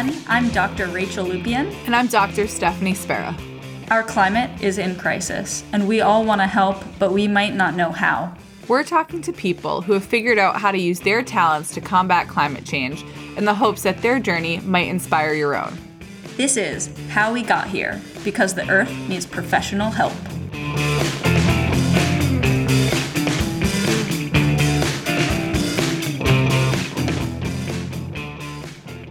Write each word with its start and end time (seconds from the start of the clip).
everyone. 0.00 0.24
I'm 0.28 0.48
Dr. 0.50 0.86
Rachel 0.86 1.26
Lupien. 1.26 1.74
And 1.84 1.94
I'm 1.94 2.06
Dr. 2.06 2.46
Stephanie 2.46 2.94
Spera. 2.94 3.36
Our 3.90 4.02
climate 4.02 4.50
is 4.62 4.78
in 4.78 4.96
crisis, 4.96 5.64
and 5.72 5.86
we 5.86 6.00
all 6.00 6.24
want 6.24 6.40
to 6.40 6.46
help, 6.46 6.82
but 6.98 7.12
we 7.12 7.28
might 7.28 7.54
not 7.54 7.74
know 7.74 7.90
how. 7.90 8.34
We're 8.68 8.84
talking 8.84 9.20
to 9.22 9.32
people 9.32 9.82
who 9.82 9.92
have 9.92 10.04
figured 10.04 10.38
out 10.38 10.56
how 10.56 10.70
to 10.70 10.78
use 10.78 11.00
their 11.00 11.22
talents 11.22 11.74
to 11.74 11.80
combat 11.80 12.28
climate 12.28 12.64
change 12.64 13.04
in 13.36 13.44
the 13.44 13.54
hopes 13.54 13.82
that 13.82 14.00
their 14.00 14.20
journey 14.20 14.60
might 14.60 14.88
inspire 14.88 15.34
your 15.34 15.56
own. 15.56 15.76
This 16.36 16.56
is 16.56 16.90
How 17.10 17.32
We 17.32 17.42
Got 17.42 17.68
Here, 17.68 18.00
because 18.24 18.54
the 18.54 18.68
Earth 18.70 18.90
needs 19.08 19.26
professional 19.26 19.90
help. 19.90 20.12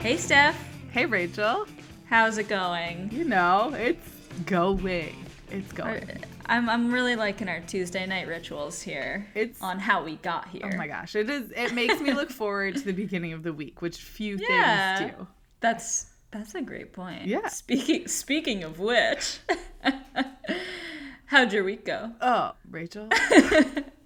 Hey, 0.02 0.18
Steph. 0.18 0.69
Hey, 0.92 1.06
Rachel. 1.06 1.68
How's 2.06 2.38
it 2.38 2.48
going? 2.48 3.10
You 3.12 3.24
know, 3.26 3.74
it's 3.76 4.08
going. 4.46 5.16
It's 5.52 5.72
going. 5.72 6.08
I'm, 6.48 6.68
I'm 6.70 6.92
really 6.92 7.16
liking 7.16 7.48
our 7.48 7.60
Tuesday 7.62 8.06
night 8.08 8.28
rituals 8.28 8.82
here. 8.82 9.28
It's- 9.36 9.58
on 9.62 9.80
how 9.80 10.04
we 10.04 10.16
got 10.18 10.48
here. 10.50 10.70
Oh 10.74 10.78
my 10.78 10.88
gosh, 10.88 11.16
it 11.16 11.30
is. 11.30 11.52
It 11.56 11.74
makes 11.74 12.00
me 12.02 12.14
look 12.14 12.32
forward 12.32 12.76
to 12.78 12.82
the 12.82 12.92
beginning 12.94 13.34
of 13.34 13.44
the 13.44 13.54
week, 13.54 13.82
which 13.82 13.98
few 13.98 14.38
Yeah. 14.38 14.98
things 14.98 15.12
do. 15.18 15.28
That's 15.60 16.08
that's 16.32 16.56
a 16.56 16.62
great 16.62 16.94
point. 16.94 17.26
Yeah. 17.26 17.48
Speaking 17.48 18.08
speaking 18.08 18.64
of 18.64 18.80
which, 18.80 19.40
how'd 21.26 21.54
your 21.54 21.64
week 21.64 21.86
go? 21.86 22.12
Oh, 22.22 22.54
Rachel, 22.70 23.08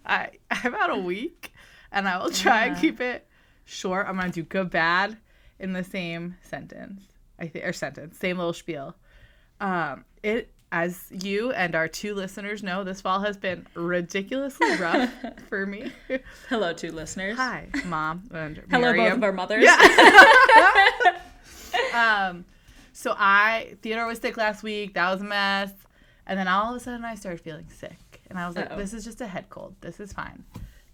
I 0.05 0.29
I've 0.51 0.73
had 0.73 0.89
a 0.89 0.97
week, 0.97 1.53
and 1.91 2.07
I 2.07 2.17
will 2.21 2.31
try 2.31 2.65
and 2.65 2.77
keep 2.77 2.99
it 2.99 3.25
short. 3.65 4.07
I'm 4.07 4.17
gonna 4.17 4.31
do 4.31 4.43
good, 4.43 4.69
bad 4.69 5.17
in 5.59 5.73
the 5.73 5.83
same 5.83 6.35
sentence. 6.41 7.01
I 7.39 7.47
think 7.47 7.65
or 7.65 7.73
sentence, 7.73 8.17
same 8.17 8.37
little 8.37 8.53
spiel. 8.53 8.95
Um, 9.59 10.05
it 10.21 10.51
as 10.73 11.05
you 11.11 11.51
and 11.51 11.75
our 11.75 11.87
two 11.87 12.15
listeners 12.15 12.63
know, 12.63 12.83
this 12.83 12.99
fall 12.99 13.19
has 13.19 13.37
been 13.37 13.65
ridiculously 13.75 14.75
rough 14.77 15.07
for 15.49 15.67
me. 15.67 15.91
Hello, 16.49 16.73
two 16.73 16.91
listeners. 16.91 17.37
Hi, 17.37 17.67
mom 17.85 18.23
and 18.33 18.57
Hello, 18.71 18.91
both 18.93 19.13
of 19.13 19.23
our 19.23 19.31
mothers. 19.31 19.63
Yeah. 19.63 19.77
um, 22.27 22.43
so 22.91 23.13
I 23.17 23.75
Theodore 23.83 24.07
was 24.07 24.19
sick 24.19 24.35
last 24.35 24.63
week. 24.63 24.95
That 24.95 25.11
was 25.11 25.21
a 25.21 25.25
mess. 25.25 25.71
And 26.25 26.39
then 26.39 26.47
all 26.47 26.71
of 26.71 26.75
a 26.75 26.79
sudden 26.79 27.05
I 27.05 27.15
started 27.15 27.41
feeling 27.41 27.67
sick, 27.69 28.21
and 28.29 28.39
I 28.39 28.47
was 28.47 28.55
like, 28.55 28.71
Uh-oh. 28.71 28.77
"This 28.77 28.93
is 28.93 29.03
just 29.03 29.21
a 29.21 29.27
head 29.27 29.49
cold. 29.49 29.75
This 29.81 29.99
is 29.99 30.13
fine." 30.13 30.43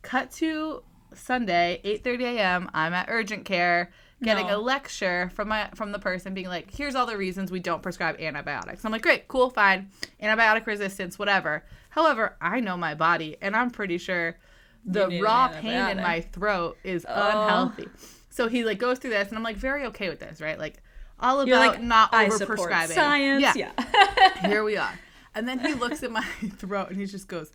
Cut 0.02 0.32
to 0.34 0.84
Sunday, 1.14 1.80
8:30 1.86 2.24
a.m. 2.38 2.70
I'm 2.74 2.94
at 2.94 3.08
urgent 3.10 3.46
care 3.46 3.92
getting 4.22 4.48
No. 4.48 4.58
a 4.58 4.60
lecture 4.60 5.32
from 5.34 5.48
my 5.50 5.70
from 5.76 5.92
the 5.92 6.00
person 6.00 6.34
being 6.34 6.48
like, 6.48 6.72
"Here's 6.72 6.96
all 6.96 7.06
the 7.06 7.18
reasons 7.18 7.52
we 7.52 7.60
don't 7.60 7.82
prescribe 7.82 8.20
antibiotics." 8.20 8.84
I'm 8.86 8.92
like, 8.92 9.02
"Great, 9.02 9.28
cool, 9.28 9.50
fine. 9.50 9.90
Antibiotic 10.22 10.66
resistance, 10.66 11.18
whatever." 11.20 11.64
However, 11.92 12.36
I 12.42 12.60
know 12.60 12.78
my 12.78 12.96
body, 12.96 13.38
and 13.42 13.56
I'm 13.56 13.70
pretty 13.72 13.98
sure 13.98 14.38
the 14.86 15.20
raw 15.22 15.48
pain 15.50 15.90
in 15.90 15.98
my 15.98 16.22
throat 16.22 16.78
is 16.84 17.06
Oh. 17.10 17.14
unhealthy. 17.44 17.88
So 18.30 18.48
he 18.48 18.64
like 18.64 18.78
goes 18.78 19.00
through 19.00 19.10
this, 19.12 19.30
and 19.30 19.38
I'm 19.38 19.44
like 19.44 19.58
very 19.58 19.86
okay 19.88 20.10
with 20.10 20.20
this, 20.20 20.40
right? 20.42 20.58
Like 20.60 20.82
all 21.20 21.36
about 21.42 21.48
You're 21.48 21.58
like 21.58 21.82
not 21.82 22.14
I 22.14 22.28
over 22.28 22.38
support 22.38 22.58
prescribing. 22.60 22.96
science. 22.96 23.56
Yeah, 23.56 23.72
Yeah. 23.78 24.48
here 24.48 24.64
we 24.64 24.78
are. 24.78 24.98
And 25.36 25.48
then 25.48 25.60
he 25.60 25.74
looks 25.74 26.02
at 26.04 26.12
my 26.12 26.22
throat 26.58 26.90
and 26.90 26.98
he 27.00 27.06
just 27.06 27.28
goes, 27.28 27.52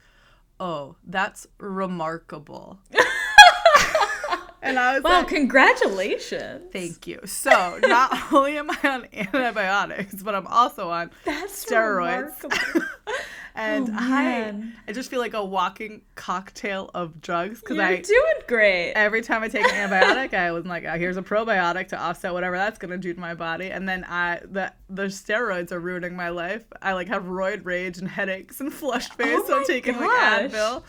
"Oh, 0.61 0.97
that's 1.07 1.47
remarkable." 1.59 2.79
and 4.65 4.79
I 4.79 4.95
was 4.95 5.03
well, 5.03 5.21
like, 5.21 5.29
congratulations. 5.29 6.63
"Thank 6.73 7.07
you." 7.07 7.21
So 7.27 7.79
not 7.83 8.11
only 8.33 8.59
am 8.59 8.71
I 8.71 8.79
on 8.85 9.07
antibiotics, 9.13 10.23
but 10.23 10.35
I'm 10.35 10.47
also 10.47 10.91
on 10.91 11.11
That's 11.25 11.65
steroids. 11.65 12.35
and 13.55 13.89
Oh, 13.91 13.97
I. 13.97 14.55
I 14.89 14.93
just 14.93 15.11
feel 15.11 15.21
like 15.21 15.35
a 15.35 15.45
walking 15.45 16.03
cocktail 16.15 16.91
of 16.95 17.21
drugs 17.21 17.61
because 17.61 17.77
You're 17.77 17.87
I 17.87 18.01
doing 18.01 18.43
great. 18.49 18.93
every 18.95 19.23
time 19.23 19.43
I 19.43 19.49
take 19.49 19.65
an 19.65 19.91
antibiotic, 19.91 20.35
I 20.35 20.51
was 20.53 20.65
like, 20.67 20.85
oh, 20.85 20.99
"Here's 20.99 21.17
a 21.17 21.23
probiotic 21.23 21.89
to 21.89 21.99
offset 21.99 22.33
whatever 22.33 22.57
that's 22.57 22.79
gonna 22.79 22.99
do 22.99 23.15
to 23.15 23.21
my 23.21 23.35
body." 23.35 23.71
And 23.71 23.89
then 23.89 24.05
I 24.09 24.41
the 24.45 24.73
the 24.89 25.05
steroids 25.05 25.73
are 25.73 25.81
ruining 25.81 26.17
my 26.17 26.31
life. 26.31 26.65
I 26.83 26.93
like 26.95 27.09
have 27.09 27.25
roid 27.25 27.65
rage 27.65 27.99
and 27.99 28.09
headaches 28.09 28.61
and 28.61 28.73
flushed 28.73 29.15
face, 29.15 29.29
Oh 29.33 29.45
so 29.47 29.59
I'm 29.59 29.65
taking 29.65 29.95
gosh. 29.95 30.03
like 30.03 30.51
Advil. 30.53 30.83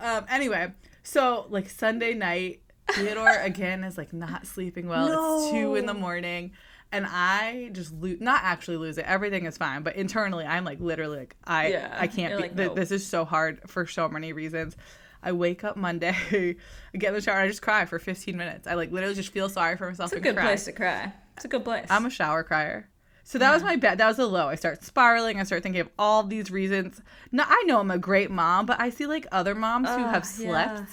Um, 0.00 0.24
anyway, 0.30 0.72
so 1.02 1.46
like 1.50 1.68
Sunday 1.68 2.14
night, 2.14 2.60
Theodore 2.94 3.28
again 3.40 3.84
is 3.84 3.96
like 3.98 4.12
not 4.12 4.46
sleeping 4.46 4.88
well. 4.88 5.06
It's 5.42 5.50
two 5.52 5.74
in 5.76 5.86
the 5.86 5.94
morning. 5.94 6.52
And 6.92 7.06
I 7.08 7.70
just 7.72 7.92
lose, 7.92 8.20
not 8.20 8.40
actually 8.42 8.76
lose 8.78 8.98
it. 8.98 9.04
Everything 9.06 9.46
is 9.46 9.56
fine, 9.56 9.82
but 9.84 9.94
internally, 9.94 10.44
I'm 10.44 10.64
like 10.64 10.80
literally 10.80 11.18
like 11.18 11.36
I, 11.44 11.68
Yeah, 11.68 11.96
I 11.96 12.08
can't 12.08 12.30
you're 12.30 12.38
be. 12.38 12.42
like, 12.48 12.56
th-. 12.56 12.74
This 12.74 12.90
is 12.90 13.06
so 13.06 13.24
hard 13.24 13.60
for 13.68 13.86
so 13.86 14.08
many 14.08 14.32
reasons. 14.32 14.76
I 15.22 15.30
wake 15.32 15.62
up 15.64 15.76
Monday, 15.76 16.16
I 16.32 16.56
get 16.98 17.08
in 17.10 17.14
the 17.14 17.20
shower, 17.20 17.36
and 17.36 17.44
I 17.44 17.48
just 17.48 17.62
cry 17.62 17.84
for 17.84 17.98
15 18.00 18.36
minutes. 18.36 18.66
I 18.66 18.74
like 18.74 18.90
literally 18.90 19.14
just 19.14 19.30
feel 19.32 19.48
sorry 19.48 19.76
for 19.76 19.86
myself 19.88 20.06
It's 20.08 20.14
a 20.14 20.16
and 20.16 20.24
good 20.24 20.34
cry. 20.34 20.44
place 20.46 20.64
to 20.64 20.72
cry. 20.72 21.12
It's 21.36 21.44
a 21.44 21.48
good 21.48 21.62
place. 21.62 21.86
I'm 21.90 22.06
a 22.06 22.10
shower 22.10 22.42
crier. 22.42 22.88
So 23.22 23.38
that 23.38 23.52
was 23.54 23.62
my 23.62 23.76
bad. 23.76 23.98
That 23.98 24.08
was 24.08 24.18
a 24.18 24.26
low. 24.26 24.48
I 24.48 24.56
start 24.56 24.82
spiraling. 24.82 25.38
I 25.38 25.44
start 25.44 25.62
thinking 25.62 25.82
of 25.82 25.90
all 25.96 26.24
these 26.24 26.50
reasons. 26.50 27.00
Now 27.30 27.44
I 27.46 27.62
know 27.66 27.78
I'm 27.78 27.90
a 27.92 27.98
great 27.98 28.32
mom, 28.32 28.66
but 28.66 28.80
I 28.80 28.90
see 28.90 29.06
like 29.06 29.26
other 29.30 29.54
moms 29.54 29.88
who 29.88 29.94
Ah, 29.94 30.10
have 30.10 30.26
slept, 30.26 30.80
yeah. 30.80 30.84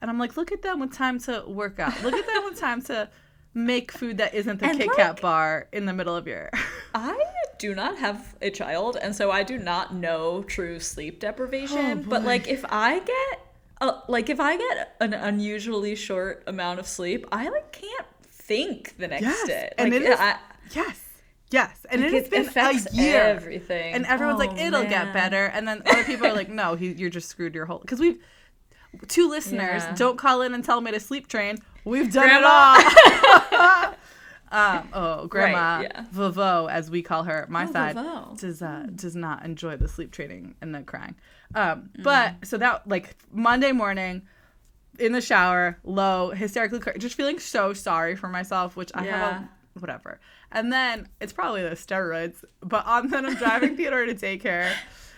And 0.00 0.10
I'm 0.10 0.18
like, 0.18 0.36
look 0.36 0.52
at 0.52 0.62
them 0.62 0.80
with 0.80 0.92
time 0.92 1.18
to 1.20 1.44
work 1.46 1.78
out. 1.78 2.02
Look 2.02 2.14
at 2.14 2.26
them 2.26 2.44
with 2.44 2.58
time 2.58 2.82
to 2.82 3.08
make 3.54 3.92
food 3.92 4.18
that 4.18 4.34
isn't 4.34 4.58
the 4.60 4.66
And, 4.66 4.78
Kit 4.78 4.88
like- 4.88 4.96
Kat 4.96 5.20
bar 5.20 5.68
in 5.72 5.86
the 5.86 5.92
middle 5.92 6.16
of 6.16 6.26
your. 6.26 6.50
I 6.94 7.16
do 7.58 7.74
not 7.74 7.98
have 7.98 8.34
a 8.42 8.50
child, 8.50 8.96
and 9.00 9.14
so 9.14 9.30
I 9.30 9.42
do 9.44 9.58
not 9.58 9.94
know 9.94 10.42
true 10.42 10.80
sleep 10.80 11.20
deprivation. 11.20 11.78
Oh, 12.04 12.08
but 12.08 12.24
like, 12.24 12.48
if 12.48 12.64
I 12.68 12.98
get, 12.98 13.46
uh, 13.80 14.00
like, 14.08 14.28
if 14.28 14.40
I 14.40 14.56
get 14.56 14.96
an 15.00 15.14
unusually 15.14 15.94
short 15.94 16.42
amount 16.46 16.80
of 16.80 16.86
sleep, 16.86 17.26
I 17.32 17.48
like 17.48 17.72
can't 17.72 18.06
think 18.30 18.96
the 18.98 19.08
next 19.08 19.22
Yes, 19.22 19.46
day. 19.46 19.70
and 19.78 19.92
Like, 19.92 20.00
it 20.02 20.04
is- 20.10 20.18
I, 20.20 20.36
yes, 20.72 21.00
yes, 21.50 21.86
and 21.90 22.02
like, 22.02 22.12
it 22.12 22.22
has 22.22 22.28
been 22.28 22.46
affects 22.48 22.92
a 22.92 22.96
year. 22.96 23.20
everything, 23.22 23.94
And 23.94 24.04
everyone's 24.06 24.40
like, 24.40 24.50
Oh, 24.50 24.56
it'll 24.66 24.80
man. 24.82 24.90
get 24.90 25.12
better. 25.14 25.46
And 25.46 25.66
then 25.68 25.82
other 25.86 26.02
people 26.04 26.26
are 26.26 26.34
like, 26.34 26.48
no, 26.48 26.74
he, 26.74 26.92
you're 26.92 27.08
just 27.10 27.28
screwed 27.28 27.54
your 27.54 27.66
whole. 27.66 27.78
Because 27.78 28.00
we've, 28.00 28.18
two 29.08 29.28
listeners, 29.28 29.82
Yeah. 29.82 29.94
don't 29.96 30.16
call 30.18 30.42
in 30.42 30.54
and 30.54 30.64
tell 30.64 30.80
me 30.80 30.90
to 30.92 31.00
sleep 31.00 31.28
train. 31.28 31.58
We've 31.84 32.12
done 32.12 32.28
Grandma. 32.28 32.76
it 32.78 33.52
all. 33.52 33.94
um, 34.52 34.88
oh, 34.92 35.26
Grandma 35.26 35.76
Right, 35.78 35.90
yeah. 35.94 36.04
Vavo, 36.14 36.70
as 36.70 36.90
we 36.90 37.02
call 37.02 37.24
her, 37.24 37.46
my 37.48 37.66
Oh, 37.68 37.72
side, 37.72 37.96
does 38.38 38.62
uh, 38.62 38.86
does 38.94 39.14
not 39.16 39.44
enjoy 39.44 39.76
the 39.76 39.88
sleep 39.88 40.10
training 40.12 40.54
and 40.60 40.74
the 40.74 40.82
crying. 40.82 41.14
Um, 41.54 41.90
But 42.02 42.34
so 42.46 42.56
that, 42.58 42.86
like, 42.88 43.16
Monday 43.32 43.72
morning, 43.72 44.22
in 44.98 45.12
the 45.12 45.20
shower, 45.20 45.78
low, 45.84 46.30
hysterically, 46.30 46.78
cry, 46.80 46.94
just 46.98 47.16
feeling 47.16 47.38
so 47.38 47.72
sorry 47.72 48.16
for 48.16 48.28
myself, 48.28 48.76
which 48.76 48.90
I 48.94 49.02
have 49.04 49.32
a 49.42 49.48
whatever. 49.80 50.20
And 50.52 50.72
then 50.72 51.08
it's 51.20 51.32
probably 51.32 51.62
the 51.62 51.70
steroids, 51.70 52.44
but 52.60 52.86
on 52.86 53.08
then 53.10 53.26
I'm 53.26 53.34
driving 53.34 53.76
Theodore 53.76 54.06
to 54.06 54.14
daycare. 54.14 54.72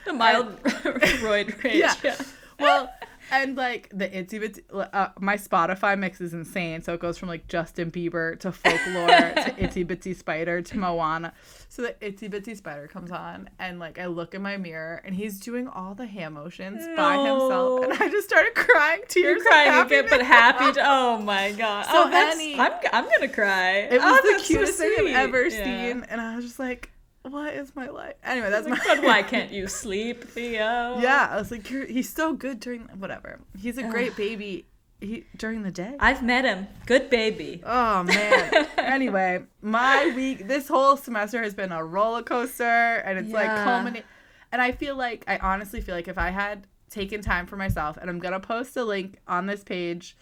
The 0.07 0.15
mild 0.15 0.63
roid 0.63 1.63
rage. 1.63 1.75
Yeah. 1.77 1.95
Yeah. 2.03 2.17
Well, 2.59 2.91
and 3.31 3.57
like 3.57 3.89
the 3.93 4.09
itsy 4.09 4.41
bitsy, 4.41 4.89
uh, 4.93 5.09
my 5.19 5.37
Spotify 5.37 5.99
mix 5.99 6.21
is 6.21 6.35
insane. 6.35 6.83
So 6.83 6.95
it 6.95 7.01
goes 7.01 7.19
from 7.19 7.29
like 7.29 7.49
Justin 7.49 7.91
Bieber 7.91 8.39
to 8.41 8.53
folklore 8.53 9.07
to 9.09 9.55
itsy 9.59 9.87
bitsy 9.87 10.15
spider 10.15 10.63
to 10.63 10.79
Moana. 10.79 11.33
So 11.69 11.83
the 11.83 11.95
itsy 12.01 12.31
bitsy 12.31 12.57
spider 12.57 12.87
comes 12.89 13.11
on, 13.11 13.51
and 13.59 13.79
like 13.79 13.99
I 13.99 14.07
look 14.07 14.35
in 14.35 14.43
my 14.43 14.57
mirror, 14.57 15.03
and 15.05 15.15
he's 15.15 15.41
doing 15.41 15.69
all 15.69 15.95
the 15.95 16.07
hand 16.07 16.35
motions 16.35 16.87
by 16.97 17.17
himself, 17.17 17.85
and 17.85 17.93
I 17.95 18.09
just 18.09 18.29
started 18.29 18.55
crying 18.55 19.03
tears. 19.09 19.37
You're 19.37 19.45
crying 19.45 19.85
again, 19.87 20.07
but 20.09 20.23
happy. 20.23 20.73
To, 20.73 20.83
oh 20.85 21.19
my 21.19 21.53
god! 21.59 21.87
So 21.87 22.05
oh, 22.07 22.11
that's, 22.11 22.39
I'm 22.41 22.73
I'm 22.93 23.05
gonna 23.11 23.29
cry. 23.29 23.79
It 23.91 24.01
was 24.01 24.03
oh, 24.05 24.17
the 24.23 24.31
that's 24.33 24.47
so 24.47 24.55
cutest 24.55 24.79
thing 24.79 25.09
I've 25.09 25.17
ever 25.29 25.47
Yeah. 25.47 25.65
seen, 25.65 26.07
and 26.09 26.21
I 26.21 26.37
was 26.37 26.45
just 26.45 26.59
like, 26.59 26.91
"What 27.29 27.55
is 27.55 27.75
my 27.75 27.89
life?" 27.89 28.15
Anyway, 28.25 28.51
that's 28.51 28.67
my. 28.69 28.79
But 28.87 29.03
why 29.03 29.23
can't 29.23 29.51
you 29.59 29.67
sleep, 29.67 30.25
Theo? 30.25 30.99
Yeah, 31.01 31.29
I 31.31 31.37
was 31.37 31.51
like, 31.51 31.69
You're, 31.71 31.87
he's 31.87 32.09
so 32.09 32.33
good 32.35 32.61
during 32.61 32.83
whatever. 32.99 33.41
He's 33.59 33.79
a 33.79 33.83
great 33.85 34.17
baby. 34.17 34.67
He 35.01 35.27
during 35.37 35.63
the 35.63 35.71
day. 35.71 35.95
I've 36.01 36.23
met 36.23 36.45
him. 36.47 36.67
Good 36.87 37.11
baby. 37.11 37.63
Oh 37.67 38.03
man. 38.03 38.67
anyway, 38.79 39.43
my 39.61 40.13
week 40.17 40.49
this 40.49 40.69
whole 40.69 40.97
semester 40.97 41.43
has 41.43 41.53
been 41.53 41.71
a 41.71 41.85
roller 41.85 42.23
coaster 42.23 42.65
and 43.05 43.19
it's 43.19 43.31
like 43.31 43.45
Yeah. 43.45 43.65
culminate 43.65 44.05
and 44.53 44.63
I 44.63 44.73
feel 44.73 44.97
like 44.97 45.23
I 45.29 45.37
honestly 45.37 45.83
feel 45.83 45.95
like 45.95 46.09
if 46.09 46.17
I 46.17 46.31
had 46.31 46.67
taken 46.89 47.21
time 47.21 47.47
for 47.47 47.57
myself 47.57 47.99
and 48.01 48.09
I'm 48.09 48.19
gonna 48.19 48.41
post 48.41 48.75
a 48.79 48.85
link 48.85 49.19
on 49.29 49.45
this 49.45 49.63
page 49.63 50.17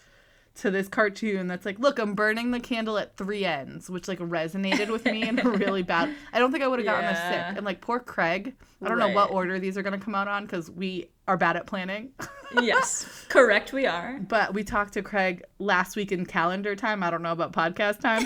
to 0.55 0.71
this 0.71 0.87
cartoon 0.87 1.47
that's 1.47 1.65
like, 1.65 1.79
look, 1.79 1.99
I'm 1.99 2.13
burning 2.15 2.51
the 2.51 2.59
candle 2.59 2.97
at 2.97 3.17
three 3.17 3.43
ends, 3.45 3.89
which 3.89 4.07
like 4.07 4.19
resonated 4.19 4.89
with 4.89 5.03
me 5.05 5.27
in 5.27 5.37
a 5.39 5.49
really 5.49 5.83
bad. 5.83 6.15
I 6.31 6.39
don't 6.39 6.51
think 6.51 6.63
I 6.63 6.67
would 6.67 6.79
have 6.79 6.85
gotten 6.85 7.05
this 7.09 7.17
Yeah. 7.19 7.49
sick. 7.49 7.57
And 7.57 7.65
like 7.65 7.81
poor 7.81 7.99
Craig, 7.99 8.55
I 8.81 8.87
don't 8.87 8.97
know 8.99 9.09
what 9.09 9.31
order 9.31 9.59
these 9.59 9.77
are 9.77 9.83
gonna 9.83 9.97
come 9.99 10.15
out 10.15 10.27
on 10.27 10.45
because 10.45 10.71
we 10.71 11.09
are 11.27 11.35
bad 11.37 11.55
at 11.57 11.67
planning. 11.67 12.11
yes, 12.61 13.25
correct. 13.29 13.73
We 13.73 13.85
are. 13.85 14.19
but 14.19 14.53
we 14.53 14.63
talked 14.63 14.93
to 14.93 15.01
Craig 15.01 15.43
last 15.59 15.95
week 15.95 16.11
in 16.11 16.25
calendar 16.25 16.75
time. 16.75 17.03
I 17.03 17.09
don't 17.09 17.21
know 17.21 17.31
about 17.33 17.51
podcast 17.51 17.99
time. 17.99 18.25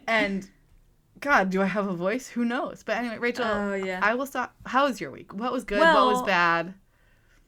and 0.06 0.48
God, 1.20 1.50
do 1.50 1.60
I 1.62 1.66
have 1.66 1.86
a 1.88 1.94
voice? 1.94 2.28
Who 2.28 2.44
knows? 2.44 2.82
But 2.84 2.96
anyway, 2.98 3.18
Rachel, 3.18 3.44
Oh, 3.46 3.74
yeah. 3.74 4.00
I 4.02 4.14
will 4.14 4.26
stop. 4.26 4.54
How 4.66 4.86
was 4.86 5.00
your 5.00 5.10
week? 5.10 5.34
What 5.34 5.50
was 5.52 5.64
good? 5.64 5.80
what 5.80 6.06
was 6.06 6.22
bad? 6.22 6.74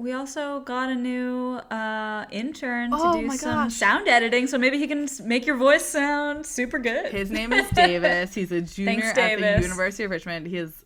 We 0.01 0.13
also 0.13 0.61
got 0.61 0.91
a 0.91 0.95
new 0.95 1.55
uh, 1.73 2.25
intern 2.31 2.91
to 2.93 2.97
Oh 2.99 3.21
do 3.21 3.29
some 3.37 3.65
gosh. 3.65 3.75
sound 3.75 4.07
editing, 4.07 4.47
so 4.47 4.57
maybe 4.57 4.79
he 4.79 4.87
can 4.87 5.09
make 5.25 5.45
your 5.45 5.57
voice 5.57 5.85
sound 5.85 6.47
super 6.47 6.79
good. 6.79 7.11
His 7.13 7.33
name 7.33 7.53
is 7.53 7.69
Davis. 7.75 8.33
He's 8.33 8.53
a 8.53 8.61
junior 8.61 8.93
Thanks, 9.03 9.19
at 9.19 9.41
the 9.41 9.61
University 9.61 10.05
of 10.05 10.13
Richmond. 10.13 10.47
He 10.47 10.57
is 10.59 10.85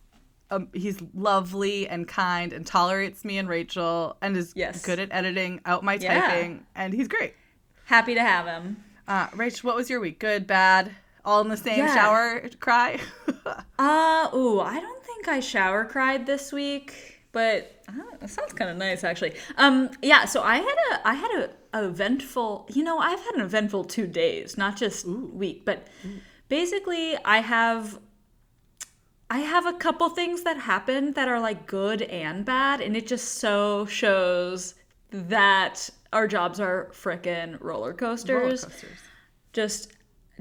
um, 0.51 0.69
he's 0.73 0.99
lovely 1.15 1.87
and 1.89 2.09
kind 2.09 2.55
and 2.55 2.67
tolerates 2.67 3.23
me 3.23 3.37
and 3.37 3.49
Rachel 3.51 4.17
and 4.23 4.35
is 4.37 4.55
Yes. 4.57 4.83
good 4.85 4.99
at 4.99 5.09
editing 5.13 5.61
out 5.67 5.85
my 5.85 5.95
Yeah. 5.95 6.19
typing 6.21 6.67
and 6.75 6.95
he's 6.95 7.09
great. 7.09 7.35
Happy 7.85 8.15
to 8.15 8.21
have 8.23 8.47
him. 8.47 8.83
Uh, 9.07 9.29
Rach, 9.29 9.63
what 9.63 9.77
was 9.77 9.91
your 9.91 10.01
week? 10.01 10.21
Good, 10.21 10.47
bad, 10.47 10.91
all 11.25 11.43
in 11.43 11.49
the 11.49 11.57
same 11.59 11.81
Yeah. 11.81 11.95
shower 11.95 12.49
cry? 12.61 12.99
Uh, 13.79 14.29
ooh, 14.35 14.61
I 14.61 14.79
don't 14.79 15.05
think 15.05 15.27
I 15.27 15.41
shower 15.41 15.85
cried 15.85 16.25
this 16.25 16.53
week, 16.53 17.22
but 17.33 17.83
uh, 17.89 17.93
it 18.23 18.29
sounds 18.31 18.53
kind 18.53 18.71
of 18.71 18.77
nice 18.77 19.05
actually. 19.05 19.35
Um, 19.57 19.91
yeah, 20.03 20.25
so 20.27 20.43
I 20.43 20.57
had 20.57 20.77
a 20.93 21.09
I 21.09 21.15
had 21.15 21.31
a, 21.33 21.51
a 21.79 21.89
eventful, 21.89 22.69
you 22.73 22.85
know, 22.85 22.99
I've 22.99 23.21
had 23.21 23.35
an 23.35 23.41
eventful 23.41 23.85
two 23.85 24.07
days, 24.07 24.57
not 24.59 24.77
just 24.77 25.07
week, 25.07 25.65
but 25.65 25.87
basically 26.49 27.17
I 27.25 27.39
have 27.39 27.99
I 29.31 29.39
have 29.39 29.65
a 29.67 29.73
couple 29.73 30.09
things 30.11 30.43
that 30.43 30.59
happened 30.59 31.15
that 31.15 31.27
are 31.27 31.41
like 31.41 31.67
good 31.67 32.03
and 32.03 32.45
bad, 32.45 32.83
and 32.83 32.95
it 32.97 33.07
just 33.07 33.39
so 33.39 33.87
shows 33.87 34.75
that 35.11 35.89
our 36.13 36.29
jobs 36.29 36.61
are 36.61 36.91
frickin' 36.93 37.57
roller 37.61 37.95
coasters 37.95 38.29
Roller 38.31 38.51
coasters. 38.51 38.99
just 39.55 39.93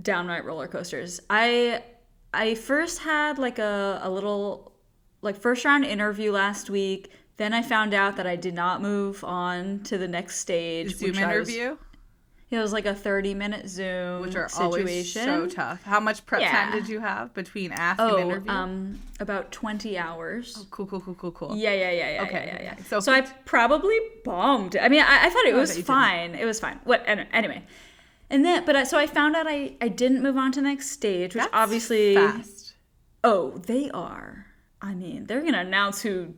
downright 0.01 0.43
roller 0.45 0.67
coasters. 0.67 1.21
I 1.29 1.83
I 2.33 2.55
first 2.55 2.99
had 2.99 3.37
like 3.39 3.59
a, 3.59 3.99
a 4.03 4.09
little 4.09 4.70
like 5.21 5.37
first 5.39 5.65
round 5.65 5.85
interview 5.85 6.31
last 6.31 6.69
week. 6.69 7.11
Then 7.37 7.53
I 7.53 7.61
found 7.63 7.93
out 7.93 8.17
that 8.17 8.27
I 8.27 8.35
did 8.35 8.53
not 8.53 8.81
move 8.81 9.23
on 9.23 9.79
to 9.85 9.97
the 9.97 10.07
next 10.07 10.37
stage. 10.39 10.95
Zoom 10.95 11.11
which 11.11 11.19
I 11.19 11.37
was- 11.39 11.49
interview, 11.49 11.77
it 12.51 12.57
was 12.59 12.73
like 12.73 12.85
a 12.85 12.93
thirty 12.93 13.33
minute 13.33 13.67
Zoom 13.69 14.21
which 14.21 14.35
are 14.35 14.49
situation. 14.49 14.65
always 14.65 15.13
so 15.13 15.47
tough. 15.47 15.81
How 15.83 15.99
much 16.01 16.25
prep 16.25 16.41
time 16.51 16.71
did 16.73 16.87
you 16.89 16.99
have 16.99 17.33
between 17.33 17.71
ask 17.71 17.99
and 17.99 18.11
Oh, 18.11 18.17
interview? 18.19 18.51
um, 18.51 18.99
about 19.21 19.51
twenty 19.51 19.97
hours. 19.97 20.65
cool, 20.69 20.85
cool, 20.85 20.99
cool, 20.99 21.15
cool, 21.15 21.31
cool. 21.31 21.55
Yeah, 21.55 21.71
yeah, 21.73 21.91
yeah, 21.91 22.13
yeah. 22.15 22.23
Okay, 22.23 22.43
yeah, 22.47 22.63
yeah, 22.63 22.75
yeah. 22.77 22.83
so 22.83 22.99
So, 22.99 23.11
I 23.13 23.21
probably 23.21 23.97
bombed. 24.25 24.75
I 24.75 24.89
mean, 24.89 25.01
I, 25.01 25.27
I 25.27 25.29
thought 25.29 25.45
it 25.45 25.53
Oh, 25.53 25.59
was 25.59 25.69
you 25.71 25.75
didn't. 25.77 25.87
fine. 25.87 26.35
It 26.35 26.45
was 26.45 26.59
fine. 26.59 26.79
What? 26.83 27.03
Anyway, 27.07 27.63
and 28.29 28.43
then, 28.45 28.65
but 28.65 28.75
I, 28.75 28.83
so 28.83 28.97
I 28.99 29.07
found 29.07 29.35
out 29.37 29.47
I 29.47 29.77
I 29.81 29.87
didn't 29.87 30.21
move 30.21 30.37
on 30.37 30.51
to 30.51 30.59
the 30.61 30.67
next 30.67 30.91
stage, 30.91 31.33
which 31.33 31.43
That's 31.43 31.53
obviously 31.53 32.15
fast. 32.15 32.73
Oh, 33.23 33.51
they 33.65 33.89
are. 33.91 34.45
I 34.81 34.93
mean, 34.93 35.25
they're 35.25 35.41
gonna 35.41 35.59
announce 35.59 36.01
who 36.01 36.33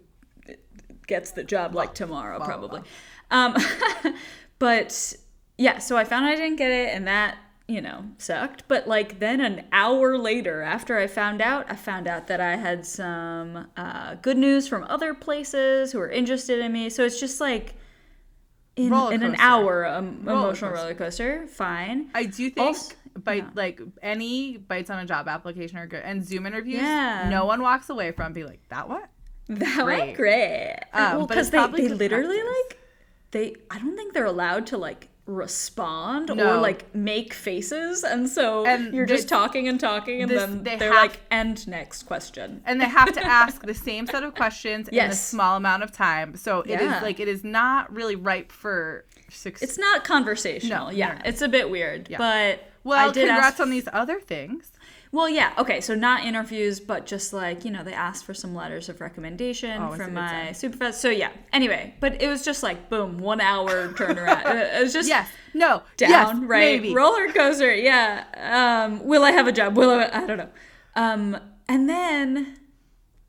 gets 1.08 1.32
the 1.32 1.44
job 1.44 1.76
like 1.76 1.94
tomorrow, 1.94 2.40
probably. 2.40 2.82
Um, 3.32 3.56
but 4.60 5.14
yeah, 5.58 5.78
so 5.80 5.98
I 5.98 6.04
found 6.04 6.26
I 6.26 6.36
didn't 6.36 6.58
get 6.58 6.72
it, 6.72 6.90
and 6.94 7.08
that 7.08 7.38
you 7.68 7.82
know 7.82 8.06
sucked. 8.18 8.68
But 8.68 8.88
like 8.88 9.20
then 9.20 9.40
an 9.42 9.66
hour 9.72 10.18
later, 10.18 10.62
after 10.62 10.98
I 10.98 11.08
found 11.08 11.42
out, 11.42 11.66
I 11.70 11.76
found 11.76 12.08
out 12.08 12.28
that 12.28 12.42
I 12.42 12.56
had 12.58 12.86
some 12.86 13.68
uh, 13.78 14.16
good 14.16 14.38
news 14.38 14.68
from 14.68 14.84
other 14.90 15.14
places 15.14 15.92
who 15.92 16.00
were 16.00 16.10
interested 16.10 16.60
in 16.60 16.72
me. 16.74 16.90
So 16.90 17.04
it's 17.06 17.20
just 17.20 17.40
like. 17.40 17.76
In, 18.76 18.92
in 18.92 19.22
an 19.22 19.36
hour, 19.38 19.86
um, 19.86 20.22
Roller 20.24 20.48
emotional 20.48 20.72
coaster. 20.72 20.84
roller 20.84 20.96
coaster, 20.96 21.48
fine. 21.48 22.10
I 22.16 22.24
do 22.26 22.50
think 22.50 22.58
Also- 22.70 22.96
bite 23.18 23.44
yeah. 23.44 23.50
like 23.56 23.82
any 24.02 24.58
bites 24.58 24.90
on 24.90 25.00
a 25.00 25.06
job 25.06 25.28
application 25.28 25.78
are 25.78 25.88
good, 25.88 26.04
and 26.04 26.26
Zoom 26.26 26.46
interviews. 26.46 26.82
Yeah. 26.82 27.30
no 27.30 27.46
one 27.46 27.62
walks 27.62 27.90
away 27.90 28.12
from 28.12 28.34
be 28.34 28.44
like 28.44 28.62
that. 28.70 28.88
What? 28.90 29.10
That 29.50 29.84
Great. 29.84 30.00
went 30.00 30.18
great. 30.18 30.80
Um, 30.94 31.18
well, 31.18 31.28
because 31.28 31.50
they, 31.50 31.58
they 31.68 31.90
literally 31.90 32.40
practice. 32.40 32.64
like 32.70 32.80
they. 33.32 33.56
I 33.70 33.78
don't 33.80 33.96
think 33.98 34.14
they're 34.14 34.26
allowed 34.26 34.68
to 34.68 34.78
like 34.78 35.10
respond 35.26 36.30
No. 36.36 36.56
or 36.58 36.62
like 36.62 36.94
make 36.96 37.34
faces, 37.34 38.04
and 38.04 38.28
so 38.30 38.66
And 38.66 38.94
you're 38.94 39.06
just 39.06 39.28
talking 39.30 39.68
and 39.68 39.80
talking, 39.80 40.22
and 40.22 40.32
this- 40.32 40.42
then 40.42 40.64
they 40.64 40.76
are 40.76 40.92
have- 40.94 41.02
like, 41.12 41.20
end 41.32 41.68
next 41.68 42.04
question." 42.04 42.62
And 42.66 42.80
they 42.80 42.86
have 42.86 43.12
to 43.14 43.26
ask 43.26 43.66
the 43.66 43.74
same 43.74 44.08
set 44.08 44.24
of 44.24 44.34
questions 44.36 44.88
in 44.88 45.00
a 45.00 45.14
small 45.14 45.58
amount 45.58 45.84
of 45.84 45.92
time. 45.92 46.36
So 46.38 46.62
it 46.62 46.80
is 46.80 46.90
Yeah. 46.92 47.02
like 47.02 47.20
it 47.20 47.28
is 47.28 47.44
not 47.44 47.92
really 47.94 48.16
ripe 48.16 48.52
for 48.52 49.06
success. 49.30 49.70
It's 49.70 49.78
not 49.78 50.04
conversational. 50.04 50.86
No, 50.88 50.92
yeah, 50.92 51.16
no. 51.16 51.22
it's 51.26 51.42
a 51.42 51.48
bit 51.50 51.70
weird, 51.70 52.08
Yeah. 52.10 52.18
but 52.18 52.64
well, 52.84 53.10
I 53.10 53.12
did 53.12 53.28
congrats 53.28 53.54
ask 53.56 53.60
on 53.60 53.70
these 53.70 53.88
other 53.92 54.20
things. 54.20 54.72
Well, 55.12 55.30
yeah, 55.30 55.54
okay, 55.60 55.80
so 55.80 55.94
not 55.94 56.26
interviews, 56.26 56.80
but 56.80 57.06
just 57.06 57.34
like, 57.34 57.64
you 57.64 57.70
know, 57.70 57.84
they 57.84 57.94
asked 57.94 58.26
for 58.26 58.34
some 58.34 58.56
letters 58.56 58.90
of 58.90 59.00
recommendation 59.00 59.80
Always 59.80 60.02
from 60.02 60.16
my 60.16 60.46
sign. 60.46 60.54
supervisor. 60.56 60.98
So, 60.98 61.10
yeah, 61.12 61.30
anyway, 61.52 61.94
but 62.00 62.20
it 62.20 62.28
was 62.28 62.44
just 62.44 62.64
like, 62.64 62.90
boom, 62.90 63.20
one 63.20 63.40
hour 63.40 63.90
turnaround. 63.90 64.44
it 64.76 64.82
was 64.82 64.92
just 64.92 65.08
Yes. 65.08 65.30
No. 65.54 65.84
down, 65.98 66.10
yes, 66.10 66.36
right? 66.38 66.82
Maybe. 66.82 66.96
Roller 66.96 67.32
coaster, 67.32 67.76
yeah. 67.76 68.24
Um, 68.86 69.06
will 69.06 69.24
I 69.24 69.30
have 69.32 69.46
a 69.46 69.52
job? 69.52 69.78
Will 69.78 69.92
I? 69.92 70.10
I 70.12 70.26
don't 70.26 70.38
know. 70.38 70.50
Um, 70.96 71.38
and 71.70 71.88
then 71.88 72.58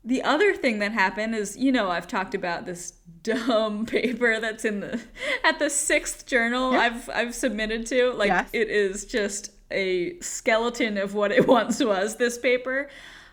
the 0.05 0.21
other 0.23 0.53
thing 0.55 0.79
that 0.79 0.91
happened 0.91 1.33
is, 1.35 1.57
you 1.57 1.71
know, 1.71 1.89
I've 1.89 2.07
talked 2.07 2.35
about 2.35 2.65
this 2.65 2.91
dumb 3.23 3.85
paper 3.97 4.39
that's 4.39 4.63
in 4.63 4.79
the 4.81 5.01
at 5.43 5.57
the 5.59 5.69
sixth 5.69 6.25
journal 6.27 6.73
Yeah. 6.73 6.79
I've 6.79 7.09
I've 7.09 7.35
submitted 7.35 7.85
to. 7.87 8.11
Like 8.13 8.27
Yes. 8.29 8.49
it 8.53 8.69
is 8.69 9.05
just 9.05 9.51
a 9.71 10.19
skeleton 10.19 10.97
of 10.97 11.13
what 11.15 11.31
it 11.31 11.47
once 11.57 11.83
was. 11.83 12.17
This 12.17 12.37
paper. 12.37 12.87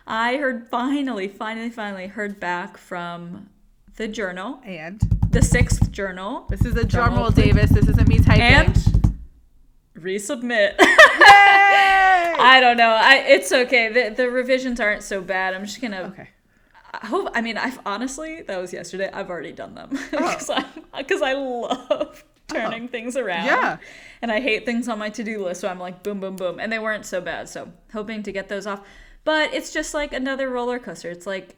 I 0.07 0.35
heard 0.37 0.67
finally, 0.67 1.27
finally, 1.29 1.69
finally 1.69 2.07
heard 2.07 2.39
back 2.39 2.75
from 2.77 3.49
the 3.95 4.07
journal, 4.07 4.59
And 4.65 4.99
the 5.29 5.41
sixth 5.43 5.91
journal, 5.91 6.45
this 6.49 6.65
is 6.65 6.75
a 6.75 6.83
drum 6.83 7.09
Drum 7.09 7.09
roll, 7.13 7.21
roll, 7.25 7.31
Davis. 7.31 7.69
This 7.69 7.87
isn't 7.87 8.07
me 8.07 8.17
typing. 8.17 8.41
and 8.41 8.75
resubmit. 9.97 10.73
Yay! 10.81 10.85
I 12.39 12.57
don't 12.59 12.77
know. 12.77 12.89
I 12.89 13.23
it's 13.27 13.51
okay. 13.51 13.89
The 13.93 14.15
the 14.15 14.29
revisions 14.29 14.79
aren't 14.79 15.03
so 15.03 15.21
bad. 15.21 15.53
I'm 15.53 15.65
just 15.65 15.79
gonna 15.81 16.01
okay. 16.13 16.29
I 16.93 17.05
hope. 17.07 17.29
I 17.33 17.41
mean, 17.41 17.57
I've 17.57 17.79
honestly 17.85 18.41
that 18.43 18.59
was 18.61 18.71
yesterday. 18.71 19.09
I've 19.11 19.29
already 19.29 19.51
done 19.51 19.75
them 19.75 19.89
Oh. 19.97 20.07
because 20.11 20.49
I 20.49 20.65
because 20.97 21.21
I 21.21 21.33
love 21.33 22.23
turning 22.47 22.87
things 22.87 23.17
around. 23.17 23.45
Yeah. 23.45 23.77
and 24.21 24.31
I 24.31 24.39
hate 24.39 24.65
things 24.65 24.87
on 24.87 24.99
my 24.99 25.09
to 25.09 25.23
do 25.23 25.43
list. 25.43 25.61
So 25.61 25.67
I'm 25.67 25.79
like 25.79 26.03
boom, 26.03 26.19
boom, 26.19 26.35
boom, 26.35 26.59
and 26.59 26.71
they 26.71 26.79
weren't 26.79 27.05
so 27.05 27.19
bad. 27.21 27.49
So 27.49 27.71
hoping 27.93 28.21
to 28.23 28.31
get 28.31 28.47
those 28.49 28.67
off. 28.67 28.81
But 29.23 29.53
it's 29.53 29.71
just 29.73 29.93
like 29.93 30.13
another 30.13 30.49
roller 30.49 30.79
coaster. 30.79 31.09
It's 31.09 31.25
like. 31.27 31.55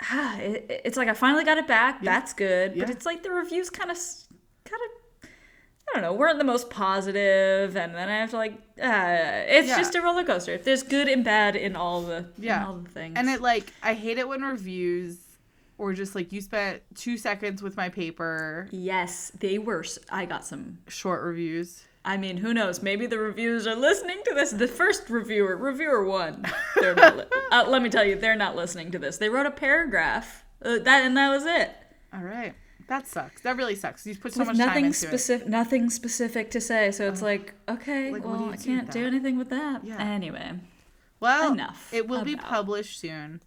Ah, 0.00 0.38
it, 0.38 0.82
it's 0.84 0.96
like 0.96 1.08
I 1.08 1.12
finally 1.14 1.42
got 1.44 1.58
it 1.58 1.66
back. 1.66 2.02
That's 2.04 2.32
good. 2.32 2.78
But 2.78 2.88
it's 2.88 3.04
like 3.04 3.24
the 3.24 3.30
reviews 3.30 3.68
kind 3.68 3.90
of, 3.90 3.96
kind 4.64 4.80
of, 4.86 4.97
I 5.94 6.00
don't 6.00 6.02
know, 6.02 6.12
weren't 6.12 6.38
the 6.38 6.44
most 6.44 6.68
positive, 6.70 7.76
and 7.76 7.94
then 7.94 8.08
I 8.08 8.18
have 8.18 8.30
to 8.30 8.36
like, 8.36 8.52
uh, 8.82 9.44
it's 9.48 9.68
Yeah. 9.68 9.78
just 9.78 9.94
a 9.94 10.02
roller 10.02 10.24
coaster. 10.24 10.58
There's 10.58 10.82
good 10.82 11.08
and 11.08 11.24
bad 11.24 11.56
in 11.56 11.76
all 11.76 12.02
the, 12.02 12.26
Yeah. 12.38 12.66
all 12.66 12.74
the 12.76 12.90
things. 12.90 13.14
And 13.16 13.28
it 13.28 13.40
like 13.40 13.72
I 13.82 13.94
hate 13.94 14.18
it 14.18 14.28
when 14.28 14.42
reviews 14.42 15.18
or 15.78 15.92
just 15.94 16.14
like 16.14 16.32
you 16.32 16.40
spent 16.40 16.82
two 16.94 17.16
seconds 17.16 17.62
with 17.62 17.76
my 17.76 17.88
paper. 17.88 18.68
Yes, 18.70 19.30
they 19.38 19.58
were. 19.58 19.84
I 20.10 20.26
got 20.26 20.44
some. 20.44 20.78
Short 20.88 21.22
reviews. 21.22 21.84
I 22.04 22.16
mean, 22.16 22.38
who 22.38 22.52
knows? 22.54 22.82
Maybe 22.82 23.06
the 23.06 23.18
reviewers 23.18 23.66
are 23.66 23.74
listening 23.76 24.20
to 24.26 24.34
this. 24.34 24.50
The 24.50 24.68
first 24.68 25.08
reviewer, 25.10 25.56
reviewer 25.56 26.04
one, 26.04 26.44
they're 26.76 26.94
not. 26.94 27.16
Li- 27.18 27.24
uh, 27.52 27.64
let 27.68 27.82
me 27.82 27.90
tell 27.90 28.04
you, 28.04 28.14
they're 28.16 28.36
not 28.36 28.56
listening 28.56 28.90
to 28.92 28.98
this. 28.98 29.18
They 29.18 29.28
wrote 29.28 29.46
a 29.46 29.50
paragraph. 29.50 30.44
Uh, 30.62 30.78
that 30.78 31.04
and 31.04 31.16
that 31.16 31.28
was 31.28 31.44
it. 31.46 31.70
All 32.12 32.22
right. 32.22 32.54
That 32.88 33.06
sucks. 33.06 33.42
That 33.42 33.56
really 33.56 33.74
sucks. 33.76 34.06
You 34.06 34.16
put 34.16 34.32
so 34.32 34.40
much 34.44 34.56
time 34.56 34.66
nothing 34.66 34.84
into 34.86 34.96
it. 34.96 35.08
specific, 35.08 35.46
nothing 35.48 35.90
specific 35.90 36.50
to 36.52 36.60
say. 36.60 36.90
So 36.90 37.06
it's 37.08 37.22
like, 37.22 37.54
okay, 37.68 38.10
Like, 38.10 38.22
do 38.22 38.28
well, 38.28 38.50
I 38.50 38.56
can't 38.56 38.90
do 38.90 39.06
anything 39.06 39.38
with 39.38 39.50
that. 39.50 39.84
Yeah. 39.84 39.98
Anyway, 39.98 40.52
Well, 41.20 41.52
Enough 41.52 41.92
it 41.92 42.08
will 42.08 42.24
be 42.24 42.34
published 42.36 42.98
soon. 43.00 43.42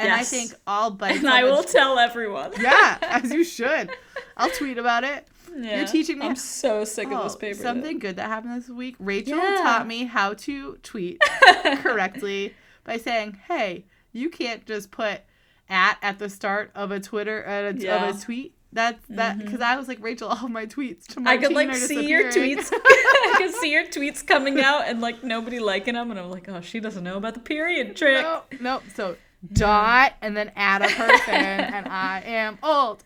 And 0.00 0.12
I 0.12 0.22
think 0.22 0.52
all 0.66 0.96
and 1.02 1.28
I 1.28 1.42
will 1.44 1.64
tell 1.64 1.98
everyone. 1.98 2.52
Yeah, 2.60 2.98
as 3.02 3.32
you 3.32 3.44
should. 3.56 3.90
I'll 4.36 4.50
tweet 4.50 4.78
about 4.78 5.04
it. 5.04 5.26
Yeah. 5.56 5.78
You're 5.78 5.86
teaching 5.88 6.18
me- 6.20 6.26
I'm 6.26 6.36
so 6.36 6.84
sick 6.84 7.10
of 7.10 7.24
this 7.24 7.34
Oh, 7.34 7.38
paper. 7.38 7.58
Something 7.58 7.98
good 7.98 8.16
that 8.16 8.28
happened 8.28 8.60
this 8.62 8.68
week. 8.68 8.94
Rachel 9.00 9.36
Yeah. 9.38 9.56
taught 9.62 9.86
me 9.88 10.04
how 10.04 10.34
to 10.34 10.76
tweet 10.82 11.20
correctly 11.82 12.54
by 12.84 12.96
saying, 12.96 13.38
"Hey, 13.48 13.84
you 14.12 14.30
can't 14.30 14.64
just 14.66 14.90
put 14.90 15.22
at 15.68 15.98
at 16.00 16.18
the 16.18 16.28
start 16.30 16.70
of 16.74 16.90
a 16.90 17.00
Twitter 17.00 17.46
uh, 17.46 17.72
Yeah. 17.76 18.08
Of 18.08 18.16
a 18.16 18.20
tweet." 18.20 18.54
That's 18.72 19.02
that 19.08 19.38
because 19.38 19.60
I 19.60 19.76
was 19.76 19.88
like, 19.88 20.02
Rachel, 20.02 20.28
all 20.42 20.48
my 20.48 20.66
tweets 20.66 21.04
I 21.26 21.38
could 21.38 21.52
like 21.52 21.74
see 21.74 22.08
your 22.08 22.24
tweets. 22.30 22.70
I 22.72 23.34
could 23.38 23.54
see 23.54 23.72
your 23.72 23.84
tweets 23.84 24.26
coming 24.26 24.60
out 24.60 24.82
and 24.86 25.00
like 25.00 25.24
nobody 25.24 25.58
liking 25.58 25.94
them, 25.94 26.10
and 26.10 26.20
I'm 26.20 26.30
like, 26.30 26.48
oh, 26.48 26.60
she 26.60 26.80
doesn't 26.80 27.02
know 27.02 27.16
about 27.16 27.34
the 27.34 27.40
period 27.40 27.96
trick. 27.96 28.22
no, 28.22 28.42
no. 28.60 28.82
So 28.94 29.16
dot 29.52 30.14
and 30.20 30.36
then 30.36 30.50
add 30.56 30.82
a 30.82 30.88
person, 30.88 31.34
and 31.34 31.88
I 31.88 32.22
am 32.26 32.58
old. 32.62 33.02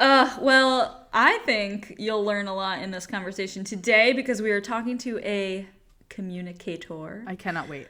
Uh, 0.00 0.36
well, 0.40 1.06
I 1.12 1.38
think 1.38 1.94
you'll 1.98 2.24
learn 2.24 2.48
a 2.48 2.54
lot 2.54 2.80
in 2.80 2.90
this 2.90 3.06
conversation 3.06 3.64
today 3.64 4.12
because 4.12 4.42
we 4.42 4.50
are 4.50 4.60
talking 4.60 4.98
to 4.98 5.18
a 5.20 5.66
communicator. 6.08 7.24
I 7.26 7.36
cannot 7.36 7.68
wait. 7.68 7.88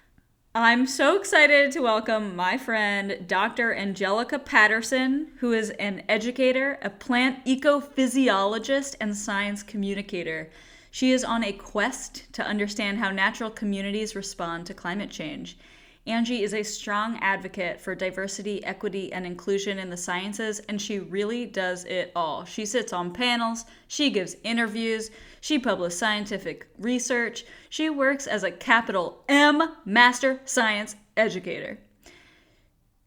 I'm 0.54 0.86
so 0.86 1.16
excited 1.16 1.72
to 1.72 1.80
welcome 1.80 2.36
my 2.36 2.58
friend, 2.58 3.26
Dr. 3.26 3.74
Angelica 3.74 4.38
Patterson, 4.38 5.28
who 5.38 5.54
is 5.54 5.70
an 5.70 6.02
educator, 6.10 6.78
a 6.82 6.90
plant 6.90 7.42
ecophysiologist, 7.46 8.96
and 9.00 9.16
science 9.16 9.62
communicator. 9.62 10.50
She 10.90 11.12
is 11.12 11.24
on 11.24 11.42
a 11.42 11.54
quest 11.54 12.30
to 12.34 12.46
understand 12.46 12.98
how 12.98 13.10
natural 13.10 13.48
communities 13.48 14.14
respond 14.14 14.66
to 14.66 14.74
climate 14.74 15.08
change. 15.08 15.56
Angie 16.04 16.42
is 16.42 16.52
a 16.52 16.64
strong 16.64 17.16
advocate 17.20 17.80
for 17.80 17.94
diversity, 17.94 18.64
equity, 18.64 19.12
and 19.12 19.24
inclusion 19.24 19.78
in 19.78 19.88
the 19.88 19.96
sciences, 19.96 20.58
and 20.68 20.82
she 20.82 20.98
really 20.98 21.46
does 21.46 21.84
it 21.84 22.10
all. 22.16 22.44
She 22.44 22.66
sits 22.66 22.92
on 22.92 23.12
panels, 23.12 23.64
she 23.86 24.10
gives 24.10 24.36
interviews, 24.42 25.12
she 25.40 25.60
publishes 25.60 25.96
scientific 25.96 26.66
research, 26.76 27.44
she 27.68 27.88
works 27.88 28.26
as 28.26 28.42
a 28.42 28.50
capital 28.50 29.22
M 29.28 29.76
master 29.84 30.40
science 30.44 30.96
educator. 31.16 31.78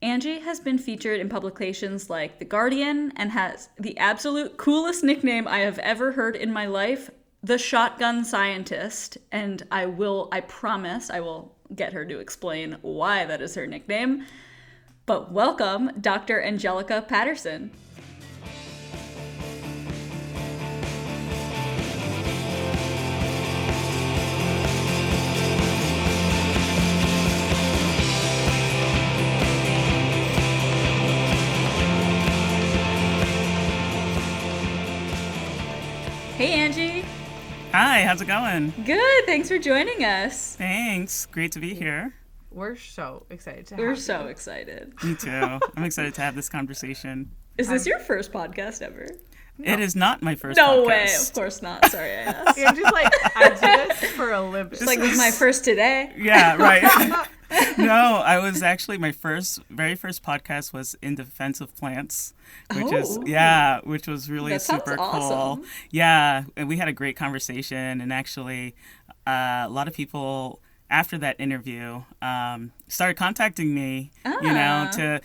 Angie 0.01 0.39
has 0.39 0.61
been 0.61 0.77
featured 0.77 1.19
in 1.19 1.27
publications 1.27 2.09
like 2.09 2.39
The 2.39 2.45
Guardian 2.45 3.11
and 3.17 3.31
has 3.31 3.69
the 3.77 3.97
absolute 3.97 4.55
coolest 4.55 5.03
nickname 5.03 5.49
I 5.49 5.59
have 5.59 5.79
ever 5.79 6.13
heard 6.13 6.37
in 6.37 6.53
my 6.53 6.65
life, 6.65 7.09
the 7.43 7.57
Shotgun 7.57 8.23
Scientist. 8.23 9.17
And 9.31 9.63
I 9.71 9.85
will, 9.85 10.29
I 10.31 10.41
promise, 10.41 11.09
I 11.09 11.19
will 11.21 11.54
get 11.73 11.93
her 11.93 12.05
to 12.05 12.19
explain 12.19 12.77
why 12.81 13.25
that 13.25 13.41
is 13.41 13.55
her 13.55 13.65
nickname. 13.65 14.25
But 15.05 15.31
welcome, 15.31 15.91
Dr. 16.01 16.41
Angelica 16.41 17.01
Patterson. 17.07 17.71
Hey, 36.37 36.51
Angie. 36.51 36.84
Hi, 37.77 38.03
how's 38.03 38.21
it 38.21 38.27
going? 38.27 38.71
Good. 38.85 39.25
Thanks 39.25 39.49
for 39.49 39.59
joining 39.59 40.05
us. 40.05 40.55
Thanks. 40.55 41.25
Great 41.25 41.51
to 41.51 41.59
be 41.59 41.73
here. 41.73 42.13
We're 42.49 42.77
so 42.77 43.25
excited 43.29 43.67
to 43.67 43.75
We're 43.75 43.89
have 43.89 43.99
so 43.99 44.21
you. 44.21 44.27
excited. 44.27 44.93
Me 45.03 45.13
too. 45.13 45.59
I'm 45.75 45.83
excited 45.83 46.13
to 46.13 46.21
have 46.21 46.35
this 46.35 46.47
conversation. 46.47 47.31
Is 47.57 47.67
this 47.67 47.85
um, 47.85 47.89
your 47.89 47.99
first 47.99 48.31
podcast 48.31 48.81
ever? 48.81 49.09
It 49.61 49.81
is 49.81 49.93
not 49.93 50.23
my 50.23 50.35
first 50.35 50.55
No 50.55 50.83
podcast. 50.83 50.87
way. 50.87 51.15
Of 51.19 51.33
course 51.33 51.61
not. 51.61 51.85
Sorry, 51.91 52.11
I 52.11 52.15
asked. 52.21 52.57
just 52.57 52.93
like, 52.93 53.11
I 53.35 53.49
do 53.49 53.93
this 53.93 54.11
for 54.11 54.31
a 54.31 54.41
living. 54.41 54.71
It's 54.71 54.85
like 54.85 54.99
this 54.99 55.11
is 55.11 55.17
my 55.17 55.31
first 55.31 55.65
today. 55.65 56.13
Yeah, 56.17 56.55
right. 56.55 57.27
no, 57.77 58.21
I 58.25 58.39
was 58.39 58.61
actually 58.63 58.97
my 58.97 59.11
first 59.11 59.59
very 59.69 59.95
first 59.95 60.23
podcast 60.23 60.73
was 60.73 60.95
in 61.01 61.15
defense 61.15 61.61
of 61.61 61.75
plants, 61.75 62.33
which 62.73 62.91
is 62.93 63.17
Oh. 63.17 63.23
yeah, 63.25 63.79
which 63.83 64.07
was 64.07 64.29
really 64.29 64.57
super 64.59 64.95
awesome. 64.99 65.59
cool. 65.61 65.65
Yeah, 65.91 66.43
and 66.55 66.67
we 66.67 66.77
had 66.77 66.87
a 66.87 66.93
great 66.93 67.15
conversation 67.15 68.01
and 68.01 68.11
actually 68.13 68.75
uh, 69.27 69.65
a 69.65 69.69
lot 69.69 69.87
of 69.87 69.93
people 69.93 70.59
after 70.89 71.17
that 71.17 71.35
interview 71.39 72.03
um, 72.21 72.71
started 72.87 73.15
contacting 73.17 73.73
me, 73.73 74.11
you 74.23 74.53
know, 74.53 74.85
Ah. 74.87 74.91
to 74.93 75.21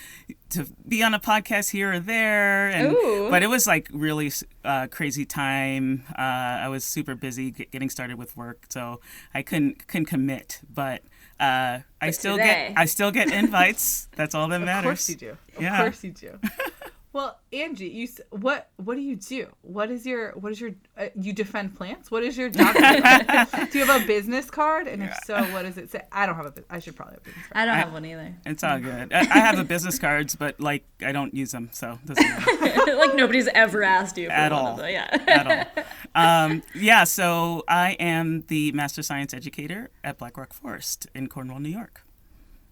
to 0.50 0.66
be 0.88 1.02
on 1.02 1.14
a 1.14 1.20
podcast 1.20 1.70
here 1.70 1.92
or 1.92 2.00
there 2.00 2.70
and 2.70 2.92
Ooh. 2.92 3.28
but 3.30 3.42
it 3.42 3.46
was 3.46 3.68
like 3.68 3.88
really 3.92 4.32
uh, 4.64 4.88
crazy 4.90 5.24
time 5.24 6.02
uh, 6.18 6.22
i 6.64 6.68
was 6.68 6.82
super 6.84 7.14
busy 7.14 7.52
getting 7.52 7.88
started 7.88 8.18
with 8.18 8.36
work 8.36 8.64
so 8.68 8.98
i 9.32 9.42
couldn't 9.42 9.86
couldn't 9.86 10.06
commit 10.06 10.58
but 10.68 11.02
uh, 11.40 11.80
i 12.00 12.10
still 12.10 12.36
today. 12.36 12.68
get 12.70 12.78
i 12.78 12.84
still 12.84 13.10
get 13.10 13.32
invites 13.32 14.08
that's 14.16 14.34
all 14.34 14.48
that 14.48 14.60
matters. 14.60 14.78
Of 14.78 14.84
course 14.84 15.08
you 15.08 15.16
do. 15.16 15.30
Of 15.56 15.62
Yeah. 15.62 15.80
course 15.82 16.04
you 16.04 16.10
do. 16.12 16.38
well, 17.12 17.40
Angie, 17.52 17.88
you 17.88 18.06
what 18.30 18.70
what 18.76 18.94
do 18.94 19.00
you 19.00 19.16
do? 19.16 19.48
What 19.62 19.90
is 19.90 20.06
your 20.06 20.30
what 20.32 20.52
is 20.52 20.60
your 20.60 20.70
uh, 20.96 21.06
you 21.16 21.32
defend 21.32 21.74
plants? 21.76 22.08
What 22.10 22.22
is 22.22 22.38
your 22.38 22.48
job? 22.50 22.72
do 23.72 23.78
you 23.78 23.84
have 23.84 24.02
a 24.02 24.06
business 24.06 24.48
card? 24.50 24.86
And 24.86 25.02
if 25.02 25.12
so, 25.24 25.42
what 25.52 25.62
does 25.62 25.76
it 25.76 25.90
say? 25.90 26.02
I 26.12 26.24
don't 26.26 26.36
have 26.36 26.46
a. 26.46 26.50
bu- 26.52 26.62
I 26.70 26.78
should 26.78 26.94
probably 26.94 27.14
have 27.14 27.22
a 27.22 27.24
business 27.24 27.46
card. 27.48 27.56
I 27.62 27.64
don't 27.64 27.74
I- 27.74 27.78
have 27.80 27.92
one 27.92 28.04
either. 28.04 28.34
it's 28.46 28.62
all 28.62 28.78
good 28.78 29.12
I, 29.12 29.20
I 29.20 29.38
have 29.40 29.56
the 29.56 29.64
business 29.64 29.98
cards 29.98 30.36
but 30.36 30.60
like 30.60 30.84
i 31.04 31.10
don't 31.12 31.34
use 31.34 31.50
them 31.52 31.68
so 31.72 31.98
doesn't 32.04 32.22
matter 32.24 32.96
like 32.96 33.14
nobody's 33.14 33.48
ever 33.48 33.82
asked 33.82 34.16
you 34.16 34.26
for 34.28 34.32
At 34.32 34.52
one 34.52 34.60
all. 34.60 34.66
of 34.72 34.76
them. 34.78 34.90
Yeah. 34.90 35.18
at 35.26 35.84
all 36.14 36.44
um, 36.46 36.62
yeah 36.74 37.04
so 37.04 37.64
i 37.68 37.92
am 37.92 38.44
the 38.48 38.70
master 38.72 39.02
science 39.02 39.32
educator 39.34 39.90
at 40.04 40.18
black 40.18 40.36
rock 40.36 40.52
forest 40.52 41.06
in 41.14 41.28
cornwall 41.28 41.58
new 41.60 41.68
york 41.70 42.02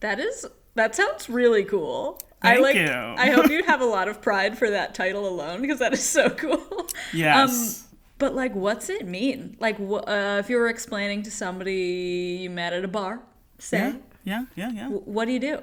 That 0.01 0.21
is 0.21 0.47
that 0.75 0.95
sounds 0.95 1.29
really 1.29 1.65
cool. 1.65 2.21
I 2.43 2.57
like 2.59 2.77
you. 2.77 2.87
I 2.89 3.31
hope 3.31 3.51
you'd 3.51 3.65
have 3.73 3.81
a 3.81 3.85
lot 3.87 4.09
of 4.09 4.21
pride 4.23 4.57
for 4.59 4.71
that 4.71 4.95
title 4.95 5.27
alone 5.29 5.61
because 5.61 5.79
that 5.81 5.93
is 5.93 6.03
so 6.03 6.31
cool. 6.31 6.87
yes 7.13 7.85
But 8.19 8.35
like 8.35 8.55
what's 8.55 8.89
it 8.91 9.07
mean? 9.07 9.57
Like 9.61 9.77
wh- 9.79 10.03
uh, 10.09 10.39
if 10.41 10.51
you 10.51 10.57
were 10.57 10.69
explaining 10.69 11.23
to 11.25 11.31
somebody 11.31 12.39
you 12.43 12.51
met 12.51 12.73
at 12.73 12.85
a 12.85 12.89
bar, 12.89 13.21
say, 13.59 13.79
yeah 13.79 13.95
yeah 14.25 14.45
yeah 14.57 14.71
yeah 14.73 14.89
wh- 14.89 15.07
what 15.09 15.25
do 15.27 15.33
you 15.33 15.41
do? 15.41 15.63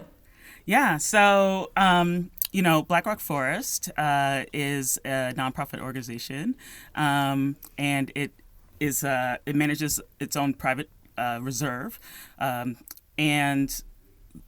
Yeah, 0.66 0.98
so 0.98 1.72
um, 1.78 2.32
you 2.52 2.62
know, 2.62 2.82
Black 2.82 3.06
Rock 3.06 3.20
Forest 3.20 3.92
uh, 3.98 4.46
is 4.54 4.98
a 5.06 5.34
nonprofit 5.36 5.80
organization, 5.80 6.56
um, 6.96 7.58
and 7.78 8.12
it 8.16 8.32
is 8.80 9.04
uh, 9.04 9.38
it 9.46 9.56
manages 9.56 10.00
its 10.20 10.36
own 10.36 10.54
private 10.54 10.90
uh, 11.18 11.40
reserve, 11.42 12.00
um, 12.40 12.78
and 13.18 13.84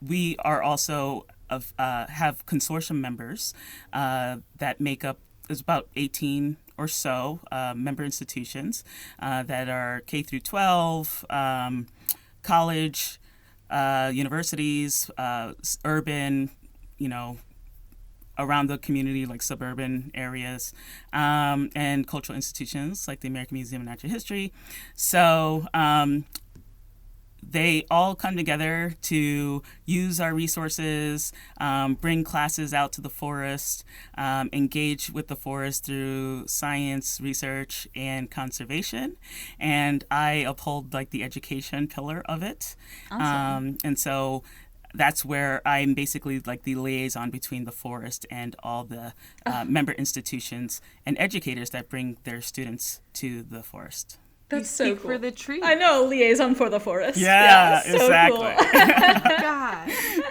we 0.06 0.36
are 0.40 0.62
also 0.62 1.26
of 1.50 1.72
uh, 1.78 2.06
have 2.06 2.44
consortium 2.46 3.00
members 3.00 3.54
uh, 3.92 4.38
that 4.58 4.80
make 4.80 5.04
up 5.04 5.18
is 5.48 5.60
about 5.60 5.88
18 5.96 6.56
or 6.76 6.88
so 6.88 7.40
uh, 7.50 7.74
member 7.74 8.04
institutions 8.04 8.84
uh, 9.18 9.42
that 9.42 9.68
are 9.68 10.02
K 10.06 10.22
through 10.22 10.40
12, 10.40 11.24
um, 11.30 11.86
college, 12.42 13.18
uh, 13.70 14.10
universities, 14.14 15.10
uh, 15.18 15.52
urban, 15.84 16.50
you 16.98 17.08
know, 17.08 17.38
around 18.38 18.68
the 18.68 18.78
community, 18.78 19.26
like 19.26 19.42
suburban 19.42 20.12
areas, 20.14 20.72
um, 21.12 21.70
and 21.74 22.06
cultural 22.06 22.36
institutions 22.36 23.08
like 23.08 23.20
the 23.20 23.28
American 23.28 23.56
Museum 23.56 23.82
of 23.82 23.86
Natural 23.88 24.12
History. 24.12 24.52
So 24.94 25.66
um, 25.74 26.24
they 27.42 27.86
all 27.90 28.14
come 28.14 28.36
together 28.36 28.94
to 29.02 29.62
use 29.84 30.20
our 30.20 30.34
resources, 30.34 31.32
um, 31.60 31.94
bring 31.94 32.24
classes 32.24 32.74
out 32.74 32.92
to 32.92 33.00
the 33.00 33.08
forest, 33.10 33.84
um, 34.16 34.50
engage 34.52 35.10
with 35.10 35.28
the 35.28 35.36
forest 35.36 35.84
through 35.84 36.46
science, 36.46 37.20
research, 37.20 37.88
and 37.94 38.30
conservation. 38.30 39.16
And 39.58 40.04
I 40.10 40.32
uphold 40.32 40.92
like 40.92 41.10
the 41.10 41.22
education 41.22 41.88
pillar 41.88 42.22
of 42.26 42.42
it. 42.42 42.76
Um, 43.10 43.78
and 43.84 43.98
so 43.98 44.42
that's 44.94 45.24
where 45.24 45.60
I'm 45.66 45.94
basically 45.94 46.40
like 46.40 46.62
the 46.62 46.74
liaison 46.74 47.30
between 47.30 47.64
the 47.64 47.72
forest 47.72 48.26
and 48.30 48.56
all 48.62 48.84
the 48.84 49.12
uh, 49.44 49.64
member 49.64 49.92
institutions 49.92 50.80
and 51.04 51.16
educators 51.18 51.70
that 51.70 51.88
bring 51.88 52.18
their 52.24 52.40
students 52.40 53.00
to 53.14 53.42
the 53.42 53.62
forest. 53.62 54.18
That's 54.48 54.62
you 54.62 54.64
so 54.66 54.84
speak 54.92 55.02
cool. 55.02 55.10
for 55.12 55.18
the 55.18 55.30
tree. 55.30 55.60
I 55.62 55.74
know 55.74 56.04
liaison 56.04 56.54
for 56.54 56.68
the 56.70 56.80
forest. 56.80 57.18
Yeah, 57.18 57.80
so 57.82 57.94
exactly. 57.94 58.38
cool. 58.38 59.36
God. 59.40 59.90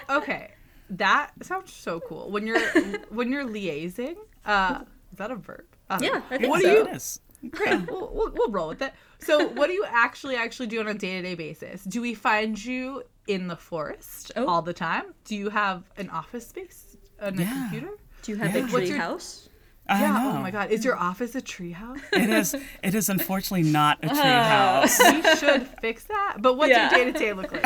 Okay, 0.10 0.52
that 0.92 1.32
sounds 1.44 1.72
so 1.74 2.00
cool. 2.00 2.32
When 2.32 2.48
you're 2.48 2.60
when 3.10 3.32
you're 3.32 3.46
liaising, 3.46 4.16
uh, 4.46 4.80
is 5.12 5.18
that 5.18 5.32
a 5.32 5.36
verb? 5.36 5.66
Uh, 5.90 6.00
Yeah, 6.02 6.22
I 6.30 6.38
think 6.38 6.50
what 6.50 6.62
so. 6.62 6.68
do 6.70 6.74
you? 6.76 6.88
It 6.88 6.96
is. 6.96 7.20
Great. 7.52 7.90
We'll, 7.90 8.10
we'll, 8.12 8.32
we'll 8.34 8.50
roll 8.52 8.68
with 8.70 8.82
it. 8.82 8.92
So, 9.20 9.48
what 9.50 9.68
do 9.68 9.74
you 9.74 9.86
actually 9.88 10.36
actually 10.36 10.68
do 10.68 10.80
on 10.80 10.88
a 10.88 10.94
day 10.96 11.18
to 11.18 11.22
day 11.22 11.36
basis? 11.36 11.84
Do 11.84 12.02
we 12.02 12.14
find 12.16 12.64
you 12.64 13.04
in 13.28 13.48
the 13.48 13.56
forest 13.56 14.32
Oh. 14.36 14.48
all 14.48 14.62
the 14.64 14.74
time? 14.74 15.14
Do 15.26 15.36
you 15.36 15.50
have 15.50 15.84
an 15.98 16.10
office 16.10 16.48
space 16.48 16.98
and 17.20 17.40
a 17.40 17.46
computer? 17.46 17.92
Do 18.24 18.32
you 18.32 18.38
have 18.40 18.56
Yeah. 18.56 18.62
a 18.62 18.64
What's 18.64 18.74
tree 18.74 18.88
your- 18.90 18.98
house? 18.98 19.47
I 19.90 20.02
yeah. 20.02 20.08
know. 20.22 20.34
Oh 20.38 20.42
my 20.42 20.52
God. 20.52 20.70
Is 20.72 20.84
your 20.84 20.98
office 20.98 21.34
a 21.36 21.42
treehouse? 21.42 22.02
It 22.14 22.30
is. 22.30 22.56
It 22.84 22.94
is 22.96 23.10
unfortunately 23.10 23.70
not 23.72 23.98
a 24.04 24.08
tree 24.10 24.20
Uh, 24.20 24.44
house. 24.44 25.00
we 25.00 25.22
should 25.38 25.68
fix 25.80 26.04
that. 26.06 26.38
But 26.40 26.56
what's 26.58 26.72
Yeah. 26.72 26.90
your 26.96 27.06
day 27.06 27.12
to 27.12 27.18
day 27.20 27.34
look 27.34 27.52
like? 27.52 27.66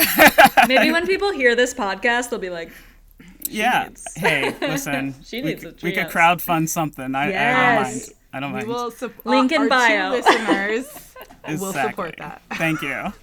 Maybe 0.68 0.92
when 0.92 1.08
people 1.08 1.32
hear 1.32 1.56
this 1.56 1.74
podcast, 1.74 2.30
they'll 2.30 2.40
be 2.40 2.50
like, 2.50 2.72
yeah. 3.50 3.86
needs- 3.88 4.08
Hey, 4.16 4.56
listen. 4.62 5.16
She 5.24 5.42
we, 5.42 5.50
needs 5.50 5.62
c- 5.64 5.68
a 5.70 5.74
we 5.82 5.92
could 5.94 6.08
treehouse. 6.08 6.12
crowdfund 6.42 6.70
something. 6.70 7.16
I, 7.16 7.22
I 7.22 7.26
don't 7.26 7.32
Yes. 7.34 7.94
mind. 8.08 8.18
I 8.34 8.40
don't 8.40 8.52
We 8.54 8.58
mind. 8.60 8.68
will 8.70 8.92
support 8.92 9.26
Link 9.26 9.52
in 9.52 9.62
our 9.64 9.68
bio. 9.70 10.22
We'll 11.48 11.74
support 11.74 12.16
that. 12.18 12.42
Thank 12.54 12.82
you. 12.82 13.14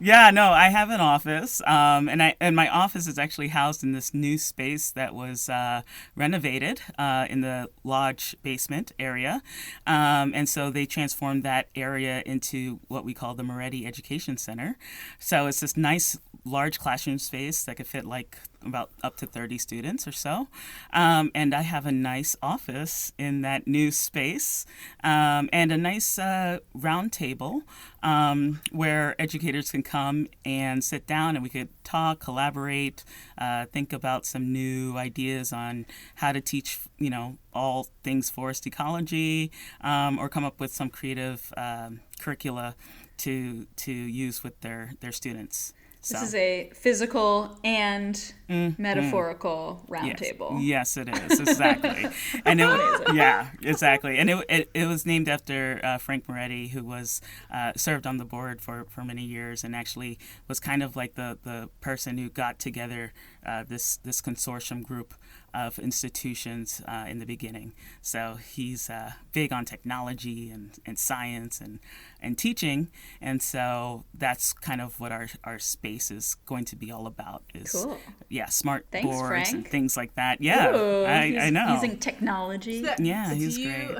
yeah. 0.00 0.30
no, 0.30 0.50
I 0.50 0.68
have 0.68 0.90
an 0.90 1.00
office, 1.00 1.62
um, 1.66 2.08
and 2.08 2.22
I 2.22 2.36
and 2.40 2.54
my 2.54 2.68
office 2.68 3.06
is 3.06 3.18
actually 3.18 3.48
housed 3.48 3.82
in 3.82 3.92
this 3.92 4.12
new 4.12 4.38
space 4.38 4.90
that 4.90 5.14
was 5.14 5.48
uh, 5.48 5.82
renovated 6.14 6.80
uh, 6.98 7.26
in 7.30 7.40
the 7.40 7.70
lodge 7.84 8.36
basement 8.42 8.92
area, 8.98 9.42
um, 9.86 10.32
and 10.34 10.48
so 10.48 10.70
they 10.70 10.86
transformed 10.86 11.42
that 11.44 11.68
area 11.74 12.22
into 12.26 12.80
what 12.88 13.04
we 13.04 13.14
call 13.14 13.34
the 13.34 13.42
Moretti 13.42 13.86
Education 13.86 14.36
Center. 14.36 14.76
So 15.18 15.46
it's 15.46 15.60
this 15.60 15.76
nice 15.76 16.18
large 16.44 16.78
classroom 16.78 17.18
space 17.18 17.64
that 17.64 17.76
could 17.76 17.86
fit 17.86 18.04
like 18.04 18.36
about 18.64 18.90
up 19.02 19.16
to 19.18 19.26
30 19.26 19.58
students 19.58 20.06
or 20.06 20.12
so. 20.12 20.48
Um, 20.92 21.30
and 21.34 21.54
I 21.54 21.62
have 21.62 21.86
a 21.86 21.92
nice 21.92 22.36
office 22.42 23.12
in 23.18 23.42
that 23.42 23.66
new 23.66 23.90
space 23.90 24.66
um, 25.02 25.48
and 25.52 25.72
a 25.72 25.76
nice 25.76 26.18
uh, 26.18 26.58
round 26.74 27.12
table 27.12 27.62
um, 28.02 28.60
where 28.70 29.14
educators 29.20 29.70
can 29.70 29.82
come 29.82 30.28
and 30.44 30.82
sit 30.82 31.06
down 31.06 31.36
and 31.36 31.42
we 31.42 31.48
could 31.48 31.68
talk, 31.84 32.20
collaborate, 32.20 33.04
uh, 33.38 33.66
think 33.66 33.92
about 33.92 34.26
some 34.26 34.52
new 34.52 34.96
ideas 34.96 35.52
on 35.52 35.86
how 36.16 36.32
to 36.32 36.40
teach, 36.40 36.80
you 36.98 37.10
know, 37.10 37.38
all 37.52 37.88
things 38.02 38.30
forest 38.30 38.66
ecology 38.66 39.50
um, 39.80 40.18
or 40.18 40.28
come 40.28 40.44
up 40.44 40.58
with 40.60 40.72
some 40.72 40.88
creative 40.88 41.52
um, 41.56 42.00
curricula 42.20 42.74
to, 43.18 43.66
to 43.76 43.92
use 43.92 44.42
with 44.42 44.60
their, 44.60 44.92
their 45.00 45.12
students. 45.12 45.72
So. 46.04 46.14
This 46.14 46.28
is 46.30 46.34
a 46.34 46.70
physical 46.74 47.56
and 47.62 48.16
mm, 48.50 48.76
metaphorical 48.76 49.84
mm. 49.88 49.88
roundtable. 49.88 50.58
Yes, 50.60 50.96
it 50.96 51.08
is 51.08 51.38
exactly, 51.38 52.08
and 52.44 52.60
it, 52.60 53.14
yeah, 53.14 53.50
exactly, 53.62 54.18
and 54.18 54.28
it, 54.28 54.44
it, 54.48 54.70
it 54.74 54.86
was 54.86 55.06
named 55.06 55.28
after 55.28 55.78
uh, 55.84 55.98
Frank 55.98 56.28
Moretti, 56.28 56.68
who 56.68 56.82
was 56.82 57.20
uh, 57.52 57.72
served 57.76 58.04
on 58.04 58.16
the 58.16 58.24
board 58.24 58.60
for, 58.60 58.84
for 58.90 59.04
many 59.04 59.22
years, 59.22 59.62
and 59.62 59.76
actually 59.76 60.18
was 60.48 60.58
kind 60.58 60.82
of 60.82 60.96
like 60.96 61.14
the, 61.14 61.38
the 61.44 61.68
person 61.80 62.18
who 62.18 62.28
got 62.28 62.58
together 62.58 63.12
uh, 63.46 63.62
this 63.62 63.98
this 63.98 64.20
consortium 64.20 64.82
group 64.82 65.14
of 65.54 65.78
institutions 65.78 66.82
uh, 66.86 67.04
in 67.08 67.18
the 67.18 67.26
beginning. 67.26 67.72
So 68.00 68.38
he's 68.54 68.88
uh, 68.88 69.12
big 69.32 69.52
on 69.52 69.64
technology 69.64 70.50
and, 70.50 70.70
and 70.86 70.98
science 70.98 71.60
and, 71.60 71.78
and 72.20 72.38
teaching. 72.38 72.88
And 73.20 73.42
so 73.42 74.04
that's 74.14 74.52
kind 74.52 74.80
of 74.80 74.98
what 75.00 75.12
our, 75.12 75.28
our 75.44 75.58
space 75.58 76.10
is 76.10 76.36
going 76.46 76.64
to 76.66 76.76
be 76.76 76.90
all 76.90 77.06
about 77.06 77.42
is 77.54 77.72
cool. 77.72 77.98
yeah, 78.28 78.46
smart 78.46 78.86
Thanks, 78.90 79.06
boards 79.06 79.28
Frank. 79.28 79.48
and 79.52 79.68
things 79.68 79.96
like 79.96 80.14
that. 80.14 80.40
Yeah, 80.40 80.74
Ooh, 80.74 81.04
I, 81.04 81.36
I, 81.40 81.50
know. 81.50 81.74
Using 81.74 81.98
technology. 81.98 82.84
So, 82.84 82.94
yeah, 82.98 83.28
so 83.28 83.34
he's 83.34 83.58
you, 83.58 83.68
great. 83.70 83.98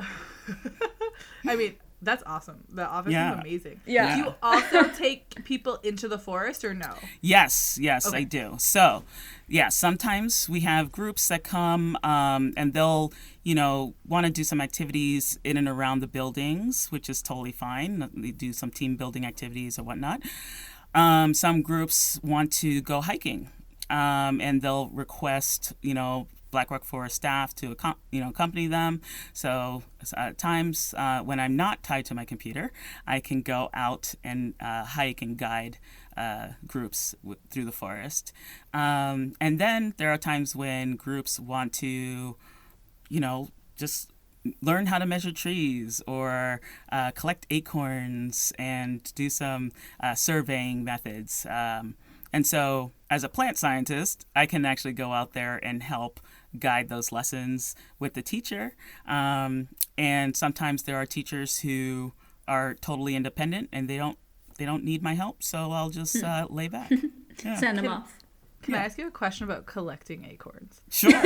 I 1.47 1.55
mean, 1.55 1.75
that's 2.03 2.23
awesome. 2.25 2.63
The 2.69 2.85
office 2.87 3.13
Yeah. 3.13 3.33
is 3.33 3.39
amazing. 3.39 3.81
Yeah. 3.85 4.15
Do 4.15 4.21
you 4.21 4.35
also 4.43 4.83
take 4.97 5.43
people 5.45 5.75
into 5.83 6.07
the 6.07 6.17
forest 6.17 6.63
or 6.63 6.73
no? 6.73 6.93
Yes, 7.21 7.77
yes, 7.81 8.11
I 8.13 8.23
do. 8.23 8.55
So, 8.57 9.03
yeah, 9.47 9.69
sometimes 9.69 10.47
we 10.49 10.61
have 10.61 10.91
groups 10.91 11.27
that 11.29 11.43
come 11.43 11.97
um, 12.03 12.53
and 12.55 12.73
they'll, 12.73 13.11
you 13.43 13.55
know, 13.55 13.93
want 14.07 14.25
to 14.25 14.31
do 14.31 14.43
some 14.43 14.61
activities 14.61 15.39
in 15.43 15.57
and 15.57 15.67
around 15.67 15.99
the 16.01 16.07
buildings, 16.07 16.87
which 16.91 17.09
is 17.09 17.21
totally 17.21 17.51
fine. 17.51 18.09
They 18.15 18.31
do 18.31 18.53
some 18.53 18.69
team 18.69 18.95
building 18.95 19.25
activities 19.25 19.79
or 19.79 19.83
whatnot. 19.83 20.21
Um, 20.95 21.33
some 21.33 21.61
groups 21.61 22.19
want 22.23 22.51
to 22.53 22.79
go 22.81 23.01
hiking 23.01 23.49
um, 23.89 24.39
and 24.41 24.61
they'll 24.61 24.89
request, 24.89 25.73
you 25.81 25.93
know, 25.93 26.27
Black 26.53 26.71
Rock 26.71 26.85
Forest 26.85 27.15
staff 27.17 27.53
to 27.55 27.75
you 28.11 28.21
know 28.21 28.29
accompany 28.29 28.67
them. 28.67 29.01
So 29.33 29.83
at 30.15 30.37
times 30.37 30.93
uh, 30.97 31.19
when 31.19 31.39
I'm 31.39 31.57
not 31.57 31.83
tied 31.83 32.05
to 32.05 32.15
my 32.15 32.23
computer, 32.23 32.71
I 33.05 33.19
can 33.19 33.41
go 33.41 33.69
out 33.73 34.15
and 34.23 34.53
uh, 34.61 34.85
hike 34.85 35.21
and 35.21 35.35
guide 35.35 35.79
uh, 36.15 36.49
groups 36.65 37.15
w- 37.23 37.39
through 37.49 37.65
the 37.65 37.71
forest. 37.71 38.31
Um, 38.73 39.33
and 39.41 39.59
then 39.59 39.93
there 39.97 40.13
are 40.13 40.17
times 40.17 40.55
when 40.55 40.95
groups 40.95 41.39
want 41.39 41.73
to, 41.73 42.37
you 43.09 43.19
know, 43.19 43.49
just 43.75 44.11
learn 44.61 44.85
how 44.87 44.99
to 44.99 45.05
measure 45.05 45.31
trees 45.31 46.01
or 46.05 46.61
uh, 46.91 47.11
collect 47.11 47.47
acorns 47.49 48.53
and 48.59 49.11
do 49.15 49.29
some 49.29 49.71
uh, 49.99 50.13
surveying 50.13 50.83
methods. 50.83 51.47
Um, 51.49 51.95
and 52.33 52.47
so, 52.47 52.91
as 53.11 53.23
a 53.23 53.29
plant 53.29 53.59
scientist, 53.59 54.25
I 54.35 54.47
can 54.47 54.65
actually 54.65 54.93
go 54.93 55.13
out 55.13 55.33
there 55.33 55.59
and 55.63 55.83
help 55.83 56.19
guide 56.59 56.89
those 56.89 57.11
lessons 57.11 57.75
with 57.99 58.13
the 58.13 58.21
teacher. 58.21 58.75
Um, 59.07 59.67
and 59.97 60.35
sometimes 60.35 60.83
there 60.83 60.95
are 60.97 61.05
teachers 61.05 61.59
who 61.59 62.13
are 62.47 62.73
totally 62.75 63.15
independent 63.15 63.69
and 63.71 63.89
they 63.89 63.97
don't 63.97 64.17
they 64.59 64.65
don't 64.65 64.83
need 64.83 65.01
my 65.01 65.15
help, 65.15 65.41
so 65.41 65.71
I'll 65.71 65.89
just 65.89 66.23
uh, 66.23 66.47
lay 66.49 66.67
back. 66.67 66.91
Yeah. 67.43 67.55
Send 67.57 67.79
them 67.79 67.85
Can- 67.85 67.93
off. 67.93 68.19
Can 68.61 68.75
I 68.75 68.85
ask 68.85 68.97
you 68.99 69.07
a 69.07 69.11
question 69.11 69.43
about 69.43 69.65
collecting 69.65 70.23
acorns? 70.23 70.81
Sure. 70.89 71.11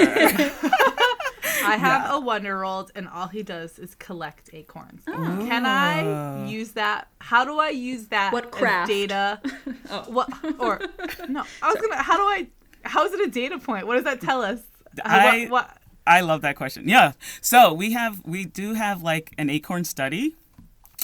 I 1.63 1.75
have 1.79 2.13
a 2.13 2.19
one 2.19 2.43
year 2.43 2.63
old 2.63 2.91
and 2.95 3.07
all 3.07 3.27
he 3.27 3.43
does 3.43 3.77
is 3.77 3.93
collect 3.95 4.49
acorns. 4.53 5.03
Can 5.05 5.65
I 5.65 6.45
use 6.47 6.71
that? 6.71 7.09
How 7.19 7.45
do 7.45 7.59
I 7.59 7.69
use 7.69 8.07
that 8.07 8.33
What 8.33 8.45
as 8.45 8.51
craft? 8.51 8.87
data? 8.89 9.41
Oh. 9.89 10.03
What 10.07 10.29
or 10.59 10.79
no, 11.27 11.43
I 11.61 11.73
was 11.73 11.81
gonna 11.81 12.01
how 12.01 12.15
do 12.17 12.23
I 12.23 12.47
how 12.83 13.05
is 13.05 13.13
it 13.13 13.27
a 13.27 13.29
data 13.29 13.59
point? 13.59 13.85
What 13.85 13.95
does 13.95 14.05
that 14.05 14.21
tell 14.21 14.41
us? 14.41 14.61
I- 15.03 15.47
what, 15.49 15.49
what 15.51 15.77
I 16.07 16.21
love 16.21 16.41
that 16.41 16.55
question. 16.55 16.87
Yeah. 16.87 17.11
So 17.41 17.73
we 17.73 17.91
have 17.91 18.21
we 18.25 18.45
do 18.45 18.73
have 18.75 19.03
like 19.03 19.33
an 19.37 19.49
acorn 19.49 19.83
study 19.83 20.35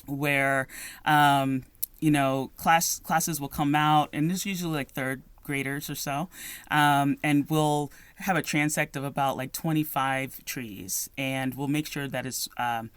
where 0.05 0.67
um, 1.05 1.63
you 1.99 2.11
know 2.11 2.51
class 2.57 2.99
classes 2.99 3.39
will 3.39 3.49
come 3.49 3.75
out 3.75 4.09
and 4.13 4.31
it's 4.31 4.45
usually 4.45 4.73
like 4.73 4.91
third 4.91 5.21
graders 5.43 5.89
or 5.89 5.95
so 5.95 6.29
um, 6.71 7.17
and 7.21 7.49
we'll 7.49 7.91
have 8.15 8.37
a 8.37 8.41
transect 8.41 8.95
of 8.95 9.03
about 9.03 9.35
like 9.35 9.51
25 9.51 10.43
trees 10.45 11.09
and 11.17 11.55
we'll 11.55 11.67
make 11.67 11.85
sure 11.85 12.07
that 12.07 12.25
it's 12.25 12.47
um, 12.57 12.89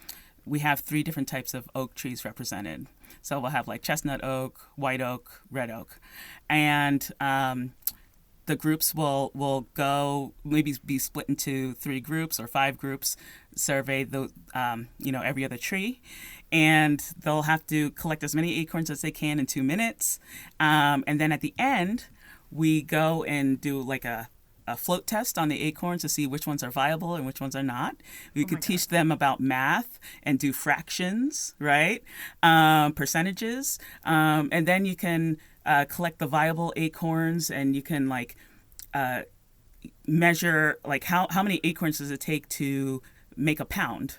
we 0.45 0.61
have 0.61 0.79
three 0.81 1.03
different 1.03 1.27
types 1.29 1.55
of 1.55 1.69
oak 1.75 1.95
trees 1.95 2.25
represented 2.25 2.87
so 3.21 3.41
we'll 3.41 3.51
have 3.51 3.67
like 3.67 3.83
chestnut 3.83 4.23
oak 4.23 4.61
white 4.77 5.01
oak 5.01 5.43
red 5.51 5.71
oak 5.73 5.99
and 6.49 7.11
um, 7.21 7.73
the 8.47 8.57
groups 8.57 8.95
will 8.95 9.31
will 9.35 9.67
go 9.75 10.33
maybe 10.45 10.75
be 10.85 10.99
split 10.99 11.27
into 11.29 11.75
three 11.75 12.01
groups 12.01 12.41
or 12.41 12.47
five 12.47 12.79
groups 12.79 13.17
survey 13.55 14.05
the 14.05 14.31
um, 14.55 14.89
you 14.99 15.13
know 15.13 15.23
every 15.23 15.45
other 15.45 15.57
tree 15.57 16.01
and 16.51 17.13
they'll 17.19 17.43
have 17.43 17.67
to 17.67 17.91
collect 17.91 18.23
as 18.23 18.35
many 18.35 18.59
acorns 18.61 18.89
as 18.89 19.01
they 19.03 19.11
can 19.11 19.39
in 19.39 19.47
two 19.47 19.63
minutes 19.63 20.19
um, 20.61 21.05
and 21.07 21.21
then 21.21 21.33
at 21.33 21.41
the 21.41 21.55
end 21.59 22.07
we 22.51 22.83
go 22.83 23.25
and 23.25 23.61
do 23.61 23.81
like 23.81 24.05
a 24.05 24.29
a 24.67 24.77
float 24.77 25.07
test 25.07 25.39
on 25.39 25.49
the 25.49 25.63
acorns 25.63 26.03
to 26.03 26.09
see 26.09 26.27
which 26.27 26.47
ones 26.47 26.63
are 26.63 26.71
viable 26.71 27.15
and 27.15 27.25
which 27.25 27.41
ones 27.41 27.55
are 27.55 27.63
not. 27.63 27.97
We 28.35 28.45
could 28.45 28.61
teach 28.61 28.89
them 28.89 29.13
about 29.13 29.39
math 29.41 29.99
and 30.23 30.39
do 30.39 30.53
fractions, 30.53 31.55
right? 31.59 32.03
Um, 32.43 32.93
percentages. 32.93 33.79
Um, 34.05 34.49
and 34.51 34.67
then 34.67 34.85
you 34.85 34.97
can 34.97 35.39
uh, 35.67 35.85
collect 35.85 36.19
the 36.19 36.27
viable 36.27 36.73
acorns 36.77 37.51
and 37.51 37.75
you 37.77 37.83
can 37.83 38.09
like 38.09 38.37
uh, 38.95 39.23
measure 40.07 40.79
like 40.85 41.05
how, 41.05 41.27
how 41.31 41.43
many 41.43 41.61
acorns 41.65 41.99
does 41.99 42.11
it 42.11 42.21
take 42.21 42.49
to 42.49 43.03
make 43.37 43.61
a 43.61 43.65
pound 43.65 44.17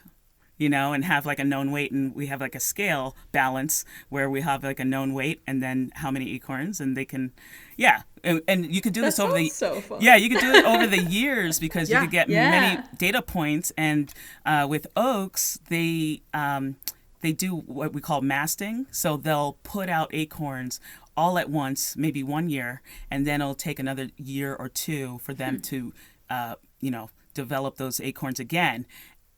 you 0.57 0.69
know 0.69 0.93
and 0.93 1.05
have 1.05 1.25
like 1.25 1.39
a 1.39 1.43
known 1.43 1.71
weight 1.71 1.91
and 1.91 2.13
we 2.15 2.27
have 2.27 2.41
like 2.41 2.55
a 2.55 2.59
scale 2.59 3.15
balance 3.31 3.85
where 4.09 4.29
we 4.29 4.41
have 4.41 4.63
like 4.63 4.79
a 4.79 4.85
known 4.85 5.13
weight 5.13 5.41
and 5.47 5.61
then 5.61 5.91
how 5.95 6.11
many 6.11 6.33
acorns 6.35 6.79
and 6.79 6.95
they 6.97 7.05
can 7.05 7.31
yeah 7.77 8.01
and, 8.23 8.41
and 8.47 8.73
you 8.73 8.81
can 8.81 8.91
do 8.91 9.01
That 9.01 9.07
this 9.07 9.19
over 9.19 9.33
the 9.33 9.49
so 9.49 9.81
yeah 9.99 10.15
you 10.15 10.29
can 10.29 10.39
do 10.39 10.51
it 10.51 10.65
over 10.65 10.87
the 10.87 11.01
years 11.09 11.59
because 11.59 11.89
Yeah. 11.89 11.97
you 12.01 12.07
could 12.07 12.11
get 12.11 12.29
Yeah. 12.29 12.49
many 12.49 12.83
data 12.97 13.21
points 13.21 13.71
and 13.77 14.13
uh, 14.45 14.65
with 14.69 14.87
oaks 14.95 15.59
they 15.69 16.21
um, 16.33 16.75
they 17.21 17.31
do 17.33 17.55
what 17.55 17.93
we 17.93 18.01
call 18.01 18.21
masting 18.21 18.87
so 18.91 19.15
they'll 19.17 19.57
put 19.63 19.89
out 19.89 20.09
acorns 20.13 20.79
all 21.17 21.37
at 21.39 21.49
once 21.49 21.97
maybe 21.97 22.21
one 22.23 22.47
year 22.49 22.81
and 23.11 23.25
then 23.27 23.41
it'll 23.41 23.55
take 23.55 23.79
another 23.79 24.09
year 24.17 24.55
or 24.55 24.69
two 24.69 25.17
for 25.23 25.33
them 25.33 25.59
to 25.59 25.91
uh, 26.29 26.55
you 26.79 26.91
know 26.91 27.09
develop 27.33 27.75
those 27.77 27.99
acorns 27.99 28.39
again 28.39 28.85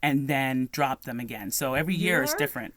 and 0.04 0.28
then 0.28 0.68
drop 0.72 1.04
them 1.04 1.20
again 1.20 1.50
so 1.52 1.74
every 1.74 1.96
year 1.96 2.22
is 2.22 2.32
You're- 2.32 2.40
different 2.40 2.74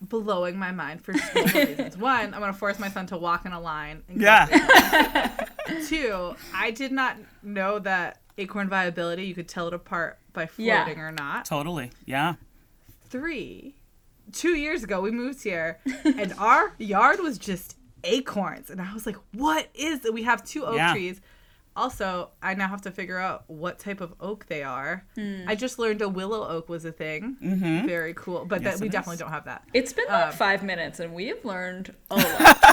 blowing 0.00 0.58
my 0.58 0.72
mind 0.72 1.02
for 1.02 1.12
two 1.32 1.42
reasons. 1.58 1.96
One, 1.96 2.34
I'm 2.34 2.40
gonna 2.40 2.52
force 2.52 2.78
my 2.78 2.90
son 2.90 3.06
to 3.06 3.16
walk 3.16 3.46
in 3.46 3.52
a 3.52 3.60
line. 3.60 4.02
And 4.10 4.20
Yeah. 4.20 4.44
Two, 5.88 6.36
I 6.54 6.70
did 6.70 6.92
not 6.92 7.16
know 7.42 7.78
that 7.78 8.20
acorn 8.36 8.68
viability 8.68 9.24
you 9.24 9.34
could 9.34 9.48
tell 9.48 9.66
it 9.68 9.72
apart 9.72 10.18
by 10.34 10.48
Yeah. 10.58 10.84
floating 10.84 11.00
or 11.02 11.12
not. 11.12 11.46
totally 11.46 11.90
yeah 12.04 12.34
Three, 13.08 13.74
two 14.32 14.54
years 14.54 14.82
ago 14.84 15.00
we 15.00 15.10
moved 15.12 15.42
here, 15.42 15.78
and 16.04 16.34
our 16.38 16.74
yard 16.78 17.20
was 17.20 17.38
just 17.38 17.75
acorns, 18.06 18.70
and 18.70 18.80
I 18.80 18.92
was 18.94 19.04
like, 19.06 19.16
"What 19.32 19.68
is 19.74 20.04
it?" 20.04 20.14
We 20.14 20.22
have 20.22 20.44
two 20.44 20.64
oak 20.64 20.76
Yeah. 20.76 20.92
trees. 20.92 21.20
Also, 21.74 22.30
I 22.42 22.54
now 22.54 22.68
have 22.68 22.80
to 22.82 22.90
figure 22.90 23.18
out 23.18 23.44
what 23.48 23.78
type 23.78 24.00
of 24.00 24.14
oak 24.18 24.46
they 24.46 24.62
are. 24.62 25.04
Hmm. 25.14 25.42
I 25.46 25.54
just 25.54 25.78
learned 25.78 26.00
a 26.00 26.08
willow 26.08 26.48
oak 26.48 26.70
was 26.70 26.86
a 26.86 26.92
thing. 26.92 27.36
Mm-hmm. 27.42 27.86
Very 27.86 28.14
cool, 28.14 28.46
but 28.46 28.62
Yes, 28.62 28.74
that 28.76 28.80
we 28.80 28.86
it 28.88 28.92
definitely 28.92 29.14
is. 29.16 29.20
don't 29.20 29.30
have 29.30 29.44
that. 29.44 29.62
It's 29.74 29.92
been 29.92 30.06
like 30.08 30.28
Um, 30.28 30.32
five 30.32 30.62
minutes, 30.62 31.00
and 31.00 31.12
we 31.12 31.26
have 31.26 31.44
learned 31.44 31.94
a 32.10 32.16
lot. 32.16 32.62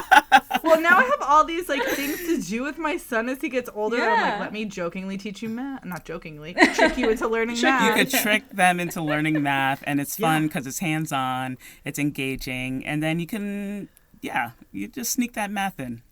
Well, 0.64 0.80
now 0.80 0.96
I 0.98 1.02
have 1.04 1.20
all 1.20 1.44
these 1.44 1.68
like 1.68 1.82
things 1.88 2.20
to 2.20 2.40
do 2.40 2.62
with 2.62 2.78
my 2.78 2.96
son 2.96 3.28
as 3.28 3.40
he 3.42 3.50
gets 3.50 3.68
older. 3.74 4.00
I'm 4.00 4.30
like, 4.30 4.40
let 4.40 4.52
me 4.52 4.64
jokingly 4.64 5.18
teach 5.18 5.42
you 5.42 5.50
math. 5.50 5.84
Not 5.84 6.06
jokingly, 6.06 6.54
trick 6.74 6.96
you 6.96 7.10
into 7.10 7.28
learning 7.28 7.56
Trick 7.56 7.64
math. 7.70 7.98
you 7.98 8.04
could 8.04 8.10
trick 8.22 8.48
them 8.50 8.80
into 8.80 9.02
learning 9.02 9.42
math 9.42 9.82
and 9.86 10.00
it's 10.00 10.16
fun 10.24 10.42
Yeah. 10.42 10.48
because 10.48 10.66
it's 10.66 10.78
hands-on 10.78 11.58
it's 11.84 11.98
engaging 11.98 12.84
and 12.86 13.02
then 13.02 13.20
you 13.20 13.26
can 13.26 13.90
yeah 14.28 14.46
you 14.72 14.88
just 14.88 15.10
sneak 15.12 15.32
that 15.34 15.50
math 15.50 15.78
in 15.78 16.02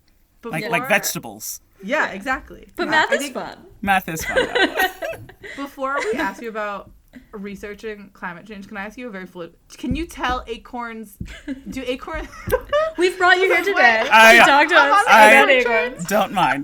like 0.43 0.69
like 0.69 0.87
vegetables 0.87 1.45
Yeah, 1.83 2.07
exactly. 2.19 2.63
But 2.77 2.85
Yeah, 2.85 2.91
math 2.91 3.11
is 3.11 3.19
think 3.21 3.33
fun. 3.33 3.57
math 3.81 4.07
is 4.13 4.23
fun. 4.23 4.47
Before 5.63 5.95
we 6.05 6.11
ask 6.27 6.41
you 6.41 6.49
about 6.57 6.91
researching 7.31 8.09
climate 8.13 8.45
change, 8.45 8.67
can 8.69 8.77
I 8.77 8.85
ask 8.85 8.97
you 8.97 9.07
a 9.07 9.11
very 9.11 9.25
fluid? 9.25 9.51
Can 9.81 9.95
you 9.95 10.05
tell 10.05 10.43
acorns? 10.47 11.17
Do 11.75 11.81
acorns? 11.85 12.27
We've 12.97 13.17
brought 13.17 13.37
you 13.37 13.47
here 13.53 13.63
today 13.63 14.07
I- 14.11 14.37
to 14.39 14.45
talk 14.53 14.67
to 14.69 14.75
I'm 14.75 14.91
us 14.93 14.97
on 14.97 15.03
the 15.05 15.11
about 15.11 15.49
I- 15.49 15.51
acorns. 15.59 16.05
don't 16.15 16.33
mind 16.33 16.63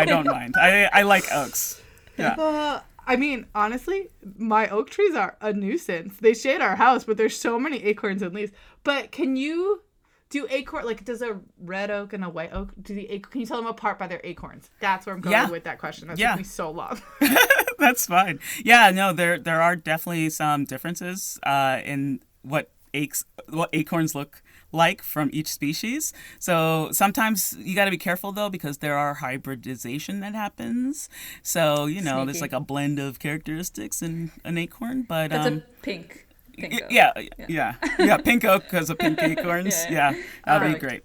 i 0.00 0.04
don't 0.04 0.26
mind 0.26 0.54
i 0.68 0.88
i 0.92 1.02
like 1.02 1.24
oaks 1.32 1.80
yeah 2.18 2.34
Uh, 2.38 2.80
I 3.08 3.14
mean, 3.14 3.46
honestly, 3.54 4.00
my 4.36 4.68
oak 4.68 4.90
trees 4.90 5.14
are 5.14 5.36
a 5.40 5.52
nuisance. 5.52 6.16
They 6.20 6.34
shade 6.34 6.60
our 6.60 6.74
house, 6.74 7.04
but 7.04 7.16
there's 7.16 7.38
so 7.38 7.56
many 7.56 7.78
acorns 7.84 8.20
and 8.20 8.34
leaves. 8.34 8.50
But 8.82 9.12
can 9.12 9.36
you 9.36 9.82
do 10.30 10.46
acorn 10.50 10.84
like 10.84 11.04
does 11.04 11.22
a 11.22 11.38
red 11.58 11.90
oak 11.90 12.12
and 12.12 12.24
a 12.24 12.28
white 12.28 12.52
oak 12.52 12.70
do 12.82 12.94
the 12.94 13.08
ac- 13.10 13.24
can 13.30 13.40
you 13.40 13.46
tell 13.46 13.56
them 13.58 13.66
apart 13.66 13.98
by 13.98 14.06
their 14.06 14.20
acorns? 14.24 14.70
That's 14.80 15.06
where 15.06 15.14
I'm 15.14 15.20
going 15.20 15.32
Yeah. 15.32 15.48
with 15.50 15.64
that 15.64 15.78
question. 15.78 16.08
That 16.08 16.18
Yeah. 16.18 16.30
took 16.32 16.38
me 16.38 16.44
so 16.44 16.70
long. 16.70 17.00
that's 17.78 18.06
fine 18.06 18.38
yeah 18.64 18.90
no 18.90 19.12
there 19.12 19.38
there 19.38 19.60
are 19.60 19.76
definitely 19.76 20.30
some 20.30 20.64
differences 20.64 21.38
uh 21.42 21.78
in 21.84 22.20
what 22.40 22.70
aches 22.94 23.26
what 23.50 23.68
acorns 23.74 24.14
look 24.14 24.42
like 24.72 25.02
from 25.02 25.28
each 25.32 25.46
species 25.48 26.12
so 26.38 26.88
sometimes 26.92 27.54
you 27.58 27.74
got 27.74 27.84
to 27.84 27.90
be 27.90 27.98
careful 27.98 28.32
though 28.32 28.48
because 28.48 28.78
there 28.78 28.96
are 28.96 29.14
hybridization 29.14 30.20
that 30.20 30.34
happens 30.34 31.08
so 31.42 31.84
you 31.86 32.00
know 32.00 32.24
there's 32.24 32.40
like 32.40 32.52
a 32.54 32.60
blend 32.60 32.98
of 32.98 33.18
characteristics 33.18 34.00
in 34.00 34.30
an 34.44 34.56
acorn 34.56 35.02
but 35.02 35.28
That's 35.30 35.46
um 35.46 35.62
a 35.78 35.82
pink. 35.82 36.25
Pink 36.56 36.72
y- 36.74 36.80
yeah 36.90 37.12
yeah 37.48 37.74
yeah 37.98 38.16
pink 38.18 38.44
oak 38.44 38.64
because 38.64 38.90
of 38.90 38.98
pink 38.98 39.22
acorns 39.22 39.74
Yeah. 39.90 40.12
yeah, 40.12 40.22
that'd 40.44 40.74
be 40.74 40.78
great 40.78 41.02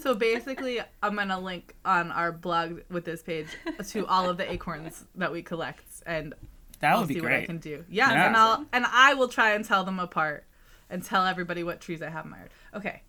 so 0.00 0.14
basically, 0.14 0.80
I'm 1.02 1.16
gonna 1.16 1.38
link 1.38 1.74
on 1.84 2.10
our 2.12 2.32
blog 2.32 2.80
with 2.90 3.04
this 3.04 3.22
page 3.22 3.48
to 3.88 4.06
all 4.06 4.30
of 4.30 4.38
the 4.38 4.50
acorns 4.50 5.04
that 5.16 5.30
we 5.32 5.42
collect, 5.42 5.84
and 6.06 6.32
that 6.78 6.92
I'll 6.92 7.00
would 7.00 7.08
be 7.08 7.14
see 7.16 7.20
what 7.20 7.30
I 7.30 7.36
great 7.40 7.46
can 7.46 7.58
do. 7.58 7.84
Yeah, 7.90 8.10
Yeah. 8.10 8.26
and 8.26 8.36
I'll 8.38 8.64
and 8.72 8.86
I 8.90 9.12
will 9.12 9.28
try 9.28 9.50
and 9.52 9.62
tell 9.62 9.84
them 9.84 9.98
apart 10.00 10.44
and 10.88 11.04
tell 11.04 11.26
everybody 11.26 11.62
what 11.62 11.78
trees 11.82 12.00
I 12.00 12.08
have 12.08 12.24
in 12.24 12.30
my 12.30 12.38
yard. 12.38 12.50
Okay. 12.74 13.02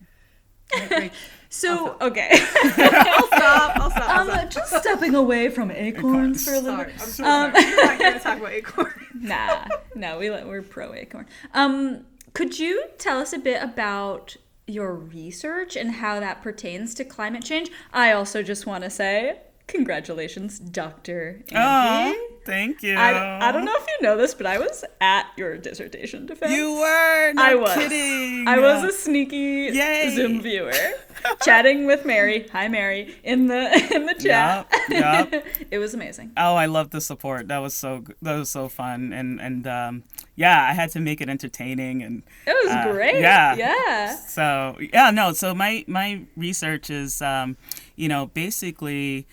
Great. 0.88 1.12
So 1.54 1.98
okay, 2.00 2.30
I'll 2.64 3.28
stop. 3.28 3.76
I'll 3.78 3.92
stop. 3.92 4.10
I'll 4.10 4.22
um, 4.22 4.30
stop. 4.30 4.50
just 4.52 4.74
stepping 4.78 5.16
away 5.16 5.50
from 5.50 5.70
acorns 5.70 6.46
for 6.46 6.54
a 6.54 6.60
little 6.62 6.78
Sorry, 6.78 6.92
bit. 6.94 7.02
I'm 7.02 7.08
so 7.10 7.24
Um, 7.26 7.52
sorry. 7.52 7.66
We're 7.66 7.84
not 7.84 7.98
here 7.98 8.14
to 8.14 8.20
talk 8.22 8.38
about 8.38 8.52
acorns. 8.54 8.94
Nah, 9.20 9.66
no, 9.94 10.18
we 10.18 10.30
let- 10.30 10.48
we're 10.48 10.62
pro 10.62 10.94
acorn. 10.94 11.26
Um, 11.54 12.06
could 12.34 12.58
you 12.58 12.86
tell 12.98 13.20
us 13.20 13.34
a 13.34 13.38
bit 13.38 13.62
about 13.62 14.38
your 14.66 14.96
research 14.96 15.76
and 15.76 15.92
how 15.92 16.22
that 16.22 16.42
pertains 16.42 16.94
to 16.96 17.04
climate 17.04 17.44
change? 17.44 17.70
I 17.92 18.14
also 18.14 18.42
just 18.44 18.66
want 18.66 18.86
to 18.86 18.90
say 18.90 19.40
congratulations, 19.72 20.60
Doctor 20.60 21.42
oh 21.56 22.28
thank 22.46 22.82
you 22.84 22.96
I, 22.96 23.50
I 23.50 23.52
don't 23.52 23.66
know 23.66 23.76
if 23.76 23.86
you 23.88 23.98
know 24.08 24.18
this, 24.18 24.34
but 24.34 24.46
I 24.48 24.58
was 24.58 24.84
at 25.00 25.28
your 25.38 25.58
dissertation 25.58 26.26
defense. 26.26 26.52
you 26.54 26.74
were 26.74 27.34
no 27.34 27.44
I 27.44 27.56
was. 27.56 27.74
kidding 27.76 28.48
I 28.48 28.58
was 28.60 28.84
a 28.84 28.92
sneaky 28.92 29.70
Yay. 29.74 30.14
Zoom 30.16 30.42
viewer, 30.42 30.74
chatting 31.44 31.86
with 31.86 32.06
Mary. 32.06 32.48
Hi, 32.52 32.68
Mary, 32.68 33.16
in 33.24 33.48
the 33.48 33.62
in 33.96 34.06
the 34.08 34.16
chat. 34.16 34.68
Yup, 34.90 35.32
yup. 35.34 35.44
it 35.72 35.78
was 35.78 35.94
amazing. 35.94 36.32
Oh, 36.36 36.56
I 36.56 36.66
love 36.66 36.90
the 36.90 37.02
support. 37.02 37.48
That 37.48 37.60
was 37.60 37.74
so 37.74 38.04
that 38.22 38.36
was 38.38 38.50
so 38.50 38.68
fun, 38.70 39.14
and 39.14 39.40
and 39.40 39.68
um, 39.68 40.04
yeah, 40.36 40.68
I 40.70 40.74
had 40.74 40.90
to 40.92 41.00
make 41.00 41.22
it 41.22 41.30
entertaining, 41.30 42.02
and 42.02 42.24
It 42.48 42.56
was 42.66 42.74
Uh, 42.74 42.92
great. 42.92 43.22
yeah. 43.22 43.56
yeah. 43.56 44.16
so 44.16 44.78
yeah, 44.94 45.12
no. 45.12 45.34
So 45.34 45.54
my 45.54 45.86
my 45.88 46.22
research 46.36 46.90
is, 46.90 47.22
um, 47.22 47.56
you 47.96 48.10
know, 48.10 48.26
basically 48.28 49.28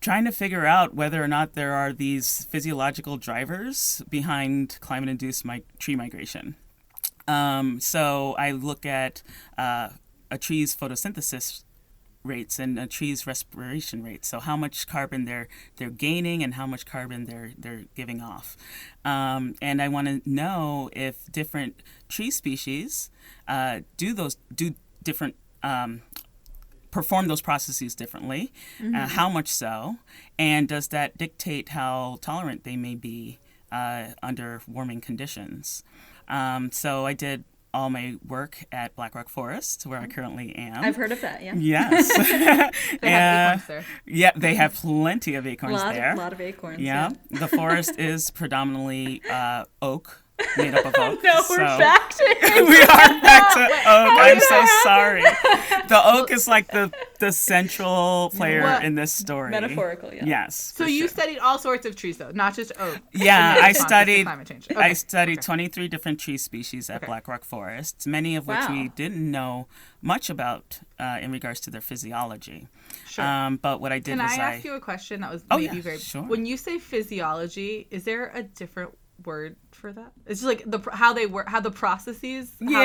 trying 0.00 0.24
to 0.24 0.32
figure 0.32 0.66
out 0.66 0.94
whether 0.94 1.22
or 1.22 1.28
not 1.28 1.54
there 1.54 1.74
are 1.74 1.92
these 1.92 2.44
physiological 2.44 3.16
drivers 3.16 4.02
behind 4.08 4.78
climate-induced 4.80 5.44
mi- 5.44 5.64
tree 5.78 5.96
migration. 5.96 6.56
Um, 7.28 7.80
so 7.80 8.34
I 8.38 8.50
look 8.50 8.86
at 8.86 9.22
uh, 9.58 9.90
a 10.30 10.38
tree's 10.38 10.74
photosynthesis 10.74 11.64
rates 12.22 12.58
and 12.58 12.78
a 12.78 12.86
tree's 12.86 13.26
respiration 13.26 14.02
rates. 14.02 14.28
So 14.28 14.40
how 14.40 14.56
much 14.56 14.86
carbon 14.86 15.24
they're 15.24 15.48
they're 15.76 15.90
gaining 15.90 16.42
and 16.42 16.54
how 16.54 16.66
much 16.66 16.84
carbon 16.84 17.24
they're 17.24 17.52
they're 17.56 17.84
giving 17.94 18.20
off. 18.20 18.56
Um, 19.04 19.54
and 19.62 19.80
I 19.80 19.88
want 19.88 20.08
to 20.08 20.20
know 20.28 20.90
if 20.92 21.30
different 21.32 21.82
tree 22.08 22.30
species 22.30 23.10
uh, 23.48 23.80
do 23.96 24.12
those 24.12 24.36
do 24.54 24.74
different 25.02 25.36
um, 25.62 26.02
perform 26.90 27.28
those 27.28 27.40
processes 27.40 27.94
differently. 27.94 28.52
Uh, 28.82 29.06
how 29.08 29.28
much 29.28 29.48
so, 29.48 29.96
and 30.38 30.68
does 30.68 30.88
that 30.88 31.16
dictate 31.18 31.70
how 31.70 32.18
tolerant 32.20 32.64
they 32.64 32.76
may 32.76 32.94
be 32.94 33.38
uh, 33.72 34.08
under 34.22 34.60
warming 34.66 35.00
conditions? 35.00 35.82
Um, 36.28 36.70
so 36.72 37.06
I 37.06 37.12
did 37.12 37.44
all 37.72 37.88
my 37.88 38.16
work 38.26 38.64
at 38.72 38.96
Black 38.96 39.14
Rock 39.14 39.28
Forest, 39.28 39.86
where 39.86 40.00
I 40.00 40.08
currently 40.08 40.54
am. 40.56 40.82
I've 40.82 40.96
heard 40.96 41.12
of 41.12 41.20
that. 41.20 41.40
Yeah. 41.42 41.54
Yes. 41.56 42.10
They 43.00 43.10
have 43.10 43.50
Uh, 43.50 43.52
acorns 43.62 43.66
there. 43.68 43.84
yeah, 44.06 44.30
they 44.34 44.54
have 44.56 44.74
plenty 44.74 45.36
of 45.36 45.46
acorns 45.46 45.76
lot, 45.76 45.94
there. 45.94 46.12
A 46.14 46.16
lot 46.16 46.32
of 46.32 46.40
acorns. 46.40 46.80
yeah, 46.80 47.10
the 47.30 47.46
forest 47.46 47.96
is 47.98 48.30
predominantly 48.32 49.22
uh, 49.30 49.66
oak, 49.80 50.24
made 50.56 50.74
up 50.74 50.84
of 50.86 50.94
oak. 50.98 51.22
No, 51.24 51.42
we're 51.50 51.56
so- 51.58 51.78
back 51.78 52.10
to 52.10 52.24
we 52.68 52.80
are 52.80 53.20
back 53.22 53.52
to 53.54 53.62
oak. 53.62 53.70
I'm 53.86 54.40
so 54.40 54.48
that 54.50 54.80
sorry. 54.82 55.22
The 55.88 56.00
oak 56.14 56.30
is 56.30 56.48
like 56.48 56.68
the 56.68 56.92
the 57.18 57.32
central 57.32 58.30
player 58.34 58.62
What? 58.62 58.84
in 58.84 58.94
this 58.94 59.12
story. 59.12 59.50
Metaphorical, 59.50 60.12
yeah. 60.14 60.24
Yes. 60.24 60.72
So 60.76 60.86
you 60.86 61.00
sure. 61.00 61.08
studied 61.08 61.38
all 61.38 61.58
sorts 61.58 61.84
of 61.86 61.94
trees, 61.94 62.16
though, 62.16 62.30
not 62.32 62.54
just 62.54 62.72
oak. 62.78 62.98
Yeah, 63.12 63.58
I 63.60 63.72
studied. 63.72 64.24
climate 64.24 64.46
change. 64.48 64.68
I 64.74 64.94
studied 64.94 65.38
okay. 65.38 65.44
23 65.46 65.88
different 65.88 66.18
tree 66.20 66.38
species 66.38 66.88
at 66.88 66.96
Okay. 66.96 67.06
Black 67.06 67.28
Rock 67.28 67.44
Forest, 67.44 68.06
many 68.06 68.36
of 68.36 68.46
which 68.46 68.56
Wow. 68.56 68.72
we 68.72 68.88
didn't 68.88 69.30
know 69.30 69.66
much 70.02 70.30
about 70.30 70.80
uh, 70.98 71.18
in 71.20 71.30
regards 71.30 71.60
to 71.60 71.70
their 71.70 71.80
physiology. 71.82 72.66
Sure. 73.06 73.24
Um, 73.24 73.56
but 73.56 73.80
what 73.80 73.92
I 73.92 73.98
did 73.98 74.16
Can 74.16 74.18
was 74.18 74.32
I 74.32 74.36
ask 74.36 74.64
you 74.64 74.74
a 74.74 74.80
question 74.80 75.20
that 75.20 75.30
was 75.32 75.44
Oh, 75.50 75.58
maybe 75.58 75.76
yeah, 75.76 75.82
very 75.82 75.98
sure. 75.98 76.22
when 76.22 76.46
you 76.46 76.56
say 76.56 76.78
physiology, 76.78 77.86
is 77.90 78.04
there 78.04 78.30
a 78.34 78.42
different 78.42 78.96
word 79.26 79.56
for 79.72 79.92
that? 79.92 80.12
It's 80.26 80.40
just 80.40 80.44
like 80.48 80.62
the 80.66 80.80
how 80.92 81.12
they 81.12 81.26
work, 81.26 81.48
how 81.48 81.60
the 81.60 81.70
processes. 81.70 82.52
how 82.60 82.70
that- 82.70 82.82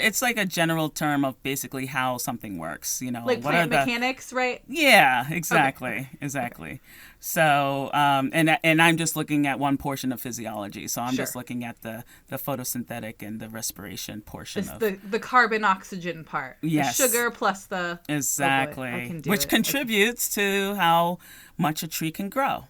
Yeah, 0.00 0.06
it's 0.06 0.22
like 0.22 0.36
a 0.38 0.44
general 0.44 0.88
term 0.88 1.24
of 1.24 1.40
basically 1.42 1.86
how 1.86 2.18
something 2.18 2.58
works. 2.58 3.00
You 3.02 3.10
know, 3.10 3.24
like 3.24 3.44
what 3.44 3.54
are 3.54 3.66
plant 3.66 3.70
the 3.70 3.76
mechanics, 3.78 4.32
right? 4.32 4.62
Yeah, 4.68 5.26
exactly, 5.30 6.08
exactly. 6.20 6.80
So, 7.20 7.90
um, 7.94 8.30
and 8.34 8.58
and 8.62 8.82
I'm 8.82 8.96
just 8.98 9.16
looking 9.16 9.46
at 9.46 9.58
one 9.58 9.76
portion 9.78 10.12
of 10.12 10.20
physiology. 10.20 10.88
So 10.88 11.00
I'm 11.00 11.14
just 11.14 11.34
looking 11.34 11.64
at 11.64 11.80
the 11.82 12.04
the 12.28 12.36
photosynthetic 12.36 13.22
and 13.26 13.40
the 13.40 13.48
respiration 13.48 14.20
portion 14.20 14.60
It's 14.60 14.70
of 14.70 14.80
the 14.80 14.98
the 15.08 15.18
carbon 15.18 15.64
oxygen 15.64 16.24
part. 16.24 16.58
Yes. 16.60 16.98
The 16.98 17.08
sugar 17.08 17.30
plus 17.30 17.64
the 17.66 18.00
exactly, 18.08 18.90
can 19.06 19.22
which 19.26 19.44
it. 19.44 19.48
contributes 19.48 20.28
to 20.34 20.74
how 20.74 21.18
much 21.56 21.82
a 21.82 21.88
tree 21.88 22.10
can 22.10 22.28
grow, 22.28 22.64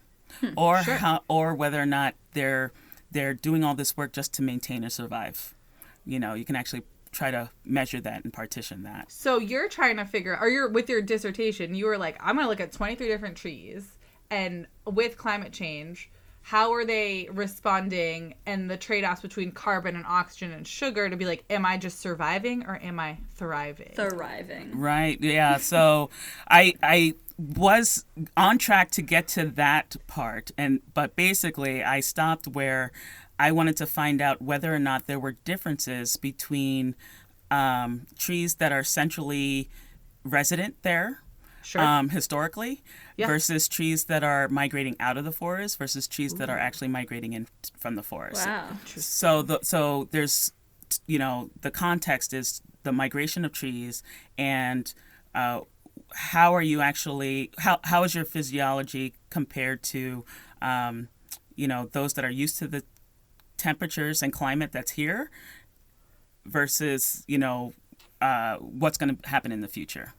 or 0.56 0.78
Hmm, 0.78 0.84
Sure. 0.84 0.94
how 0.96 1.22
or 1.28 1.54
whether 1.54 1.80
or 1.80 1.86
not 1.86 2.14
they're 2.32 2.72
they're 3.14 3.32
doing 3.32 3.64
all 3.64 3.74
this 3.74 3.96
work 3.96 4.12
just 4.12 4.34
to 4.34 4.42
maintain 4.42 4.84
or 4.84 4.90
survive. 4.90 5.54
You 6.04 6.20
know, 6.20 6.34
you 6.34 6.44
can 6.44 6.56
actually 6.56 6.82
try 7.12 7.30
to 7.30 7.48
measure 7.64 8.00
that 8.00 8.24
and 8.24 8.32
partition 8.32 8.82
that. 8.82 9.10
So 9.10 9.38
you're 9.38 9.68
trying 9.68 9.96
to 9.96 10.04
figure, 10.04 10.36
or 10.38 10.48
you're 10.48 10.68
with 10.68 10.90
your 10.90 11.00
dissertation, 11.00 11.74
you 11.74 11.86
were 11.86 11.96
like, 11.96 12.18
I'm 12.20 12.34
going 12.34 12.44
to 12.44 12.50
look 12.50 12.60
at 12.60 12.72
23 12.72 13.06
different 13.06 13.36
trees, 13.36 13.86
and 14.30 14.66
with 14.84 15.16
climate 15.16 15.52
change, 15.52 16.10
how 16.42 16.74
are 16.74 16.84
they 16.84 17.28
responding, 17.32 18.34
and 18.44 18.70
the 18.70 18.76
trade-offs 18.76 19.22
between 19.22 19.52
carbon 19.52 19.96
and 19.96 20.04
oxygen 20.04 20.52
and 20.52 20.66
sugar 20.66 21.08
to 21.08 21.16
be 21.16 21.24
like, 21.24 21.44
am 21.48 21.64
I 21.64 21.78
just 21.78 22.00
surviving 22.00 22.66
or 22.66 22.78
am 22.82 23.00
I 23.00 23.16
thriving? 23.36 23.92
Thriving. 23.94 24.78
Right. 24.78 25.18
Yeah. 25.22 25.56
So 25.56 26.10
I 26.46 26.74
I 26.82 27.14
was 27.36 28.04
on 28.36 28.58
track 28.58 28.90
to 28.92 29.02
get 29.02 29.26
to 29.28 29.46
that 29.46 29.96
part 30.06 30.52
and 30.56 30.80
but 30.94 31.16
basically 31.16 31.82
I 31.82 32.00
stopped 32.00 32.46
where 32.46 32.92
I 33.38 33.50
wanted 33.50 33.76
to 33.78 33.86
find 33.86 34.20
out 34.22 34.40
whether 34.40 34.72
or 34.72 34.78
not 34.78 35.06
there 35.08 35.18
were 35.18 35.32
differences 35.32 36.16
between 36.16 36.94
um, 37.50 38.06
trees 38.16 38.54
that 38.56 38.70
are 38.70 38.84
centrally 38.84 39.68
resident 40.24 40.76
there 40.82 41.20
Sure. 41.62 41.80
um, 41.82 42.10
historically 42.10 42.82
Yeah. 43.16 43.26
versus 43.26 43.68
trees 43.68 44.04
that 44.04 44.22
are 44.22 44.48
migrating 44.48 44.96
out 45.00 45.16
of 45.16 45.24
the 45.24 45.32
forest 45.32 45.78
versus 45.78 46.06
trees 46.06 46.34
that 46.34 46.50
are 46.50 46.58
actually 46.58 46.88
migrating 46.88 47.32
in 47.32 47.48
from 47.78 47.94
the 47.96 48.02
forest. 48.02 48.46
Wow. 48.46 48.68
So 48.84 49.40
the 49.42 49.60
so 49.62 50.08
there's 50.10 50.52
you 51.06 51.18
know 51.18 51.50
the 51.62 51.70
context 51.70 52.32
is 52.34 52.60
the 52.82 52.92
migration 52.92 53.44
of 53.46 53.52
trees 53.52 54.02
and 54.36 54.92
uh, 55.34 55.60
how 56.14 56.54
are 56.54 56.62
you 56.62 56.80
actually 56.80 57.50
how 57.58 57.80
how 57.84 58.04
is 58.04 58.14
your 58.14 58.24
physiology 58.24 59.14
compared 59.30 59.82
to 59.82 60.24
um, 60.62 61.08
you 61.56 61.66
know 61.66 61.88
those 61.92 62.14
that 62.14 62.24
are 62.24 62.30
used 62.30 62.56
to 62.58 62.68
the 62.68 62.82
temperatures 63.56 64.22
and 64.22 64.32
climate 64.32 64.72
that's 64.72 64.92
here 64.92 65.30
versus 66.46 67.24
you 67.26 67.38
know 67.38 67.72
uh, 68.20 68.56
what's 68.56 68.96
going 68.96 69.16
to 69.16 69.28
happen 69.28 69.52
in 69.52 69.60
the 69.60 69.68
future. 69.68 70.14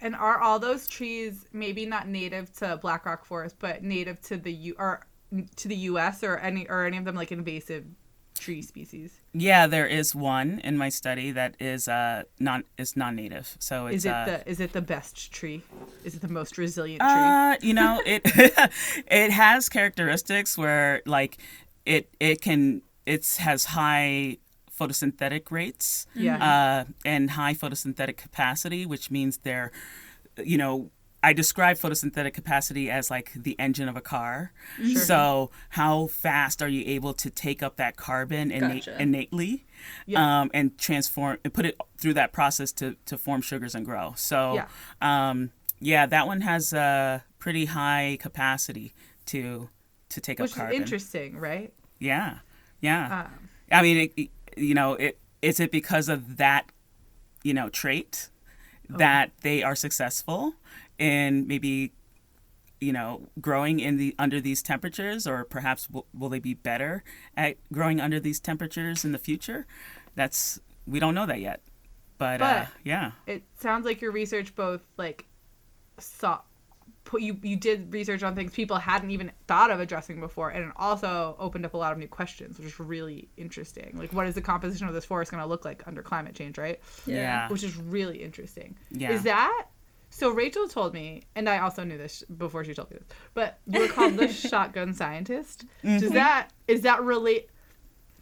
And 0.00 0.14
are 0.14 0.40
all 0.40 0.58
those 0.58 0.86
trees 0.86 1.46
maybe 1.52 1.86
not 1.86 2.06
native 2.06 2.52
to 2.58 2.76
Black 2.76 3.06
Rock 3.06 3.24
Forest, 3.24 3.56
but 3.58 3.82
native 3.82 4.20
to 4.22 4.36
the 4.36 4.52
U 4.52 4.74
or 4.78 5.06
to 5.56 5.68
the 5.68 5.76
U.S. 5.76 6.22
or 6.22 6.36
any 6.36 6.68
or 6.68 6.84
any 6.84 6.98
of 6.98 7.04
them 7.04 7.16
like 7.16 7.32
invasive 7.32 7.86
tree 8.46 8.62
species? 8.62 9.10
Yeah, 9.32 9.66
there 9.66 9.86
is 10.00 10.14
one 10.14 10.60
in 10.68 10.74
my 10.78 10.90
study 11.00 11.32
that 11.32 11.52
is 11.60 11.88
uh 11.88 12.22
non 12.38 12.60
is 12.78 12.96
non-native. 12.96 13.46
So 13.58 13.86
it's 13.88 13.96
Is 13.96 14.04
it 14.06 14.14
uh, 14.14 14.24
the 14.30 14.38
is 14.52 14.58
it 14.60 14.72
the 14.72 14.82
best 14.94 15.32
tree? 15.38 15.60
Is 16.04 16.14
it 16.16 16.20
the 16.20 16.32
most 16.40 16.52
resilient 16.58 17.00
tree? 17.00 17.28
Uh, 17.32 17.56
you 17.68 17.74
know, 17.80 18.00
it 18.14 18.22
it 19.22 19.30
has 19.44 19.68
characteristics 19.68 20.56
where 20.56 21.02
like 21.06 21.38
it 21.84 22.04
it 22.20 22.40
can 22.40 22.82
it 23.04 23.22
has 23.48 23.60
high 23.66 24.38
photosynthetic 24.78 25.50
rates 25.50 26.06
Yeah. 26.14 26.36
uh, 26.50 26.84
and 27.04 27.30
high 27.30 27.54
photosynthetic 27.54 28.16
capacity, 28.16 28.84
which 28.84 29.10
means 29.10 29.38
they're, 29.38 29.70
you 30.44 30.58
know, 30.58 30.90
I 31.28 31.32
describe 31.32 31.76
photosynthetic 31.76 32.34
capacity 32.34 32.88
as 32.88 33.10
like 33.10 33.32
the 33.34 33.58
engine 33.58 33.88
of 33.88 33.96
a 33.96 34.00
car. 34.00 34.52
So 34.94 35.50
how 35.70 36.06
fast 36.06 36.62
are 36.62 36.68
you 36.68 36.84
able 36.86 37.14
to 37.14 37.30
take 37.30 37.64
up 37.64 37.76
that 37.76 37.96
carbon 37.96 38.52
innate, 38.52 38.86
Gotcha. 38.86 39.02
innately, 39.02 39.66
Yeah. 40.06 40.22
um, 40.42 40.50
and 40.54 40.78
transform 40.78 41.38
and 41.42 41.52
put 41.52 41.66
it 41.66 41.74
through 41.98 42.14
that 42.14 42.32
process 42.32 42.70
to 42.80 42.94
to 43.06 43.18
form 43.18 43.40
sugars 43.42 43.74
and 43.74 43.84
grow. 43.84 44.14
So 44.16 44.54
Yeah. 44.54 44.68
um, 45.10 45.50
yeah, 45.80 46.06
that 46.06 46.28
one 46.28 46.42
has 46.42 46.72
a 46.72 47.24
pretty 47.40 47.64
high 47.66 48.18
capacity 48.20 48.94
to 49.32 49.68
to 50.10 50.20
take 50.20 50.38
Which 50.38 50.52
up 50.52 50.56
is 50.56 50.60
carbon. 50.60 50.76
interesting, 50.76 51.36
right? 51.38 51.72
Yeah, 51.98 52.38
yeah. 52.80 53.22
Um, 53.22 53.48
I 53.72 53.82
mean, 53.82 54.10
it, 54.16 54.30
you 54.56 54.74
know, 54.74 54.94
it 54.94 55.18
is 55.42 55.58
it 55.58 55.72
because 55.72 56.08
of 56.08 56.36
that, 56.36 56.70
you 57.42 57.52
know, 57.52 57.68
trait 57.68 58.28
that 58.88 59.32
they 59.42 59.64
are 59.64 59.74
successful 59.74 60.54
in 60.98 61.46
maybe, 61.46 61.92
you 62.80 62.92
know, 62.92 63.22
growing 63.40 63.80
in 63.80 63.96
the 63.96 64.14
under 64.18 64.40
these 64.40 64.62
temperatures, 64.62 65.26
or 65.26 65.44
perhaps 65.44 65.88
will, 65.90 66.06
will 66.12 66.28
they 66.28 66.38
be 66.38 66.54
better 66.54 67.02
at 67.36 67.56
growing 67.72 68.00
under 68.00 68.20
these 68.20 68.40
temperatures 68.40 69.04
in 69.04 69.12
the 69.12 69.18
future? 69.18 69.66
That's 70.14 70.60
we 70.86 71.00
don't 71.00 71.14
know 71.14 71.26
that 71.26 71.40
yet, 71.40 71.60
but, 72.18 72.40
uh, 72.40 72.64
But- 72.64 72.68
yeah, 72.84 73.12
it 73.26 73.42
sounds 73.60 73.84
like 73.84 74.00
your 74.00 74.12
research 74.12 74.54
both 74.54 74.82
like 74.96 75.26
saw 75.98 76.40
put 77.04 77.22
you 77.22 77.38
you 77.42 77.56
did 77.56 77.92
research 77.92 78.22
on 78.24 78.34
things 78.34 78.52
people 78.52 78.76
hadn't 78.76 79.12
even 79.12 79.30
thought 79.46 79.70
of 79.70 79.78
addressing 79.78 80.18
before 80.18 80.50
and 80.50 80.64
it 80.64 80.72
also 80.74 81.36
opened 81.38 81.64
up 81.64 81.72
a 81.72 81.76
lot 81.76 81.92
of 81.92 81.98
new 81.98 82.08
questions 82.08 82.58
which 82.58 82.66
is 82.66 82.80
really 82.80 83.28
interesting. 83.36 83.92
Like 83.96 84.12
what 84.12 84.26
is 84.26 84.34
the 84.34 84.42
composition 84.42 84.88
of 84.88 84.94
this 84.94 85.04
forest 85.04 85.30
going 85.30 85.40
to 85.42 85.48
look 85.48 85.64
like 85.64 85.84
under 85.86 86.02
climate 86.02 86.34
change 86.34 86.58
right? 86.58 86.80
Yeah, 87.06 87.48
which 87.48 87.62
is 87.62 87.76
really 87.76 88.20
interesting. 88.22 88.76
Yeah. 88.90 89.12
is 89.12 89.22
that 89.22 89.68
so 90.18 90.30
rachel 90.30 90.66
told 90.68 90.94
me 90.94 91.22
and 91.34 91.48
i 91.48 91.58
also 91.58 91.84
knew 91.84 91.98
this 91.98 92.22
before 92.38 92.64
she 92.64 92.72
told 92.74 92.90
me 92.90 92.96
this 92.98 93.06
but 93.34 93.58
you 93.66 93.80
were 93.80 93.88
called 93.88 94.16
the 94.16 94.28
shotgun 94.48 94.94
scientist 94.94 95.64
Mm-hmm. 95.84 95.98
does 95.98 96.10
that 96.12 96.48
is 96.68 96.80
that 96.82 97.02
relate 97.02 97.48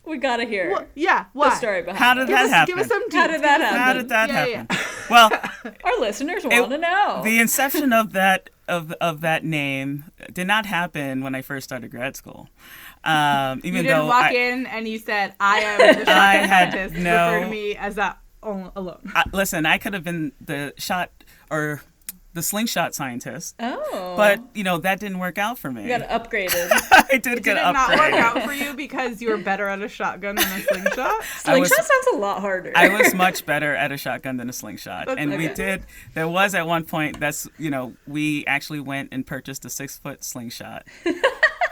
We 0.04 0.18
gotta 0.18 0.44
hear 0.44 0.70
what, 0.70 0.88
yeah 0.94 1.26
why 1.32 1.50
the 1.50 1.56
story 1.56 1.82
behind 1.82 1.98
How 1.98 2.12
it. 2.12 2.14
did 2.16 2.26
give 2.28 2.36
that 2.36 2.44
us, 2.44 2.50
happen? 2.50 2.74
give 2.74 2.82
us 2.84 2.88
some 2.88 3.02
How 3.10 3.26
did 3.26 3.42
that 3.42 3.58
give 3.58 3.66
us 3.66 3.70
some 3.70 3.78
How 3.78 3.84
happen? 3.84 3.96
did 4.02 4.08
that 4.10 4.28
Yeah, 4.28 4.34
happen? 4.34 4.66
yeah. 4.70 4.84
Well, 5.10 5.30
Our 5.84 6.00
listeners 6.00 6.44
want 6.46 6.70
to 6.70 6.78
know. 6.78 7.20
the 7.22 7.38
inception 7.38 7.92
of 7.92 8.12
that 8.14 8.48
of 8.66 8.90
of 9.02 9.20
that 9.20 9.44
name 9.44 10.04
did 10.32 10.46
not 10.46 10.64
happen 10.64 11.22
when 11.22 11.34
I 11.34 11.42
first 11.42 11.64
started 11.64 11.90
grad 11.90 12.16
school. 12.16 12.48
Um, 13.04 13.60
even 13.64 13.78
You 13.78 13.82
didn't 13.82 13.98
though 13.98 14.06
walk 14.06 14.24
I, 14.24 14.34
in 14.34 14.64
and 14.66 14.88
you 14.88 14.98
said, 14.98 15.34
"I 15.38 15.58
am 15.60 15.78
the 15.78 15.86
shotgun 16.06 16.08
I 16.08 16.36
had 16.36 16.72
scientist." 16.72 17.02
no- 17.02 17.32
Refer 17.34 17.44
to 17.44 17.50
me 17.50 17.76
as 17.76 17.94
that 17.96 18.18
alone. 18.42 19.12
I, 19.14 19.24
listen, 19.34 19.66
I 19.66 19.76
could 19.76 19.92
have 19.92 20.04
been 20.04 20.32
the 20.40 20.72
shot 20.78 21.10
or 21.54 21.82
the 22.34 22.42
slingshot 22.42 22.96
scientist, 22.96 23.54
oh. 23.60 24.14
but 24.16 24.40
you 24.56 24.64
know 24.64 24.78
that 24.78 24.98
didn't 24.98 25.20
work 25.20 25.38
out 25.38 25.56
for 25.56 25.70
me. 25.70 25.82
you 25.82 25.88
got 25.88 26.08
upgraded. 26.08 26.68
I 26.92 27.04
did 27.12 27.22
Did 27.22 27.42
get 27.44 27.56
it 27.56 27.72
not 27.72 27.90
work 27.90 28.12
out 28.14 28.42
for 28.42 28.52
you 28.52 28.74
because 28.74 29.22
you 29.22 29.30
were 29.30 29.36
better 29.38 29.68
at 29.68 29.80
a 29.80 29.88
shotgun 29.88 30.34
than 30.34 30.44
a 30.44 30.60
slingshot? 30.62 30.98
I 31.44 31.58
was- 31.58 31.68
Slingshot 31.68 31.84
sounds 31.84 32.06
a 32.12 32.16
lot 32.16 32.40
harder. 32.40 32.72
I 32.74 32.88
was 32.88 33.14
much 33.26 33.46
better 33.46 33.72
at 33.76 33.92
a 33.92 33.96
shotgun 33.96 34.36
than 34.36 34.48
a 34.48 34.52
slingshot, 34.52 35.06
That's 35.06 35.20
and 35.20 35.30
we 35.36 35.46
did. 35.46 35.84
There 36.14 36.26
was 36.28 36.56
at 36.56 36.66
one 36.66 36.84
point 36.84 37.20
that's 37.20 37.46
you 37.56 37.70
know 37.70 37.94
we 38.06 38.44
actually 38.46 38.80
went 38.80 39.10
and 39.12 39.24
purchased 39.24 39.64
a 39.64 39.70
six 39.70 39.96
foot 39.96 40.24
slingshot 40.24 40.88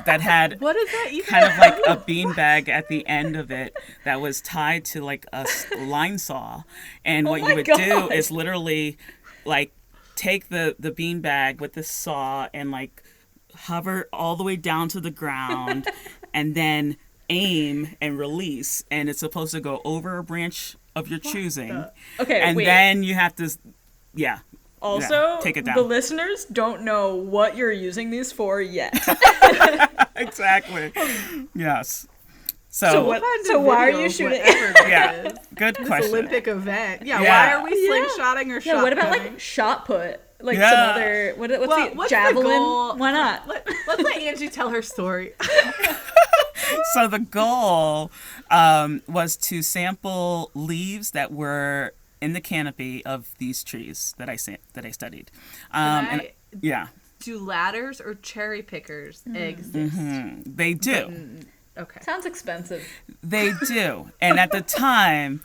that 0.07 0.21
had 0.21 0.61
What 0.61 0.77
is 0.77 0.91
that 0.91 1.09
even? 1.13 1.27
kind 1.27 1.45
of 1.45 1.59
like 1.59 1.79
a 1.89 1.97
bean 2.05 2.33
bag 2.35 2.69
at 2.69 2.89
the 2.89 3.07
end 3.07 3.37
of 3.37 3.51
it 3.51 3.77
that 4.05 4.21
was 4.21 4.41
tied 4.41 4.85
to 4.87 5.01
like 5.01 5.27
a 5.33 5.45
line 5.79 6.19
saw. 6.19 6.63
And 7.05 7.27
oh 7.27 7.33
what 7.33 7.41
Oh 7.41 7.45
my 7.45 7.51
you 7.51 7.57
would 7.57 7.67
God. 7.67 7.79
do 7.79 8.11
is 8.11 8.31
literally 8.31 8.97
like 9.45 9.73
take 10.17 10.49
the 10.49 10.77
the 10.79 10.91
bean 10.91 11.21
bag 11.21 11.61
with 11.61 11.73
the 11.75 11.83
saw 11.83 12.49
and 12.53 12.71
like 12.71 13.03
hover 13.55 14.09
all 14.13 14.37
the 14.37 14.45
way 14.45 14.57
down 14.57 14.89
to 14.89 15.01
the 15.01 15.11
ground 15.11 15.87
and 16.35 16.55
then 16.55 16.97
aim 17.29 17.97
and 18.01 18.19
release 18.19 18.85
and 18.91 19.09
it's 19.09 19.21
supposed 19.21 19.53
to 19.53 19.61
go 19.61 19.81
over 19.85 20.17
a 20.19 20.23
branch 20.25 20.77
of 20.95 21.09
your 21.09 21.19
choosing. 21.19 21.85
okay, 22.21 22.41
And 22.43 22.57
wait. 22.57 22.65
then 22.67 23.03
you 23.03 23.15
have 23.15 23.35
to 23.37 23.51
yeah. 24.15 24.41
also, 24.83 25.39
take 25.41 25.57
it 25.57 25.65
down. 25.65 25.77
the 25.77 25.83
listeners 25.83 26.45
don't 26.45 26.83
know 26.83 27.17
what 27.17 27.57
you're 27.57 27.73
using 27.73 28.11
these 28.11 28.31
for 28.33 28.61
yet. 28.61 28.95
Exactly. 30.15 30.93
yes. 31.55 32.07
So, 32.75 32.91
So 32.91 33.05
what- 33.05 33.21
Find 33.21 33.41
a 33.43 33.45
so 33.45 33.61
why 33.61 33.91
are 33.91 34.01
you 34.01 34.09
shooting- 34.09 34.41
whatever 34.41 34.73
this 34.73 34.89
Yeah. 34.89 35.13
is. 35.13 35.33
good 35.55 35.77
This 35.77 35.87
question. 35.87 36.11
Olympic 36.11 36.49
event. 36.49 37.03
Yeah, 37.07 37.21
Yeah. 37.21 37.29
Why 37.29 37.53
are 37.53 37.65
we 37.65 37.87
Yeah. 37.87 37.91
slingshotting 38.09 38.49
or 38.51 38.61
yeah, 38.61 38.83
what 38.83 38.95
about 38.95 39.11
like 39.11 39.39
shot 39.39 39.85
put? 39.85 40.21
Like 40.41 40.57
Yeah. 40.57 40.71
some 40.71 40.91
other 40.97 41.35
what, 41.37 41.51
what's 41.51 41.67
Well, 41.69 41.91
the 41.91 41.95
what's 41.97 42.09
the 42.11 42.17
javelin? 42.17 42.47
goal? 42.47 42.97
Why 42.97 43.13
not? 43.13 43.47
Let, 43.47 43.69
let's 43.87 44.03
let 44.03 44.17
Angie 44.17 44.49
tell 44.49 44.71
her 44.71 44.81
story. 44.81 45.35
so 46.95 47.07
the 47.09 47.19
goal 47.19 48.11
um, 48.51 49.03
was 49.07 49.37
to 49.37 49.61
sample 49.61 50.51
leaves 50.55 51.11
that 51.11 51.31
were 51.31 51.93
in 52.23 52.33
the 52.33 52.41
canopy 52.41 53.05
of 53.05 53.35
these 53.37 53.63
trees 53.63 54.15
that 54.17 54.31
I 54.31 54.37
sa- 54.37 54.57
that 54.73 54.87
I 54.87 54.93
studied. 54.93 55.31
Um, 55.73 56.07
Can 56.07 56.21
and 56.21 56.29
yeah, 56.63 56.87
Do 57.21 57.39
ladders 57.39 58.01
or 58.01 58.15
cherry 58.15 58.63
pickers 58.63 59.23
Hmm. 59.25 59.37
exist? 59.37 59.95
they 60.57 60.73
do. 60.73 61.41
Okay. 61.77 62.01
Sounds 62.03 62.27
expensive. 62.27 62.87
They 63.23 63.53
do. 63.67 64.11
And 64.21 64.39
at 64.39 64.51
the 64.53 64.61
time, 64.63 65.43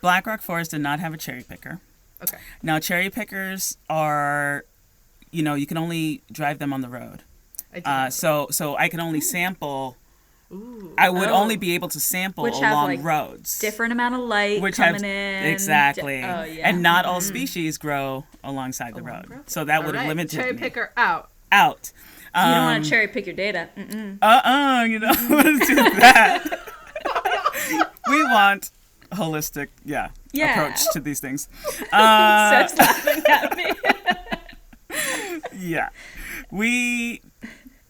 Black 0.00 0.26
Rock 0.26 0.42
Forest 0.42 0.72
did 0.72 0.80
not 0.80 0.98
have 1.00 1.14
a 1.14 1.16
cherry 1.16 1.42
picker. 1.44 1.80
Okay. 2.22 2.38
Now, 2.62 2.80
cherry 2.80 3.10
pickers 3.10 3.78
are, 3.88 4.64
you 5.30 5.42
know, 5.42 5.54
you 5.54 5.66
can 5.66 5.76
only 5.78 6.22
drive 6.32 6.58
them 6.58 6.72
on 6.72 6.80
the 6.80 6.88
road. 6.88 7.22
I 7.72 7.76
did 7.76 7.86
Uh, 7.86 8.10
so, 8.10 8.48
so 8.50 8.76
I 8.76 8.88
can 8.88 8.98
only 8.98 9.20
sample. 9.20 9.96
Ooh. 10.50 10.94
I 10.98 11.10
would 11.10 11.28
Oh. 11.28 11.34
only 11.34 11.56
be 11.56 11.74
able 11.74 11.88
to 11.90 12.00
sample 12.00 12.42
Which 12.42 12.58
have, 12.58 12.72
along 12.72 12.86
like, 12.88 13.04
roads. 13.04 13.58
Different 13.60 13.92
amount 13.92 14.14
of 14.14 14.22
light 14.22 14.60
which 14.62 14.76
coming 14.76 14.94
have 14.94 15.04
in. 15.04 15.44
exactly, 15.44 16.22
Di- 16.22 16.40
oh 16.40 16.44
yeah. 16.44 16.68
and 16.70 16.82
not 16.82 17.04
all 17.04 17.20
species 17.20 17.76
grow 17.76 18.24
alongside 18.42 18.94
the 18.94 19.02
road. 19.02 19.28
road. 19.28 19.48
So 19.50 19.64
that 19.64 19.80
All 19.80 19.84
would 19.84 19.94
have 19.94 20.04
right, 20.04 20.08
limited 20.08 20.40
Cherry 20.40 20.54
me 20.54 20.58
picker 20.58 20.90
out. 20.96 21.30
out. 21.52 21.92
You 22.34 22.42
don't 22.42 22.52
Um, 22.54 22.64
want 22.64 22.84
to 22.84 22.90
cherry 22.90 23.08
pick 23.08 23.26
your 23.26 23.34
data. 23.36 23.68
Mm-mm. 23.76 24.18
uh-uh, 24.22 24.84
you 24.84 25.00
want 25.00 25.60
to 25.62 25.66
do 25.66 25.74
that. 26.00 26.44
we 28.08 28.22
want 28.24 28.70
holistic, 29.12 29.68
yeah, 29.84 30.08
Yeah. 30.32 30.52
approach 30.52 30.80
to 30.92 31.00
these 31.00 31.20
things. 31.20 31.48
Uh, 31.92 32.68
laughing 32.78 33.22
at 33.28 33.56
me. 33.56 33.72
yeah, 35.56 35.88
we. 36.50 37.20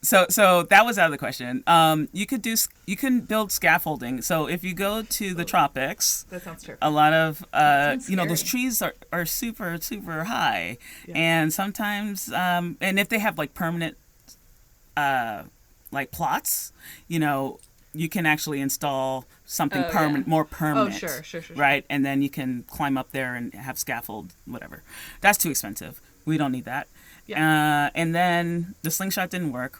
So, 0.00 0.26
so 0.30 0.62
that 0.62 0.86
was 0.86 0.96
out 0.96 1.06
of 1.06 1.10
the 1.10 1.18
question. 1.18 1.64
Um, 1.66 2.08
you 2.12 2.24
could 2.24 2.40
do, 2.40 2.54
you 2.86 2.96
can 2.96 3.20
build 3.22 3.50
scaffolding. 3.50 4.22
So 4.22 4.46
if 4.46 4.62
you 4.62 4.72
go 4.72 5.02
to 5.02 5.34
the 5.34 5.44
tropics, 5.44 6.24
That 6.30 6.42
sounds 6.44 6.62
terrible. 6.62 6.86
a 6.88 6.90
lot 6.90 7.12
of 7.12 7.44
uh, 7.52 7.96
you 8.08 8.14
know 8.14 8.24
those 8.24 8.42
trees 8.44 8.80
are, 8.80 8.94
are 9.12 9.26
super 9.26 9.76
super 9.80 10.24
high 10.24 10.78
Yeah. 11.06 11.16
and 11.16 11.52
sometimes 11.52 12.32
um, 12.32 12.76
and 12.80 12.98
if 13.00 13.08
they 13.08 13.18
have 13.18 13.38
like 13.38 13.54
permanent 13.54 13.96
uh, 15.02 15.38
like 15.96 16.08
plots 16.18 16.72
you 17.12 17.18
know 17.24 17.38
you 18.02 18.08
can 18.16 18.24
actually 18.26 18.60
install 18.68 19.24
something 19.46 19.82
Oh, 19.82 19.86
yeah. 19.86 19.98
permanent 19.98 20.26
more 20.34 20.44
permanent 20.60 20.94
sure, 21.00 21.08
sure, 21.08 21.22
sure, 21.32 21.42
sure. 21.42 21.56
right 21.56 21.84
and 21.92 22.00
then 22.06 22.18
you 22.24 22.30
can 22.38 22.50
climb 22.76 22.96
up 23.00 23.08
there 23.12 23.32
and 23.38 23.44
have 23.54 23.76
scaffold 23.78 24.26
whatever 24.54 24.82
that's 25.22 25.38
too 25.44 25.50
expensive 25.54 25.94
we 26.30 26.36
don't 26.40 26.52
need 26.58 26.66
that 26.74 26.86
Uh, 27.30 27.86
and 28.00 28.14
then 28.20 28.74
the 28.84 28.90
slingshot 28.90 29.28
didn't 29.34 29.52
work. 29.52 29.74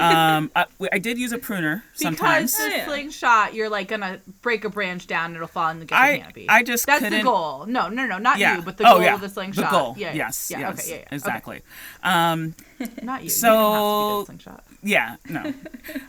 Um, 0.00 0.50
I, 0.54 0.66
I 0.92 0.98
did 0.98 1.18
use 1.18 1.32
a 1.32 1.38
pruner 1.38 1.84
sometimes. 1.94 2.56
Because 2.56 2.72
the 2.72 2.84
slingshot, 2.84 3.54
you're 3.54 3.68
like 3.68 3.88
gonna 3.88 4.20
break 4.42 4.64
a 4.64 4.68
branch 4.68 5.06
down, 5.06 5.26
and 5.26 5.36
it'll 5.36 5.48
fall 5.48 5.70
in 5.70 5.80
the 5.80 5.94
I- 5.94 6.12
the 6.12 6.18
canopy. 6.18 6.46
I 6.48 6.62
just 6.62 6.86
that's 6.86 7.02
the 7.02 7.08
couldn't- 7.08 7.24
goal. 7.24 7.66
No, 7.66 7.88
no, 7.88 8.06
no, 8.06 8.18
not 8.18 8.38
yeah. 8.38 8.56
you, 8.56 8.62
but 8.62 8.76
the 8.76 8.88
oh, 8.88 8.94
goal 8.94 9.02
yeah. 9.02 9.14
of 9.14 9.20
the 9.20 9.28
slingshot. 9.28 9.64
The 9.64 9.70
goal. 9.70 9.94
Yeah, 9.98 10.12
yes. 10.12 10.50
yeah. 10.50 10.60
Yes. 10.60 10.80
Okay. 10.80 10.90
Yeah. 10.90 11.02
yeah. 11.02 11.14
Exactly. 11.14 11.62
Um, 12.02 12.54
Not 13.02 13.24
you. 13.24 13.30
So- 13.30 13.48
you 13.48 13.54
didn't 13.54 13.72
have 13.72 14.26
to 14.26 14.32
be 14.32 14.36
the 14.36 14.42
slingshot. 14.42 14.64
yeah. 14.82 15.16
No. 15.28 15.54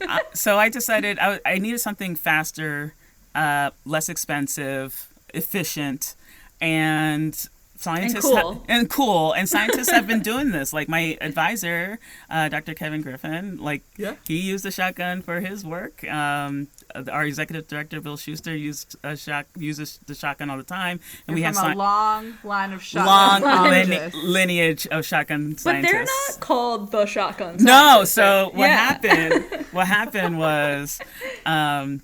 uh, 0.08 0.20
so 0.34 0.58
I 0.58 0.70
decided 0.70 1.18
I, 1.20 1.40
I 1.46 1.58
needed 1.58 1.80
something 1.80 2.16
faster, 2.16 2.94
uh, 3.34 3.72
less 3.86 4.10
expensive, 4.10 5.08
efficient, 5.34 6.16
and 6.62 7.50
scientists 7.80 8.26
ha- 8.32 8.42
cool. 8.42 8.66
and 8.68 8.90
cool 8.90 9.34
and 9.34 9.48
scientists 9.48 9.90
have 9.92 10.08
been 10.08 10.22
doing 10.22 10.52
this 10.52 10.74
like 10.74 10.90
my 10.90 11.18
advisor 11.22 12.00
uh, 12.30 12.50
dr 12.50 12.74
kevin 12.74 13.02
griffin 13.02 13.58
like 13.58 13.84
Yeah. 13.98 14.16
he 14.28 14.38
used 14.40 14.66
a 14.66 14.72
shotgun 14.72 15.22
for 15.22 15.40
his 15.42 15.64
work 15.64 16.04
um, 16.10 16.68
our 17.12 17.24
executive 17.26 17.68
director 17.68 18.02
bill 18.02 18.18
schuster 18.18 18.56
used 18.56 18.96
a 19.04 19.16
shot 19.16 19.46
uses 19.56 20.00
the 20.08 20.16
shotgun 20.16 20.50
all 20.50 20.58
the 20.58 20.64
time 20.64 21.00
and 21.28 21.36
we 21.36 21.42
You're 21.42 21.48
have 21.54 21.56
from 21.56 21.66
a 21.66 21.70
sci- 21.70 21.78
long 21.78 22.34
line 22.44 22.74
of 22.74 22.82
shotgun 22.82 23.42
long 23.44 23.70
line- 23.72 24.12
lineage 24.24 24.88
of 24.88 25.06
shotgun 25.06 25.52
But 25.52 25.60
scientists 25.60 25.92
they're 25.92 26.04
not 26.04 26.40
called 26.40 26.92
the 26.92 27.06
shotgun. 27.06 27.58
no 27.60 28.04
so 28.06 28.50
what 28.54 28.66
Yeah. 28.68 28.76
happened 28.78 29.66
what 29.72 29.88
happened 29.88 30.40
was 30.40 31.00
um, 31.46 32.02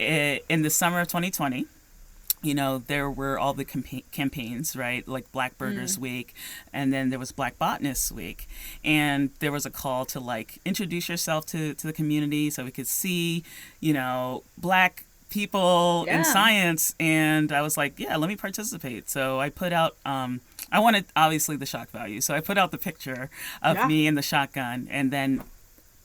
i- 0.00 0.40
in 0.48 0.62
the 0.62 0.70
summer 0.70 1.00
of 1.00 1.08
2020 1.08 1.66
you 2.42 2.54
know 2.54 2.78
there 2.86 3.10
were 3.10 3.38
all 3.38 3.52
the 3.54 3.64
campa- 3.64 4.04
campaigns 4.12 4.74
right? 4.76 5.06
Like 5.06 5.30
black 5.32 5.58
birders 5.58 5.98
week 5.98 6.34
and 6.72 6.92
then 6.92 7.10
there 7.10 7.18
was 7.18 7.32
black 7.32 7.58
botanists 7.58 8.10
week. 8.10 8.48
And 8.84 9.30
there 9.40 9.52
was 9.52 9.66
a 9.66 9.70
call 9.70 10.04
to 10.06 10.20
like 10.20 10.58
introduce 10.64 11.08
yourself 11.08 11.46
to, 11.46 11.74
to 11.74 11.86
the 11.86 11.92
community 11.92 12.50
so 12.50 12.64
we 12.64 12.70
could 12.70 12.86
see 12.86 13.44
you 13.80 13.92
know 13.92 14.42
black 14.58 15.04
people 15.28 16.04
Yeah. 16.06 16.18
in 16.18 16.24
science. 16.24 16.94
And 16.98 17.52
i 17.52 17.60
was 17.62 17.76
like 17.76 17.98
yeah 17.98 18.16
let 18.16 18.28
me 18.28 18.36
participate. 18.36 19.08
So 19.10 19.40
i 19.40 19.48
put 19.50 19.72
out 19.72 19.96
um, 20.04 20.40
i 20.72 20.78
wanted 20.80 21.04
obviously 21.16 21.56
the 21.56 21.66
shock 21.66 21.90
value. 21.90 22.20
So 22.20 22.34
i 22.34 22.40
put 22.40 22.56
out 22.58 22.70
the 22.70 22.78
picture 22.78 23.30
of 23.62 23.76
Yeah. 23.76 23.86
me 23.86 24.06
and 24.06 24.16
the 24.16 24.22
shotgun 24.22 24.88
and 24.90 25.10
then 25.12 25.42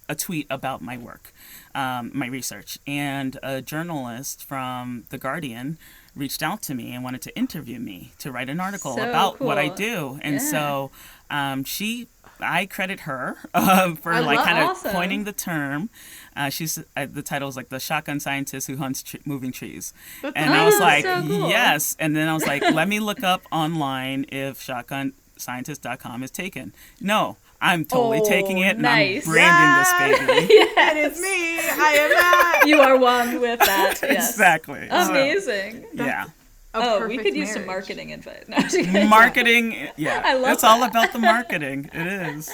a 0.07 0.13
tweet 0.13 0.45
about 0.51 0.83
my 0.83 0.97
work, 0.97 1.33
um, 1.73 2.11
my 2.13 2.27
research, 2.27 2.77
and 2.85 3.39
a 3.41 3.59
journalist 3.59 4.43
from 4.43 5.05
The 5.09 5.17
Guardian 5.17 5.79
reached 6.15 6.41
out 6.41 6.61
to 6.63 6.73
me 6.73 6.93
and 6.93 7.03
wanted 7.03 7.21
to 7.23 7.37
interview 7.37 7.79
me 7.79 8.11
to 8.19 8.31
write 8.31 8.49
an 8.49 8.59
article 8.59 8.95
So 8.95 9.07
about 9.09 9.39
what 9.41 9.57
I 9.57 9.67
do. 9.69 10.19
And 10.21 10.35
Yeah. 10.35 10.49
so 10.51 10.91
um, 11.29 11.63
she, 11.65 12.07
I 12.39 12.65
credit 12.65 13.01
her 13.01 13.37
um, 13.53 13.95
for 13.97 14.13
I 14.13 14.19
like 14.21 14.39
kind 14.39 14.57
of 14.59 14.69
Awesome. 14.69 14.91
coining 14.91 15.23
the 15.25 15.33
term. 15.33 15.89
Uh, 16.35 16.49
she's 16.49 16.77
uh, 16.97 17.05
the 17.05 17.21
title 17.21 17.47
is 17.49 17.55
like 17.55 17.69
the 17.69 17.79
shotgun 17.79 18.19
scientist 18.19 18.67
who 18.67 18.77
hunts 18.77 19.03
tr- 19.03 19.17
moving 19.25 19.51
trees, 19.51 19.93
That's 20.21 20.35
and 20.35 20.53
I 20.53 20.65
was 20.65 20.77
like, 20.79 21.03
so 21.05 21.21
cool. 21.21 21.49
yes. 21.49 21.95
And 21.99 22.15
then 22.15 22.27
I 22.27 22.33
was 22.33 22.45
like, 22.45 22.61
let 22.61 22.87
me 22.89 22.99
look 22.99 23.23
up 23.23 23.43
online 23.51 24.25
if 24.29 24.59
shotgunscientist.com 24.59 26.23
is 26.23 26.31
taken. 26.31 26.73
No, 26.99 27.37
I'm 27.61 27.85
totally 27.85 28.19
Oh, 28.21 28.25
taking 28.27 28.57
it 28.59 28.75
and 28.77 28.79
oh, 28.85 28.89
nice. 28.89 29.25
I'm 29.25 29.31
branding 29.33 30.17
this 30.17 30.27
baby. 30.27 30.53
It 30.77 30.97
is 31.11 31.19
me. 31.21 31.57
I 31.59 31.93
am 31.99 32.09
that. 32.11 32.63
you 32.67 32.79
are 32.79 32.97
one 32.97 33.39
with 33.41 33.59
that. 33.59 33.99
Yes. 34.03 34.29
Exactly. 34.31 34.87
So, 34.89 35.09
Amazing. 35.09 35.85
yeah. 35.93 36.25
Oh, 36.73 37.07
we 37.07 37.15
perfect 37.17 37.23
could 37.23 37.35
use 37.37 37.53
some 37.53 37.65
marketing 37.65 38.11
advice. 38.13 38.43
No, 38.49 38.57
I'm 38.57 38.63
just 38.63 38.75
kidding. 38.75 39.09
Marketing, 39.09 39.87
yeah. 39.95 40.21
I 40.25 40.33
love 40.35 40.51
it's 40.53 40.63
all 40.63 40.83
about 40.83 41.13
the 41.13 41.19
marketing. 41.19 41.89
It 41.93 42.07
is. 42.07 42.51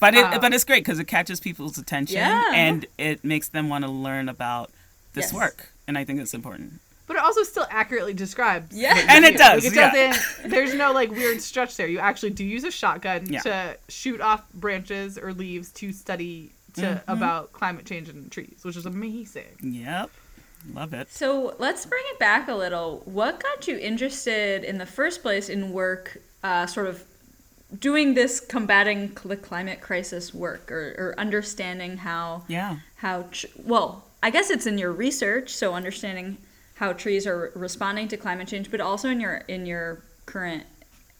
But 0.00 0.14
it 0.16 0.40
but 0.40 0.52
it's 0.52 0.64
great 0.64 0.84
because 0.84 0.98
it 0.98 1.06
catches 1.06 1.38
people's 1.38 1.78
attention 1.78 2.16
Yeah. 2.16 2.50
and 2.52 2.86
it 2.98 3.22
makes 3.24 3.46
them 3.48 3.68
want 3.68 3.84
to 3.84 3.90
learn 3.90 4.28
about 4.28 4.70
this 5.14 5.26
Yes. 5.26 5.32
work. 5.32 5.68
And 5.86 5.96
I 5.96 6.04
think 6.04 6.20
it's 6.20 6.34
important. 6.34 6.80
But 7.06 7.16
it 7.16 7.22
also 7.22 7.42
still 7.42 7.66
accurately 7.68 8.14
describes. 8.14 8.74
Yeah. 8.76 8.94
And 9.08 9.24
it 9.24 9.36
does, 9.36 9.64
Like, 9.64 9.72
it 9.72 9.76
yeah. 9.76 10.12
doesn't. 10.12 10.50
There's 10.50 10.72
no 10.74 10.92
like 10.92 11.10
weird 11.10 11.40
stretch 11.40 11.76
there. 11.76 11.86
You 11.88 11.98
actually 11.98 12.30
do 12.30 12.44
use 12.44 12.64
a 12.64 12.70
shotgun 12.70 13.26
Yeah. 13.26 13.40
to 13.40 13.76
shoot 13.88 14.20
off 14.20 14.50
branches 14.54 15.18
or 15.18 15.32
leaves 15.34 15.70
to 15.72 15.92
study 15.92 16.50
to 16.74 16.80
Mm-hmm. 16.82 17.10
about 17.10 17.52
climate 17.52 17.84
change 17.84 18.08
in 18.08 18.30
trees, 18.30 18.60
which 18.62 18.76
is 18.76 18.86
amazing. 18.86 19.56
Yep. 19.60 20.10
Love 20.72 20.94
it. 20.94 21.10
So 21.12 21.54
let's 21.58 21.84
bring 21.84 22.04
it 22.12 22.18
back 22.20 22.48
a 22.48 22.54
little. 22.54 23.02
What 23.04 23.42
got 23.42 23.66
you 23.66 23.76
interested 23.76 24.62
in 24.64 24.78
the 24.78 24.86
first 24.86 25.20
place 25.22 25.48
in 25.48 25.72
work, 25.72 26.18
uh, 26.44 26.66
sort 26.66 26.86
of 26.86 27.02
doing 27.78 28.14
this 28.14 28.38
combating 28.38 29.16
the 29.24 29.36
climate 29.36 29.80
crisis 29.80 30.32
work, 30.32 30.70
or, 30.70 30.94
or 30.98 31.14
understanding 31.18 31.96
how 31.96 32.44
Yeah. 32.46 32.76
how 32.96 33.22
tr- 33.32 33.46
well, 33.56 34.04
I 34.22 34.30
guess 34.30 34.50
it's 34.50 34.66
in 34.66 34.78
your 34.78 34.92
research, 34.92 35.50
so 35.54 35.74
understanding 35.74 36.38
how 36.82 36.92
trees 36.92 37.28
are 37.28 37.52
responding 37.54 38.08
to 38.08 38.16
climate 38.16 38.48
change, 38.48 38.68
but 38.68 38.80
also 38.80 39.08
in 39.08 39.20
your 39.20 39.36
in 39.46 39.66
your 39.66 40.02
current 40.26 40.64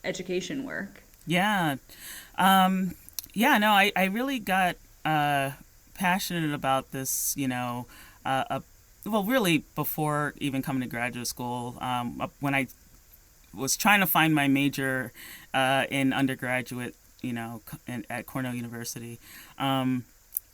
education 0.02 0.64
work. 0.64 1.04
Yeah. 1.24 1.76
Um, 2.36 2.96
yeah, 3.32 3.58
no, 3.58 3.70
I, 3.70 3.92
I 3.94 4.06
really 4.06 4.40
got 4.40 4.74
uh, 5.04 5.52
passionate 5.94 6.52
about 6.52 6.90
this, 6.90 7.32
you 7.36 7.46
know, 7.46 7.86
uh, 8.24 8.58
well, 9.06 9.22
really 9.22 9.58
before 9.76 10.34
even 10.38 10.62
coming 10.62 10.82
to 10.82 10.88
graduate 10.88 11.28
school, 11.28 11.76
um, 11.80 12.28
when 12.40 12.56
I 12.56 12.66
was 13.54 13.76
trying 13.76 14.00
to 14.00 14.06
find 14.06 14.34
my 14.34 14.48
major 14.48 15.12
uh, 15.54 15.84
in 15.90 16.12
undergraduate, 16.12 16.96
you 17.20 17.32
know, 17.32 17.62
in, 17.86 18.04
at 18.10 18.26
Cornell 18.26 18.54
University, 18.54 19.20
um, 19.58 20.06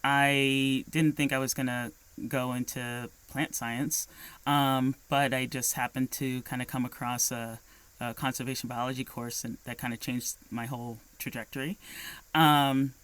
I 0.05 0.85
didn't 0.90 1.16
think 1.16 1.33
I 1.33 1.38
was 1.38 1.55
to 1.55 1.92
go 2.29 2.53
into 2.53 3.09
plant 3.28 3.54
science, 3.54 4.08
um, 4.46 4.94
but 5.08 5.32
I 5.34 5.46
just 5.46 5.74
happened 5.74 6.10
to 6.12 6.42
kind 6.42 6.62
of 6.62 6.68
come 6.68 6.84
across 6.84 7.30
a, 7.30 7.60
a 8.00 8.14
conservation 8.14 8.68
biology 8.68 9.04
course, 9.04 9.44
and 9.44 9.58
that 9.64 9.78
kind 9.78 9.92
of 9.92 10.00
changed 10.00 10.36
my 10.50 10.66
whole 10.66 10.98
trajectory. 11.18 11.78
Um, 12.34 12.94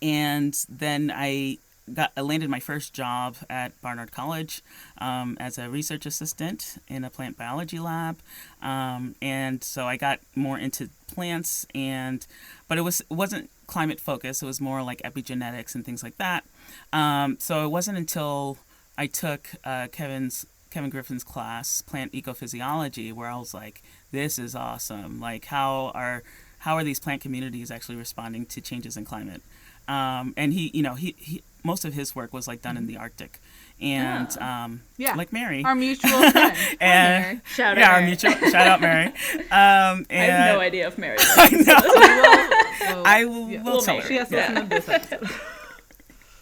and 0.00 0.64
then 0.68 1.12
I 1.14 1.58
got 1.92 2.12
I 2.16 2.20
landed 2.20 2.48
my 2.48 2.60
first 2.60 2.94
job 2.94 3.36
at 3.50 3.80
Barnard 3.80 4.12
College 4.12 4.62
um, 4.98 5.36
as 5.40 5.58
a 5.58 5.68
research 5.68 6.06
assistant 6.06 6.78
in 6.88 7.04
a 7.04 7.10
plant 7.10 7.36
biology 7.36 7.78
lab, 7.78 8.18
um, 8.62 9.14
and 9.20 9.62
so 9.62 9.86
I 9.86 9.96
got 9.96 10.20
more 10.34 10.58
into 10.58 10.90
plants 11.06 11.66
and, 11.74 12.26
but 12.68 12.78
it 12.78 12.82
was 12.82 13.00
it 13.00 13.10
wasn't 13.10 13.50
climate 13.66 14.00
focused. 14.00 14.42
It 14.42 14.46
was 14.46 14.60
more 14.60 14.82
like 14.82 15.00
epigenetics 15.02 15.74
and 15.74 15.84
things 15.84 16.02
like 16.02 16.16
that. 16.18 16.44
Um, 16.92 17.36
so 17.38 17.64
it 17.64 17.68
wasn't 17.68 17.98
until 17.98 18.58
I 18.98 19.06
took 19.06 19.48
uh, 19.64 19.88
Kevin's 19.90 20.46
Kevin 20.70 20.90
Griffin's 20.90 21.24
class, 21.24 21.82
plant 21.82 22.12
ecophysiology, 22.12 23.12
where 23.12 23.28
I 23.28 23.36
was 23.36 23.52
like, 23.54 23.82
this 24.10 24.38
is 24.38 24.54
awesome. 24.54 25.20
Like 25.20 25.46
how 25.46 25.90
are 25.94 26.22
how 26.60 26.76
are 26.76 26.84
these 26.84 27.00
plant 27.00 27.20
communities 27.20 27.70
actually 27.70 27.96
responding 27.96 28.46
to 28.46 28.60
changes 28.60 28.96
in 28.96 29.04
climate? 29.04 29.42
Um, 29.88 30.32
and 30.36 30.52
he, 30.52 30.70
you 30.72 30.82
know, 30.82 30.94
he, 30.94 31.14
he 31.18 31.42
most 31.64 31.84
of 31.84 31.92
his 31.94 32.14
work 32.14 32.32
was 32.32 32.46
like 32.48 32.62
done 32.62 32.76
in 32.76 32.86
the 32.86 32.96
Arctic, 32.96 33.40
and 33.80 34.36
um, 34.38 34.82
Yeah. 34.96 35.14
like 35.14 35.32
Mary, 35.32 35.64
Our 35.64 35.74
mutual 35.74 36.10
friend. 36.30 36.56
and 36.80 37.24
Mary. 37.24 37.40
Shout 37.46 37.76
out 37.76 37.78
yeah, 37.78 37.94
our 37.94 38.02
mutual 38.02 38.32
shout 38.50 38.66
out 38.66 38.80
Mary. 38.80 39.06
Um, 39.52 40.06
and 40.08 40.32
I 40.32 40.36
have 40.36 40.54
no 40.54 40.60
idea 40.60 40.86
if 40.88 40.96
Mary. 40.98 41.18
I 41.20 41.50
know. 41.50 42.88
So, 42.88 43.02
I 43.04 43.24
will, 43.26 43.48
yeah. 43.50 43.62
We'll 43.62 43.80
tell 43.82 43.94
make 43.96 44.04
her. 44.04 44.08
She 44.08 44.16
has 44.16 44.28
to 44.28 44.36
listen 44.36 44.54
to 44.54 44.62
this 44.68 44.88
episode. 44.88 45.30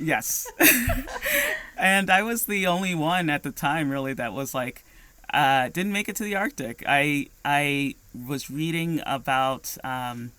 Yes. 0.01 0.47
and 1.77 2.11
I 2.11 2.23
was 2.23 2.47
the 2.47 2.67
only 2.67 2.95
one 2.95 3.31
at 3.31 3.43
the 3.43 3.51
time 3.53 3.91
really 3.91 4.13
that 4.15 4.33
was 4.33 4.55
like 4.55 4.85
uh, 5.33 5.69
didn't 5.69 5.93
make 5.93 6.09
it 6.09 6.17
to 6.17 6.25
the 6.25 6.35
Arctic. 6.37 6.83
I 6.89 7.29
I 7.45 7.95
was 8.27 8.51
reading 8.51 9.01
about 9.07 9.77
um, 9.85 10.33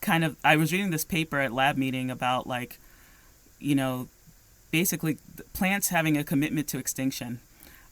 kind 0.00 0.24
of 0.24 0.36
I 0.42 0.56
was 0.56 0.72
reading 0.72 0.90
this 0.90 1.04
paper 1.04 1.38
at 1.40 1.52
lab 1.52 1.76
meeting 1.76 2.10
about 2.10 2.46
like 2.46 2.78
you 3.58 3.74
know 3.74 4.08
basically 4.70 5.18
plants 5.52 5.88
having 5.88 6.16
a 6.16 6.24
commitment 6.24 6.66
to 6.68 6.78
extinction 6.78 7.40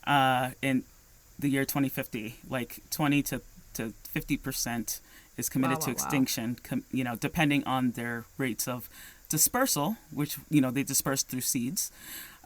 uh, 0.07 0.51
in 0.63 0.85
the 1.39 1.49
year 1.49 1.65
2050 1.65 2.37
like 2.49 2.81
20 2.91 3.23
to 3.23 3.41
to 3.75 3.93
50 4.09 4.37
percent 4.39 5.01
is 5.37 5.49
committed 5.49 5.77
Wow, 5.79 5.81
to 5.81 5.87
wow, 5.91 5.93
wow. 5.93 6.05
extinction 6.05 6.57
com- 6.63 6.85
you 6.91 7.05
know 7.05 7.17
depending 7.17 7.65
on 7.65 7.93
their 7.93 8.25
rates 8.39 8.67
of 8.69 8.89
dispersal 9.31 9.97
which 10.13 10.37
you 10.51 10.61
know 10.61 10.71
they 10.71 10.83
disperse 10.83 11.23
through 11.23 11.41
seeds. 11.43 11.91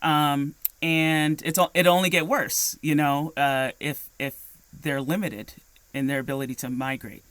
Um, 0.03 0.55
and 0.83 1.41
it's 1.45 1.59
it 1.75 1.87
only 1.87 2.11
get 2.11 2.27
worse 2.29 2.79
you 2.83 2.95
know 2.95 3.33
uh, 3.37 3.71
if 3.81 4.09
if 4.19 4.35
they're 4.83 5.01
limited 5.01 5.55
in 5.95 6.07
their 6.09 6.19
ability 6.21 6.55
to 6.57 6.69
migrate. 6.71 7.25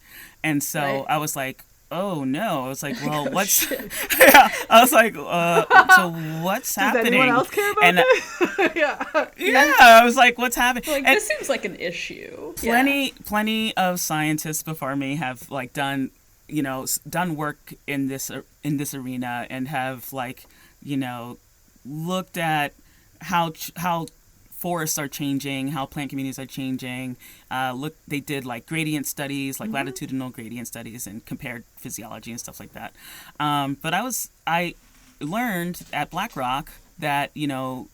And 0.44 0.62
so 0.64 0.80
Right. 0.82 1.06
i 1.10 1.18
was 1.18 1.36
like 1.36 1.64
oh 1.92 2.24
no. 2.24 2.66
I 2.66 2.68
was 2.70 2.82
like 2.82 2.96
well 3.06 3.28
Oh, 3.28 3.32
what's 3.32 3.70
yeah. 4.20 4.50
I 4.70 4.82
was 4.82 4.92
like 4.92 5.16
uh, 5.16 5.66
so 5.96 6.10
what's 6.42 6.74
Does 6.74 6.82
happening? 6.84 7.08
anyone 7.14 7.30
else 7.30 7.50
care 7.52 7.72
about 7.72 7.84
and 7.84 7.98
this? 8.00 8.70
yeah. 8.76 9.28
yeah 9.38 9.74
i 9.80 10.02
was 10.04 10.16
like 10.16 10.40
what's 10.40 10.56
happening? 10.56 10.90
Like 10.90 11.06
and 11.06 11.16
this 11.16 11.28
seems 11.28 11.50
like 11.50 11.66
an 11.66 11.76
issue. 11.76 12.54
plenty 12.58 13.12
plenty 13.26 13.78
of 13.78 14.00
scientists 14.00 14.64
before 14.64 14.96
me 14.96 15.18
have 15.18 15.52
like 15.52 15.74
done 15.74 16.10
you 16.54 16.62
know 16.62 16.86
done 17.10 17.36
work 17.36 17.74
in 17.88 18.08
this 18.08 18.32
in 18.64 18.78
this 18.78 18.94
arena 18.94 19.48
and 19.50 19.68
have 19.68 20.14
like 20.14 20.46
you 20.82 20.96
know 20.96 21.38
looked 21.84 22.38
at 22.38 22.74
how 23.22 23.50
ch- 23.50 23.72
how 23.78 24.06
forests 24.52 24.98
are 24.98 25.10
changing, 25.10 25.70
how 25.70 25.86
plant 25.86 26.10
communities 26.10 26.40
are 26.40 26.46
changing. 26.46 27.18
Uh, 27.52 27.74
look, 27.76 27.96
they 28.08 28.22
did 28.22 28.46
like 28.46 28.66
gradient 28.66 29.06
studies, 29.06 29.60
like 29.60 29.70
latitudinal 29.72 30.30
gradient 30.30 30.68
studies, 30.68 31.06
and 31.06 31.26
compared 31.26 31.66
physiology 31.76 32.32
and 32.32 32.40
stuff 32.40 32.62
like 32.62 32.72
that. 32.74 32.94
Um, 33.40 33.78
but 33.82 33.94
I 33.94 34.02
was 34.02 34.30
I 34.48 34.76
learned 35.20 35.82
at 35.92 36.10
Black 36.12 36.36
Rock 36.36 36.72
that 37.00 37.32
you 37.34 37.48
know 37.48 37.88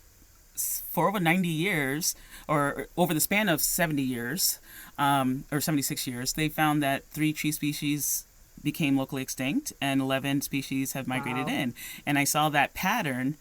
for 0.55 1.07
over 1.07 1.19
90 1.19 1.47
years 1.47 2.15
or 2.47 2.87
over 2.97 3.13
the 3.13 3.21
span 3.21 3.47
of 3.47 3.61
70 3.61 4.01
years 4.01 4.59
um, 4.97 5.45
or 5.53 5.61
76 5.61 6.05
years 6.05 6.33
they 6.33 6.49
found 6.49 6.83
that 6.83 7.05
three 7.05 7.31
tree 7.31 7.53
species 7.53 8.25
became 8.63 8.97
locally 8.97 9.21
extinct 9.21 9.73
and 9.81 10.01
11 10.01 10.41
species 10.41 10.93
have 10.93 11.07
migrated 11.07 11.47
Wow. 11.47 11.53
in 11.53 11.73
and 12.05 12.17
i 12.19 12.23
saw 12.23 12.49
that 12.49 12.73
pattern 12.73 13.37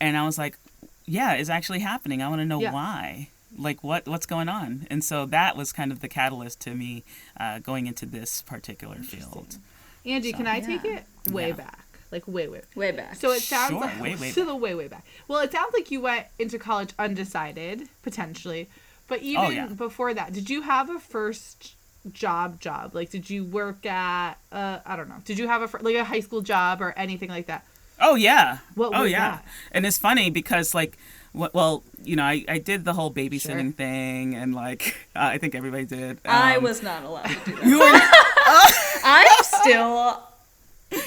and 0.00 0.16
i 0.16 0.24
was 0.24 0.38
like 0.38 0.58
yeah 1.06 1.32
it's 1.34 1.50
actually 1.50 1.80
happening 1.80 2.22
i 2.22 2.28
want 2.28 2.40
to 2.40 2.44
know 2.46 2.60
Yeah. 2.60 2.72
why 2.72 3.28
like 3.56 3.82
what 3.84 4.06
what's 4.08 4.26
going 4.26 4.48
on 4.48 4.86
and 4.90 5.04
so 5.04 5.26
that 5.26 5.56
was 5.56 5.72
kind 5.72 5.92
of 5.92 6.00
the 6.00 6.08
catalyst 6.08 6.60
to 6.60 6.74
me 6.74 7.02
uh, 7.38 7.58
going 7.58 7.86
into 7.86 8.06
this 8.06 8.42
particular 8.42 8.96
field 8.96 9.58
Angie, 10.04 10.32
can 10.32 10.48
I 10.48 10.58
take 10.58 10.84
it 10.84 11.04
way 11.30 11.48
Yeah. 11.50 11.54
back? 11.54 11.86
Like 12.10 12.26
way, 12.26 12.48
way. 12.48 12.62
Way 12.74 12.90
back. 12.90 13.14
So 13.14 13.30
it 13.30 13.40
sounds 13.40 13.70
Sure, 13.70 13.80
like 13.80 14.00
way, 14.00 14.16
way 14.16 14.32
to 14.32 14.44
the 14.44 14.56
way, 14.56 14.74
way 14.74 14.88
back. 14.88 15.06
Well, 15.28 15.38
it 15.38 15.52
sounds 15.52 15.72
like 15.72 15.92
you 15.92 16.00
went 16.00 16.26
into 16.40 16.58
college 16.58 16.90
undecided, 16.98 17.88
potentially. 18.02 18.68
But 19.06 19.22
even 19.22 19.44
Oh, 19.44 19.50
yeah. 19.50 19.66
before 19.66 20.12
that, 20.12 20.32
did 20.32 20.50
you 20.50 20.62
have 20.62 20.90
a 20.90 20.98
first 20.98 21.74
job 22.10 22.60
job? 22.60 22.94
Like, 22.94 23.10
did 23.10 23.30
you 23.30 23.44
work 23.44 23.84
at 23.86 24.34
uh, 24.50 24.78
I 24.84 24.96
don't 24.96 25.08
know. 25.08 25.18
Did 25.24 25.38
you 25.38 25.46
have 25.48 25.62
a 25.62 25.78
like 25.82 25.94
a 25.96 26.04
high 26.04 26.20
school 26.20 26.40
job 26.40 26.80
or 26.82 26.92
anything 26.96 27.28
like 27.28 27.46
that? 27.46 27.66
Oh 28.00 28.14
yeah. 28.16 28.58
What 28.74 28.92
oh 28.94 29.02
was 29.02 29.10
yeah. 29.12 29.30
that? 29.32 29.44
And 29.70 29.86
it's 29.86 29.98
funny 29.98 30.28
because 30.30 30.74
like, 30.74 30.98
wh- 31.32 31.54
well, 31.54 31.84
you 32.02 32.16
know, 32.16 32.24
I, 32.24 32.44
I 32.48 32.58
did 32.58 32.84
the 32.84 32.94
whole 32.94 33.12
babysitting 33.12 33.62
Sure. 33.62 33.72
thing, 33.72 34.34
and 34.34 34.54
like, 34.54 34.96
uh, 35.14 35.20
I 35.34 35.38
think 35.38 35.54
everybody 35.54 35.84
did. 35.84 36.18
I 36.24 36.56
Um, 36.56 36.64
was 36.64 36.82
not 36.82 37.04
allowed 37.04 37.26
to 37.28 37.34
do 37.44 37.54
that. 37.56 37.64
You 37.66 37.78
were. 37.78 38.00
I'm 39.04 39.42
still 39.44 40.22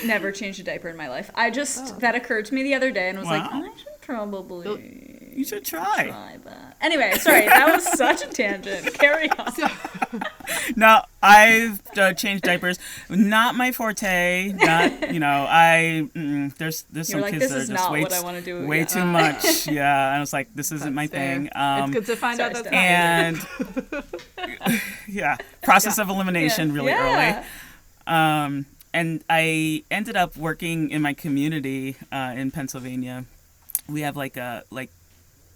never 0.05 0.31
changed 0.31 0.59
a 0.59 0.63
diaper 0.63 0.89
in 0.89 0.97
my 0.97 1.07
life. 1.09 1.29
I 1.35 1.51
just 1.51 1.95
Oh. 1.95 1.99
that 1.99 2.15
occurred 2.15 2.45
to 2.45 2.53
me 2.55 2.63
the 2.63 2.73
other 2.73 2.91
day 2.91 3.09
and 3.09 3.19
was 3.19 3.27
like, 3.27 3.43
I 3.43 3.61
should 3.77 4.01
probably 4.01 5.14
You 5.35 5.43
should 5.43 5.65
try. 5.65 6.07
try 6.07 6.37
that. 6.45 6.77
Anyway, 6.81 7.11
sorry, 7.17 7.45
that 7.45 7.73
was 7.73 7.83
such 7.83 8.23
a 8.23 8.27
tangent. 8.27 8.93
Carry 8.93 9.29
on. 9.31 9.53
No, 10.77 11.01
I've 11.21 11.81
uh, 11.97 12.13
changed 12.13 12.43
diapers. 12.43 12.79
Not 13.09 13.55
my 13.55 13.73
forte. 13.73 14.53
Not 14.53 15.13
you 15.13 15.19
know. 15.19 15.45
I 15.49 16.07
mm, 16.15 16.55
there's 16.55 16.83
there's 16.83 17.09
You're 17.09 17.19
some 17.19 17.21
like, 17.21 17.33
kids 17.33 17.51
that 17.51 17.63
are 17.63 17.65
just 17.65 17.91
way 17.91 18.03
what 18.03 18.13
I 18.13 18.39
t- 18.39 18.45
do. 18.45 18.65
Way 18.65 18.79
Yeah. 18.79 18.85
too 18.85 19.05
much. 19.05 19.67
Yeah. 19.67 20.07
And 20.07 20.17
I 20.17 20.19
was 20.21 20.31
like, 20.31 20.53
this 20.55 20.71
isn't 20.71 20.95
my 20.95 21.07
Fair. 21.07 21.35
thing. 21.35 21.49
Um, 21.53 21.83
it's 21.83 21.93
good 21.93 22.05
to 22.05 22.15
find 22.15 22.37
sorry, 22.37 22.55
out 22.55 22.63
that's 22.63 22.73
and 22.73 23.45
yeah, 25.07 25.35
process 25.63 25.99
of 25.99 26.07
elimination 26.09 26.71
really 26.71 26.91
yeah. 26.91 27.43
early. 28.07 28.15
Um, 28.15 28.65
and 28.93 29.21
I 29.29 29.83
ended 29.91 30.15
up 30.15 30.37
working 30.37 30.91
in 30.91 31.01
my 31.01 31.13
community 31.13 31.97
uh, 32.11 32.33
in 32.37 32.51
Pennsylvania. 32.51 33.25
We 33.89 34.01
have 34.01 34.15
like 34.15 34.37
a 34.37 34.63
like 34.71 34.89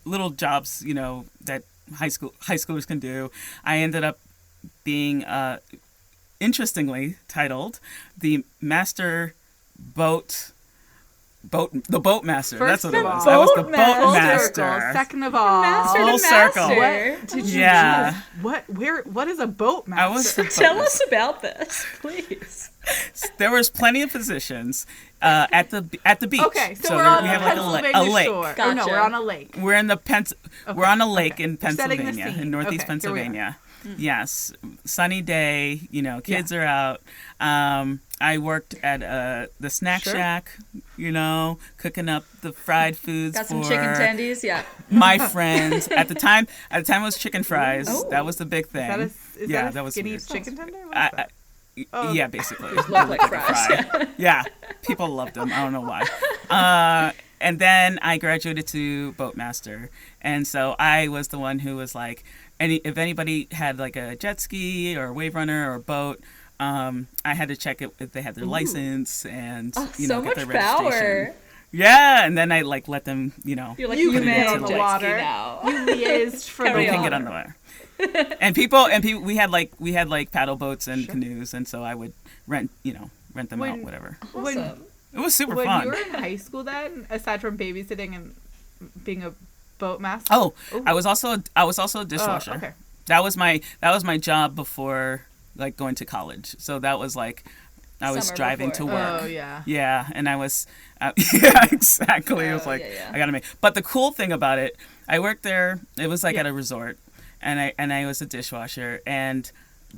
little 0.05 0.29
jobs, 0.29 0.83
you 0.85 0.93
know, 0.93 1.25
that 1.43 1.63
high 1.95 2.07
school 2.07 2.33
high 2.41 2.55
schoolers 2.55 2.87
can 2.87 2.99
do. 2.99 3.31
I 3.63 3.77
ended 3.77 4.03
up 4.03 4.19
being 4.83 5.23
uh, 5.25 5.59
interestingly 6.39 7.17
titled 7.27 7.79
the 8.17 8.43
master 8.61 9.33
boat 9.77 10.51
boat 11.43 11.71
the 11.87 11.99
boat 11.99 12.23
master. 12.23 12.57
First 12.57 12.83
That's 12.83 12.93
what 12.93 12.93
it 13.01 13.03
was. 13.05 13.25
all- 13.27 13.33
I 13.33 13.37
was 13.37 13.49
the 13.55 13.63
Boat 13.63 13.71
boat 13.71 14.13
master. 14.13 14.61
Master. 14.61 14.89
Second 14.93 15.23
of 15.23 15.35
all, 15.35 15.61
Master 15.61 15.99
Full 15.99 16.11
to 16.11 16.19
circle. 16.19 16.67
master. 16.69 17.11
what 17.19 17.27
did 17.27 17.45
you 17.49 17.59
Yeah. 17.61 18.11
do? 18.11 18.41
What? 18.41 18.69
Where? 18.69 19.01
What 19.03 19.27
is 19.27 19.39
a 19.39 19.47
boat 19.47 19.87
master? 19.87 20.03
I 20.03 20.07
was 20.13 20.33
boat 20.35 20.49
Tell 20.51 20.75
master. 20.75 20.83
us 20.85 21.01
about 21.07 21.41
this, 21.41 21.85
please. 22.01 22.69
there 23.37 23.51
was 23.51 23.69
plenty 23.69 24.01
of 24.01 24.11
positions 24.11 24.85
uh, 25.21 25.47
at 25.51 25.69
the 25.69 25.85
at 26.05 26.19
the 26.19 26.27
beach. 26.27 26.41
Okay, 26.41 26.75
so, 26.75 26.95
we're 26.95 27.03
there- 27.03 27.11
on 27.11 27.23
we 27.23 27.29
the 27.29 27.33
have 27.37 27.41
like 27.43 27.57
a, 27.57 27.61
la- 27.61 27.81
Pennsylvania 27.81 28.11
a 28.11 28.13
lake. 28.13 28.25
shore. 28.27 28.55
Or 28.67 28.73
no, 28.75 28.87
we're 28.87 28.99
on 28.99 29.13
a 29.13 29.21
lake. 29.21 29.55
We're 29.57 29.73
in 29.75 29.87
the 29.87 29.97
Pens- 29.97 30.33
We're 30.75 30.85
on 30.85 31.01
a 31.01 31.11
lake 31.11 31.39
in 31.39 31.57
We're 31.61 31.71
setting 31.71 31.99
the 31.99 32.03
Pennsylvania, 32.05 32.41
in 32.41 32.51
Northeast 32.51 32.83
Okay, 32.89 32.93
here 33.33 33.57
are. 33.85 33.95
Yes, 33.97 34.53
sunny 34.85 35.21
day. 35.21 35.81
You 35.91 36.01
know, 36.01 36.21
kids 36.21 36.51
are 36.51 36.61
out. 36.63 37.01
Um, 37.39 38.01
I 38.21 38.37
worked 38.37 38.75
at 38.83 39.01
uh, 39.01 39.47
the 39.59 39.69
snack 39.69 40.03
Sure. 40.03 40.13
shack. 40.13 40.51
You 40.97 41.11
know, 41.11 41.57
cooking 41.77 42.09
up 42.09 42.25
the 42.41 42.51
fried 42.51 42.97
foods 42.97 43.35
Got 43.35 43.45
some 43.47 43.63
chicken 43.63 43.93
tendies, 43.95 44.43
yeah. 44.43 44.63
my 44.91 45.17
friends. 45.29 45.87
At 45.87 46.07
the 46.09 46.15
time, 46.15 46.47
at 46.69 46.85
the 46.85 46.91
time 46.91 47.01
it 47.01 47.05
was 47.05 47.17
chicken 47.17 47.43
fries. 47.43 47.89
Ooh. 47.89 48.09
That 48.09 48.25
was 48.25 48.35
the 48.35 48.45
big 48.45 48.67
thing. 48.67 48.89
Is 48.91 48.97
that 48.97 48.99
a, 49.39 49.43
is 49.43 49.49
yeah, 49.49 49.61
that 49.63 49.73
that 49.75 49.83
was 49.83 49.93
skinny 49.93 50.11
weird. 50.11 50.27
chicken 50.27 50.55
tender? 50.55 50.77
I? 50.93 51.09
I, 51.17 51.25
Oh. 51.93 52.11
Yeah, 52.11 52.27
basically. 52.27 52.73
Like 52.89 53.21
fries. 53.21 54.05
yeah, 54.17 54.43
people 54.85 55.07
loved 55.07 55.35
them. 55.35 55.49
I 55.53 55.63
don't 55.63 55.71
know 55.71 55.79
why. 55.79 56.01
Uh, 56.49 57.13
and 57.39 57.57
then 57.57 57.99
I 58.01 58.17
graduated 58.17 58.67
to 58.67 59.13
boatmaster, 59.13 59.87
and 60.21 60.45
so 60.45 60.75
I 60.77 61.07
was 61.07 61.29
the 61.29 61.39
one 61.39 61.59
who 61.59 61.77
was 61.77 61.95
like, 61.95 62.25
any 62.59 62.75
if 62.77 62.97
anybody 62.97 63.47
had 63.51 63.77
like 63.79 63.95
a 63.95 64.15
jet 64.15 64.39
ski 64.41 64.95
or 64.97 65.05
a 65.05 65.13
wave 65.13 65.35
runner 65.35 65.71
or 65.71 65.75
a 65.75 65.79
boat. 65.79 66.21
Um, 66.61 67.07
I 67.23 67.35
had 67.35 67.47
to 67.47 67.55
check 67.55 67.81
it 67.81 67.93
if 67.99 68.11
they 68.11 68.21
had 68.21 68.35
their 68.35 68.45
license 68.45 69.25
and 69.25 69.73
Oh, 69.77 69.89
you 69.97 70.07
so 70.07 70.15
know 70.15 70.21
get 70.21 70.27
much 70.27 70.35
their 70.35 70.45
registration. 70.47 71.25
power. 71.27 71.35
Yeah, 71.71 72.25
and 72.25 72.37
then 72.37 72.51
I 72.51 72.61
like 72.61 72.89
let 72.89 73.05
them, 73.05 73.31
you 73.45 73.55
know, 73.55 73.75
You're 73.77 73.87
like, 73.87 73.97
You 73.97 74.11
you, 74.11 74.11
can 74.17 74.25
may 74.25 74.33
get 74.35 74.47
have 74.47 74.63
on 74.63 74.69
the 74.71 74.77
water. 74.77 75.17
now. 75.17 75.61
You 75.63 75.71
liaised 75.85 76.49
for 76.55 76.65
Carry 76.65 76.85
the 76.85 76.91
we 76.91 76.95
can 76.97 77.03
get 77.03 77.13
on 77.13 77.23
the 77.23 77.31
water. 77.31 77.55
and 78.41 78.53
people 78.55 78.87
and 78.87 79.01
people 79.03 79.21
we 79.21 79.37
had 79.37 79.51
like 79.51 79.71
we 79.79 79.93
had 79.93 80.09
like 80.09 80.31
paddle 80.31 80.55
boats 80.57 80.87
and 80.87 81.07
canoes 81.07 81.53
and 81.53 81.65
so 81.67 81.83
I 81.83 81.95
would 81.95 82.11
rent 82.47 82.71
you 82.83 82.91
know 82.93 83.09
rent 83.33 83.49
them 83.51 83.61
out 83.61 83.69
When- 83.77 83.83
whatever. 83.83 84.17
When, 84.33 84.57
Awesome. 84.57 84.83
It 85.13 85.19
was 85.19 85.33
super 85.33 85.55
when 85.55 85.65
fun. 85.65 85.83
you 85.85 85.89
were 85.91 85.95
in 85.95 86.09
high 86.13 86.35
school, 86.35 86.63
then 86.63 87.07
aside 87.09 87.39
from 87.41 87.57
babysitting 87.57 88.15
and 88.15 88.35
being 89.03 89.23
a 89.23 89.33
boat 89.79 89.99
master, 89.99 90.31
Oh, 90.31 90.53
Ooh. 90.73 90.83
I 90.85 90.93
was 90.93 91.05
also 91.07 91.41
I 91.55 91.63
was 91.63 91.79
also 91.79 91.99
a 91.99 92.01
Oh, 92.03 92.05
dishwasher. 92.05 92.53
okay. 92.53 92.73
That 93.07 93.23
was 93.23 93.35
my 93.35 93.61
that 93.81 93.91
was 93.91 94.03
my 94.03 94.17
job 94.17 94.53
before 94.55 95.25
like 95.55 95.75
going 95.75 95.95
to 95.95 96.05
college. 96.05 96.55
So 96.59 96.77
that 96.79 96.99
was 96.99 97.15
like 97.15 97.43
I 98.01 98.11
was 98.11 98.27
Summer 98.27 98.37
driving 98.37 98.69
before. 98.69 98.87
to 98.87 98.93
work. 98.93 99.21
Oh 99.23 99.25
yeah. 99.25 99.63
Yeah, 99.65 100.07
and 100.13 100.29
I 100.29 100.35
was, 100.37 100.67
uh, 101.01 101.11
yeah, 101.33 101.65
exactly. 101.69 102.45
it 102.47 102.53
was 102.53 102.65
Oh, 102.65 102.69
like 102.69 102.81
yeah, 102.81 102.93
yeah. 102.93 103.11
I 103.13 103.17
gotta 103.17 103.31
make. 103.33 103.43
But 103.59 103.73
the 103.75 103.81
cool 103.81 104.11
thing 104.11 104.31
about 104.31 104.57
it, 104.59 104.77
I 105.09 105.19
worked 105.19 105.43
there. 105.43 105.79
It 105.97 106.07
was 106.07 106.23
like 106.23 106.35
Yeah. 106.35 106.41
at 106.41 106.45
a 106.47 106.53
resort, 106.53 106.97
and 107.41 107.59
I 107.59 107.73
and 107.77 107.91
I 107.91 108.05
was 108.05 108.21
a 108.21 108.25
dishwasher, 108.25 109.01
and 109.05 109.51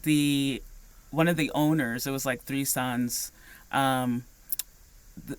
the 0.03 0.63
one 1.11 1.27
of 1.27 1.35
the 1.37 1.51
owners. 1.53 2.07
It 2.07 2.11
was 2.11 2.25
like 2.25 2.41
three 2.43 2.65
sons. 2.65 3.31
Um, 3.71 4.23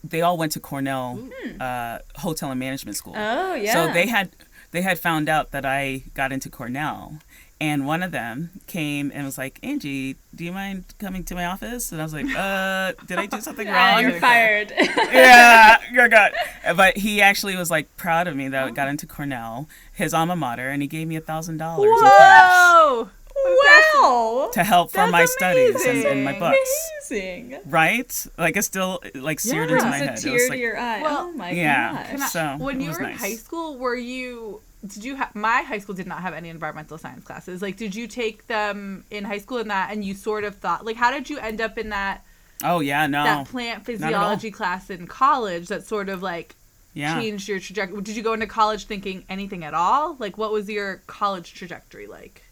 they 0.05 0.21
all 0.23 0.37
went 0.37 0.53
to 0.53 0.61
Cornell 0.61 1.29
uh, 1.61 1.99
Hotel 2.17 2.51
and 2.51 2.61
Management 2.61 2.97
School. 2.97 3.15
Oh, 3.17 3.55
yeah. 3.55 3.73
So 3.73 3.93
they 3.93 4.07
had 4.07 4.31
they 4.71 4.83
had 4.83 4.99
found 4.99 5.29
out 5.29 5.51
that 5.53 5.65
I 5.67 6.05
got 6.15 6.33
into 6.33 6.49
Cornell, 6.49 7.19
and 7.61 7.87
one 7.87 8.03
of 8.03 8.11
them 8.11 8.51
came 8.67 9.13
and 9.15 9.25
was 9.25 9.37
like, 9.39 9.59
"Angie, 9.63 10.17
do 10.35 10.45
you 10.45 10.53
mind 10.53 10.85
coming 10.99 11.25
to 11.25 11.35
my 11.35 11.45
office?" 11.45 11.93
And 11.93 12.01
I 12.01 12.05
was 12.05 12.13
like, 12.15 12.27
"Uh, 12.35 12.93
did 13.07 13.19
I 13.19 13.27
do 13.27 13.41
something 13.49 13.69
wrong?" 13.69 14.01
you're 14.03 14.19
fired. 14.19 14.73
yeah, 14.79 15.77
you're 15.93 16.09
good. 16.09 16.33
But 16.75 16.97
he 16.97 17.21
actually 17.21 17.55
was 17.55 17.71
like 17.71 17.95
proud 17.97 18.27
of 18.27 18.35
me 18.35 18.49
that 18.49 18.65
I 18.65 18.71
got 18.71 18.89
into 18.89 19.07
Cornell, 19.07 19.69
his 19.93 20.15
alma 20.15 20.35
mater, 20.37 20.71
and 20.71 20.81
he 20.83 20.89
gave 20.89 21.07
me 21.07 21.17
a 21.17 21.21
thousand 21.21 21.59
dollars 21.59 21.91
Whoa! 21.93 23.11
Wow. 23.45 24.51
to 24.53 24.65
help 24.65 24.91
for 24.91 24.99
That's 24.99 25.13
my 25.13 25.25
studies 25.25 25.85
and, 25.85 26.05
and 26.05 26.25
my 26.25 26.39
books. 26.39 26.91
Amazing. 27.11 27.59
Right? 27.67 28.27
Like 28.39 28.57
it's 28.57 28.67
still 28.67 29.03
like 29.15 29.41
seared 29.41 29.71
Yeah. 29.71 29.77
into 29.77 29.89
my 29.89 29.99
It's 29.99 30.25
a 30.25 30.29
head. 30.29 30.33
It 30.33 30.33
was 30.33 30.43
tear 30.43 30.49
like, 30.49 30.59
to 30.59 30.63
your 30.63 30.79
eye. 30.79 31.03
Well, 31.03 31.19
oh 31.19 31.33
my 31.33 31.51
yeah. 31.51 32.13
gosh. 32.13 32.21
I- 32.21 32.29
So, 32.29 32.65
when 32.65 32.81
you 32.81 32.89
was 32.89 32.99
were 32.99 33.09
in 33.09 33.17
high 33.17 33.35
school, 33.35 33.77
were 33.79 33.97
you? 33.97 34.61
Did 34.85 35.05
you 35.05 35.15
have? 35.17 35.35
My 35.35 35.63
high 35.63 35.79
school 35.79 35.95
did 35.95 36.07
not 36.09 36.23
have 36.23 36.35
any 36.35 36.49
environmental 36.49 36.99
science 36.99 37.25
classes. 37.25 37.63
Like, 37.63 37.77
did 37.77 37.95
you 37.95 38.09
take 38.09 38.47
them 38.49 39.05
in 39.11 39.25
high 39.25 39.39
school 39.39 39.59
in 39.59 39.69
that, 39.69 39.93
and 39.93 40.05
you 40.05 40.15
sort 40.15 40.43
of 40.43 40.57
thought, 40.57 40.85
like, 40.85 40.97
how 40.97 41.13
did 41.13 41.31
you 41.31 41.39
end 41.39 41.61
up 41.61 41.79
in 41.79 41.91
that 41.91 42.25
oh 42.65 42.81
yeah, 42.81 43.07
no, 43.07 43.23
that 43.23 43.47
plant 43.47 43.85
physiology 43.85 44.51
class 44.51 44.91
in 44.91 45.07
college 45.07 45.69
that 45.69 45.87
sort 45.87 46.09
of 46.09 46.21
like 46.23 46.57
yeah. 46.95 47.21
changed 47.21 47.49
your 47.49 47.61
trajectory? 47.61 48.03
Did 48.03 48.17
you 48.17 48.25
go 48.25 48.33
into 48.33 48.47
college 48.49 48.87
thinking 48.87 49.25
anything 49.29 49.63
at 49.65 49.73
all? 49.75 50.17
Like, 50.19 50.37
what 50.37 50.51
was 50.53 50.69
your 50.69 51.03
college 51.07 51.55
trajectory 51.55 52.09
like? 52.09 52.43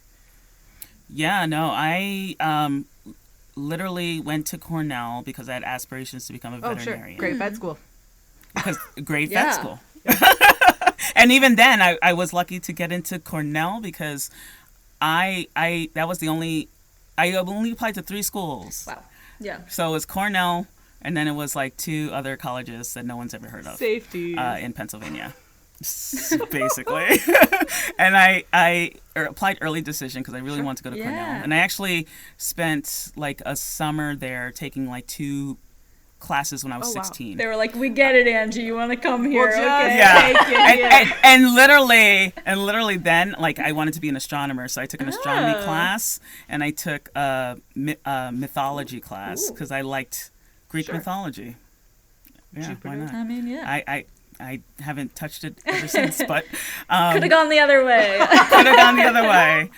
Yeah, 1.13 1.47
no, 1.47 1.71
I 1.73 2.37
um, 2.41 2.87
literally 3.57 4.21
went 4.21 4.47
to 4.49 4.59
Cornell 4.59 5.23
because 5.25 5.49
I 5.49 5.55
had 5.55 5.65
aspirations 5.65 6.27
to 6.27 6.33
become 6.33 6.55
a 6.55 6.57
Oh, 6.59 6.61
sure, 6.75 6.77
veterinarian. 6.95 7.19
great 7.19 7.37
vet 7.37 7.57
school. 7.57 7.79
Because 8.55 8.79
great 9.05 9.31
Yeah. 9.31 9.45
vet 9.45 9.55
school. 9.55 9.81
and 11.17 11.33
even 11.33 11.57
then, 11.57 11.83
I, 11.83 11.99
I 12.03 12.13
was 12.13 12.33
lucky 12.33 12.61
to 12.61 12.73
get 12.73 12.93
into 12.93 13.19
Cornell 13.19 13.81
because 13.81 14.31
I 15.03 15.49
I 15.57 15.91
that 15.95 16.09
was 16.09 16.19
the 16.19 16.29
only 16.29 16.69
I 17.19 17.33
only 17.35 17.73
applied 17.73 17.95
to 17.97 18.03
three 18.03 18.23
schools. 18.23 18.85
Wow. 18.87 19.03
Yeah. 19.41 19.61
So 19.69 19.89
it 19.89 19.93
was 19.93 20.07
Cornell, 20.07 20.67
and 21.03 21.17
then 21.17 21.27
it 21.29 21.33
was 21.33 21.55
like 21.57 21.77
two 21.77 22.11
other 22.13 22.37
colleges 22.37 22.95
that 22.95 23.05
no 23.07 23.17
one's 23.17 23.35
ever 23.35 23.49
heard 23.49 23.67
of 23.67 23.77
Safety. 23.77 24.37
uh, 24.37 24.57
in 24.59 24.73
Pennsylvania, 24.73 25.29
S- 25.29 25.35
basically. 26.51 27.07
and 27.99 28.17
I 28.17 28.45
I 28.53 28.93
er, 29.17 29.25
applied 29.25 29.59
early 29.61 29.81
decision 29.81 30.23
because 30.23 30.35
I 30.35 30.39
really 30.39 30.63
wanted 30.63 30.83
to 30.85 30.91
go 30.91 30.97
to 30.97 31.03
Cornell, 31.03 31.41
and 31.43 31.53
I 31.55 31.59
actually 31.59 32.07
spent 32.37 33.13
like 33.17 33.41
a 33.47 33.57
summer 33.57 34.15
there 34.15 34.51
taking 34.53 34.89
like 34.89 35.07
two 35.07 35.57
classes 36.19 36.63
when 36.63 36.71
I 36.71 36.77
was 36.77 36.89
Oh, 36.95 36.99
wow. 36.99 37.03
16. 37.03 37.39
They 37.39 37.47
were 37.47 37.57
like, 37.57 37.75
"We 37.75 37.89
get 37.89 38.15
it, 38.15 38.27
Angie. 38.29 38.63
You 38.63 38.75
want 38.75 38.91
to 38.91 38.97
come 38.97 39.25
here? 39.31 39.47
just- 39.47 39.59
okay?" 39.59 39.97
yeah. 39.97 40.21
Take 40.21 40.37
it, 40.37 40.55
and, 40.59 40.79
yeah. 40.81 40.99
and, 41.01 41.15
and 41.45 41.55
literally 41.55 42.35
and 42.45 42.61
literally 42.67 42.99
then 42.99 43.35
like 43.39 43.59
i 43.59 43.73
wanted 43.73 43.95
to 43.95 44.01
be 44.01 44.09
an 44.11 44.17
astronomer 44.17 44.69
so 44.69 44.83
i 44.83 44.87
took 44.87 45.01
an 45.01 45.09
astronomy 45.09 45.55
Oh. 45.59 45.65
class 45.65 46.21
and 46.49 46.63
i 46.63 46.71
took 46.71 47.09
a, 47.15 47.57
a 48.05 48.31
mythology 48.33 49.01
class 49.01 49.51
because 49.51 49.71
i 49.71 49.81
liked 49.81 50.31
greek 50.69 50.87
Sure. 50.87 50.97
mythology 50.97 51.57
yeah 52.55 52.69
Jupiter. 52.69 52.89
why 52.89 52.95
not 52.97 53.15
I 53.15 53.25
mean, 53.25 53.47
yeah. 53.47 53.65
I, 53.67 53.85
I 53.89 54.05
I 54.41 54.61
haven't 54.81 55.15
touched 55.15 55.45
it 55.45 55.59
ever 55.67 55.87
since, 55.87 56.23
but 56.29 56.45
um, 56.89 57.13
Could 57.13 57.23
have 57.25 57.31
gone 57.31 57.49
the 57.49 57.59
other 57.59 57.85
way. 57.85 58.17
could 58.51 58.67
have 58.67 58.77
gone 58.77 58.97
the 58.97 59.05
other 59.05 59.23
way. 59.29 59.71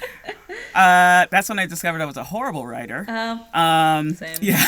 Uh, 0.75 1.27
that's 1.31 1.49
when 1.49 1.59
I 1.59 1.67
discovered 1.67 2.01
I 2.01 2.05
was 2.05 2.17
a 2.17 2.25
horrible 2.25 2.67
writer. 2.67 3.05
um, 3.09 3.45
Um, 3.55 4.15
Same. 4.15 4.39
Yeah. 4.41 4.65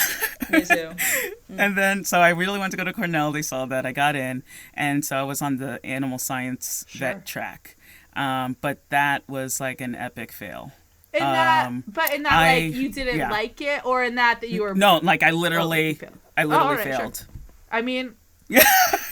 me 0.50 0.64
too. 0.64 0.90
and 1.56 1.76
then, 1.76 2.04
so 2.04 2.18
I 2.20 2.30
really 2.30 2.58
wanted 2.58 2.72
to 2.72 2.76
go 2.76 2.84
to 2.84 2.92
Cornell. 2.92 3.32
They 3.32 3.42
saw 3.42 3.66
that 3.66 3.86
I 3.86 3.92
got 3.92 4.16
in, 4.16 4.42
and 4.74 5.04
so 5.04 5.16
I 5.16 5.22
was 5.22 5.40
on 5.40 5.56
the 5.58 5.84
animal 5.84 6.18
science 6.18 6.84
Sure. 6.88 6.98
vet 7.12 7.26
track. 7.26 7.76
Um, 8.16 8.56
but 8.60 8.78
that 8.90 9.28
was 9.28 9.60
like 9.60 9.80
an 9.80 9.94
epic 9.94 10.30
fail. 10.32 10.72
in 11.12 11.20
that, 11.20 11.66
um, 11.68 11.84
but 11.86 12.12
in 12.14 12.22
that, 12.24 12.32
I- 12.32 12.54
like 12.66 12.74
you 12.74 12.88
didn't 12.90 13.16
yeah. 13.18 13.30
like 13.30 13.60
it, 13.60 13.84
or 13.86 14.02
in 14.04 14.16
that 14.16 14.40
that 14.40 14.50
you 14.50 14.62
were. 14.62 14.74
No, 14.74 14.98
like 15.02 15.22
I 15.22 15.30
Oh, 15.30 15.36
literally, 15.36 15.94
failed. 15.94 16.12
I 16.36 16.44
literally 16.44 16.68
alright, 16.70 16.84
sure. 16.86 16.96
failed. 16.98 17.26
I 17.70 17.82
mean, 17.82 18.14
Yeah. 18.48 18.62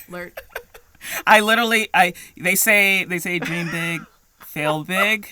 alert. 0.08 0.38
I 1.26 1.40
literally, 1.40 1.88
I 1.94 2.14
they 2.36 2.54
say 2.54 3.04
they 3.04 3.18
say 3.18 3.38
dream 3.38 3.70
big, 3.70 4.02
fail 4.40 4.84
big. 4.84 5.28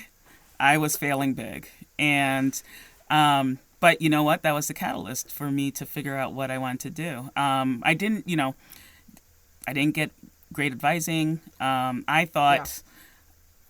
I 0.58 0.76
was 0.76 0.96
failing 0.96 1.34
big, 1.34 1.68
and 1.98 2.60
um, 3.08 3.58
but 3.80 4.02
you 4.02 4.10
know 4.10 4.22
what? 4.22 4.42
That 4.42 4.52
was 4.52 4.68
the 4.68 4.74
catalyst 4.74 5.30
for 5.30 5.50
me 5.50 5.70
to 5.72 5.86
figure 5.86 6.16
out 6.16 6.34
what 6.34 6.50
I 6.50 6.58
wanted 6.58 6.80
to 6.80 6.90
do. 6.90 7.30
Um, 7.40 7.82
I 7.84 7.94
didn't, 7.94 8.28
you 8.28 8.36
know, 8.36 8.54
I 9.66 9.72
didn't 9.72 9.94
get 9.94 10.10
great 10.52 10.72
advising. 10.72 11.40
Um, 11.60 12.04
I 12.06 12.26
thought, 12.26 12.82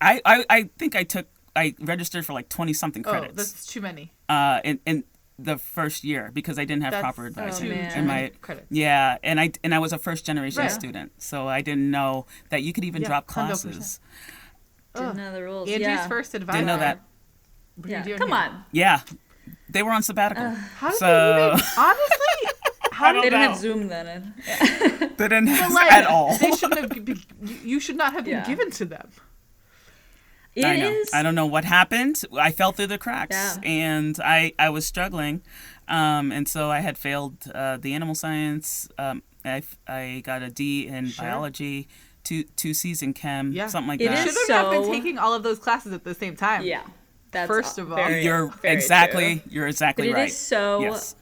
I, 0.01 0.21
I 0.25 0.45
I 0.49 0.69
think 0.77 0.95
I 0.95 1.03
took 1.03 1.27
I 1.55 1.75
registered 1.79 2.25
for 2.25 2.33
like 2.33 2.49
twenty 2.49 2.73
something 2.73 3.03
credits. 3.03 3.31
Oh, 3.31 3.33
credits 3.35 3.51
that's 3.53 3.65
too 3.67 3.81
many. 3.81 4.11
uh, 4.27 4.59
in 4.63 4.79
in 4.85 5.03
the 5.43 5.57
first 5.57 6.03
year 6.03 6.29
because 6.33 6.57
I 6.59 6.65
didn't 6.65 6.83
have 6.83 6.91
That's 6.91 7.01
proper 7.01 7.29
too 7.29 7.39
advising. 7.39 7.69
man. 7.69 7.97
in 7.99 8.07
my 8.07 8.31
credits. 8.41 8.67
yeah, 8.69 9.17
and 9.23 9.39
I 9.39 9.51
and 9.63 9.73
I 9.73 9.79
was 9.79 9.93
a 9.93 9.97
first 9.97 10.25
generation 10.25 10.61
Right. 10.61 10.71
student, 10.71 11.11
so 11.17 11.47
I 11.47 11.61
didn't 11.61 11.89
know 11.91 12.25
that 12.49 12.63
you 12.63 12.73
could 12.73 12.83
even 12.85 13.01
Yeah, 13.01 13.07
drop 13.09 13.27
100%. 13.27 13.33
classes. 13.33 13.99
Didn't 14.95 15.09
Ugh. 15.09 15.17
know 15.17 15.31
the 15.33 15.43
rules. 15.43 15.69
Andrew's 15.69 15.87
yeah. 15.87 16.07
first 16.07 16.33
advisor. 16.33 16.57
Didn't 16.57 16.67
know 16.67 16.77
that. 16.79 16.99
What 17.75 17.85
are 17.85 17.89
you 17.89 17.95
Yeah. 18.11 18.17
Come 18.17 18.29
here? 18.29 18.37
on. 18.37 18.65
Yeah, 18.71 18.99
they 19.69 19.83
were 19.83 19.91
on 19.91 20.03
sabbatical. 20.03 20.49
How 20.51 20.89
did 20.89 20.99
So- 20.99 21.05
they 21.07 21.47
even? 21.55 21.65
Honestly, 21.77 22.39
how 22.91 23.13
don't 23.13 23.21
They 23.23 23.29
did 23.29 23.35
didn't 23.37 23.41
know. 23.41 23.49
have 23.51 23.57
Zoom 23.57 23.87
then. 23.87 24.33
Yeah. 24.45 24.57
they 25.17 25.27
didn't 25.29 25.45
but, 25.45 25.55
have 25.55 25.71
like, 25.73 25.91
at 25.93 26.05
all. 26.05 26.37
They 26.37 26.51
shouldn't 26.51 26.79
have. 26.93 27.05
Be, 27.05 27.15
you 27.63 27.79
should 27.79 27.95
not 27.95 28.13
have 28.13 28.25
been 28.25 28.33
Yeah. 28.33 28.45
given 28.45 28.69
to 28.71 28.85
them. 28.85 29.09
It 30.55 30.65
I 30.65 30.75
know. 30.75 30.89
is- 30.89 31.13
I 31.13 31.23
don't 31.23 31.35
know 31.35 31.45
what 31.45 31.63
happened. 31.65 32.21
I 32.37 32.51
fell 32.51 32.71
through 32.71 32.87
the 32.87 32.97
cracks, 32.97 33.35
Yeah. 33.35 33.69
and 33.69 34.19
I 34.23 34.53
I 34.59 34.69
was 34.69 34.85
struggling, 34.85 35.41
um, 35.87 36.31
and 36.31 36.47
so 36.47 36.69
I 36.69 36.79
had 36.81 36.97
failed 36.97 37.37
uh, 37.55 37.77
the 37.77 37.93
animal 37.93 38.15
science. 38.15 38.89
Um, 38.97 39.23
I 39.45 39.57
f- 39.57 39.77
I 39.87 40.21
got 40.25 40.41
a 40.43 40.49
D 40.49 40.87
in 40.87 41.07
Sure. 41.07 41.25
biology, 41.25 41.87
two 42.23 42.43
two 42.57 42.73
C's 42.73 43.01
in 43.01 43.13
chem, 43.13 43.51
Yeah. 43.53 43.67
something 43.67 43.87
like 43.87 43.99
that. 43.99 44.05
It 44.05 44.09
that. 44.09 44.27
is 44.27 44.33
Shouldn't 44.45 44.51
have 44.51 44.71
been 44.71 44.91
taking 44.91 45.17
all 45.17 45.33
of 45.33 45.43
those 45.43 45.57
classes 45.59 45.93
at 45.93 46.03
the 46.03 46.13
same 46.13 46.35
time. 46.35 46.63
Yeah. 46.63 46.81
That's 47.31 47.47
First 47.47 47.77
of 47.77 47.89
all- 47.91 47.97
very- 47.97 48.25
You're 48.25 48.47
very 48.47 48.73
exactly 48.75 49.39
true. 49.39 49.51
you're 49.53 49.65
But 49.67 49.69
exactly 49.69 50.07
it 50.07 50.11
is 50.11 50.15
right. 50.15 50.31
so 50.33 50.81
yes. 50.81 51.15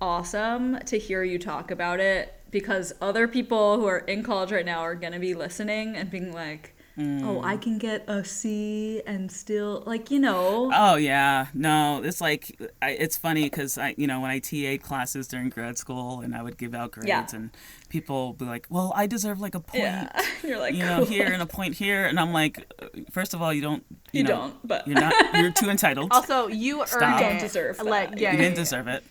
awesome 0.00 0.78
to 0.86 0.98
hear 0.98 1.22
you 1.24 1.38
talk 1.38 1.70
about 1.70 2.00
it 2.00 2.34
because 2.50 2.92
other 3.00 3.26
people 3.26 3.78
who 3.80 3.86
are 3.86 3.98
in 4.00 4.22
college 4.22 4.52
right 4.52 4.64
now 4.66 4.80
are 4.80 4.94
going 4.94 5.12
to 5.12 5.18
be 5.18 5.34
listening 5.34 5.96
and 5.96 6.10
being 6.10 6.32
like, 6.32 6.74
oh, 6.98 7.40
I 7.44 7.56
can 7.56 7.78
get 7.78 8.04
a 8.08 8.24
C 8.24 9.02
and 9.06 9.30
still, 9.30 9.82
like, 9.86 10.10
you 10.10 10.18
know. 10.18 10.70
Oh 10.74 10.96
yeah, 10.96 11.46
no, 11.54 12.02
it's 12.02 12.20
like 12.20 12.58
I, 12.82 12.90
it's 12.90 13.16
funny 13.16 13.44
because 13.44 13.78
I, 13.78 13.94
you 13.96 14.06
know, 14.06 14.20
when 14.20 14.30
I 14.30 14.38
TA 14.40 14.82
classes 14.84 15.28
during 15.28 15.48
grad 15.48 15.78
school 15.78 16.20
and 16.20 16.34
I 16.34 16.42
would 16.42 16.58
give 16.58 16.74
out 16.74 16.90
grades 16.92 17.08
Yeah. 17.08 17.26
and 17.32 17.50
people 17.88 18.28
would 18.28 18.38
be 18.38 18.44
like, 18.46 18.66
"Well, 18.68 18.92
I 18.96 19.06
deserve 19.06 19.40
like 19.40 19.54
a 19.54 19.60
point, 19.60 19.84
yeah. 19.84 20.10
You're 20.42 20.58
like, 20.58 20.74
you 20.74 20.84
know, 20.84 21.04
here 21.04 21.26
and 21.32 21.40
a 21.42 21.46
point 21.46 21.74
here," 21.74 22.04
and 22.06 22.18
I'm 22.18 22.32
like, 22.32 22.64
first 23.10 23.32
of 23.34 23.40
all, 23.42 23.52
you 23.52 23.62
don't, 23.62 23.84
you, 24.12 24.18
You 24.18 24.22
know, 24.24 24.30
don't, 24.30 24.66
but- 24.68 24.86
you're 24.88 25.00
not, 25.00 25.14
you're 25.34 25.52
too 25.52 25.70
entitled. 25.70 26.10
Also, 26.18 26.48
you 26.48 26.80
earned 26.80 26.88
Stop. 26.88 27.20
You 27.20 27.26
don't 27.28 27.38
deserve 27.40 27.76
that. 27.76 27.86
Like, 27.86 28.10
yeah, 28.10 28.16
you 28.16 28.22
yeah, 28.24 28.32
didn't 28.32 28.42
yeah. 28.54 28.54
deserve 28.54 28.88
it. 28.88 29.04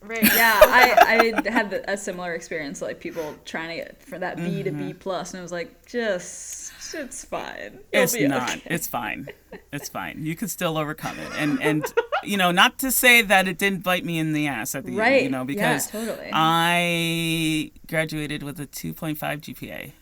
Right. 0.00 0.22
yeah, 0.22 0.60
I, 0.62 1.32
I 1.44 1.50
had 1.50 1.84
a 1.88 1.96
similar 1.96 2.34
experience, 2.34 2.80
like 2.80 3.00
people 3.00 3.34
trying 3.44 3.70
to 3.70 3.74
get 3.74 4.00
for 4.00 4.16
that 4.20 4.36
B 4.36 4.62
to 4.62 4.70
Mm-hmm. 4.70 4.88
B 4.88 4.92
plus, 4.94 5.32
and 5.32 5.40
I 5.40 5.42
was 5.42 5.50
like, 5.50 5.84
just, 5.86 6.72
it's 6.94 7.24
fine. 7.24 7.80
You'll 7.92 8.02
It's 8.02 8.14
not. 8.20 8.50
okay. 8.50 8.62
It's 8.66 8.86
fine. 8.86 9.28
It's 9.72 9.88
fine. 9.88 10.24
You 10.24 10.34
can 10.36 10.48
still 10.48 10.76
overcome 10.78 11.18
it, 11.18 11.30
and 11.36 11.62
and 11.62 11.84
you 12.24 12.36
know, 12.36 12.50
not 12.50 12.78
to 12.80 12.90
say 12.90 13.22
that 13.22 13.46
it 13.48 13.58
didn't 13.58 13.82
bite 13.84 14.04
me 14.04 14.18
in 14.18 14.32
the 14.32 14.46
ass 14.46 14.74
at 14.74 14.84
the 14.84 14.90
end, 14.90 14.98
Right. 14.98 15.22
you 15.22 15.30
know, 15.30 15.38
Yeah, 15.40 15.44
because 15.44 15.90
totally. 15.90 16.30
I 16.32 17.70
graduated 17.86 18.42
with 18.42 18.58
a 18.60 18.66
2.5 18.66 19.40
GPA, 19.40 19.92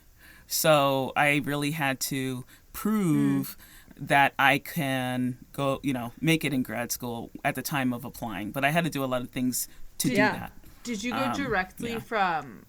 so 0.47 1.11
I 1.15 1.41
really 1.43 1.71
had 1.71 1.99
to 2.11 2.45
prove. 2.73 3.57
That 3.99 4.35
I 4.37 4.59
can 4.59 5.39
go, 5.53 5.79
you 5.81 5.91
know, 5.91 6.13
make 6.21 6.45
it 6.45 6.53
in 6.53 6.61
grad 6.61 6.91
school 6.91 7.31
at 7.43 7.55
the 7.55 7.63
time 7.63 7.93
of 7.93 8.05
applying, 8.05 8.51
but 8.51 8.63
I 8.63 8.69
had 8.69 8.83
to 8.83 8.91
do 8.91 9.03
a 9.03 9.09
lot 9.09 9.23
of 9.23 9.31
things 9.31 9.67
to 9.97 10.07
Yeah. 10.09 10.33
do 10.33 10.39
that. 10.39 10.51
Did 10.83 11.03
you 11.03 11.11
go 11.13 11.23
Um, 11.23 11.33
directly 11.35 11.93
yeah. 11.93 11.99
from 11.99 12.67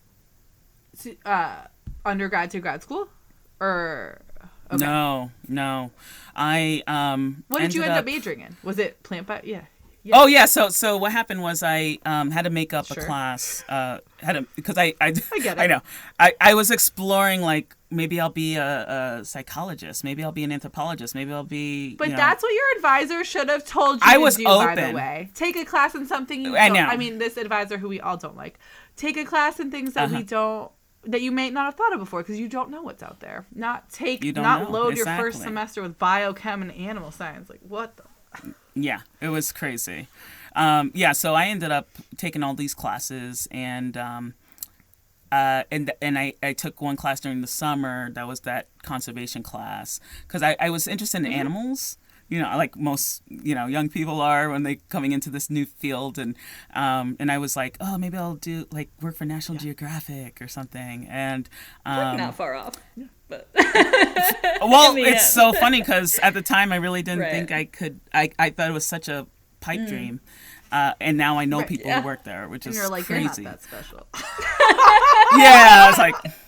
uh, 1.27 1.65
undergrad 2.07 2.51
to 2.53 2.61
grad 2.61 2.83
school, 2.83 3.09
or 3.61 4.21
okay. 4.73 4.85
No, 4.85 5.31
no, 5.49 5.91
I 6.37 6.83
um. 6.87 7.45
what 7.49 7.61
did 7.61 7.75
you 7.75 7.83
end 7.83 7.93
up 7.93 8.05
majoring 8.05 8.41
in? 8.41 8.57
Was 8.63 8.79
it 8.79 9.03
plant 9.03 9.27
bio? 9.27 9.41
Yeah. 9.45 9.63
yeah. 10.03 10.15
Oh 10.19 10.27
yeah, 10.27 10.45
so 10.47 10.69
so 10.69 10.97
what 10.97 11.13
happened 11.13 11.43
was 11.43 11.63
I 11.63 11.99
um, 12.05 12.31
had 12.31 12.43
to 12.43 12.51
make 12.51 12.73
up 12.73 12.87
Sure. 12.87 13.03
a 13.03 13.07
class. 13.07 13.65
Uh, 13.69 13.99
had 14.19 14.33
to 14.35 14.47
because 14.57 14.77
I 14.79 14.95
I, 15.01 15.13
I 15.33 15.39
get 15.41 15.59
I 15.65 15.67
know 15.67 15.81
I, 16.19 16.35
I 16.41 16.55
was 16.55 16.71
exploring 16.71 17.41
like 17.41 17.75
maybe 17.91 18.21
I'll 18.21 18.29
be 18.29 18.57
a, 18.57 19.19
a 19.21 19.25
psychologist, 19.25 20.05
maybe 20.05 20.23
I'll 20.23 20.31
be 20.33 20.45
an 20.45 20.53
anthropologist, 20.53 21.15
maybe 21.15 21.33
I'll 21.33 21.43
be. 21.43 21.95
But 21.97 22.11
know- 22.11 22.17
that's 22.17 22.43
what 22.43 22.53
your 22.53 22.77
advisor 22.77 23.25
should 23.25 23.49
have 23.49 23.65
told 23.65 23.97
you 23.97 24.07
I 24.07 24.15
to 24.15 24.21
was 24.21 24.37
do, 24.37 24.45
by 24.45 24.75
the 24.75 24.83
open. 24.83 24.95
way. 24.97 25.31
Take 25.35 25.57
a 25.57 25.65
class 25.65 25.95
in 25.95 26.07
something 26.07 26.45
you 26.45 26.57
I 26.57 26.69
don't. 26.69 26.77
know. 26.77 26.85
I 26.85 26.97
mean, 26.99 27.17
this 27.19 27.37
advisor 27.39 27.79
who 27.79 27.89
we 27.89 27.99
all 28.01 28.17
don't 28.19 28.37
like. 28.37 28.59
Take 28.97 29.17
a 29.17 29.25
class 29.25 29.59
in 29.61 29.71
things 29.71 29.95
that 29.95 30.07
Uh-huh. 30.07 30.17
we 30.19 30.23
don't 30.25 30.71
that 31.09 31.23
you 31.23 31.33
may 31.33 31.51
not 31.51 31.65
have 31.65 31.75
thought 31.75 31.93
of 31.93 31.99
before 31.99 32.21
because 32.23 32.39
you 32.39 32.49
don't 32.49 32.71
know 32.71 32.83
what's 32.83 33.03
out 33.03 33.21
there. 33.21 33.47
Not 33.55 33.91
take 33.91 34.25
not 34.37 34.63
know, 34.63 34.71
load 34.71 34.97
your 34.97 35.07
first 35.07 35.41
semester 35.41 35.83
with 35.83 35.99
biochem 35.99 36.63
and 36.63 36.71
animal 36.73 37.11
science. 37.11 37.51
Like 37.51 37.61
what 37.67 37.97
the 37.97 38.55
Yeah, 38.75 39.01
it 39.21 39.29
was 39.29 39.51
crazy. 39.53 40.07
Um, 40.55 40.93
yeah, 40.95 41.13
so 41.13 41.35
I 41.35 41.47
ended 41.47 41.71
up 41.71 41.89
taking 42.17 42.43
all 42.43 42.55
these 42.55 42.75
classes, 42.75 43.49
and 43.51 43.97
um, 43.97 44.35
uh, 45.31 45.63
and 45.71 45.93
and 46.03 46.19
I, 46.19 46.35
I 46.43 46.53
took 46.53 46.81
one 46.81 46.97
class 46.97 47.21
during 47.21 47.41
the 47.41 47.47
summer. 47.47 48.11
That 48.13 48.27
was 48.27 48.41
that 48.41 48.69
conservation 48.83 49.43
class 49.43 50.01
because 50.27 50.43
I, 50.43 50.57
I 50.61 50.71
was 50.71 50.87
interested 50.89 51.19
in 51.19 51.25
Mm-hmm. 51.25 51.41
animals. 51.41 51.97
You 52.29 52.43
know, 52.43 52.57
like 52.57 52.77
most 52.77 53.23
you 53.29 53.55
know 53.55 53.67
young 53.67 53.89
people 53.89 54.21
are 54.21 54.51
when 54.51 54.63
they 54.63 54.77
coming 54.91 55.13
into 55.13 55.31
this 55.31 55.49
new 55.49 55.65
field, 55.65 56.19
and 56.19 56.37
um, 56.75 57.17
and 57.19 57.31
I 57.33 57.39
was 57.39 57.57
like, 57.57 57.77
oh, 57.81 57.97
maybe 57.97 58.17
I'll 58.19 58.35
do 58.35 58.67
like 58.71 58.91
work 59.01 59.17
for 59.17 59.25
National 59.25 59.57
Geographic 59.59 60.43
or 60.43 60.49
something, 60.49 61.07
and 61.11 61.49
um, 61.87 62.17
not 62.19 62.35
far 62.35 62.55
off. 62.55 62.75
But 63.29 63.49
well, 63.55 64.97
it's 64.97 65.07
end. 65.09 65.21
so 65.21 65.53
funny 65.53 65.81
because 65.81 66.19
at 66.21 66.35
the 66.35 66.43
time 66.43 66.73
I 66.73 66.77
really 66.77 67.03
didn't 67.03 67.21
Right. 67.21 67.31
think 67.33 67.51
I 67.53 67.65
could. 67.65 68.01
I, 68.13 68.31
I 68.39 68.51
thought 68.51 68.69
it 68.71 68.75
was 68.75 68.87
such 68.87 69.09
a 69.09 69.27
pipe 69.61 69.87
dream, 69.89 70.21
uh, 70.73 70.93
and 71.01 71.17
now 71.19 71.39
I 71.39 71.45
know 71.45 71.59
Right, 71.59 71.69
people 71.69 71.87
yeah. 71.89 72.01
who 72.01 72.07
work 72.07 72.25
there, 72.25 72.49
which 72.49 72.67
and 72.67 72.75
is 72.75 72.81
you're 72.81 72.89
like 72.91 73.05
crazy. 73.05 73.43
you're 73.43 73.51
not 73.51 73.61
that 73.61 73.63
special. 73.63 74.07
Yeah, 75.37 75.85
I 75.85 75.87
was 75.89 75.99
like, 75.99 76.15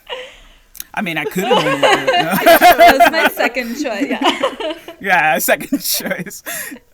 I 0.93 1.03
mean, 1.03 1.17
I 1.19 1.25
could 1.25 1.45
have 1.45 1.63
been. 1.65 1.81
that 2.07 2.99
was 2.99 3.11
my 3.13 3.29
second 3.29 3.75
choice. 3.75 4.07
Yeah. 4.09 4.75
yeah, 5.01 5.39
second 5.39 5.79
choice. 5.83 6.43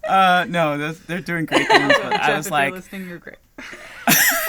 Uh, 0.07 0.47
no, 0.49 0.77
they're, 0.79 0.93
they're 0.93 1.21
doing 1.21 1.47
great 1.47 1.67
things, 1.67 1.93
but 2.03 2.11
Jeff, 2.13 2.21
I 2.21 2.37
was 2.37 2.47
if 2.47 2.53
like, 2.53 2.69
you're 2.69 2.77
listening, 2.77 3.09
you're 3.09 3.19
great. 3.19 3.37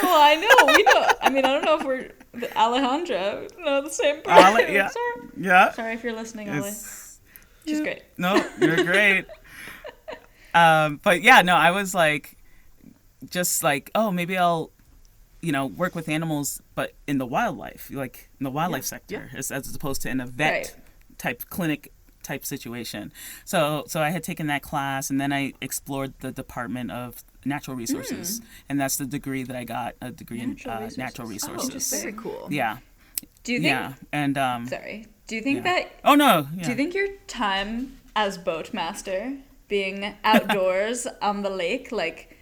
well, 0.02 0.20
I 0.20 0.34
know. 0.36 0.74
We 0.74 0.82
know. 0.82 1.06
I 1.22 1.30
mean, 1.30 1.44
I 1.44 1.52
don't 1.54 1.64
know 1.64 1.78
if 1.78 1.84
we're 1.84 2.10
the 2.34 2.46
Alejandra. 2.48 3.48
No, 3.58 3.82
the 3.82 3.90
same 3.90 4.20
person. 4.22 4.56
Ale- 4.56 4.70
yeah. 4.70 4.88
Sorry. 4.88 5.28
yeah, 5.38 5.72
Sorry 5.72 5.94
if 5.94 6.04
you're 6.04 6.12
listening, 6.14 6.48
Ale. 6.48 6.64
it's, 6.64 7.18
She's 7.66 7.80
great. 7.80 8.02
no, 8.16 8.44
you're 8.60 8.84
great. 8.84 9.26
um, 10.54 11.00
but 11.02 11.22
yeah, 11.22 11.42
no, 11.42 11.54
I 11.54 11.70
was 11.70 11.94
like, 11.94 12.36
just 13.30 13.62
like 13.64 13.90
oh 13.94 14.10
maybe 14.12 14.36
I'll 14.38 14.70
you 15.40 15.52
know 15.52 15.66
work 15.66 15.94
with 15.94 16.08
animals 16.08 16.60
but 16.74 16.92
in 17.06 17.18
the 17.18 17.26
wildlife 17.26 17.90
like 17.92 18.28
in 18.40 18.44
the 18.44 18.50
wildlife 18.50 18.84
sector 18.84 19.30
as, 19.36 19.50
as 19.50 19.74
opposed 19.74 20.02
to 20.02 20.08
in 20.08 20.20
a 20.20 20.26
vet 20.26 20.52
Right. 20.52 20.76
type 21.18 21.42
clinic 21.48 21.92
type 22.22 22.44
situation 22.44 23.12
so 23.44 23.84
so 23.86 24.00
i 24.02 24.10
had 24.10 24.22
taken 24.22 24.48
that 24.48 24.62
class 24.62 25.08
and 25.10 25.20
then 25.20 25.32
i 25.32 25.52
explored 25.60 26.12
the 26.20 26.32
department 26.32 26.90
of 26.90 27.22
natural 27.44 27.76
resources 27.76 28.40
and 28.68 28.80
that's 28.80 28.96
the 28.96 29.06
degree 29.06 29.44
that 29.44 29.56
i 29.56 29.64
got 29.64 29.94
a 30.02 30.10
degree 30.10 30.40
Hmm. 30.40 30.50
Natural 30.50 30.74
in 30.76 30.82
uh, 30.82 30.84
resources. 30.84 30.98
natural 30.98 31.26
Oh, 31.26 31.30
resources 31.30 32.02
Very 32.02 32.12
cool. 32.14 32.48
yeah 32.50 32.78
Do 33.44 33.52
you 33.52 33.58
think? 33.60 33.68
yeah 33.70 33.94
and 34.12 34.36
um 34.36 34.66
Sorry. 34.66 35.06
Do 35.28 35.36
you 35.36 35.42
think 35.42 35.58
yeah. 35.64 35.72
that? 35.74 35.92
oh 36.04 36.14
no 36.14 36.48
yeah. 36.56 36.64
Do 36.64 36.70
you 36.70 36.76
think 36.76 36.94
your 36.94 37.08
time 37.26 37.98
as 38.16 38.36
boatmaster, 38.38 39.38
being 39.68 40.14
outdoors 40.24 41.06
on 41.22 41.42
the 41.42 41.50
lake, 41.50 41.92
like 41.92 42.36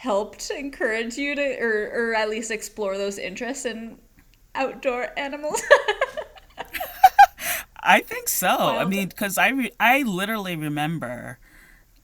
helped 0.00 0.50
encourage 0.50 1.18
you 1.18 1.34
to, 1.34 1.60
or 1.60 1.90
or 1.92 2.14
at 2.14 2.30
least 2.30 2.50
explore 2.50 2.96
those 2.96 3.18
interests 3.18 3.66
in 3.66 3.98
outdoor 4.54 5.08
animals? 5.18 5.60
I 7.82 8.00
think 8.00 8.28
so. 8.28 8.48
I 8.48 8.86
mean, 8.86 9.08
because 9.08 9.36
I 9.36 9.50
re- 9.50 9.72
I 9.78 10.02
literally 10.02 10.56
remember, 10.56 11.38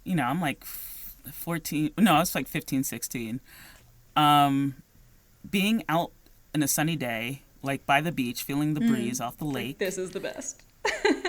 you 0.05 0.15
know, 0.15 0.25
I'm 0.25 0.43
like 0.43 0.63
14. 0.65 1.93
No, 1.99 2.17
I 2.17 2.19
was 2.19 2.35
like 2.35 2.49
15, 2.49 2.85
16. 2.85 3.41
Um, 4.15 4.75
being 5.49 5.83
out 5.89 6.13
in 6.55 6.63
a 6.63 6.69
sunny 6.69 6.97
day, 6.97 7.45
like 7.63 7.87
by 7.87 8.03
the 8.03 8.13
beach, 8.13 8.43
feeling 8.43 8.75
the 8.75 8.81
breeze 8.81 9.23
off 9.23 9.39
the 9.39 9.47
lake, 9.47 9.79
this 9.79 9.97
is 9.97 10.11
the 10.11 10.21
best. 10.21 10.63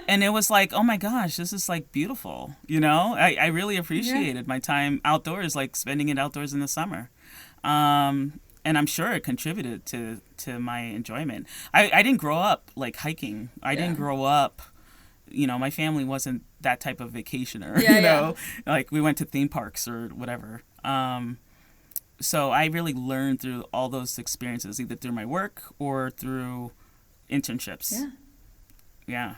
And 0.08 0.24
it 0.24 0.30
was 0.30 0.50
like, 0.50 0.74
oh 0.74 0.84
my 0.84 0.98
gosh, 0.98 1.36
this 1.38 1.52
is 1.52 1.68
like 1.68 1.92
beautiful. 1.92 2.56
You 2.68 2.80
know, 2.80 3.16
I 3.18 3.38
I 3.40 3.48
really 3.48 3.78
appreciated 3.78 4.48
my 4.48 4.60
time 4.60 5.02
outdoors, 5.04 5.56
like 5.56 5.76
spending 5.76 6.10
it 6.10 6.18
outdoors 6.18 6.54
in 6.54 6.60
the 6.60 6.68
summer. 6.68 7.10
Um, 7.64 8.40
and 8.64 8.78
I'm 8.78 8.86
sure 8.86 9.12
it 9.14 9.24
contributed 9.24 9.86
to 9.88 10.22
to 10.38 10.60
my 10.60 10.82
enjoyment. 10.82 11.48
I, 11.74 11.90
I 11.94 12.04
didn't 12.04 12.20
grow 12.20 12.38
up 12.38 12.72
like 12.76 12.98
hiking. 12.98 13.50
I 13.62 13.76
didn't 13.76 13.96
grow 13.96 14.24
up. 14.24 14.62
You 15.30 15.46
know, 15.46 15.60
my 15.60 15.70
family 15.70 16.06
wasn't 16.06 16.44
that 16.62 16.80
type 16.80 17.02
of 17.02 17.12
vacationer. 17.12 17.82
Yeah, 17.82 17.96
you 17.96 18.02
know, 18.02 18.36
like 18.66 18.92
we 18.92 19.02
went 19.02 19.18
to 19.18 19.26
theme 19.26 19.50
parks 19.50 19.88
or 19.88 20.08
whatever. 20.10 20.64
Um, 20.84 21.38
so 22.20 22.52
I 22.52 22.66
really 22.66 22.94
learned 22.94 23.42
through 23.42 23.64
all 23.74 23.90
those 23.90 24.18
experiences, 24.18 24.80
either 24.80 24.96
through 24.96 25.12
my 25.12 25.26
work 25.26 25.64
or 25.80 26.10
through 26.10 26.72
internships. 27.30 27.92
Yeah. 27.92 28.10
Yeah, 29.06 29.36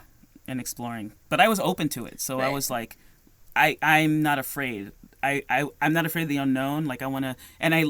and 0.50 0.60
exploring. 0.60 1.12
But 1.28 1.40
I 1.40 1.48
was 1.48 1.60
open 1.60 1.88
to 1.90 2.04
it, 2.06 2.20
so 2.20 2.40
I 2.40 2.48
was 2.48 2.70
like, 2.70 2.96
I 3.56 3.76
I'm 3.82 4.22
not 4.22 4.38
afraid. 4.38 4.92
I, 5.22 5.42
I 5.48 5.66
I'm 5.80 5.92
not 5.92 6.06
afraid 6.06 6.22
of 6.24 6.28
the 6.28 6.38
unknown. 6.38 6.84
Like 6.86 7.02
I 7.02 7.06
want 7.06 7.24
to, 7.24 7.36
and 7.60 7.74
I 7.74 7.84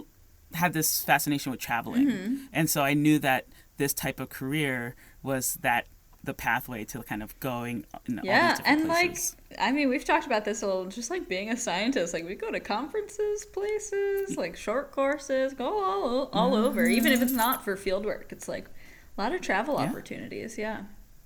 had 0.55 0.73
this 0.73 1.03
fascination 1.03 1.51
with 1.53 1.61
traveling, 1.61 2.07
Mm-hmm. 2.09 2.35
and 2.53 2.69
so 2.69 2.83
I 2.83 2.95
knew 2.95 3.19
that 3.21 3.47
this 3.77 3.95
type 3.95 4.21
of 4.21 4.29
career 4.29 4.95
was 5.23 5.55
that 5.63 5.87
the 6.23 6.35
pathway 6.35 6.85
to 6.85 7.03
kind 7.03 7.23
of 7.23 7.39
going 7.41 7.87
in 8.07 8.19
all 8.19 8.23
these 8.25 8.29
Yeah, 8.29 8.59
and 8.67 8.85
places. 8.85 9.37
like, 9.51 9.59
I 9.61 9.73
mean, 9.73 9.89
we've 9.89 10.05
talked 10.05 10.27
about 10.27 10.45
this 10.45 10.61
a 10.63 10.67
little. 10.67 10.85
Just 10.87 11.09
like 11.09 11.29
being 11.29 11.49
a 11.51 11.57
scientist, 11.57 12.13
like 12.13 12.27
we 12.27 12.35
go 12.35 12.51
to 12.51 12.61
conferences, 12.61 13.47
places, 13.47 14.37
like 14.37 14.55
short 14.57 14.91
courses, 14.93 15.55
go 15.55 15.83
all 15.83 16.29
all 16.33 16.55
over. 16.55 16.85
Even 16.87 17.13
if 17.13 17.23
it's 17.23 17.33
not 17.33 17.65
for 17.65 17.75
field 17.77 18.05
work, 18.05 18.27
it's 18.33 18.49
like 18.49 18.67
a 19.17 19.23
lot 19.23 19.33
of 19.35 19.41
travel 19.41 19.77
Yeah. 19.81 19.89
opportunities. 19.89 20.59
Yeah. 20.59 20.83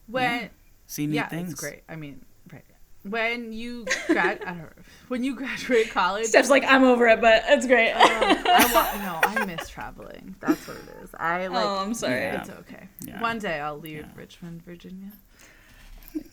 When 0.06 0.50
see 0.94 1.06
new 1.06 1.14
yeah, 1.14 1.28
things. 1.28 1.52
it's 1.52 1.60
great. 1.60 1.82
I 1.88 1.96
mean, 1.96 2.24
right. 2.52 2.64
When 3.02 3.52
you 3.52 3.84
grad, 4.06 4.40
I 4.44 4.50
don't 4.50 4.58
know. 4.58 4.68
When 5.08 5.24
you 5.24 5.34
graduate 5.34 5.90
college, 5.90 6.26
Steph's 6.26 6.48
like, 6.50 6.64
I'm 6.64 6.84
over 6.84 7.06
it, 7.08 7.20
but 7.20 7.44
it's 7.48 7.66
great. 7.66 7.92
I 7.92 8.72
want 8.72 9.24
no. 9.34 9.42
I 9.42 9.44
miss 9.44 9.68
traveling. 9.68 10.36
That's 10.40 10.66
what 10.66 10.78
it 10.78 11.02
is. 11.02 11.10
I 11.18 11.48
like. 11.48 11.64
oh, 11.64 11.78
I'm 11.78 11.94
sorry. 11.94 12.14
Yeah. 12.14 12.40
It's 12.40 12.50
okay. 12.50 12.88
Yeah. 13.06 13.20
One 13.20 13.38
day 13.38 13.60
I'll 13.60 13.78
leave 13.78 13.98
Yeah. 13.98 14.06
Richmond, 14.16 14.62
Virginia. 14.64 15.12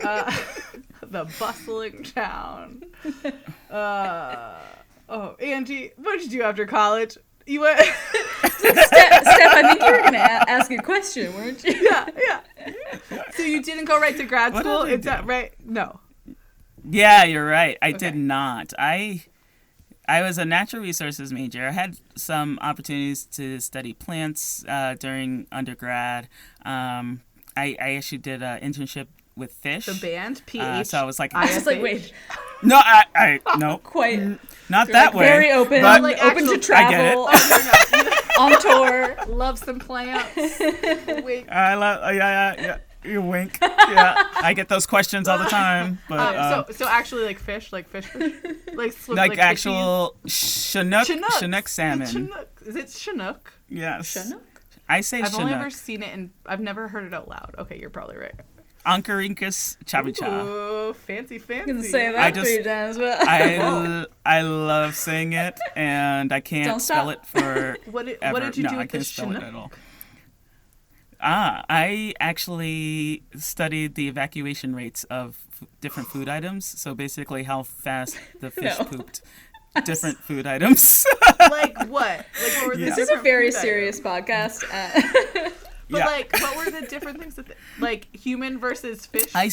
Uh, 0.03 0.31
the 1.01 1.25
bustling 1.39 2.03
town. 2.03 2.83
Uh, 3.71 4.59
oh, 5.07 5.33
Angie, 5.39 5.91
what 5.95 6.19
did 6.19 6.29
you 6.29 6.39
do 6.39 6.43
after 6.43 6.65
college? 6.65 7.17
You 7.45 7.61
were. 7.61 7.75
Steph, 8.45 8.87
Steph, 8.87 9.53
I 9.53 9.61
think 9.69 9.81
you 9.81 9.91
were 9.91 10.01
gonna 10.03 10.17
a- 10.17 10.49
ask 10.49 10.71
a 10.71 10.77
question, 10.77 11.33
weren't 11.33 11.63
you? 11.63 11.73
yeah, 11.81 12.07
yeah. 12.17 12.41
So 13.35 13.43
you 13.43 13.61
didn't 13.61 13.85
go 13.85 13.99
right 13.99 14.15
to 14.17 14.23
grad 14.25 14.53
What 14.53 14.63
school? 14.63 14.83
did 14.85 14.91
I 14.91 14.95
Is 14.99 15.05
that 15.05 15.25
right? 15.25 15.53
No. 15.65 15.99
Yeah, 16.89 17.23
you're 17.23 17.45
right. 17.45 17.77
I 17.81 17.89
Okay. 17.89 17.97
did 17.97 18.15
not. 18.15 18.73
I 18.77 19.23
I 20.07 20.21
was 20.21 20.37
a 20.37 20.45
natural 20.45 20.81
resources 20.81 21.31
major. 21.31 21.67
I 21.67 21.71
had 21.71 21.97
some 22.15 22.57
opportunities 22.61 23.25
to 23.37 23.59
study 23.59 23.93
plants 23.93 24.65
uh, 24.67 24.95
during 24.99 25.47
undergrad. 25.51 26.27
Um, 26.65 27.21
I, 27.55 27.77
I 27.79 27.93
actually 27.95 28.17
did 28.17 28.41
an 28.43 28.59
internship 28.61 29.07
with 29.41 29.51
fish. 29.51 29.85
The 29.87 29.93
band 29.95 30.41
PH. 30.45 30.61
Uh, 30.63 30.83
so 30.85 30.97
I 30.99 31.03
was 31.03 31.19
like, 31.19 31.35
I 31.35 31.53
was 31.53 31.65
like, 31.65 31.81
wait, 31.81 32.13
no, 32.63 32.77
I, 32.77 33.05
I 33.13 33.39
no, 33.57 33.77
quite 33.79 34.19
not 34.69 34.87
You're, 34.87 34.93
that 34.93 35.07
like, 35.07 35.13
way. 35.15 35.25
very 35.25 35.51
open, 35.51 35.81
but- 35.81 36.01
Like, 36.01 36.23
open 36.23 36.43
actual- 36.47 36.59
to 36.59 36.73
I 36.75 36.89
get 36.89 37.01
it. 37.01 37.13
travel, 37.13 37.27
Oh, 37.29 37.91
no, 37.91 38.03
no. 38.03 38.55
on 38.55 38.61
tour. 38.61 39.17
Love 39.35 39.59
some 39.59 39.79
plants. 39.79 40.31
I 40.61 41.73
love. 41.75 42.03
Uh, 42.03 42.09
yeah, 42.11 42.53
yeah, 42.55 42.61
yeah. 42.61 42.77
You 43.03 43.19
wink. 43.21 43.57
Yeah, 43.61 44.13
I 44.35 44.53
get 44.53 44.69
those 44.69 44.85
questions 44.85 45.27
all 45.27 45.39
the 45.39 45.45
time. 45.45 45.97
But 46.07 46.19
Uh, 46.19 46.23
uh, 46.23 46.65
so, 46.67 46.71
so 46.73 46.87
actually, 46.87 47.25
like 47.25 47.39
fish, 47.39 47.73
like 47.73 47.89
fish, 47.89 48.05
fish? 48.05 48.33
like 48.75 48.93
swim, 48.93 49.17
like, 49.17 49.31
fishies? 49.33 49.37
actual 49.39 50.15
Chinook, 50.27 51.07
Chinooks. 51.07 51.39
Chinook 51.39 51.67
salmon. 51.67 52.07
Chinook. 52.07 52.61
Is 52.63 52.75
it 52.75 52.89
Chinook? 52.91 53.51
Yes. 53.69 54.13
Chinook? 54.13 54.43
I 54.87 55.01
say 55.01 55.21
I've 55.23 55.33
only 55.33 55.53
ever 55.53 55.69
seen 55.71 56.03
it 56.03 56.13
and 56.13 56.29
I've 56.45 56.59
never 56.59 56.87
heard 56.89 57.05
it 57.05 57.13
out 57.13 57.27
loud. 57.27 57.55
Okay, 57.57 57.79
you're 57.79 57.89
probably 57.89 58.17
right. 58.17 58.35
Oncorhynchus 58.85 59.77
tshawytscha. 59.85 60.43
Ooh, 60.45 60.93
fancy, 60.93 61.37
fancy. 61.37 61.69
You 61.71 61.75
can 61.77 61.83
say 61.83 62.11
that 62.11 62.19
I 62.19 62.31
just- 62.31 62.47
three 62.51 62.63
times, 62.63 62.97
but 62.97 63.21
I, 63.27 63.55
l- 63.57 64.05
I 64.25 64.41
love 64.41 64.95
saying 64.95 65.33
it, 65.33 65.59
and 65.75 66.31
I 66.33 66.39
can't 66.39 66.65
Don't 66.67 66.79
spell 66.79 67.11
stop. 67.11 67.23
it 67.23 67.25
for 67.27 67.77
What 67.91 68.05
did, 68.07 68.17
ever. 68.21 68.33
what 68.33 68.43
did 68.43 68.57
you 68.57 68.63
no, 68.63 68.69
do 68.69 68.75
I 68.75 68.79
with 68.79 68.91
can't 68.91 69.01
this 69.01 69.07
spell 69.09 69.25
Chinook? 69.27 69.43
it 69.43 69.45
at 69.47 69.55
all. 69.55 69.71
Ah, 71.23 71.63
I 71.69 72.13
actually 72.19 73.23
studied 73.37 73.93
the 73.95 74.07
evacuation 74.07 74.75
rates 74.75 75.03
of 75.05 75.37
f- 75.61 75.67
different 75.79 76.09
food 76.09 76.27
items. 76.37 76.65
So 76.65 76.95
basically, 76.95 77.43
how 77.43 77.61
fast 77.63 78.17
the 78.39 78.49
fish 78.59 78.77
No. 78.79 78.85
pooped 78.85 79.21
different 79.85 80.17
food 80.17 80.47
items. 80.47 81.05
Like 81.39 81.77
what? 81.87 81.89
Like 81.91 82.25
what 82.57 82.67
were 82.67 82.73
Yeah. 82.73 82.89
this 82.89 82.97
is 82.97 83.09
a 83.11 83.17
very 83.17 83.51
serious 83.51 84.03
items? 84.03 84.63
podcast. 84.63 84.63
Uh, 84.73 85.49
But 85.91 85.99
Yeah. 85.99 86.05
like, 86.05 86.31
what 86.33 86.55
were 86.57 86.71
the 86.71 86.87
different 86.87 87.19
things 87.19 87.35
that, 87.35 87.47
they, 87.47 87.53
like 87.79 88.07
human 88.15 88.57
versus 88.59 89.05
fish? 89.05 89.31
I 89.35 89.49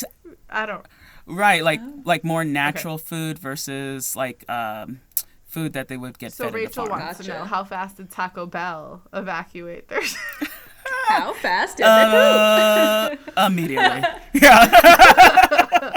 don't. 0.66 0.86
right, 1.26 1.62
like 1.62 1.80
Oh. 1.82 2.00
like 2.04 2.24
more 2.24 2.44
natural 2.44 2.96
food 2.96 3.38
versus 3.38 4.16
like 4.16 4.48
um, 4.48 5.00
food 5.46 5.72
that 5.74 5.88
they 5.88 5.96
would 5.96 6.18
get 6.18 6.32
So 6.32 6.44
fed 6.44 6.54
Rachel 6.54 6.84
at 6.84 6.86
the 6.86 6.90
farm. 6.90 7.02
wants 7.02 7.18
to 7.20 7.28
know 7.28 7.44
how 7.44 7.64
fast 7.64 7.96
did 7.98 8.10
Taco 8.10 8.46
Bell 8.46 9.02
evacuate 9.12 9.88
their? 9.88 10.00
how 11.08 11.32
fast 11.34 11.76
did 11.76 11.84
they 11.86 13.16
poop? 13.18 13.34
Uh, 13.36 13.46
immediately. 13.46 14.02
Yeah. 14.40 14.68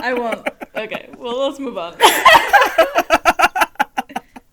I 0.03 0.13
won't. 0.17 0.47
Okay, 0.75 1.09
well, 1.17 1.47
let's 1.47 1.59
move 1.59 1.77
on. 1.77 1.95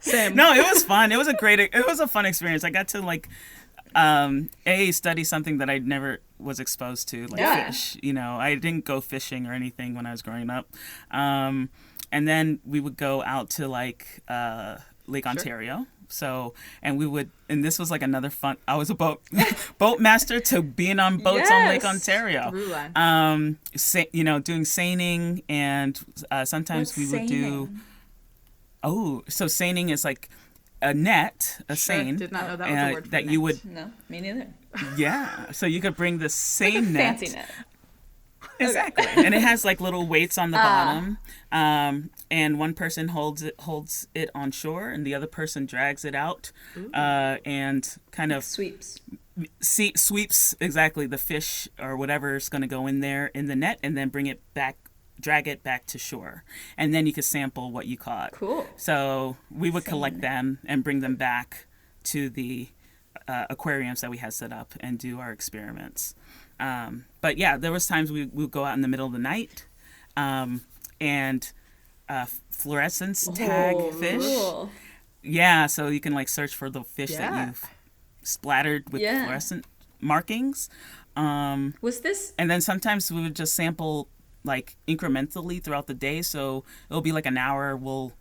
Same. 0.00 0.34
no, 0.36 0.52
it 0.52 0.64
was 0.64 0.84
fun. 0.84 1.12
It 1.12 1.16
was 1.16 1.28
a 1.28 1.34
great. 1.34 1.60
It 1.60 1.86
was 1.86 2.00
a 2.00 2.06
fun 2.08 2.24
experience. 2.24 2.64
I 2.64 2.70
got 2.70 2.88
to 2.88 3.00
like, 3.02 3.28
um, 3.94 4.50
a 4.66 4.92
study 4.92 5.24
something 5.24 5.58
that 5.58 5.68
I 5.70 5.78
never 5.78 6.20
was 6.38 6.60
exposed 6.60 7.08
to, 7.08 7.26
like 7.28 7.40
Yeah. 7.40 7.66
fish. 7.66 7.96
You 8.02 8.12
know, 8.12 8.36
I 8.36 8.54
didn't 8.54 8.84
go 8.84 9.00
fishing 9.00 9.46
or 9.46 9.52
anything 9.52 9.94
when 9.94 10.06
I 10.06 10.10
was 10.12 10.22
growing 10.22 10.50
up. 10.50 10.68
Um, 11.10 11.70
and 12.12 12.26
then 12.26 12.60
we 12.64 12.80
would 12.80 12.96
go 12.96 13.22
out 13.24 13.50
to 13.50 13.68
like 13.68 14.22
uh, 14.28 14.76
Lake 15.06 15.26
Ontario. 15.26 15.86
So, 16.10 16.54
and 16.82 16.96
we 16.96 17.06
would, 17.06 17.30
and 17.50 17.62
this 17.62 17.78
was 17.78 17.90
like 17.90 18.00
another 18.00 18.30
fun. 18.30 18.56
I 18.66 18.76
was 18.76 18.88
a 18.88 18.94
boat 18.94 19.20
boat 19.78 20.00
master 20.00 20.40
to 20.40 20.62
being 20.62 20.98
on 21.00 21.18
boats 21.18 21.50
on 21.50 21.68
Lake 21.68 21.84
Ontario. 21.84 22.50
Um, 22.96 23.58
sa- 23.76 24.04
you 24.12 24.24
know, 24.24 24.38
doing 24.38 24.64
seining, 24.64 25.42
and 25.50 26.00
uh, 26.30 26.46
sometimes 26.46 26.96
What's 26.96 27.12
we 27.12 27.18
would 27.18 27.28
do. 27.28 27.68
Oh, 28.82 29.22
so 29.28 29.48
seining 29.48 29.90
is 29.90 30.02
like 30.04 30.28
a 30.82 30.94
net, 30.94 31.60
a 31.68 31.74
Sure, 31.76 31.96
seine. 31.96 32.16
did 32.16 32.32
not 32.32 32.48
know 32.48 32.56
that 32.56 32.68
was 32.70 32.76
a 32.78 32.80
uh, 32.80 32.92
word 32.92 33.04
for 33.04 33.10
that 33.10 33.24
net. 33.24 33.32
you 33.32 33.40
would, 33.40 33.64
No, 33.64 33.90
me 34.08 34.20
neither. 34.20 34.46
yeah. 34.96 35.50
So 35.52 35.66
you 35.66 35.80
could 35.80 35.96
bring 35.96 36.18
the 36.18 36.28
seine 36.28 36.80
net, 36.92 37.18
Fancy 37.20 37.34
net. 37.36 37.50
exactly, 38.60 39.06
and 39.24 39.34
it 39.34 39.42
has 39.42 39.64
like 39.64 39.80
little 39.80 40.06
weights 40.06 40.36
on 40.38 40.50
the 40.50 40.58
Ah. 40.58 40.62
bottom. 40.62 41.18
Um, 41.50 42.10
and 42.30 42.58
one 42.58 42.74
person 42.74 43.08
holds 43.08 43.42
it 43.42 43.54
holds 43.60 44.08
it 44.14 44.30
on 44.34 44.50
shore, 44.50 44.90
and 44.90 45.06
the 45.06 45.14
other 45.14 45.26
person 45.26 45.64
drags 45.66 46.04
it 46.04 46.14
out, 46.14 46.52
uh, 46.94 47.36
and 47.44 47.96
kind 48.10 48.32
of 48.32 48.44
Sweeps. 48.44 49.00
see, 49.60 49.92
sweeps 49.96 50.54
exactly 50.60 51.06
the 51.06 51.18
fish 51.18 51.68
or 51.80 51.96
whatever 51.96 52.36
is 52.36 52.48
going 52.48 52.62
to 52.62 52.68
go 52.68 52.86
in 52.86 53.00
there 53.00 53.26
in 53.34 53.46
the 53.46 53.56
net, 53.56 53.78
and 53.82 53.96
then 53.96 54.08
bring 54.10 54.26
it 54.26 54.40
back, 54.54 54.76
drag 55.20 55.48
it 55.48 55.62
back 55.62 55.86
to 55.86 55.98
shore, 55.98 56.44
and 56.76 56.94
then 56.94 57.06
you 57.06 57.12
could 57.12 57.24
sample 57.24 57.70
what 57.70 57.86
you 57.86 57.96
caught. 57.96 58.32
Cool. 58.32 58.66
So 58.76 59.36
we 59.50 59.70
would 59.70 59.84
collect 59.84 60.20
them 60.20 60.58
and 60.66 60.84
bring 60.84 61.00
them 61.00 61.16
back 61.16 61.66
to 62.04 62.30
the 62.30 62.68
uh, 63.26 63.46
aquariums 63.50 64.00
that 64.00 64.10
we 64.10 64.18
had 64.18 64.32
set 64.32 64.52
up 64.52 64.74
and 64.80 64.98
do 64.98 65.18
our 65.20 65.32
experiments. 65.32 66.14
Um, 66.60 67.04
but 67.20 67.36
yeah, 67.38 67.56
there 67.56 67.72
was 67.72 67.86
times 67.86 68.10
we 68.10 68.26
we 68.26 68.44
would 68.44 68.50
go 68.50 68.64
out 68.64 68.74
in 68.74 68.80
the 68.80 68.88
middle 68.88 69.06
of 69.06 69.12
the 69.12 69.18
night, 69.18 69.66
um, 70.16 70.62
and 71.00 71.50
uh, 72.08 72.26
fluorescence 72.50 73.28
tag 73.28 73.76
Oh, 73.78 73.92
fish. 73.92 74.22
cool. 74.22 74.70
Yeah, 75.22 75.66
so 75.66 75.88
you 75.88 76.00
can 76.00 76.14
like 76.14 76.28
search 76.28 76.54
for 76.54 76.70
the 76.70 76.82
fish 76.84 77.10
Yeah. 77.10 77.30
that 77.30 77.46
you've 77.48 77.64
splattered 78.22 78.90
with 78.92 79.02
Yeah. 79.02 79.24
fluorescent 79.24 79.66
markings. 80.00 80.68
Um, 81.16 81.74
Was 81.80 82.00
this 82.00 82.32
and 82.38 82.48
then 82.50 82.60
sometimes 82.60 83.10
we 83.10 83.20
would 83.22 83.34
just 83.36 83.54
sample 83.54 84.08
like 84.44 84.76
incrementally 84.86 85.62
throughout 85.62 85.86
the 85.86 85.94
day. 85.94 86.22
So 86.22 86.64
it'll 86.90 87.00
be 87.02 87.12
like 87.12 87.26
an 87.26 87.36
hour. 87.38 87.76
We'll 87.76 88.12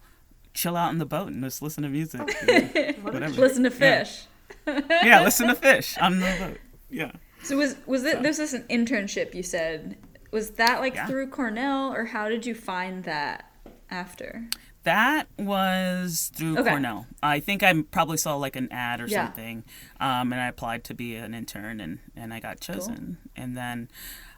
chill 0.54 0.76
out 0.76 0.92
in 0.92 0.98
the 0.98 1.06
boat 1.06 1.28
and 1.28 1.44
just 1.44 1.62
listen 1.62 1.84
to 1.84 1.90
music. 1.90 2.22
whatever. 3.02 3.34
listen 3.42 3.64
to 3.64 3.72
fish? 3.72 4.26
Yeah, 4.66 5.22
listen 5.24 5.48
to 5.48 5.56
fish 5.56 5.98
on 6.00 6.20
the 6.20 6.36
boat. 6.40 6.58
Yeah. 6.90 7.12
So 7.44 7.58
was 7.58 7.76
was 7.86 8.04
it 8.04 8.24
this 8.24 8.40
is 8.40 8.54
an 8.54 8.64
internship 8.70 9.34
you 9.36 9.44
said? 9.44 9.98
Was 10.32 10.52
that 10.52 10.80
like 10.80 10.96
Yeah. 10.96 11.06
through 11.08 11.28
Cornell 11.30 11.94
or 11.94 12.06
how 12.06 12.28
did 12.30 12.46
you 12.46 12.56
find 12.56 13.04
that 13.06 13.52
after? 13.90 14.48
That 14.84 15.28
was 15.38 16.32
through 16.34 16.58
Okay. 16.60 16.70
Cornell. 16.70 17.08
I 17.22 17.42
think 17.42 17.62
I 17.62 17.82
probably 17.92 18.16
saw 18.18 18.36
like 18.36 18.56
an 18.56 18.70
ad 18.72 19.02
or 19.02 19.08
Yeah. 19.08 19.26
something, 19.26 19.66
um, 20.00 20.32
and 20.32 20.42
I 20.42 20.48
applied 20.48 20.86
to 20.86 20.94
be 20.94 21.16
an 21.16 21.34
intern, 21.34 21.82
and, 21.82 22.00
and 22.16 22.34
I 22.34 22.40
got 22.40 22.62
chosen. 22.62 23.18
And 23.36 23.58
then, 23.58 23.90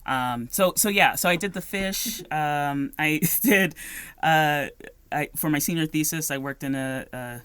um, 0.09 0.47
so 0.51 0.73
so 0.75 0.89
yeah, 0.89 1.15
so 1.15 1.29
I 1.29 1.35
did 1.35 1.53
the 1.53 1.61
fish. 1.61 2.21
Um, 2.31 2.91
I 2.97 3.21
did 3.41 3.75
uh, 4.21 4.67
I, 5.11 5.29
for 5.35 5.49
my 5.49 5.59
senior 5.59 5.85
thesis. 5.85 6.31
I 6.31 6.37
worked 6.37 6.63
in 6.63 6.75
a, 6.75 7.05
a 7.13 7.41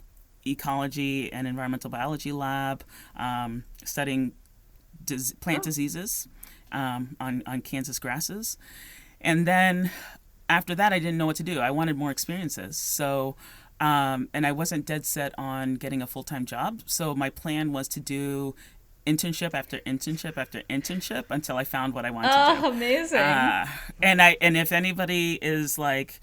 ecology 0.46 1.32
and 1.32 1.46
environmental 1.46 1.90
biology 1.90 2.32
lab, 2.32 2.82
um, 3.16 3.64
studying 3.84 4.32
dis- 5.04 5.34
plant 5.34 5.62
diseases 5.62 6.26
um, 6.72 7.16
on 7.20 7.42
on 7.46 7.60
Kansas 7.60 7.98
grasses, 7.98 8.56
and 9.20 9.46
then 9.46 9.90
after 10.48 10.74
that, 10.74 10.92
I 10.92 10.98
didn't 10.98 11.18
know 11.18 11.26
what 11.26 11.36
to 11.36 11.42
do. 11.42 11.60
I 11.60 11.70
wanted 11.70 11.96
more 11.96 12.10
experiences. 12.10 12.76
So, 12.76 13.36
um, 13.80 14.28
and 14.32 14.46
I 14.46 14.52
wasn't 14.52 14.86
dead 14.86 15.06
set 15.06 15.34
on 15.38 15.74
getting 15.74 16.02
a 16.02 16.06
full 16.06 16.22
time 16.22 16.44
job. 16.44 16.82
So 16.86 17.14
my 17.14 17.30
plan 17.30 17.72
was 17.72 17.88
to 17.88 18.00
do 18.00 18.54
internship 19.06 19.52
after 19.54 19.78
internship 19.80 20.36
after 20.36 20.62
internship 20.70 21.24
until 21.30 21.56
I 21.56 21.64
found 21.64 21.92
what 21.94 22.04
I 22.06 22.10
wanted 22.10 22.28
to 22.28 22.60
do. 22.60 22.66
Oh, 22.66 22.70
amazing. 22.72 23.18
Uh, 23.20 23.66
and 24.02 24.22
I 24.22 24.36
and 24.40 24.56
if 24.56 24.72
anybody 24.72 25.38
is 25.42 25.78
like, 25.78 26.20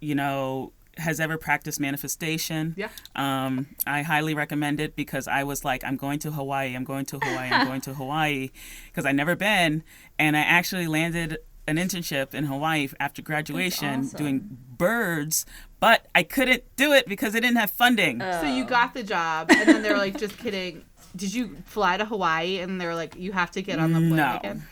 you 0.00 0.14
know, 0.14 0.72
has 0.98 1.20
ever 1.20 1.38
practiced 1.38 1.78
manifestation, 1.80 2.74
Yeah. 2.76 2.88
um, 3.14 3.66
I 3.86 4.02
highly 4.02 4.34
recommend 4.34 4.80
it 4.80 4.96
because 4.96 5.28
I 5.28 5.44
was 5.44 5.64
like, 5.64 5.84
I'm 5.84 5.96
going 5.96 6.18
to 6.20 6.30
Hawaii, 6.32 6.74
I'm 6.74 6.84
going 6.84 7.04
to 7.06 7.18
Hawaii, 7.20 7.50
I'm 7.50 7.66
going 7.68 7.80
to 7.82 7.94
Hawaii, 8.02 8.50
because 8.86 9.06
I 9.06 9.12
never 9.12 9.36
been, 9.36 9.82
and 10.18 10.36
I 10.36 10.40
actually 10.40 10.86
landed 10.88 11.38
an 11.68 11.76
internship 11.76 12.34
in 12.34 12.44
Hawaii 12.46 12.88
after 12.98 13.22
graduation 13.22 14.00
awesome. 14.00 14.18
doing 14.18 14.58
birds, 14.76 15.44
but 15.80 16.06
I 16.14 16.22
couldn't 16.24 16.64
do 16.76 16.92
it 16.92 17.06
because 17.06 17.32
they 17.32 17.40
didn't 17.40 17.58
have 17.58 17.70
funding. 17.70 18.20
So 18.20 18.42
you 18.52 18.64
got 18.64 18.94
the 18.94 19.02
job, 19.04 19.50
and 19.50 19.68
then 19.68 19.82
they 19.82 19.90
were 19.90 19.98
like, 19.98 20.18
"Just 20.18 20.38
kidding." 20.38 20.82
Did 21.16 21.34
you 21.34 21.56
fly 21.66 21.96
to 21.96 22.04
Hawaii, 22.04 22.58
and 22.58 22.80
they 22.80 22.86
were 22.86 22.94
like, 22.94 23.14
"You 23.16 23.32
have 23.32 23.50
to 23.52 23.62
get 23.62 23.78
on 23.78 23.92
the 23.92 23.98
plane 23.98 24.16
No. 24.16 24.36
again"? 24.38 24.66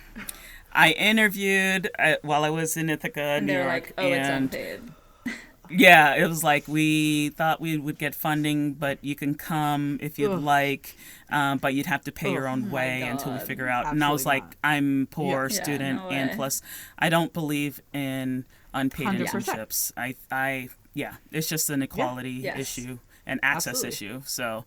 I 0.72 0.90
interviewed 0.92 1.90
uh, 1.98 2.16
while 2.22 2.44
I 2.44 2.50
was 2.50 2.76
in 2.76 2.90
Ithaca, 2.90 3.20
and 3.22 3.46
New 3.46 3.54
York, 3.54 3.66
like, 3.66 3.92
"Oh, 3.98 4.06
it's 4.12 4.28
and 4.28 4.44
unpaid." 4.44 4.80
Yeah, 5.68 6.14
it 6.14 6.28
was 6.28 6.44
like 6.44 6.68
we 6.68 7.30
thought 7.30 7.60
we 7.60 7.76
would 7.76 7.98
get 7.98 8.14
funding, 8.14 8.74
but 8.74 9.02
you 9.02 9.16
can 9.16 9.34
come 9.34 9.98
if 10.00 10.16
you'd 10.16 10.30
Ugh. 10.30 10.40
like, 10.40 10.94
um, 11.28 11.58
but 11.58 11.74
you'd 11.74 11.86
have 11.86 12.04
to 12.04 12.12
pay 12.12 12.30
your 12.32 12.46
own 12.46 12.68
my 12.68 12.68
way 12.68 13.02
until 13.02 13.32
we 13.32 13.40
figure 13.40 13.68
out. 13.68 13.86
and 13.86 14.04
I 14.04 14.10
was 14.12 14.20
Absolutely 14.24 14.48
like, 14.48 14.56
not. 14.62 14.70
I'm 14.70 15.08
poor 15.10 15.48
Yeah. 15.50 15.56
Yeah, 15.56 15.62
student, 15.64 16.02
no 16.02 16.08
and 16.10 16.32
plus, 16.36 16.62
I 17.00 17.08
don't 17.08 17.32
believe 17.32 17.80
in 17.92 18.44
unpaid 18.72 19.08
100%. 19.08 19.26
internships. 19.26 19.90
I, 19.96 20.14
I, 20.30 20.68
yeah, 20.94 21.14
it's 21.32 21.48
just 21.48 21.68
an 21.68 21.82
equality 21.82 22.30
Yes. 22.30 22.78
issue 22.78 22.98
and 23.26 23.40
access 23.42 23.82
Absolutely. 23.82 23.88
issue. 23.88 24.22
So, 24.24 24.64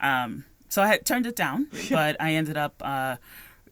um, 0.00 0.46
so 0.68 0.82
I 0.82 0.86
had 0.88 1.04
turned 1.06 1.26
it 1.26 1.36
down, 1.36 1.68
but 1.90 2.16
I 2.20 2.32
ended 2.34 2.56
up 2.56 2.74
uh, 2.84 3.16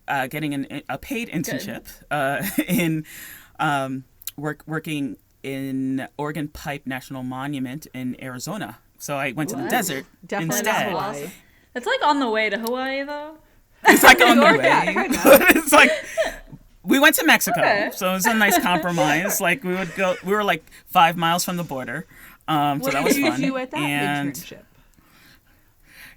uh, 0.09 0.27
getting 0.29 0.55
an, 0.55 0.83
a 0.89 0.99
paid 0.99 1.29
internship 1.29 1.87
uh, 2.11 2.45
in 2.69 3.05
um, 3.59 4.05
work 4.37 4.63
working 4.67 5.17
in 5.43 6.09
Organ 6.17 6.49
Pipe 6.49 6.83
National 6.87 7.23
Monument 7.23 7.87
in 7.95 8.17
Arizona. 8.23 8.79
So 8.99 9.17
I 9.17 9.33
went 9.33 9.51
to 9.51 9.57
the 9.57 9.69
desert 9.69 10.07
Definitely 10.27 10.59
instead. 10.59 10.93
not 10.93 11.15
Hawaii. 11.15 11.31
It's 11.75 11.87
like 11.87 12.03
on 12.07 12.19
the 12.21 12.31
way 12.31 12.49
to 12.51 12.59
Hawaii 12.59 13.05
though. 13.05 13.37
It's 13.87 14.03
like 14.03 14.21
on 14.23 14.37
the 14.39 14.45
way. 14.59 14.65
yeah, 14.65 14.95
it's 15.51 15.73
like 15.73 15.91
we 16.83 16.99
went 16.99 17.15
to 17.17 17.25
Mexico, 17.27 17.61
Okay. 17.61 17.91
so 17.95 18.11
it 18.11 18.15
was 18.15 18.27
a 18.27 18.35
nice 18.35 18.59
compromise. 18.59 19.41
like 19.41 19.63
we 19.65 19.75
would 19.75 19.95
go, 19.97 20.15
we 20.25 20.33
were 20.33 20.43
like 20.45 20.65
five 20.87 21.17
miles 21.17 21.45
from 21.45 21.57
the 21.57 21.65
border, 21.65 22.07
um, 22.49 22.81
so 22.81 22.85
What 22.85 22.93
that 22.95 23.05
was 23.05 23.19
you 23.19 23.31
fun. 23.31 23.41
do 23.41 23.57
at 23.59 23.71
that 23.73 23.79
and 23.81 24.33
internship? 24.33 24.63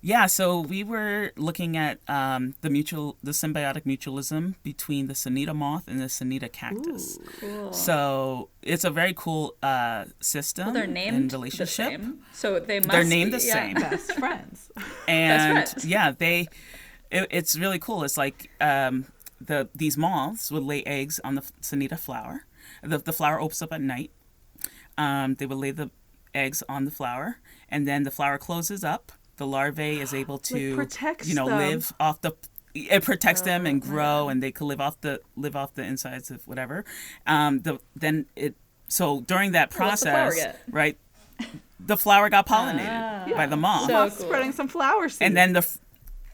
Yeah, 0.01 0.27
so 0.27 0.59
we 0.61 0.83
were 0.83 1.31
looking 1.35 1.75
at 1.75 1.99
um, 2.07 2.55
the 2.61 2.69
mutual, 2.69 3.17
the 3.21 3.31
symbiotic 3.31 3.83
mutualism 3.83 4.55
between 4.63 5.07
the 5.07 5.13
Senita 5.13 5.53
moth 5.55 5.87
and 5.87 5.99
the 5.99 6.05
Senita 6.05 6.51
cactus. 6.51 7.19
Cool. 7.41 7.73
So 7.73 8.49
it's 8.61 8.83
a 8.85 8.89
very 8.89 9.13
cool 9.15 9.55
uh, 9.61 10.05
system 10.21 10.65
Well, 10.67 10.73
they're 10.73 10.83
and 10.85 10.93
named 10.93 11.33
relationship. 11.33 11.91
the 11.91 12.05
same, 12.05 12.19
so 12.33 12.59
they 12.59 12.79
must. 12.79 12.91
They're 12.91 13.03
named 13.03 13.31
be, 13.33 13.37
the 13.39 13.43
yeah. 13.45 13.53
same. 13.53 13.73
Best 13.89 14.13
friends. 14.13 14.71
and 15.07 15.67
friends. 15.67 15.85
yeah 15.85 16.11
they 16.11 16.47
it, 17.11 17.27
it's 17.31 17.57
really 17.57 17.79
cool 17.79 18.03
it's 18.03 18.17
like 18.17 18.49
um 18.61 19.05
the 19.41 19.67
these 19.75 19.97
moths 19.97 20.51
would 20.51 20.63
lay 20.63 20.83
eggs 20.83 21.19
on 21.23 21.35
the 21.35 21.41
senita 21.61 21.97
flower 21.97 22.45
the, 22.83 22.97
the 22.99 23.11
flower 23.13 23.39
opens 23.41 23.61
up 23.61 23.73
at 23.73 23.81
night 23.81 24.11
um 24.97 25.35
they 25.35 25.45
would 25.45 25.57
lay 25.57 25.71
the 25.71 25.89
eggs 26.35 26.61
on 26.69 26.85
the 26.85 26.91
flower 26.91 27.37
and 27.67 27.87
then 27.87 28.03
the 28.03 28.11
flower 28.11 28.37
closes 28.37 28.83
up 28.83 29.11
the 29.39 29.47
larvae 29.47 29.99
is 29.99 30.13
able 30.13 30.37
to 30.37 30.75
protects 30.75 31.27
you 31.27 31.33
know 31.33 31.47
them. 31.47 31.57
live 31.57 31.91
off 31.99 32.21
the 32.21 32.31
it 32.75 33.03
protects 33.03 33.41
them 33.41 33.65
and 33.65 33.81
Oh, 33.83 33.87
grow 33.87 34.29
and 34.29 34.43
they 34.43 34.51
can 34.51 34.67
live 34.67 34.79
off 34.79 35.01
the 35.01 35.19
live 35.35 35.55
off 35.55 35.73
the 35.73 35.83
insides 35.83 36.29
of 36.29 36.47
whatever 36.47 36.85
um 37.25 37.61
the 37.61 37.79
then 37.95 38.27
it 38.35 38.53
so 38.87 39.21
during 39.21 39.53
that 39.53 39.73
What's 39.75 40.01
the 40.01 40.09
process 40.11 40.55
right 40.71 40.97
the 41.79 41.97
flower 41.97 42.29
got 42.29 42.45
pollinated 42.45 43.35
by 43.35 43.47
the 43.47 43.57
moth 43.57 43.87
So 43.89 44.09
cool. 44.09 44.27
spreading 44.27 44.51
some 44.51 44.67
flower 44.67 45.09
seeds. 45.09 45.21
and 45.21 45.35
then 45.35 45.53
the 45.53 45.65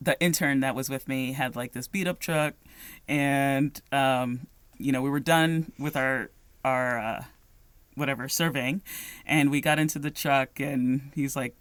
the 0.03 0.19
intern 0.19 0.61
that 0.61 0.73
was 0.73 0.89
with 0.89 1.07
me 1.07 1.33
had 1.33 1.55
like 1.55 1.73
this 1.73 1.87
beat 1.87 2.07
up 2.07 2.17
truck, 2.19 2.55
and 3.07 3.79
um, 3.91 4.47
you 4.81 4.91
know 4.91 5.01
we 5.01 5.09
were 5.09 5.19
done 5.19 5.71
with 5.79 5.95
our 5.95 6.29
our 6.65 6.99
uh, 6.99 7.23
whatever 7.95 8.27
surveying, 8.29 8.81
and 9.25 9.51
we 9.51 9.61
got 9.61 9.79
into 9.79 9.99
the 9.99 10.11
truck, 10.11 10.59
and 10.59 11.11
he's 11.15 11.35
like 11.35 11.55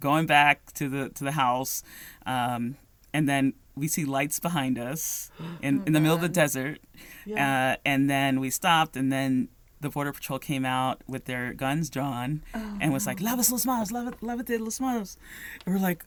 going 0.00 0.26
back 0.26 0.72
to 0.74 0.88
the 0.88 1.08
to 1.10 1.24
the 1.24 1.32
house, 1.32 1.82
um, 2.26 2.76
and 3.12 3.28
then 3.28 3.54
we 3.76 3.88
see 3.88 4.04
lights 4.04 4.38
behind 4.38 4.78
us 4.78 5.30
in, 5.62 5.82
in 5.86 5.92
the 5.92 6.00
middle 6.00 6.14
of 6.16 6.22
the 6.22 6.28
desert, 6.28 6.78
Yeah. 7.26 7.74
uh, 7.74 7.76
and 7.84 8.08
then 8.08 8.38
we 8.40 8.50
stopped, 8.50 8.96
and 8.96 9.10
then 9.12 9.48
the 9.80 9.90
border 9.90 10.12
patrol 10.12 10.38
came 10.38 10.64
out 10.64 11.02
with 11.06 11.26
their 11.26 11.52
guns 11.52 11.90
drawn 11.90 12.42
and 12.80 12.92
was 12.92 13.06
like, 13.06 13.18
"Lavas 13.20 13.50
los 13.52 13.66
manos, 13.66 13.90
lava- 13.92 14.16
lavate 14.22 14.58
los 14.60 14.80
manos." 14.80 15.18
And 15.66 15.74
we're 15.74 15.80
like, 15.82 16.04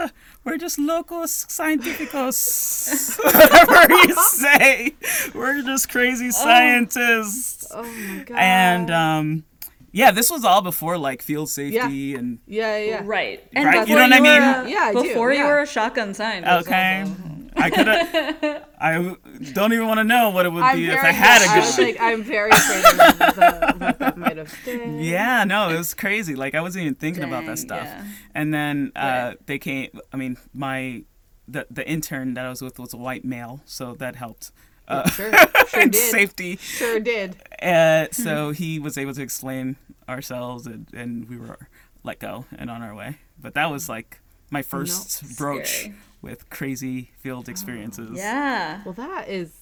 "Ah, 0.00 0.10
we're 0.44 0.56
just 0.58 0.78
locos 0.78 1.46
scientificos, 1.46 3.18
whatever 3.24 3.94
you 3.94 4.14
say. 4.14 4.94
We're 5.34 5.62
just 5.62 5.88
crazy 5.90 6.30
scientists." 6.30 7.66
oh 7.70 7.82
my 7.82 8.24
god. 8.24 8.36
And 8.38 8.90
um, 8.90 9.44
yeah, 9.92 10.10
this 10.12 10.30
was 10.30 10.44
all 10.44 10.62
before 10.62 10.96
like 10.98 11.22
field 11.22 11.50
safety 11.50 12.14
and 12.14 12.38
yeah, 12.46 12.76
yeah. 12.78 13.02
Right. 13.04 13.44
And 13.52 13.64
Right, 13.66 13.88
you 13.88 13.94
know 13.96 14.02
what 14.02 14.12
I 14.12 14.20
mean? 14.20 14.42
a- 14.42 14.68
Yeah, 14.70 14.78
I 14.84 14.92
do, 14.92 15.02
before 15.02 15.32
you 15.32 15.38
yeah. 15.40 15.46
were 15.46 15.60
a 15.60 15.66
shotgun 15.66 16.14
scientist. 16.14 16.66
okay. 16.68 17.00
also. 17.02 17.14
I 17.60 17.70
could 17.70 17.86
have. 17.86 18.66
I 18.80 19.16
don't 19.52 19.72
even 19.72 19.86
want 19.86 19.98
to 19.98 20.04
know 20.04 20.30
what 20.30 20.46
it 20.46 20.52
would 20.52 20.62
I'm 20.62 20.76
be 20.76 20.88
if 20.88 20.98
I 21.02 21.12
had 21.12 21.42
a 21.42 21.50
I 21.50 21.58
was 21.60 21.76
gun. 21.76 21.86
like, 21.86 21.96
I'm 22.00 22.22
very 22.22 22.50
afraid 22.50 22.84
of 22.84 22.96
the, 22.96 23.74
what 23.78 23.98
that 23.98 24.16
might 24.16 24.36
have 24.36 24.54
been. 24.64 25.00
Yeah, 25.00 25.44
no, 25.44 25.68
it 25.68 25.76
was 25.78 25.92
crazy. 25.94 26.34
Like 26.34 26.54
I 26.54 26.60
wasn't 26.60 26.82
even 26.82 26.94
thinking 26.94 27.24
about 27.24 27.44
that 27.46 27.58
stuff. 27.58 27.84
yeah. 27.84 28.04
And 28.34 28.52
then 28.54 28.92
uh, 28.96 29.00
Right. 29.00 29.46
they 29.46 29.58
came. 29.58 29.90
I 30.12 30.16
mean, 30.16 30.36
my 30.54 31.04
the 31.46 31.66
the 31.70 31.86
intern 31.88 32.34
that 32.34 32.46
I 32.46 32.48
was 32.50 32.62
with 32.62 32.78
was 32.78 32.94
a 32.94 32.96
white 32.96 33.24
male, 33.24 33.60
so 33.66 33.94
that 33.94 34.16
helped. 34.16 34.50
Uh, 34.88 35.08
Sure, 35.10 35.30
sure 35.68 35.86
did. 35.86 35.94
safety. 35.94 36.56
Sure 36.56 36.98
did. 36.98 37.36
Uh, 37.62 38.06
so 38.12 38.50
he 38.62 38.78
was 38.78 38.96
able 38.98 39.14
to 39.14 39.22
explain 39.22 39.76
ourselves, 40.08 40.66
and, 40.66 40.88
and 40.92 41.28
we 41.28 41.36
were 41.36 41.58
let 42.02 42.18
go 42.18 42.44
and 42.56 42.70
on 42.70 42.82
our 42.82 42.94
way. 42.94 43.18
But 43.40 43.54
that 43.54 43.70
was 43.70 43.88
like 43.88 44.20
my 44.50 44.62
first 44.62 45.36
broach 45.36 45.68
Scary. 45.68 45.94
With 46.22 46.48
crazy 46.50 47.10
field 47.18 47.48
experiences. 47.48 48.10
Yeah. 48.18 48.82
Well, 48.84 48.94
that 48.94 49.28
is 49.28 49.52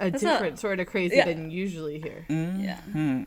a 0.00 0.10
That's 0.10 0.22
a- 0.22 0.26
different 0.26 0.58
sort 0.58 0.80
of 0.80 0.86
crazy 0.86 1.16
yeah. 1.16 1.24
than 1.26 1.50
usually 1.50 2.00
here. 2.00 2.26
Yeah. 2.28 2.76
Hmm. 2.92 3.22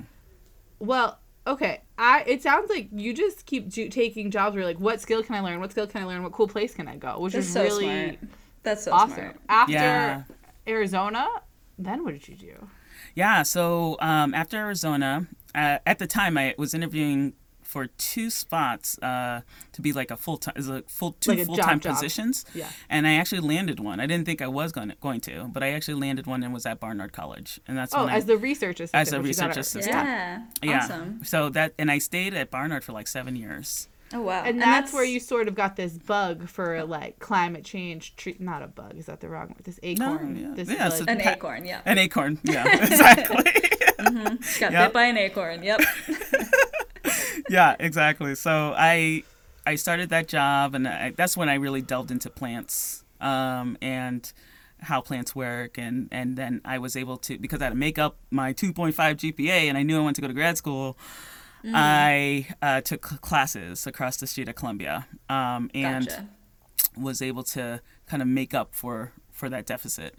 Well, 0.79 1.19
okay. 1.45 1.81
I 1.97 2.23
it 2.27 2.43
sounds 2.43 2.69
like 2.69 2.89
you 2.91 3.13
just 3.13 3.45
keep 3.45 3.69
do, 3.69 3.89
taking 3.89 4.29
jobs 4.31 4.53
where 4.53 4.61
you're 4.61 4.69
like, 4.69 4.79
what 4.79 5.01
skill 5.01 5.23
can 5.23 5.35
I 5.35 5.39
learn? 5.39 5.59
What 5.59 5.71
skill 5.71 5.87
can 5.87 6.01
I 6.03 6.05
learn? 6.05 6.23
What 6.23 6.31
cool 6.33 6.47
place 6.47 6.73
can 6.75 6.87
I 6.87 6.97
go? 6.97 7.19
Which 7.19 7.33
That's 7.33 7.47
is 7.47 7.53
so 7.53 7.63
really 7.63 7.83
smart. 7.85 8.17
That's 8.63 8.83
so 8.83 8.91
awesome. 8.91 9.13
smart. 9.15 9.37
After 9.49 9.73
Yeah. 9.73 10.23
Arizona, 10.67 11.27
then 11.79 12.03
what 12.03 12.13
did 12.13 12.27
you 12.27 12.35
do? 12.35 12.67
Yeah. 13.15 13.43
So 13.43 13.97
um, 13.99 14.33
after 14.33 14.57
Arizona, 14.57 15.27
uh, 15.55 15.79
at 15.85 15.97
the 15.99 16.07
time 16.07 16.37
I 16.37 16.53
was 16.57 16.73
interviewing 16.73 17.33
for 17.67 17.87
two 17.87 18.29
spots 18.29 18.97
uh, 18.99 19.41
to 19.73 19.81
be 19.81 19.91
like 19.91 20.09
a 20.09 20.15
full 20.17 20.37
time, 20.37 20.53
is 20.55 20.69
a 20.69 20.83
full 20.87 21.11
two 21.19 21.33
Like 21.33 21.45
full 21.45 21.57
time 21.57 21.79
job 21.79 21.91
job. 21.91 21.95
positions. 21.95 22.45
Yeah. 22.55 22.69
And 22.89 23.05
I 23.05 23.15
actually 23.15 23.41
landed 23.41 23.79
one. 23.79 23.99
I 23.99 24.05
didn't 24.07 24.25
think 24.25 24.41
I 24.41 24.47
was 24.47 24.71
going 24.71 24.89
to, 24.89 24.95
going 25.01 25.19
to, 25.21 25.49
but 25.51 25.63
I 25.63 25.71
actually 25.71 25.95
landed 25.99 26.25
one 26.27 26.43
and 26.43 26.53
was 26.53 26.65
at 26.65 26.79
Barnard 26.79 27.11
College, 27.11 27.59
and 27.67 27.77
that's 27.77 27.93
Oh, 27.93 28.05
when 28.05 28.13
as 28.13 28.23
I, 28.23 28.27
the 28.27 28.37
research 28.37 28.79
assistant. 28.79 29.01
As 29.01 29.13
a 29.13 29.21
which 29.21 29.35
you 29.37 29.41
got 29.41 29.47
research 29.49 29.57
our- 29.57 29.61
assistant. 29.61 29.95
Yeah. 29.95 30.43
yeah. 30.63 30.77
Awesome. 30.83 31.23
So 31.23 31.49
that 31.49 31.73
and 31.77 31.91
I 31.91 31.97
stayed 31.99 32.33
at 32.33 32.49
Barnard 32.49 32.83
for 32.85 32.93
like 32.93 33.07
seven 33.07 33.35
years. 33.35 33.89
Oh 34.13 34.21
wow. 34.21 34.43
And 34.45 34.61
that's, 34.61 34.93
where 34.93 35.03
you 35.03 35.19
sort 35.19 35.49
of 35.49 35.55
got 35.55 35.75
this 35.75 35.91
bug 35.97 36.47
for 36.47 36.81
like 36.85 37.19
climate 37.19 37.65
change. 37.65 38.15
Treat 38.15 38.39
not 38.39 38.63
a 38.63 38.67
bug. 38.67 38.93
Is 38.97 39.07
that 39.07 39.19
the 39.19 39.27
wrong 39.27 39.49
word? 39.49 39.65
This 39.65 39.77
acorn. 39.83 40.37
yeah. 40.37 40.53
This 40.55 40.69
Yeah, 40.69 40.87
so- 40.87 41.03
an 41.09 41.19
Pa- 41.19 41.31
acorn. 41.31 41.65
Yeah. 41.65 41.81
An 41.85 41.97
acorn. 41.97 42.39
Yeah. 42.43 42.65
exactly. 42.85 43.43
Got 43.97 44.71
Yep. 44.71 44.71
bit 44.71 44.93
by 44.93 45.03
an 45.05 45.17
acorn. 45.17 45.61
Yep. 45.63 45.81
yeah. 47.49 47.75
Exactly. 47.79 48.35
So 48.35 48.73
I 48.77 49.23
I 49.65 49.75
started 49.75 50.09
that 50.09 50.27
job, 50.27 50.75
and 50.75 50.87
I, 50.87 51.11
that's 51.11 51.35
when 51.35 51.49
I 51.49 51.55
really 51.55 51.81
delved 51.81 52.11
into 52.11 52.29
plants 52.29 53.03
um, 53.19 53.77
and 53.81 54.31
how 54.81 55.01
plants 55.01 55.35
work, 55.35 55.77
and 55.77 56.07
and 56.11 56.37
then 56.37 56.61
I 56.63 56.77
was 56.77 56.95
able 56.95 57.17
to 57.17 57.37
because 57.37 57.61
I 57.61 57.65
had 57.65 57.69
to 57.71 57.75
make 57.75 57.97
up 57.99 58.17
my 58.31 58.53
2.5 58.53 58.93
GPA, 58.95 59.49
and 59.67 59.77
I 59.77 59.83
knew 59.83 59.97
I 59.97 60.01
wanted 60.01 60.15
to 60.15 60.21
go 60.21 60.27
to 60.27 60.33
grad 60.33 60.57
school. 60.57 60.97
I 61.73 62.47
uh, 62.61 62.81
took 62.81 63.01
classes 63.01 63.85
across 63.87 64.17
the 64.17 64.27
street 64.27 64.47
at 64.47 64.55
Columbia, 64.55 65.05
um, 65.27 65.69
and 65.73 66.07
Gotcha. 66.07 66.27
was 66.95 67.21
able 67.21 67.43
to 67.43 67.81
kind 68.05 68.21
of 68.21 68.27
make 68.29 68.53
up 68.53 68.73
for 68.73 69.11
for 69.31 69.49
that 69.49 69.65
deficit 69.65 70.15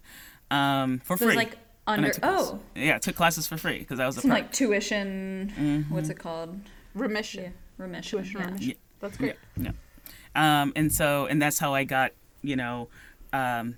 um, 0.51 0.99
for 0.99 1.16
So 1.16 1.26
free. 1.26 1.37
like 1.37 1.57
under. 1.87 2.11
classes. 2.11 2.51
Oh. 2.53 2.61
yeah, 2.74 2.97
I 2.97 2.99
took 2.99 3.16
classes 3.16 3.47
for 3.49 3.57
free 3.57 3.79
because 3.79 3.99
I 3.99 4.07
was 4.07 4.18
a 4.18 4.20
Some 4.20 4.31
like 4.31 4.53
tuition. 4.53 5.53
Mm-hmm. 5.57 5.95
What's 5.95 6.11
it 6.11 6.18
called? 6.18 6.59
Remission. 6.99 7.45
Yeah. 7.45 7.51
Remission. 7.85 8.19
Tuition 8.19 8.41
yeah. 8.41 8.47
remission. 8.47 8.75
That's 9.01 9.17
great. 9.17 9.37
Yeah. 9.57 9.73
Um, 10.35 10.73
and 10.77 10.93
so, 10.93 11.27
and 11.27 11.41
that's 11.41 11.59
how 11.59 11.75
I 11.75 11.85
got, 11.85 12.13
you 12.43 12.57
know, 12.57 12.89
um, 13.33 13.77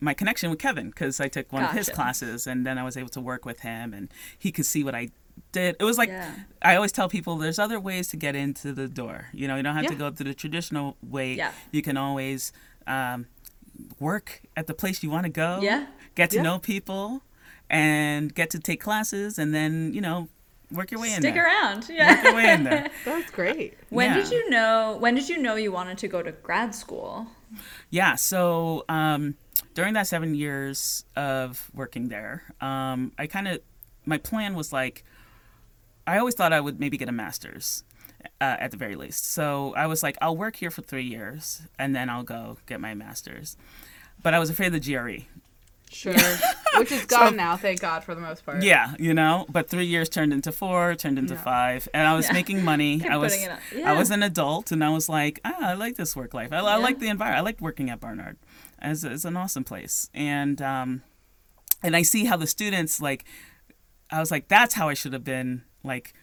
my 0.00 0.14
connection 0.14 0.50
with 0.50 0.58
Kevin 0.58 0.90
because 0.90 1.20
I 1.20 1.28
took 1.28 1.52
one 1.52 1.64
of 1.64 1.70
his 1.72 1.88
classes 1.88 2.46
and 2.46 2.66
then 2.66 2.78
I 2.78 2.84
was 2.84 2.96
able 2.96 3.08
to 3.10 3.20
work 3.20 3.44
with 3.44 3.60
him 3.60 3.92
and 3.92 4.08
he 4.38 4.52
could 4.52 4.66
see 4.66 4.84
what 4.84 4.94
I 4.94 5.08
did. 5.52 5.76
It 5.80 5.84
was 5.84 5.98
like, 5.98 6.08
Yeah. 6.08 6.34
I 6.62 6.76
always 6.76 6.92
tell 6.92 7.08
people 7.08 7.36
there's 7.36 7.58
other 7.58 7.80
ways 7.80 8.08
to 8.08 8.16
get 8.16 8.36
into 8.36 8.72
the 8.72 8.86
door. 8.88 9.28
You 9.32 9.48
know, 9.48 9.56
you 9.56 9.62
don't 9.62 9.74
have 9.74 9.86
to 9.86 9.94
go 9.94 10.10
through 10.10 10.28
the 10.28 10.34
traditional 10.34 10.96
way. 11.02 11.34
Yeah. 11.34 11.52
You 11.72 11.82
can 11.82 11.96
always 11.96 12.52
um, 12.86 13.26
work 13.98 14.42
at 14.56 14.66
the 14.66 14.74
place 14.74 15.02
you 15.02 15.10
want 15.10 15.24
to 15.24 15.30
go. 15.30 15.60
Yeah. 15.62 15.86
Get 16.14 16.30
to 16.30 16.36
Yeah. 16.36 16.42
know 16.42 16.58
people 16.58 17.22
and 17.70 18.34
get 18.34 18.50
to 18.50 18.58
take 18.58 18.80
classes 18.80 19.38
and 19.38 19.54
then, 19.54 19.92
you 19.94 20.00
know, 20.00 20.28
work 20.70 20.90
your 20.90 21.00
way 21.00 21.08
in 21.12 21.20
Stick 21.20 21.34
there. 21.34 21.44
around. 21.46 21.88
Work 21.88 22.22
your 22.24 22.34
way 22.34 22.52
in 22.52 22.64
there. 22.64 22.90
That's 23.04 23.30
great. 23.30 23.78
When 23.90 24.10
Yeah. 24.10 24.14
did 24.16 24.30
you 24.30 24.50
know? 24.50 24.96
When 25.00 25.14
did 25.14 25.28
you 25.28 25.38
know 25.38 25.56
you 25.56 25.72
wanted 25.72 25.98
to 25.98 26.08
go 26.08 26.22
to 26.22 26.32
grad 26.32 26.74
school? 26.74 27.26
Yeah, 27.90 28.14
so 28.16 28.84
um, 28.88 29.36
during 29.74 29.94
that 29.94 30.06
seven 30.06 30.34
years 30.34 31.04
of 31.16 31.70
working 31.74 32.08
there, 32.08 32.42
um, 32.60 33.12
I 33.18 33.26
kind 33.26 33.48
of, 33.48 33.60
my 34.04 34.18
plan 34.18 34.54
was 34.54 34.72
like, 34.72 35.04
I 36.06 36.18
always 36.18 36.34
thought 36.34 36.52
I 36.52 36.60
would 36.60 36.78
maybe 36.78 36.96
get 36.98 37.08
a 37.08 37.12
master's 37.12 37.84
uh, 38.40 38.56
at 38.60 38.70
the 38.70 38.76
very 38.76 38.96
least. 38.96 39.24
So 39.30 39.74
I 39.76 39.86
was 39.86 40.02
like, 40.02 40.16
I'll 40.20 40.36
work 40.36 40.56
here 40.56 40.70
for 40.70 40.82
three 40.82 41.04
years 41.04 41.62
and 41.78 41.94
then 41.96 42.10
I'll 42.10 42.22
go 42.22 42.58
get 42.66 42.80
my 42.80 42.92
master's. 42.94 43.56
But 44.22 44.34
I 44.34 44.38
was 44.38 44.50
afraid 44.50 44.74
of 44.74 44.82
the 44.82 44.92
GRE. 44.94 45.24
Sure. 45.90 46.14
Which 46.76 46.92
is 46.92 47.06
gone 47.06 47.34
now, 47.36 47.56
thank 47.56 47.80
God, 47.80 48.04
for 48.04 48.14
the 48.14 48.20
most 48.20 48.44
part. 48.44 48.62
Yeah, 48.62 48.94
you 48.98 49.14
know, 49.14 49.46
but 49.48 49.68
three 49.68 49.86
years 49.86 50.08
turned 50.08 50.32
into 50.32 50.52
four, 50.52 50.94
turned 50.94 51.18
into 51.18 51.34
Yeah. 51.34 51.40
five, 51.42 51.88
and 51.94 52.06
I 52.06 52.14
was 52.14 52.26
Yeah. 52.26 52.34
making 52.34 52.64
money. 52.64 53.02
I 53.08 53.16
was, 53.16 53.34
up. 53.46 53.58
I 53.84 53.92
was 53.94 54.10
an 54.10 54.22
adult, 54.22 54.70
and 54.70 54.84
I 54.84 54.90
was 54.90 55.08
like, 55.08 55.40
ah, 55.44 55.54
I 55.60 55.74
like 55.74 55.96
this 55.96 56.14
work 56.14 56.34
life. 56.34 56.52
I, 56.52 56.58
I 56.58 56.76
like 56.76 56.98
the 57.00 57.08
environment. 57.08 57.38
I 57.40 57.42
liked 57.42 57.60
working 57.60 57.90
at 57.90 58.00
Barnard. 58.00 58.36
It's, 58.80 59.02
it's 59.02 59.24
an 59.24 59.36
awesome 59.36 59.64
place, 59.64 60.08
and 60.14 60.60
um, 60.62 61.02
and 61.82 61.96
I 61.96 62.02
see 62.02 62.26
how 62.26 62.36
the 62.36 62.46
students 62.46 63.00
like. 63.00 63.24
I 64.10 64.20
was 64.20 64.30
like, 64.30 64.48
that's 64.48 64.74
how 64.74 64.88
I 64.88 64.94
should 64.94 65.12
have 65.12 65.24
been 65.24 65.64
like 65.82 66.14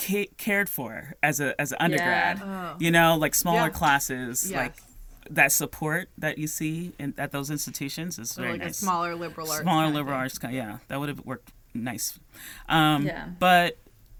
ca- 0.00 0.30
cared 0.38 0.68
for 0.68 1.14
as 1.22 1.40
a 1.40 1.60
as 1.60 1.72
an 1.72 1.78
undergrad. 1.80 2.40
Oh. 2.42 2.76
You 2.78 2.90
know, 2.90 3.16
like 3.16 3.34
smaller 3.34 3.62
Yeah. 3.64 3.68
classes, 3.70 4.50
Yes. 4.50 4.56
like 4.56 4.74
that 5.28 5.52
support 5.52 6.08
that 6.18 6.38
you 6.38 6.46
see 6.46 6.92
in, 6.98 7.14
at 7.18 7.30
those 7.32 7.50
institutions 7.50 8.18
is 8.18 8.30
So 8.30 8.42
very 8.42 8.52
like 8.54 8.62
nice 8.62 8.78
a 8.80 8.84
smaller 8.84 9.14
liberal 9.14 9.50
arts. 9.50 9.62
smaller 9.62 9.82
kind 9.84 9.88
of 9.90 9.94
liberal 9.96 10.14
thing. 10.14 10.20
arts 10.22 10.38
kind 10.38 10.54
yeah 10.54 10.78
that 10.88 10.98
would 10.98 11.08
have 11.08 11.20
worked 11.26 11.52
nice 11.74 12.18
um 12.68 13.06
Yeah. 13.06 13.26
but 13.38 13.76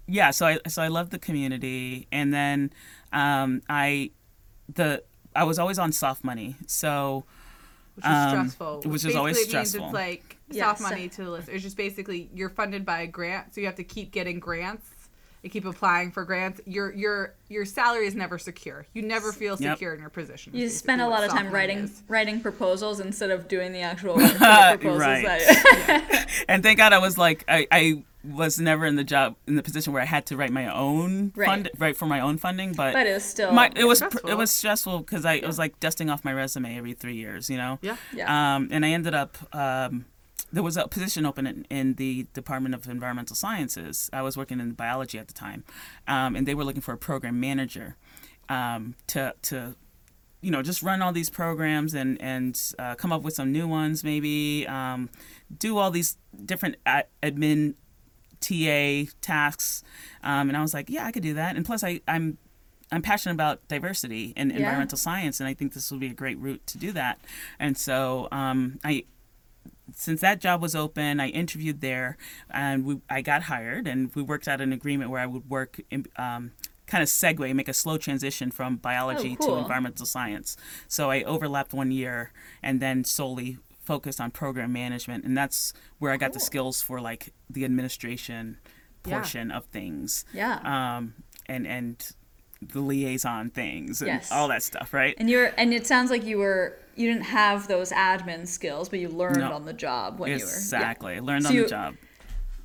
yeah 0.07 0.31
so 0.31 0.45
i 0.45 0.59
so 0.67 0.81
i 0.81 0.87
love 0.87 1.09
the 1.09 1.19
community 1.19 2.07
and 2.11 2.33
then 2.33 2.71
um 3.13 3.61
i 3.69 4.11
the 4.73 5.03
i 5.35 5.43
was 5.43 5.57
always 5.59 5.79
on 5.79 5.91
soft 5.91 6.23
money 6.23 6.55
so 6.67 7.25
Which 7.95 8.05
is 8.05 8.11
um, 8.11 8.29
stressful. 8.49 8.81
which 8.91 9.05
is 9.05 9.15
always 9.15 9.37
Basically, 9.37 9.53
it 9.53 9.57
means 9.57 9.69
stressful. 9.69 9.85
It's 9.87 9.93
like 9.93 10.37
Yeah, 10.49 10.63
soft 10.67 10.79
so- 10.81 10.89
money 10.89 11.09
to 11.09 11.23
the 11.23 11.29
list. 11.29 11.49
It's 11.49 11.63
just 11.63 11.77
basically 11.77 12.29
you're 12.33 12.49
funded 12.49 12.85
by 12.85 13.01
a 13.01 13.07
grant, 13.07 13.53
so 13.55 13.59
you 13.61 13.67
have 13.67 13.75
to 13.77 13.83
keep 13.83 14.11
getting 14.11 14.39
grants 14.39 14.85
and 15.43 15.51
keep 15.51 15.65
applying 15.65 16.11
for 16.11 16.23
grants, 16.25 16.61
your 16.65 16.91
your 16.93 17.33
your 17.49 17.65
salary 17.65 18.05
is 18.07 18.15
never 18.15 18.37
secure. 18.37 18.85
You 18.93 19.01
never 19.01 19.31
feel 19.31 19.57
Yep. 19.59 19.75
secure 19.77 19.93
in 19.93 19.99
your 20.01 20.09
position. 20.09 20.53
You 20.55 20.69
spend 20.69 21.01
a 21.01 21.07
lot 21.07 21.23
of 21.23 21.31
time 21.31 21.51
writing 21.51 21.79
is. 21.79 22.03
writing 22.07 22.41
proposals 22.41 22.99
instead 22.99 23.31
of 23.31 23.47
doing 23.47 23.71
the 23.73 23.79
actual 23.81 24.15
work 24.17 24.37
proposals. 24.37 24.99
Right. 24.99 25.23
that- 25.25 26.27
and 26.47 26.63
thank 26.63 26.77
God 26.77 26.93
I 26.93 26.99
was 26.99 27.17
like 27.17 27.43
I, 27.47 27.67
I 27.71 28.03
was 28.23 28.59
never 28.59 28.85
in 28.85 28.97
the 28.97 29.03
job 29.03 29.35
in 29.47 29.55
the 29.55 29.63
position 29.63 29.93
where 29.93 30.01
I 30.01 30.05
had 30.05 30.27
to 30.27 30.37
write 30.37 30.51
my 30.51 30.71
own 30.71 31.31
Right. 31.35 31.47
fund 31.47 31.69
write 31.79 31.97
for 31.97 32.05
my 32.05 32.19
own 32.19 32.37
funding, 32.37 32.73
but 32.73 32.93
but 32.93 33.07
it's 33.07 33.25
still 33.25 33.51
my 33.51 33.71
it 33.75 33.85
was 33.85 33.99
pr- 33.99 34.09
stressful. 34.09 34.29
it 34.29 34.37
was 34.37 34.51
stressful 34.51 34.99
because 34.99 35.25
I 35.25 35.33
it 35.33 35.47
was 35.47 35.57
like 35.57 35.79
dusting 35.79 36.11
off 36.11 36.23
my 36.23 36.31
resume 36.33 36.77
every 36.77 36.93
three 36.93 37.15
years, 37.15 37.49
you 37.49 37.57
know. 37.57 37.79
Yeah. 37.81 37.95
yeah. 38.13 38.55
Um, 38.55 38.67
and 38.71 38.85
I 38.85 38.89
ended 38.89 39.15
up 39.15 39.37
um, 39.55 40.05
there 40.51 40.63
was 40.63 40.77
a 40.77 40.87
position 40.87 41.25
open 41.25 41.47
in, 41.47 41.65
in 41.69 41.93
the 41.95 42.27
Department 42.33 42.75
of 42.75 42.87
Environmental 42.87 43.35
Sciences. 43.35 44.09
I 44.11 44.21
was 44.21 44.35
working 44.37 44.59
in 44.59 44.71
biology 44.71 45.17
at 45.19 45.27
the 45.27 45.33
time, 45.33 45.63
um, 46.07 46.35
and 46.35 46.47
they 46.47 46.55
were 46.55 46.63
looking 46.65 46.81
for 46.81 46.93
a 46.93 46.97
program 46.97 47.39
manager 47.39 47.95
um, 48.49 48.95
to 49.07 49.33
to 49.43 49.75
you 50.41 50.49
know 50.51 50.61
just 50.63 50.81
run 50.83 51.01
all 51.01 51.11
these 51.13 51.29
programs 51.29 51.93
and 51.93 52.19
and 52.21 52.73
uh, 52.79 52.95
come 52.95 53.11
up 53.11 53.21
with 53.21 53.33
some 53.35 53.51
new 53.51 53.67
ones 53.67 54.03
maybe 54.03 54.65
um, 54.67 55.09
do 55.59 55.77
all 55.77 55.91
these 55.91 56.17
different 56.45 56.75
admin 57.21 57.75
TA 58.39 59.09
tasks 59.21 59.83
um, 60.23 60.49
and 60.49 60.57
I 60.57 60.61
was 60.61 60.73
like 60.73 60.89
yeah 60.89 61.05
I 61.05 61.11
could 61.11 61.21
do 61.23 61.35
that 61.35 61.55
and 61.55 61.63
plus 61.65 61.83
I 61.83 62.01
I'm 62.07 62.39
I'm 62.91 63.01
passionate 63.03 63.33
about 63.35 63.65
diversity 63.67 64.33
and 64.35 64.49
Yeah. 64.51 64.57
environmental 64.57 64.97
science 64.97 65.39
and 65.39 65.47
I 65.47 65.53
think 65.53 65.73
this 65.73 65.91
would 65.91 65.99
be 65.99 66.07
a 66.07 66.13
great 66.13 66.39
route 66.39 66.65
to 66.67 66.77
do 66.79 66.91
that 66.93 67.19
and 67.59 67.77
so 67.77 68.27
um, 68.31 68.79
I 68.83 69.03
since 69.93 70.21
that 70.21 70.39
job 70.41 70.61
was 70.61 70.75
open, 70.75 71.19
I 71.19 71.27
interviewed 71.29 71.81
there, 71.81 72.17
and 72.49 72.85
we, 72.85 73.01
I 73.09 73.21
got 73.21 73.43
hired, 73.43 73.87
and 73.87 74.13
we 74.15 74.21
worked 74.21 74.47
out 74.47 74.61
an 74.61 74.71
agreement 74.73 75.09
where 75.09 75.21
I 75.21 75.25
would 75.25 75.49
work 75.49 75.79
in, 75.89 76.05
um, 76.17 76.51
kind 76.87 77.01
of 77.01 77.07
segue, 77.09 77.53
make 77.55 77.67
a 77.69 77.73
slow 77.73 77.97
transition 77.97 78.51
from 78.51 78.77
biology 78.77 79.37
Oh, 79.39 79.45
cool. 79.45 79.55
to 79.55 79.61
environmental 79.61 80.05
science. 80.05 80.57
So 80.87 81.09
I 81.09 81.23
overlapped 81.23 81.73
one 81.73 81.91
year, 81.91 82.31
and 82.61 82.79
then 82.81 83.03
solely 83.03 83.57
focused 83.83 84.19
on 84.21 84.31
program 84.31 84.71
management, 84.73 85.23
and 85.25 85.37
that's 85.37 85.73
where 85.99 86.11
I 86.11 86.17
got 86.17 86.33
the 86.33 86.39
skills 86.39 86.81
for 86.81 86.99
like 87.01 87.33
the 87.49 87.65
administration 87.65 88.57
Yeah. 89.05 89.15
portion 89.19 89.51
of 89.51 89.65
things, 89.65 90.25
yeah. 90.33 90.59
um, 90.63 91.15
and 91.47 91.65
and 91.65 92.11
the 92.61 92.79
liaison 92.81 93.49
things, 93.49 94.01
and 94.01 94.07
Yes. 94.09 94.31
all 94.31 94.47
that 94.49 94.63
stuff, 94.63 94.93
right? 94.93 95.15
and 95.17 95.29
you're 95.29 95.51
and 95.57 95.73
it 95.73 95.87
sounds 95.87 96.09
like 96.11 96.23
you 96.25 96.37
were 96.37 96.77
you 96.95 97.07
didn't 97.07 97.23
have 97.25 97.67
those 97.67 97.91
admin 97.91 98.45
skills, 98.47 98.89
but 98.89 98.99
you 98.99 99.07
learned 99.09 99.37
No. 99.39 99.53
on 99.53 99.65
the 99.65 99.73
job 99.73 100.19
when 100.19 100.29
you 100.29 100.35
were 100.37 100.41
Exactly, 100.43 101.15
I 101.15 101.19
learned 101.19 101.43
So 101.43 101.49
on 101.49 101.55
you- 101.55 101.63
the 101.63 101.69
job. 101.69 101.95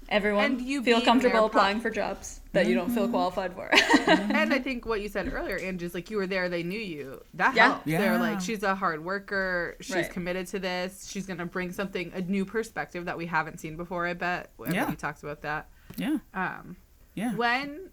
Everyone 0.08 0.44
And 0.44 0.60
you 0.60 0.84
feel 0.84 1.00
comfortable 1.00 1.32
their 1.32 1.48
pro- 1.48 1.58
applying 1.60 1.80
for 1.80 1.90
jobs 1.90 2.40
that 2.52 2.66
you 2.66 2.74
don't 2.76 2.86
Mm-hmm. 2.86 2.94
feel 2.94 3.08
qualified 3.08 3.54
for. 3.54 3.68
and 4.08 4.52
I 4.54 4.60
think 4.60 4.86
what 4.86 5.00
you 5.00 5.08
said 5.08 5.32
earlier, 5.32 5.58
Angie, 5.58 5.84
is 5.84 5.94
like 5.94 6.10
you 6.12 6.16
were 6.16 6.28
there, 6.28 6.48
they 6.48 6.62
knew 6.62 6.78
you. 6.78 7.24
That 7.34 7.56
Yeah. 7.56 7.66
helps. 7.70 7.86
They're 7.86 8.16
like, 8.18 8.40
she's 8.40 8.62
a 8.62 8.76
hard 8.76 9.04
worker. 9.04 9.76
She's 9.80 9.96
Right. 9.96 10.10
committed 10.10 10.46
to 10.48 10.60
this. 10.60 11.08
She's 11.10 11.26
gonna 11.26 11.46
bring 11.46 11.72
something, 11.72 12.12
a 12.14 12.20
new 12.20 12.44
perspective 12.44 13.06
that 13.06 13.16
we 13.18 13.26
haven't 13.26 13.58
seen 13.58 13.76
before. 13.76 14.06
I 14.06 14.12
bet. 14.14 14.52
Yeah. 14.60 14.66
Everybody 14.66 14.96
talked 14.96 15.24
about 15.24 15.42
that. 15.42 15.68
Yeah, 15.96 16.18
Um, 16.34 16.76
yeah. 17.14 17.34
when, 17.34 17.90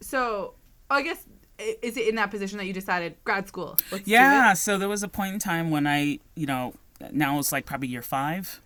so 0.00 0.54
I 0.90 1.02
guess 1.02 1.24
is 1.58 1.96
it 1.96 2.08
in 2.08 2.14
that 2.16 2.30
position 2.30 2.58
that 2.58 2.66
you 2.66 2.72
decided 2.72 3.16
grad 3.24 3.48
school? 3.48 3.76
Let's 3.90 4.06
Yeah, 4.06 4.52
so 4.54 4.78
there 4.78 4.88
was 4.88 5.02
a 5.02 5.08
point 5.08 5.34
in 5.34 5.40
time 5.40 5.70
when 5.70 5.86
I, 5.86 6.20
you 6.36 6.46
know, 6.46 6.74
now 7.12 7.38
it's 7.38 7.50
like 7.52 7.66
probably 7.66 7.88
year 7.88 8.02
five, 8.02 8.60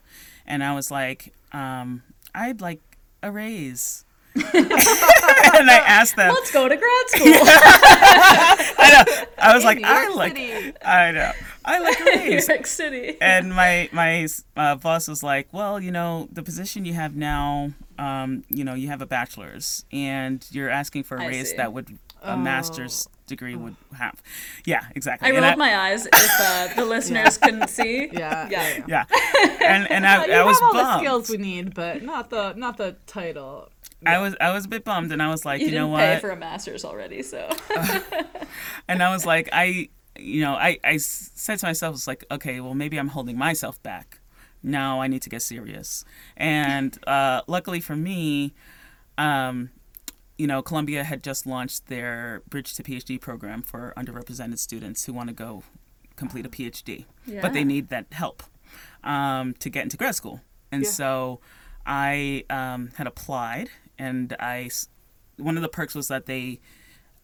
and 0.46 0.62
I 0.62 0.74
was 0.74 0.90
like, 0.90 1.32
um, 1.52 2.02
I'd 2.34 2.60
like 2.60 2.80
a 3.22 3.30
raise. 3.30 4.04
and 4.34 5.70
I 5.70 5.82
asked 5.86 6.16
them, 6.16 6.32
Let's 6.32 6.50
go 6.52 6.66
to 6.68 6.74
grad 6.74 7.08
school. 7.08 7.32
I 7.34 9.04
know, 9.06 9.24
I 9.38 9.54
was 9.54 9.62
In 9.62 9.66
like, 9.66 9.78
New 9.78 9.84
I 9.86 10.02
York 10.04 10.16
like, 10.16 10.36
City. 10.36 10.72
I 10.84 11.10
know, 11.12 11.32
I 11.64 11.78
like 11.80 12.00
a 12.00 12.04
New. 12.28 12.40
York 12.48 12.66
City. 12.66 13.16
and 13.20 13.54
my 13.54 13.88
my 13.92 14.26
uh, 14.56 14.76
boss 14.76 15.08
was 15.08 15.22
like, 15.22 15.48
"Well, 15.52 15.80
you 15.80 15.90
know, 15.90 16.28
the 16.32 16.42
position 16.42 16.84
you 16.84 16.94
have 16.94 17.14
now, 17.14 17.72
um, 17.98 18.44
you 18.48 18.64
know, 18.64 18.74
you 18.74 18.88
have 18.88 19.02
a 19.02 19.06
bachelor's, 19.06 19.84
and 19.92 20.46
you're 20.50 20.70
asking 20.70 21.02
for 21.04 21.16
a 21.18 21.22
I 21.24 21.26
raise 21.28 21.50
see. 21.50 21.56
that 21.56 21.72
would 21.72 21.98
a 22.22 22.36
master's 22.36 23.08
degree 23.26 23.54
would 23.56 23.76
have." 23.98 24.22
Yeah, 24.64 24.84
exactly. 24.94 25.28
I 25.30 25.34
And 25.34 25.44
rolled 25.44 25.58
my 25.58 25.76
eyes 25.76 26.06
if 26.06 26.30
uh, 26.40 26.74
the 26.74 26.84
listeners 26.94 27.38
couldn't 27.38 27.68
see. 27.68 28.08
Yeah. 28.12 28.48
Yeah. 28.50 28.84
yeah, 28.86 29.04
and 29.64 29.90
and 29.90 30.06
I, 30.06 30.26
you 30.26 30.32
I 30.32 30.44
was 30.44 30.60
have 30.60 30.68
all 30.68 30.72
the 30.74 30.98
skills 30.98 31.28
we 31.30 31.36
need, 31.38 31.74
but 31.74 32.02
not 32.02 32.30
the 32.30 32.52
not 32.54 32.76
the 32.76 32.96
title. 33.06 33.70
I 34.04 34.18
was 34.18 34.34
I 34.40 34.52
was 34.52 34.64
a 34.64 34.68
bit 34.68 34.84
bummed, 34.84 35.12
and 35.12 35.22
I 35.22 35.28
was 35.30 35.44
like, 35.44 35.60
You, 35.60 35.68
you, 35.68 35.74
know 35.74 35.86
didn't 35.86 35.98
pay 35.98 36.12
what? 36.14 36.20
for 36.20 36.30
a 36.30 36.36
master's 36.36 36.84
already, 36.84 37.22
so 37.22 37.48
and 38.88 39.02
I 39.02 39.12
was 39.12 39.24
like, 39.26 39.48
I, 39.52 39.88
you 40.18 40.40
know, 40.42 40.54
I 40.54 40.78
I 40.84 40.96
said 40.98 41.58
to 41.60 41.66
myself, 41.66 41.94
it's 41.94 42.06
like, 42.06 42.24
okay, 42.30 42.60
well, 42.60 42.74
maybe 42.74 42.98
I'm 42.98 43.08
holding 43.08 43.38
myself 43.38 43.82
back. 43.82 44.20
Now 44.62 45.00
I 45.00 45.08
need 45.08 45.22
to 45.22 45.30
get 45.30 45.42
serious. 45.42 46.04
And 46.36 46.96
uh, 47.06 47.42
luckily 47.46 47.80
for 47.80 47.96
me, 47.96 48.54
um, 49.18 49.70
you 50.38 50.46
know, 50.46 50.62
Columbia 50.62 51.04
had 51.04 51.22
just 51.22 51.46
launched 51.46 51.86
their 51.86 52.42
Bridge 52.48 52.74
to 52.74 52.82
PhD 52.82 53.20
program 53.20 53.62
for 53.62 53.92
underrepresented 53.96 54.58
students 54.58 55.04
who 55.04 55.12
want 55.12 55.28
to 55.28 55.34
go 55.34 55.62
complete 56.16 56.44
a 56.46 56.48
PhD, 56.48 57.04
but 57.40 57.52
they 57.52 57.64
need 57.64 57.88
that 57.88 58.06
help 58.12 58.42
um, 59.04 59.54
to 59.54 59.68
get 59.70 59.82
into 59.84 59.96
grad 59.96 60.14
school. 60.14 60.40
And 60.70 60.82
Yeah. 60.84 60.90
so 60.90 61.40
I 61.86 62.44
um, 62.50 62.90
had 62.96 63.06
applied, 63.06 63.70
and 63.98 64.34
I 64.40 64.70
one 65.36 65.56
of 65.56 65.62
the 65.62 65.68
perks 65.68 65.94
was 65.94 66.08
that 66.08 66.26
they, 66.26 66.60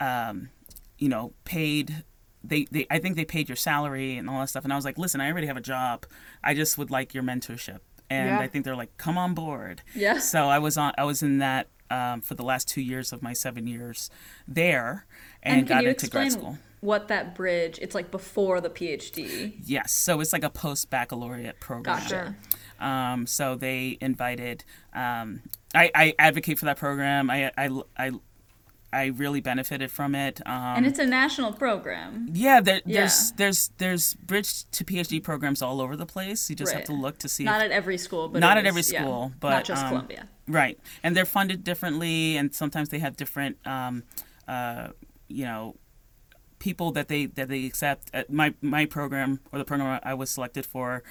um, 0.00 0.50
you 0.98 1.09
know, 1.09 1.32
paid. 1.44 2.04
They, 2.44 2.66
they, 2.70 2.86
I 2.90 2.98
think 2.98 3.16
they 3.16 3.24
paid 3.24 3.48
your 3.48 3.56
salary 3.56 4.16
and 4.16 4.30
all 4.30 4.40
that 4.40 4.48
stuff. 4.48 4.64
And 4.64 4.72
I 4.72 4.76
was 4.76 4.84
like, 4.84 4.96
listen, 4.96 5.20
I 5.20 5.30
already 5.30 5.48
have 5.48 5.56
a 5.56 5.61
job. 5.62 6.06
I 6.42 6.54
just 6.54 6.78
would 6.78 6.90
like 6.90 7.12
your 7.12 7.22
mentorship. 7.22 7.80
And 8.09 8.28
Yeah. 8.30 8.38
I 8.38 8.46
think 8.48 8.64
they're 8.64 8.76
like, 8.76 8.96
come 8.96 9.18
on 9.18 9.34
board. 9.34 9.82
yeah. 9.94 10.18
So 10.18 10.48
I 10.48 10.59
was 10.59 10.76
on. 10.78 10.92
I 10.96 11.04
was 11.04 11.22
in 11.22 11.38
that 11.38 11.68
um, 11.91 12.20
for 12.20 12.34
the 12.34 12.43
last 12.43 12.68
two 12.68 12.80
years 12.80 13.12
of 13.12 13.22
my 13.22 13.32
seven 13.32 13.66
years 13.66 14.11
there, 14.47 15.07
and, 15.43 15.61
And 15.61 15.68
got 15.68 15.84
into 15.84 16.09
grad 16.09 16.32
school. 16.32 16.59
what 16.80 17.09
that 17.09 17.34
bridge? 17.34 17.78
It's 17.80 17.95
like 17.95 18.11
before 18.11 18.61
the 18.61 18.70
PhD. 18.70 19.55
Yes, 19.64 19.93
so 19.93 20.20
it's 20.20 20.32
like 20.32 20.45
a 20.45 20.51
post 20.51 20.91
baccalaureate 20.91 21.61
program. 21.61 21.99
Gotcha. 22.01 22.36
Um, 22.80 23.26
so 23.26 23.55
they 23.57 23.99
invited. 24.01 24.64
Um, 24.93 25.43
I, 25.74 25.91
I 25.95 26.14
advocate 26.18 26.59
for 26.59 26.64
that 26.66 26.76
program. 26.76 27.30
I, 27.30 27.51
I, 27.59 27.70
I, 27.97 28.11
I 28.93 29.07
really 29.07 29.41
benefited 29.41 29.91
from 29.91 30.14
it. 30.14 30.41
Um, 30.47 30.76
And 30.78 30.86
it's 30.86 30.99
a 30.99 31.07
national 31.07 31.53
program. 31.53 32.28
yeah, 32.32 32.61
there, 32.61 32.80
Yeah. 32.86 33.01
there's 33.01 33.32
there's 33.32 33.70
there's 33.78 34.14
bridge 34.14 34.64
to 34.70 34.84
PhD 34.84 35.22
programs 35.22 35.61
all 35.62 35.80
over 35.80 35.95
the 35.97 36.07
place. 36.07 36.49
You 36.49 36.57
just 36.57 36.72
have 36.72 36.84
to 36.84 36.93
look 36.95 37.18
to 37.18 37.28
see. 37.28 37.45
Not 37.45 37.61
if, 37.61 37.66
at 37.66 37.70
every 37.72 37.99
school, 37.99 38.28
but 38.28 38.41
Not 38.41 38.57
at 38.57 38.64
every 38.66 38.80
is- 38.80 38.93
yeah, 38.93 39.03
school, 39.03 39.32
but, 39.41 39.51
not 39.51 39.64
just 39.64 39.82
um, 39.82 39.89
Columbia. 39.91 40.28
Right, 40.47 40.78
and 41.03 41.14
they're 41.14 41.26
funded 41.26 41.62
differently, 41.64 42.36
and 42.39 42.55
sometimes 42.55 42.89
they 42.89 42.99
have 43.01 43.14
different, 43.16 43.59
um, 43.66 44.05
uh, 44.47 44.89
you 45.28 45.45
know, 45.45 45.76
people 46.59 46.91
that 46.93 47.09
they 47.09 47.26
that 47.26 47.49
they 47.49 47.66
accept. 47.66 48.11
Uh, 48.14 48.22
my 48.30 48.55
my 48.62 48.86
program 48.86 49.41
or 49.53 49.59
the 49.59 49.64
program 49.66 50.01
I 50.03 50.14
was 50.14 50.30
selected 50.30 50.64
for 50.64 51.03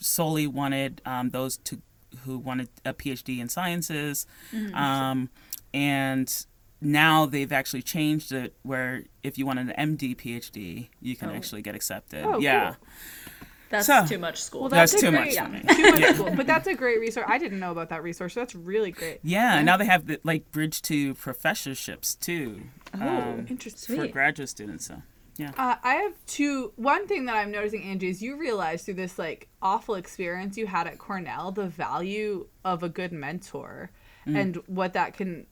solely 0.00 0.46
wanted 0.48 1.00
um, 1.04 1.30
those 1.30 1.58
to 1.58 1.80
who 2.24 2.38
wanted 2.38 2.68
a 2.84 2.92
PhD 2.92 3.38
in 3.38 3.48
sciences, 3.48 4.26
Mm-hmm. 4.52 4.74
um, 4.74 5.30
and 5.72 6.46
now 6.80 7.26
they've 7.26 7.52
actually 7.52 7.82
changed 7.82 8.32
it 8.32 8.54
where 8.62 9.04
if 9.22 9.38
you 9.38 9.46
want 9.46 9.58
an 9.58 9.72
MD 9.78 10.14
PhD, 10.16 10.88
you 11.00 11.16
can 11.16 11.30
Oh. 11.30 11.34
actually 11.34 11.62
get 11.62 11.74
accepted. 11.74 12.24
Oh, 12.24 12.38
yeah. 12.38 12.74
cool. 12.74 12.88
That's 13.68 13.86
so- 13.88 14.06
too 14.06 14.18
much 14.18 14.40
school. 14.42 14.60
Well, 14.62 14.70
That's 14.70 14.94
a 14.94 14.98
too 15.00 15.10
great- 15.10 15.36
much 15.36 15.44
for 15.44 15.48
me. 15.48 15.60
Too 15.74 15.90
much 16.00 16.14
school, 16.14 16.34
but 16.36 16.46
that's 16.46 16.68
a 16.68 16.74
great 16.74 17.00
resource. 17.00 17.26
I 17.28 17.36
didn't 17.38 17.58
know 17.58 17.72
about 17.72 17.88
that 17.88 18.02
resource. 18.02 18.34
So 18.34 18.40
that's 18.40 18.54
really 18.54 18.92
great. 18.92 19.18
Yeah, 19.24 19.56
and 19.56 19.66
now 19.66 19.76
they 19.76 19.86
have 19.86 20.06
the, 20.06 20.20
like 20.22 20.52
bridge 20.52 20.82
to 20.82 21.14
professorships 21.14 22.14
too. 22.14 22.62
Oh, 22.94 23.00
um, 23.08 23.46
Interesting. 23.48 23.96
for 23.96 24.02
Sweet. 24.02 24.12
graduate 24.12 24.48
students. 24.48 24.86
So 24.86 25.02
yeah, 25.36 25.50
Uh, 25.58 25.74
I 25.82 25.94
have 25.96 26.12
two. 26.26 26.72
One 26.76 27.08
thing 27.08 27.24
that 27.24 27.34
I'm 27.34 27.50
noticing, 27.50 27.82
Angie, 27.82 28.08
is 28.08 28.22
you 28.22 28.36
realize 28.38 28.84
through 28.84 28.94
this 28.94 29.18
like 29.18 29.48
awful 29.60 29.96
experience 29.96 30.56
you 30.56 30.68
had 30.68 30.86
at 30.86 30.98
Cornell 30.98 31.50
the 31.50 31.66
value 31.66 32.46
of 32.64 32.82
a 32.84 32.88
good 32.88 33.10
mentor 33.12 33.90
and 34.26 34.56
what 34.66 34.92
that 34.94 35.14
can, 35.14 35.46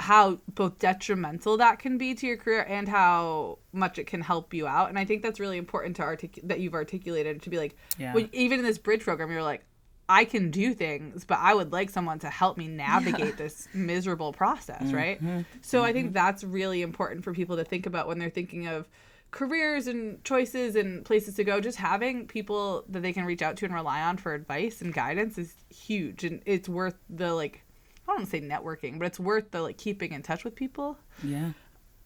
how 0.00 0.38
both 0.54 0.78
detrimental 0.78 1.58
that 1.58 1.78
can 1.78 1.98
be 1.98 2.14
to 2.14 2.26
your 2.26 2.36
career 2.36 2.62
and 2.68 2.88
how 2.88 3.58
much 3.72 3.98
it 3.98 4.06
can 4.06 4.20
help 4.20 4.52
you 4.54 4.66
out. 4.66 4.88
And 4.88 4.98
I 4.98 5.04
think 5.04 5.22
that's 5.22 5.38
really 5.38 5.58
important 5.58 5.96
to 5.96 6.02
artic- 6.02 6.40
that 6.44 6.60
you've 6.60 6.74
articulated 6.74 7.42
to 7.42 7.50
be 7.50 7.58
like, 7.58 7.76
Yeah. 7.98 8.14
when, 8.14 8.28
even 8.32 8.58
in 8.58 8.64
this 8.64 8.78
bridge 8.78 9.02
program, 9.02 9.30
you're 9.30 9.42
like. 9.42 9.64
I 10.12 10.24
can 10.24 10.50
do 10.50 10.74
things, 10.74 11.24
but 11.24 11.38
I 11.38 11.54
would 11.54 11.70
like 11.70 11.88
someone 11.88 12.18
to 12.18 12.28
help 12.28 12.58
me 12.58 12.66
navigate 12.66 13.36
this 13.36 13.68
miserable 13.72 14.32
process, 14.32 14.82
mm-hmm. 14.82 14.96
right? 14.96 15.20
So 15.60 15.84
I 15.84 15.92
think 15.92 16.12
that's 16.12 16.42
really 16.42 16.82
important 16.82 17.22
for 17.22 17.32
people 17.32 17.56
to 17.58 17.62
think 17.62 17.86
about 17.86 18.08
when 18.08 18.18
they're 18.18 18.28
thinking 18.28 18.66
of 18.66 18.88
careers 19.30 19.86
and 19.86 20.24
choices 20.24 20.74
and 20.74 21.04
places 21.04 21.36
to 21.36 21.44
go. 21.44 21.60
Just 21.60 21.78
having 21.78 22.26
people 22.26 22.84
that 22.88 23.02
they 23.02 23.12
can 23.12 23.24
reach 23.24 23.40
out 23.40 23.56
to 23.58 23.66
and 23.66 23.72
rely 23.72 24.02
on 24.02 24.16
for 24.16 24.34
advice 24.34 24.80
and 24.80 24.92
guidance 24.92 25.38
is 25.38 25.54
huge, 25.68 26.24
and 26.24 26.42
it's 26.44 26.68
worth 26.68 26.96
the 27.08 27.32
like. 27.32 27.62
I 28.10 28.14
don't 28.14 28.22
want 28.22 28.30
to 28.30 28.36
say 28.36 28.40
networking, 28.40 28.98
but 28.98 29.06
it's 29.06 29.20
worth 29.20 29.52
the 29.52 29.62
like 29.62 29.78
keeping 29.78 30.12
in 30.12 30.22
touch 30.22 30.42
with 30.42 30.56
people. 30.56 30.98
Yeah. 31.22 31.52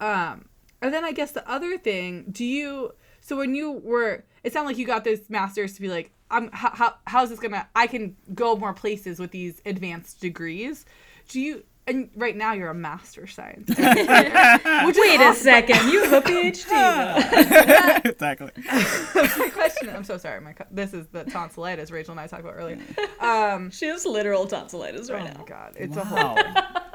Um, 0.00 0.48
and 0.82 0.92
then 0.92 1.04
I 1.04 1.12
guess 1.12 1.32
the 1.32 1.48
other 1.50 1.78
thing, 1.78 2.26
do 2.30 2.44
you? 2.44 2.92
So 3.20 3.36
when 3.36 3.54
you 3.54 3.72
were, 3.72 4.24
it 4.42 4.52
sounded 4.52 4.68
like 4.68 4.78
you 4.78 4.86
got 4.86 5.04
this 5.04 5.30
master's 5.30 5.72
to 5.74 5.80
be 5.80 5.88
like, 5.88 6.10
I'm 6.30 6.50
how, 6.52 6.70
how 6.70 6.94
how's 7.06 7.30
this 7.30 7.38
gonna? 7.38 7.66
I 7.74 7.86
can 7.86 8.16
go 8.34 8.54
more 8.54 8.74
places 8.74 9.18
with 9.18 9.30
these 9.30 9.62
advanced 9.64 10.20
degrees. 10.20 10.84
Do 11.28 11.40
you? 11.40 11.64
And 11.86 12.08
right 12.16 12.34
now 12.34 12.54
you're 12.54 12.70
a 12.70 12.74
master 12.74 13.26
science. 13.26 13.68
Which 13.68 13.78
is 13.78 14.98
Wait 14.98 15.20
a 15.20 15.34
second, 15.34 15.90
you 15.90 16.02
have 16.04 16.24
a 16.24 16.26
PhD. 16.26 18.04
exactly. 18.06 18.50
My 18.66 19.50
question. 19.52 19.90
I'm 19.90 20.04
so 20.04 20.16
sorry. 20.16 20.40
My 20.40 20.54
co- 20.54 20.64
this 20.70 20.94
is 20.94 21.06
the 21.08 21.24
tonsillitis 21.24 21.90
Rachel 21.90 22.12
and 22.12 22.20
I 22.20 22.26
talked 22.26 22.42
about 22.42 22.54
earlier. 22.56 22.78
Um, 23.20 23.70
She 23.70 23.86
has 23.86 24.06
literal 24.06 24.46
tonsillitis 24.46 25.10
oh 25.10 25.14
right 25.14 25.24
my 25.24 25.30
now. 25.32 25.44
god, 25.44 25.74
it's 25.76 25.96
a 25.96 26.04
whole. 26.04 26.38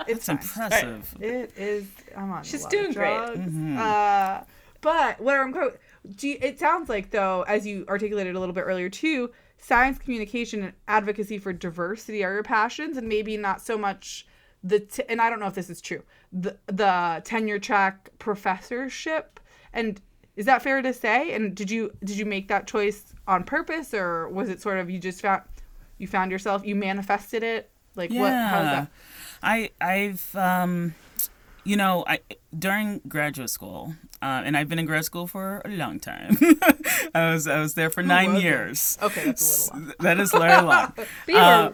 It's 0.08 0.26
That's 0.26 0.48
fine. 0.50 0.68
impressive. 0.70 1.16
It 1.22 1.54
is. 1.56 1.86
I'm 2.18 2.32
on. 2.32 2.44
She's 2.44 2.62
a 2.62 2.64
lot 2.64 2.72
doing 2.72 2.90
of 2.90 2.96
great. 2.96 3.16
drugs. 3.36 3.56
Uh, 3.80 4.44
but 4.82 5.20
what 5.22 5.36
I'm 5.40 5.52
quote. 5.54 5.80
Do 6.16 6.30
you, 6.30 6.38
it 6.42 6.58
sounds 6.58 6.90
like 6.90 7.12
though, 7.12 7.44
as 7.48 7.68
you 7.68 7.86
articulated 7.88 8.36
a 8.36 8.40
little 8.40 8.56
bit 8.56 8.62
earlier 8.62 8.90
too, 8.90 9.30
science 9.60 10.00
communication 10.00 10.64
and 10.64 10.74
advocacy 10.88 11.38
for 11.38 11.54
diversity 11.54 12.24
are 12.24 12.34
your 12.34 12.44
passions, 12.44 12.98
and 12.98 13.08
maybe 13.08 13.38
not 13.38 13.62
so 13.62 13.78
much 13.78 14.26
the. 14.64 14.80
T- 14.80 15.04
and 15.10 15.22
I 15.22 15.30
don't 15.30 15.40
know 15.40 15.48
if 15.48 15.54
this 15.56 15.70
is 15.70 15.82
true. 15.82 16.04
The 16.34 16.58
the 16.68 17.22
tenure 17.24 17.60
track 17.60 18.10
professorship 18.20 19.40
and. 19.74 20.00
Is 20.36 20.46
that 20.46 20.62
fair 20.62 20.82
to 20.82 20.94
say? 20.94 21.34
And 21.34 21.54
did 21.54 21.70
you 21.70 21.92
did 22.02 22.18
you 22.18 22.26
make 22.26 22.48
that 22.48 22.66
choice 22.66 23.14
on 23.28 23.44
purpose, 23.44 23.94
or 23.94 24.30
was 24.30 24.48
it 24.48 24.62
sort 24.62 24.80
of 24.80 24.90
you 24.90 24.98
just 24.98 25.20
found 25.22 25.42
you 25.98 26.08
found 26.08 26.32
yourself 26.32 26.66
you 26.66 26.76
manifested 26.78 27.44
it? 27.44 27.70
Like 27.96 28.10
what? 28.12 28.32
How 28.32 28.60
Yeah. 28.62 28.64
that? 28.64 28.88
I 29.44 29.72
I've 29.82 30.34
um 30.38 30.96
you 31.66 31.76
know, 31.76 32.06
I 32.08 32.20
during 32.58 33.02
graduate 33.06 33.50
school, 33.50 33.96
uh, 34.22 34.44
and 34.46 34.56
I've 34.56 34.70
been 34.70 34.80
in 34.80 34.86
grad 34.86 35.04
school 35.04 35.28
for 35.28 35.62
a 35.66 35.70
long 35.70 36.00
time. 36.00 36.38
I 37.14 37.34
was 37.34 37.46
I 37.46 37.60
was 37.60 37.74
there 37.74 37.90
for 37.90 38.02
nine 38.02 38.34
was 38.36 38.40
it? 38.42 38.46
years. 38.46 38.98
Okay, 39.02 39.26
that's 39.26 39.68
a 39.68 39.74
little 39.74 39.88
long. 39.88 39.94
That 40.00 40.20
is 40.22 40.32
very 40.32 40.62
long. 40.62 40.94
But 40.96 41.08
you 41.28 41.34
were 41.34 41.40
yeah, 41.42 41.70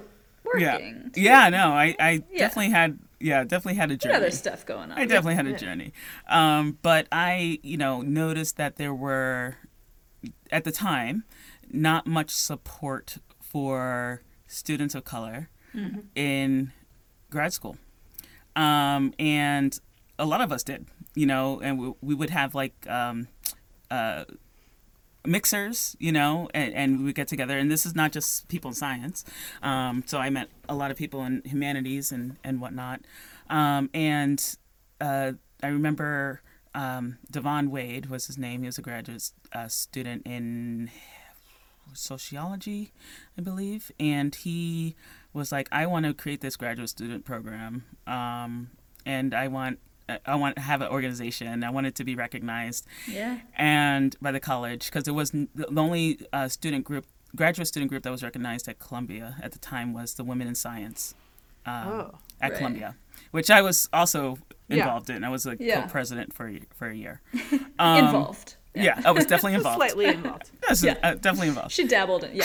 working. 0.54 1.12
yeah. 1.16 1.50
No, 1.50 1.70
I 1.72 1.96
I 2.00 2.24
Yeah. 2.32 2.40
definitely 2.40 2.72
had 2.72 3.00
yeah 3.20 3.44
definitely 3.44 3.76
had 3.76 3.92
a 3.92 3.98
journey. 3.98 4.16
other 4.16 4.32
stuff 4.32 4.66
going 4.66 4.92
on. 4.92 4.98
I 4.98 5.06
definitely 5.06 5.36
had 5.36 5.48
a 5.48 5.52
Yeah. 5.52 5.58
journey. 5.58 5.94
Um, 6.28 6.78
but 6.82 7.08
I, 7.12 7.60
you 7.64 7.78
know, 7.78 8.02
noticed 8.02 8.58
that 8.58 8.76
there 8.76 8.94
were, 8.94 9.56
at 10.52 10.64
the 10.64 10.72
time, 10.72 11.24
not 11.72 12.06
much 12.08 12.30
support 12.32 13.18
for 13.42 14.22
students 14.48 14.96
of 14.96 15.04
color 15.06 15.50
in 16.16 16.72
grad 17.30 17.52
school. 17.54 17.78
Um, 18.56 19.14
and 19.20 19.78
a 20.18 20.26
lot 20.26 20.40
of 20.42 20.52
us 20.52 20.64
did, 20.64 20.86
you 21.16 21.26
know, 21.26 21.60
and 21.62 21.78
we, 21.80 21.94
we 22.02 22.16
would 22.16 22.30
have 22.30 22.56
like 22.56 22.74
um, 22.90 23.28
uh, 23.92 24.24
mixers, 25.26 25.96
you 26.00 26.12
know, 26.12 26.50
and, 26.54 26.74
and 26.74 27.06
we 27.06 27.14
get 27.14 27.28
together. 27.28 27.58
And 27.58 27.72
this 27.72 27.86
is 27.86 27.96
not 27.96 28.12
just 28.12 28.48
people 28.48 28.70
in 28.70 28.76
science. 28.76 29.24
Um, 29.62 30.04
so 30.06 30.18
I 30.18 30.30
met 30.30 30.50
a 30.68 30.76
lot 30.76 30.92
of 30.92 30.98
people 30.98 31.24
in 31.24 31.42
humanities 31.46 32.12
and, 32.12 32.38
and 32.44 32.62
whatnot. 32.62 33.02
Um, 33.50 33.90
and 33.94 34.58
uh, 35.02 35.34
I 35.62 35.68
remember 35.68 36.42
um, 36.74 37.18
Devon 37.30 37.72
Wade 37.72 38.08
was 38.08 38.28
his 38.28 38.38
name. 38.38 38.62
He 38.62 38.68
was 38.68 38.78
a 38.78 38.82
graduate 38.82 39.32
uh, 39.54 39.68
student 39.68 40.24
in 40.26 40.92
sociology, 41.94 42.92
I 43.38 43.42
believe. 43.42 43.92
And 44.00 44.34
he 44.34 44.96
was 45.34 45.52
like, 45.52 45.68
I 45.72 45.86
want 45.86 46.06
to 46.06 46.14
create 46.14 46.42
this 46.42 46.56
graduate 46.56 46.90
student 46.90 47.26
program. 47.26 47.86
Um, 48.08 48.72
and 49.06 49.34
I 49.34 49.48
want. 49.48 49.80
I 50.26 50.36
want 50.36 50.56
to 50.58 50.62
have 50.62 50.82
an 50.82 50.90
organization. 50.90 51.64
I 51.64 51.70
wanted 51.70 51.96
to 51.96 52.04
be 52.04 52.16
recognized 52.16 52.86
Yeah. 53.08 53.40
and 53.58 54.16
by 54.22 54.32
the 54.32 54.40
college 54.40 54.86
because 54.86 55.08
it 55.08 55.12
was 55.14 55.32
the 55.32 55.48
only 55.76 56.20
uh, 56.32 56.48
student 56.48 56.86
group, 56.86 57.06
graduate 57.36 57.68
student 57.68 57.90
group 57.90 58.04
that 58.04 58.12
was 58.12 58.24
recognized 58.24 58.68
at 58.68 58.78
Columbia 58.80 59.36
at 59.42 59.52
the 59.52 59.60
time 59.60 59.94
was 59.94 60.14
the 60.14 60.24
Women 60.24 60.48
in 60.48 60.56
Science 60.56 61.16
um, 61.66 61.88
Oh, 61.88 62.18
at 62.42 62.52
right. 62.52 62.58
Columbia, 62.58 62.96
which 63.32 63.50
I 63.50 63.62
was 63.62 63.90
also 63.92 64.38
Yeah. 64.68 64.78
involved 64.84 65.10
in. 65.10 65.24
I 65.24 65.30
was 65.30 65.46
a 65.48 65.56
Yeah. 65.60 65.82
co-president 65.84 66.34
for 66.34 66.48
a, 66.50 66.62
for 66.76 66.88
a 66.88 66.96
year. 66.96 67.22
Um, 67.80 68.06
involved. 68.06 68.56
Yeah, 68.76 69.02
I 69.06 69.12
was 69.12 69.26
definitely 69.26 69.56
involved. 69.56 69.78
slightly 69.82 70.06
involved. 70.06 70.50
Yes, 70.70 70.84
Yeah. 70.84 70.98
uh, 71.04 71.14
definitely 71.16 71.48
involved. 71.50 71.72
She 71.72 71.88
dabbled 71.88 72.24
in 72.26 72.36
yeah. 72.36 72.44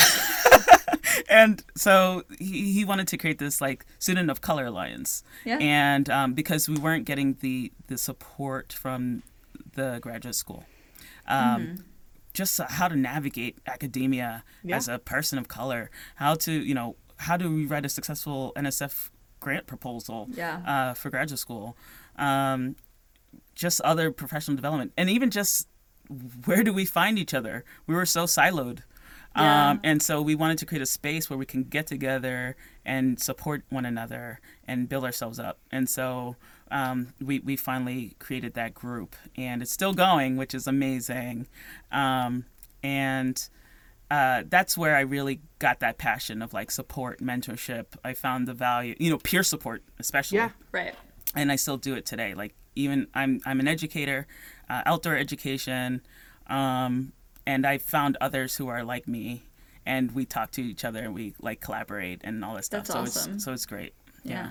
And 1.31 1.62
so 1.76 2.24
he, 2.39 2.72
he 2.72 2.85
wanted 2.85 3.07
to 3.09 3.16
create 3.16 3.39
this 3.39 3.61
like 3.61 3.87
student 3.99 4.31
of 4.31 4.41
color 4.41 4.66
alliance. 4.66 5.22
Yeah. 5.45 5.59
and 5.61 6.11
um, 6.11 6.35
because 6.35 6.68
we 6.68 6.76
weren't 6.76 7.05
getting 7.07 7.37
the 7.41 7.72
the 7.87 7.97
support 7.97 8.72
from 8.72 9.22
the 9.74 9.99
graduate 10.03 10.35
school. 10.35 10.64
Um, 11.26 11.85
just 12.35 12.61
how 12.78 12.89
to 12.89 12.97
navigate 12.97 13.59
academia 13.66 14.45
Yeah. 14.64 14.76
as 14.76 14.89
a 14.89 14.99
person 14.99 15.39
of 15.39 15.47
color. 15.49 15.91
How 16.16 16.35
to 16.45 16.53
you 16.53 16.74
know 16.74 16.97
how 17.26 17.37
do 17.37 17.47
we 17.55 17.64
write 17.66 17.85
a 17.87 17.89
successful 17.89 18.53
nsf 18.57 19.11
grant 19.41 19.66
proposal 19.66 20.28
Yeah. 20.33 20.61
uh, 20.66 20.95
for 20.95 21.11
graduate 21.11 21.39
school? 21.41 21.76
Um, 22.16 22.76
just 23.55 23.81
other 23.83 24.11
professional 24.11 24.57
development. 24.57 24.93
And 24.97 25.09
even 25.11 25.31
just 25.31 25.68
where 26.45 26.62
do 26.64 26.72
we 26.72 26.85
find 26.85 27.18
each 27.18 27.35
other? 27.35 27.64
We 27.87 27.95
were 27.95 28.07
so 28.07 28.24
siloed 28.24 28.81
Yeah. 29.37 29.70
um, 29.70 29.81
and 29.85 30.03
so 30.03 30.20
we 30.20 30.35
wanted 30.35 30.59
to 30.59 30.66
create 30.66 30.83
a 30.83 30.87
space 30.87 31.31
where 31.31 31.39
we 31.39 31.47
can 31.47 31.62
get 31.64 31.87
together 31.87 32.57
and 32.85 33.20
support 33.20 33.62
one 33.70 33.85
another 33.87 34.41
and 34.66 34.89
build 34.89 35.05
ourselves 35.05 35.39
up. 35.39 35.59
And 35.70 35.89
so 35.89 36.37
um, 36.70 37.14
we, 37.20 37.39
we 37.41 37.57
finally 37.57 38.16
created 38.18 38.55
that 38.55 38.74
group, 38.74 39.14
and 39.37 39.62
it's 39.62 39.70
still 39.72 39.93
going, 39.93 40.37
which 40.37 40.53
is 40.55 40.66
amazing. 40.66 41.47
Um, 41.93 42.45
and 42.83 43.49
uh, 44.11 44.43
that's 44.49 44.76
where 44.76 44.97
I 44.97 45.01
really 45.01 45.41
got 45.61 45.78
that 45.81 45.97
passion 45.99 46.43
of 46.43 46.53
like 46.53 46.70
support, 46.70 47.20
mentorship. 47.20 47.87
I 48.05 48.14
found 48.14 48.49
the 48.49 48.55
value, 48.55 48.97
you 48.99 49.11
know, 49.11 49.18
peer 49.18 49.43
support, 49.45 49.83
especially 50.01 50.39
Yeah. 50.39 50.51
Right. 50.72 50.95
and 51.37 51.53
I 51.53 51.57
still 51.57 51.76
do 51.76 51.95
it 51.95 52.05
today. 52.07 52.35
Like 52.35 52.55
even 52.74 53.07
I'm 53.14 53.41
I'm 53.45 53.61
an 53.61 53.68
educator, 53.68 54.26
uh, 54.68 54.83
outdoor 54.87 55.16
education, 55.16 56.01
um, 56.49 57.12
and 57.51 57.66
I 57.66 57.78
found 57.78 58.16
others 58.20 58.57
who 58.59 58.68
are 58.68 58.82
like 58.84 59.07
me, 59.09 59.24
and 59.84 60.12
we 60.12 60.24
talk 60.24 60.48
to 60.53 60.62
each 60.62 60.84
other 60.84 61.01
and 61.01 61.12
we 61.14 61.34
like 61.40 61.61
collaborate 61.61 62.20
and 62.24 62.44
all 62.44 62.55
that 62.57 62.64
stuff. 62.64 62.86
That's 62.86 62.92
so 62.94 63.01
awesome. 63.20 63.34
it's 63.34 63.44
so 63.44 63.53
it's 63.53 63.66
great. 63.66 63.92
Yeah. 64.24 64.51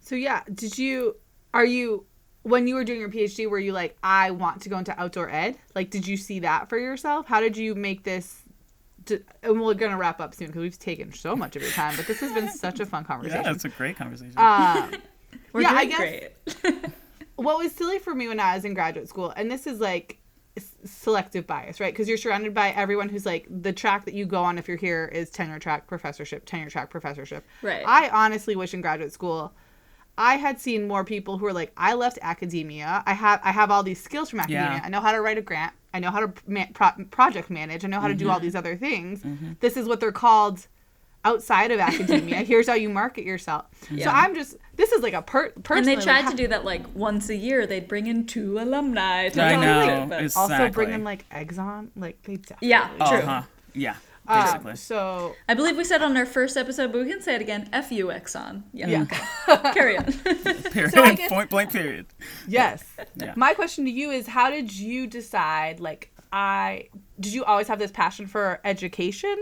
So 0.00 0.14
yeah, 0.14 0.42
did 0.52 0.78
you 0.78 1.16
are 1.54 1.64
you 1.64 2.04
when 2.42 2.66
you 2.66 2.74
were 2.74 2.84
doing 2.84 3.00
your 3.00 3.10
PhD 3.10 3.48
were 3.48 3.58
you 3.58 3.72
like 3.72 3.96
I 4.02 4.30
want 4.30 4.62
to 4.62 4.68
go 4.68 4.78
into 4.78 4.98
outdoor 5.00 5.28
ed? 5.30 5.56
Like 5.74 5.90
did 5.90 6.06
you 6.06 6.16
see 6.16 6.40
that 6.40 6.68
for 6.68 6.78
yourself? 6.78 7.26
How 7.26 7.40
did 7.40 7.56
you 7.56 7.74
make 7.74 8.04
this 8.04 8.42
d- 9.04 9.20
and 9.42 9.60
we're 9.60 9.74
going 9.74 9.92
to 9.92 9.98
wrap 9.98 10.20
up 10.20 10.34
soon 10.34 10.48
because 10.48 10.62
we've 10.62 10.78
taken 10.78 11.12
so 11.12 11.36
much 11.36 11.56
of 11.56 11.62
your 11.62 11.70
time, 11.72 11.94
but 11.96 12.06
this 12.06 12.20
has 12.20 12.32
been 12.32 12.50
such 12.66 12.80
a 12.80 12.86
fun 12.86 13.04
conversation. 13.04 13.38
Yeah, 13.38 13.44
conversation. 13.44 13.70
it's 13.70 13.74
a 13.74 13.78
great 13.78 13.96
conversation. 13.96 14.34
um, 14.38 14.92
We're 15.52 15.62
Yeah, 15.62 15.72
I 15.72 15.84
doing 15.84 15.98
guess- 16.46 16.54
great. 16.62 16.76
what 17.36 17.58
was 17.58 17.72
silly 17.72 17.98
for 17.98 18.14
me 18.14 18.28
when 18.28 18.40
I 18.40 18.54
was 18.54 18.64
in 18.64 18.74
graduate 18.74 19.08
school, 19.08 19.32
and 19.36 19.50
this 19.50 19.66
is 19.66 19.78
like 19.80 20.06
s- 20.14 20.27
selective 20.84 21.46
bias, 21.46 21.80
right? 21.80 21.92
Because 21.92 22.08
you're 22.08 22.18
surrounded 22.18 22.54
by 22.54 22.70
everyone 22.70 23.08
who's 23.08 23.26
like 23.26 23.46
the 23.50 23.72
track 23.72 24.04
that 24.04 24.14
you 24.14 24.26
go 24.26 24.42
on 24.42 24.58
if 24.58 24.68
you're 24.68 24.76
here 24.76 25.10
is 25.12 25.30
tenure 25.30 25.58
track 25.58 25.86
professorship, 25.86 26.44
tenure 26.44 26.70
track 26.70 26.90
professorship. 26.90 27.44
Right. 27.62 27.84
I 27.86 28.08
honestly 28.10 28.56
wish 28.56 28.74
in 28.74 28.80
graduate 28.80 29.12
school 29.12 29.52
I 30.18 30.34
had 30.34 30.60
seen 30.60 30.88
more 30.88 31.04
people 31.04 31.38
who 31.38 31.46
are 31.46 31.52
like, 31.52 31.72
I 31.76 31.94
left 31.94 32.18
academia. 32.20 33.04
I 33.06 33.14
have 33.14 33.40
I 33.44 33.52
have 33.52 33.70
all 33.70 33.84
these 33.84 34.02
skills 34.02 34.28
from 34.28 34.40
academia. 34.40 34.78
Yeah. 34.78 34.82
I 34.84 34.88
know 34.88 35.00
how 35.00 35.12
to 35.12 35.20
write 35.20 35.38
a 35.38 35.42
grant. 35.42 35.72
I 35.94 36.00
know 36.00 36.10
how 36.10 36.26
to 36.26 36.32
ma- 36.46 36.66
pro- 36.74 37.04
project 37.10 37.48
manage. 37.48 37.84
I 37.84 37.88
know 37.88 38.00
how 38.00 38.08
to 38.08 38.14
do 38.14 38.28
all 38.28 38.36
mm-hmm. 38.36 38.44
these 38.44 38.56
other 38.56 38.76
things. 38.76 39.22
Mm-hmm. 39.22 39.52
This 39.60 39.76
is 39.76 39.86
what 39.86 40.00
they're 40.00 40.12
called 40.12 40.66
outside 41.24 41.70
of 41.70 41.80
academia. 41.80 42.36
Here's 42.44 42.66
how 42.68 42.74
you 42.74 42.88
market 42.88 43.24
yourself. 43.24 43.66
So 43.96 44.08
I'm 44.10 44.34
just 44.34 44.56
this 44.76 44.92
is 44.92 45.02
like 45.02 45.14
a 45.14 45.22
per- 45.22 45.52
and 45.70 45.86
they 45.86 45.96
tried 45.96 46.22
like, 46.22 46.30
to 46.30 46.36
do 46.36 46.48
that 46.48 46.64
like 46.64 46.82
once 46.94 47.28
a 47.28 47.36
year. 47.36 47.66
They'd 47.66 47.88
bring 47.88 48.06
in 48.06 48.26
two 48.26 48.58
alumni. 48.58 49.28
To 49.30 49.42
I 49.42 49.56
know, 49.56 49.82
about 49.82 49.88
it, 50.12 50.24
it's- 50.24 50.34
but- 50.34 50.40
also 50.40 50.68
bring 50.70 50.90
in 50.92 51.04
like 51.04 51.28
Exxon. 51.30 51.88
Like 51.96 52.22
they 52.22 52.36
definitely 52.36 52.68
Yeah, 52.68 52.90
would. 52.92 53.08
true. 53.08 53.18
uh-huh. 53.18 53.42
Yeah, 53.74 53.94
Um, 54.26 54.42
basically. 54.44 54.76
so 54.76 55.34
I 55.48 55.54
believe 55.54 55.76
we 55.76 55.84
said 55.84 56.02
on 56.02 56.16
our 56.16 56.26
first 56.26 56.56
episode, 56.56 56.90
but 56.92 57.02
we 57.04 57.08
can 57.10 57.20
say 57.20 57.34
it 57.34 57.40
again. 57.40 57.68
F 57.72 57.92
U 57.92 58.06
Exxon. 58.06 58.62
Yeah. 58.72 58.86
Yeah. 58.88 59.02
okay. 59.48 59.72
Carry 59.72 59.96
on. 59.98 60.04
period. 60.72 60.90
so 60.92 61.14
guess- 61.14 61.28
Point 61.28 61.50
blank. 61.50 61.72
Period. 61.72 62.06
yes. 62.46 62.84
Yeah. 63.16 63.34
My 63.36 63.54
question 63.54 63.84
to 63.84 63.90
you 63.90 64.10
is 64.10 64.26
how 64.26 64.50
did 64.50 64.72
you 64.72 65.06
decide 65.06 65.80
like 65.80 66.10
I 66.32 66.88
did 67.20 67.32
you 67.32 67.44
always 67.44 67.68
have 67.68 67.78
this 67.78 67.90
passion 67.90 68.26
for 68.26 68.60
education 68.64 69.36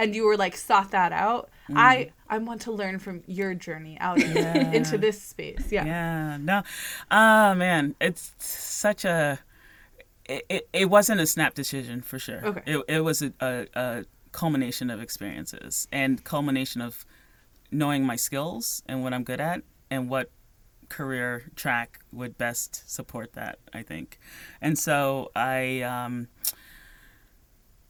and 0.00 0.14
you 0.14 0.24
were 0.24 0.36
like 0.36 0.56
sought 0.56 0.90
that 0.92 1.12
out? 1.12 1.50
Mm. 1.68 1.74
I 1.76 2.12
I 2.28 2.38
want 2.38 2.62
to 2.62 2.72
learn 2.72 2.98
from 2.98 3.22
your 3.26 3.54
journey 3.54 3.98
out 4.00 4.22
of, 4.22 4.36
into 4.74 4.96
this 4.98 5.20
space. 5.20 5.70
Yeah. 5.70 5.84
Yeah, 5.84 6.36
no. 6.38 6.62
Oh 7.10 7.54
man, 7.54 7.94
it's 8.00 8.32
such 8.38 9.04
a 9.04 9.38
it, 10.24 10.46
it, 10.48 10.68
it 10.72 10.90
wasn't 10.90 11.20
a 11.20 11.26
snap 11.26 11.54
decision 11.54 12.00
for 12.00 12.18
sure. 12.18 12.44
Okay. 12.44 12.62
It, 12.64 12.84
it 12.88 13.00
was 13.00 13.20
a, 13.20 13.32
a, 13.40 13.66
a 13.74 14.04
culmination 14.32 14.90
of 14.90 15.02
experiences 15.02 15.86
and 15.92 16.24
culmination 16.24 16.80
of 16.80 17.04
knowing 17.70 18.04
my 18.04 18.16
skills 18.16 18.82
and 18.86 19.02
what 19.02 19.12
I'm 19.12 19.24
good 19.24 19.40
at 19.40 19.62
and 19.90 20.08
what 20.08 20.30
career 20.88 21.50
track 21.56 22.00
would 22.12 22.38
best 22.38 22.90
support 22.90 23.34
that. 23.34 23.58
I 23.74 23.82
think, 23.82 24.18
and 24.62 24.78
so 24.78 25.30
I. 25.36 25.82
Um, 25.82 26.28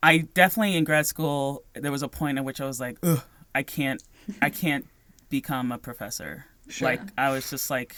I 0.02 0.18
definitely 0.18 0.77
in 0.77 0.85
grad 0.85 1.06
school 1.06 1.64
there 1.74 1.93
was 1.93 2.02
a 2.02 2.09
point 2.09 2.39
at 2.39 2.44
which 2.44 2.60
I 2.60 2.66
was 2.66 2.81
like, 2.81 2.98
Ugh, 3.02 3.20
I 3.55 3.62
can't, 3.62 4.02
I 4.40 4.51
can't 4.51 4.86
become 5.28 5.72
a 5.72 5.78
professor. 5.78 6.47
Like 6.81 7.01
I 7.18 7.31
was 7.31 7.51
just 7.51 7.68
like, 7.70 7.97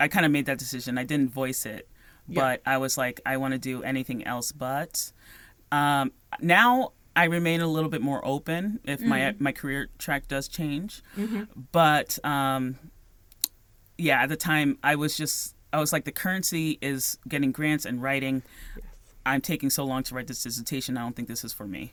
I 0.00 0.08
kind 0.08 0.24
of 0.24 0.32
made 0.32 0.46
that 0.46 0.58
decision. 0.58 0.98
I 0.98 1.04
didn't 1.04 1.30
voice 1.32 1.66
it, 1.66 1.88
Yeah. 2.28 2.40
but 2.40 2.62
I 2.64 2.78
was 2.78 2.96
like, 2.96 3.20
I 3.26 3.36
want 3.36 3.52
to 3.52 3.58
do 3.58 3.82
anything 3.82 4.24
else 4.26 4.52
but. 4.52 5.12
Um, 5.72 6.12
now 6.40 6.92
I 7.16 7.24
remain 7.24 7.60
a 7.60 7.66
little 7.68 7.90
bit 7.90 8.00
more 8.00 8.24
open 8.24 8.80
if 8.84 9.00
my 9.00 9.34
my 9.38 9.52
career 9.52 9.88
track 9.98 10.28
does 10.28 10.48
change, 10.48 11.02
but 11.72 12.18
um, 12.24 12.78
yeah, 13.98 14.22
at 14.22 14.28
the 14.28 14.36
time 14.36 14.78
I 14.82 14.94
was 14.96 15.16
just 15.16 15.54
I 15.72 15.80
was 15.80 15.92
like 15.92 16.04
the 16.04 16.12
currency 16.12 16.78
is 16.80 17.18
getting 17.28 17.52
grants 17.52 17.84
and 17.84 18.00
writing. 18.02 18.42
I'm 19.26 19.40
taking 19.40 19.70
so 19.70 19.84
long 19.84 20.02
to 20.04 20.14
write 20.14 20.26
this 20.26 20.42
dissertation. 20.42 20.96
I 20.96 21.02
don't 21.02 21.14
think 21.16 21.28
this 21.28 21.44
is 21.44 21.52
for 21.52 21.66
me. 21.66 21.92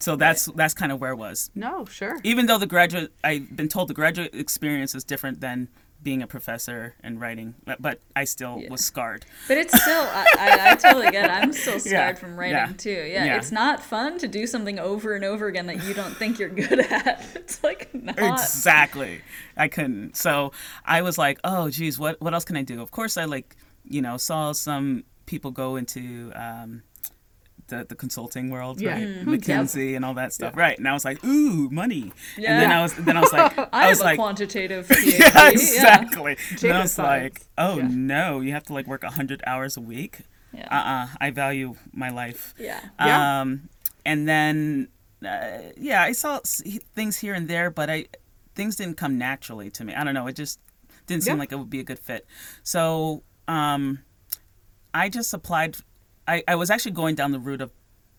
So 0.00 0.16
that's 0.16 0.46
that's 0.46 0.74
kind 0.74 0.90
of 0.90 1.00
where 1.00 1.12
it 1.12 1.16
was. 1.16 1.50
No, 1.54 1.84
sure. 1.84 2.18
Even 2.24 2.46
though 2.46 2.58
the 2.58 2.66
graduate, 2.66 3.12
I've 3.22 3.54
been 3.54 3.68
told 3.68 3.88
the 3.88 3.94
graduate 3.94 4.34
experience 4.34 4.94
is 4.94 5.04
different 5.04 5.40
than 5.40 5.68
being 6.02 6.20
a 6.20 6.26
professor 6.26 6.96
and 7.04 7.20
writing, 7.20 7.54
but, 7.80 8.00
I 8.16 8.24
still 8.24 8.58
Yeah. 8.60 8.70
was 8.70 8.84
scarred. 8.84 9.24
But 9.46 9.58
it's 9.58 9.80
still, 9.80 10.02
I, 10.02 10.26
I, 10.36 10.70
I 10.72 10.74
totally 10.74 11.12
get 11.12 11.26
it. 11.26 11.30
I'm 11.30 11.52
still 11.52 11.78
scarred 11.88 12.16
Yeah, 12.16 12.20
from 12.20 12.36
writing 12.36 12.56
yeah, 12.56 12.72
too. 12.76 12.90
Yeah, 12.90 13.24
yeah. 13.24 13.36
it's 13.36 13.52
not 13.52 13.80
fun 13.80 14.18
to 14.18 14.26
do 14.26 14.48
something 14.48 14.80
over 14.80 15.14
and 15.14 15.24
over 15.24 15.46
again 15.46 15.66
that 15.68 15.84
you 15.84 15.94
don't 15.94 16.16
think 16.16 16.40
you're 16.40 16.48
good 16.48 16.80
at. 16.80 17.24
It's 17.36 17.62
like 17.62 17.94
not. 17.94 18.18
Exactly. 18.18 19.20
I 19.56 19.68
couldn't. 19.68 20.16
So 20.16 20.50
I 20.84 21.02
was 21.02 21.18
like, 21.18 21.38
oh, 21.44 21.70
geez, 21.70 22.00
what 22.00 22.20
what 22.20 22.34
else 22.34 22.44
can 22.44 22.56
I 22.56 22.62
do? 22.62 22.82
Of 22.82 22.90
course, 22.90 23.16
I 23.16 23.24
like, 23.26 23.54
you 23.84 24.02
know, 24.02 24.16
saw 24.16 24.50
some 24.50 25.04
people 25.26 25.50
go 25.50 25.76
into 25.76 26.32
um, 26.34 26.82
the 27.68 27.84
the 27.88 27.94
consulting 27.94 28.50
world, 28.50 28.80
Yeah. 28.80 28.92
right? 28.94 29.02
Mhm. 29.06 29.24
McKinsey 29.24 29.94
and 29.96 30.04
all 30.04 30.14
that 30.14 30.32
stuff, 30.32 30.56
right? 30.56 30.76
And 30.76 30.86
I 30.88 30.92
was 30.92 31.04
like, 31.04 31.24
ooh, 31.24 31.70
money. 31.70 32.12
Yeah. 32.36 32.52
And 32.52 32.62
then 32.62 32.70
I 32.72 32.82
was 32.82 32.94
then 32.94 33.16
I 33.16 33.20
was 33.20 33.32
like, 33.32 33.58
I, 33.58 33.68
I, 33.72 33.80
have 33.82 33.90
was 33.90 34.00
a 34.00 34.04
like. 34.04 34.18
quantitative 34.18 34.86
PhD. 34.88 35.18
Yeah, 35.18 35.30
Yeah. 35.34 35.50
exactly. 35.50 36.36
And 36.62 36.72
I 36.72 36.82
was 36.82 36.92
science. 36.92 36.98
like, 36.98 37.46
"Oh 37.56 37.78
Yeah. 37.78 37.88
no, 37.90 38.40
you 38.40 38.52
have 38.52 38.64
to 38.64 38.72
like 38.72 38.86
work 38.86 39.04
hundred 39.04 39.42
hours 39.46 39.76
a 39.76 39.80
week." 39.80 40.20
Yeah. 40.52 40.68
Uh-uh. 40.70 41.06
I 41.20 41.30
value 41.30 41.76
my 41.92 42.10
life. 42.10 42.52
Yeah. 42.58 42.80
Yeah. 43.00 43.40
Um, 43.40 43.70
and 44.04 44.28
then, 44.28 44.88
uh, 45.24 45.58
yeah, 45.78 46.02
I 46.02 46.12
saw 46.12 46.40
things 46.94 47.16
here 47.18 47.32
and 47.32 47.48
there, 47.48 47.70
but 47.70 47.88
I 47.88 48.06
things 48.54 48.76
didn't 48.76 48.98
come 48.98 49.16
naturally 49.16 49.70
to 49.70 49.84
me. 49.84 49.94
I 49.94 50.04
don't 50.04 50.12
know. 50.12 50.26
It 50.26 50.36
just 50.36 50.60
didn't 51.06 51.22
seem 51.22 51.36
Yeah. 51.36 51.40
like 51.40 51.52
it 51.52 51.56
would 51.56 51.70
be 51.70 51.80
a 51.80 51.84
good 51.84 51.98
fit. 51.98 52.26
So, 52.64 53.22
um, 53.48 54.00
I 54.94 55.08
just 55.08 55.32
applied. 55.34 55.76
I, 56.28 56.42
I 56.46 56.54
was 56.54 56.70
actually 56.70 56.92
going 56.92 57.14
down 57.14 57.32
the 57.32 57.38
route 57.40 57.60
of 57.60 57.70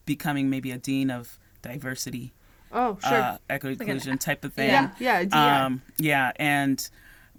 becoming 0.06 0.50
maybe 0.50 0.72
a 0.72 0.78
dean 0.78 1.10
of 1.10 1.40
diversity, 1.62 2.34
Oh, 2.72 2.98
sure. 3.02 3.14
uh, 3.14 3.38
equity, 3.50 3.76
Like 3.76 3.88
an- 3.88 3.96
inclusion 3.96 4.18
type 4.18 4.44
of 4.44 4.54
thing. 4.54 4.70
yeah, 4.70 4.92
yeah, 5.00 5.22
yeah. 5.22 5.66
Um, 5.66 5.82
yeah, 5.98 6.32
and 6.38 6.90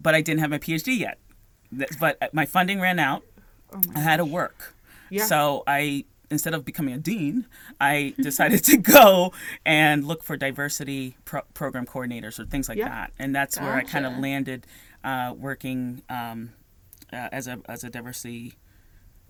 but 0.01 0.15
I 0.15 0.21
didn't 0.23 0.41
have 0.41 0.51
my 0.51 0.59
PhD 0.59 0.99
yet. 0.99 1.19
But 2.01 2.33
my 2.33 2.47
funding 2.47 2.81
ran 2.81 2.99
out. 2.99 3.23
oh 3.73 3.81
I 3.95 4.01
had 4.01 4.17
to 4.19 4.25
work. 4.25 4.75
Yeah. 5.11 5.25
So 5.27 5.65
I 5.67 6.05
instead 6.31 6.55
of 6.55 6.65
becoming 6.65 6.95
a 6.95 6.99
dean, 6.99 7.47
I 7.81 8.15
decided 8.21 8.65
to 8.65 8.77
go 8.79 9.33
and 9.67 10.05
look 10.07 10.23
for 10.23 10.37
diversity 10.37 11.17
pro- 11.25 11.43
program 11.53 11.85
coordinators 11.87 12.39
or 12.39 12.47
things 12.47 12.69
like 12.69 12.79
Yeah. 12.79 12.89
that, 12.89 13.13
and 13.19 13.35
that's 13.35 13.61
where 13.61 13.75
I 13.75 13.83
kind 13.83 14.07
of 14.07 14.17
landed 14.19 14.67
uh, 15.03 15.35
working 15.37 16.03
um, 16.09 16.53
uh, 17.13 17.29
as 17.33 17.47
a 17.49 17.59
as 17.69 17.85
a 17.85 17.91
diversity. 17.91 18.55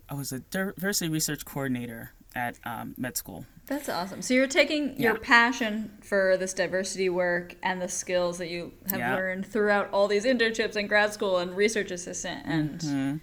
I 0.09 0.13
was 0.13 0.31
a 0.31 0.39
diversity 0.39 1.09
research 1.09 1.45
coordinator 1.45 2.11
at 2.35 2.57
um, 2.65 2.93
med 2.97 3.17
school. 3.17 3.45
That's 3.65 3.89
awesome. 3.89 4.21
So 4.21 4.33
you're 4.33 4.45
taking 4.47 4.99
your 5.01 5.17
passion 5.17 5.91
for 6.03 6.37
this 6.37 6.53
diversity 6.53 7.09
work 7.09 7.55
and 7.63 7.81
the 7.81 7.87
skills 7.87 8.37
that 8.37 8.49
you 8.49 8.73
have 8.89 8.99
Yeah. 8.99 9.15
learned 9.15 9.45
throughout 9.47 9.89
all 9.91 10.07
these 10.07 10.25
internships 10.25 10.75
in 10.75 10.87
grad 10.87 11.13
school 11.13 11.37
and 11.39 11.55
research 11.55 11.91
assistant 11.91 12.45
and 12.45 12.79
Mm-hmm. 12.79 13.17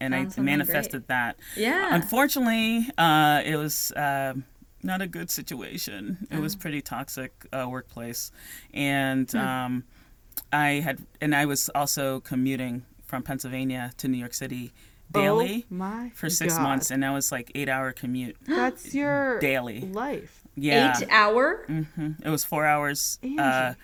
and 0.00 0.14
I 0.14 0.26
manifested 0.40 1.06
that. 1.08 1.36
yeah. 1.56 1.94
Unfortunately, 1.94 2.88
uh, 2.96 3.42
it 3.44 3.56
was 3.56 3.92
um 3.96 4.44
not 4.82 5.00
a 5.02 5.06
good 5.06 5.30
situation. 5.30 6.26
It 6.30 6.36
Oh. 6.36 6.40
was 6.42 6.54
pretty 6.56 6.82
toxic 6.82 7.32
uh, 7.52 7.66
workplace, 7.68 8.30
and 8.74 9.30
Hmm. 9.30 9.38
um, 9.38 9.84
I 10.52 10.80
had 10.84 11.04
and 11.20 11.34
I 11.34 11.44
was 11.46 11.68
also 11.74 12.20
commuting 12.20 12.84
from 13.04 13.22
Pennsylvania 13.22 13.92
to 13.98 14.08
New 14.08 14.18
York 14.18 14.34
City 14.34 14.72
daily 15.12 15.66
Oh 15.70 15.74
my 15.74 16.10
for 16.14 16.28
six 16.30 16.54
God. 16.54 16.62
months, 16.62 16.90
and 16.90 17.02
that 17.02 17.10
was 17.10 17.30
like 17.32 17.50
eight 17.54 17.68
hour 17.68 17.92
commute 17.92 18.36
That's 18.46 18.94
your 18.94 19.38
daily. 19.40 19.80
life. 19.80 20.42
Yeah, 20.56 20.96
Eight 21.00 21.08
hour? 21.10 21.64
hmm 21.66 22.12
it 22.24 22.28
was 22.30 22.44
four 22.44 22.64
hours. 22.64 23.18
Uh, 23.38 23.74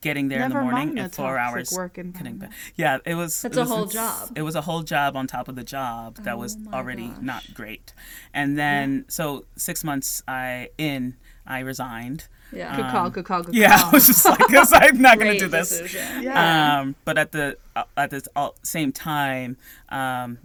getting 0.00 0.28
there 0.28 0.42
in 0.42 0.50
the 0.52 0.60
morning 0.60 0.98
and 0.98 1.12
four 1.14 1.36
hours 1.38 1.72
work 1.72 1.94
getting 1.94 2.36
back. 2.38 2.52
Yeah, 2.76 2.98
it 3.04 3.14
was. 3.14 3.42
That's 3.42 3.56
it 3.56 3.60
a 3.60 3.62
was 3.62 3.70
whole 3.70 3.82
ins- 3.84 3.92
job. 3.92 4.32
It 4.36 4.42
was 4.42 4.54
a 4.56 4.60
whole 4.62 4.82
job 4.82 5.16
on 5.16 5.26
top 5.26 5.48
of 5.48 5.54
the 5.56 5.64
job 5.64 6.16
that 6.24 6.36
was 6.38 6.56
Oh 6.56 6.70
my 6.70 6.78
already 6.78 7.08
gosh. 7.08 7.18
not 7.22 7.54
great. 7.54 7.92
And 8.34 8.58
then, 8.58 9.04
so 9.08 9.44
six 9.56 9.82
months 9.84 10.22
I 10.26 10.70
in, 10.78 11.16
I 11.46 11.60
resigned. 11.60 12.26
Yeah. 12.52 12.74
Good 12.74 12.86
call, 12.90 13.10
good 13.10 13.24
call, 13.24 13.42
good 13.44 13.54
Yeah, 13.54 13.80
I 13.84 13.90
was 13.90 14.06
just 14.08 14.24
like, 14.24 14.38
'cause 14.48 14.72
I'm 14.74 15.00
not 15.00 15.18
gonna 15.20 15.38
do 15.38 15.46
this. 15.46 15.68
decision. 15.70 16.24
Yeah. 16.24 16.80
Um, 16.80 16.96
but 17.04 17.18
at 17.18 17.30
the 17.30 17.56
uh, 17.76 17.84
at 17.96 18.10
the 18.10 18.52
same 18.64 18.90
time, 18.90 19.56
um, 19.90 20.38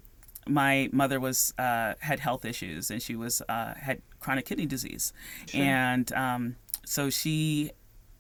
my 0.47 0.89
mother 0.91 1.19
was 1.19 1.53
uh, 1.57 1.93
had 1.99 2.19
health 2.19 2.45
issues 2.45 2.91
and 2.91 3.01
she 3.01 3.15
was 3.15 3.41
uh, 3.49 3.73
had 3.76 4.01
chronic 4.19 4.45
kidney 4.45 4.65
disease, 4.65 5.13
and 5.53 6.11
um, 6.13 6.55
so 6.85 7.09
she, 7.09 7.72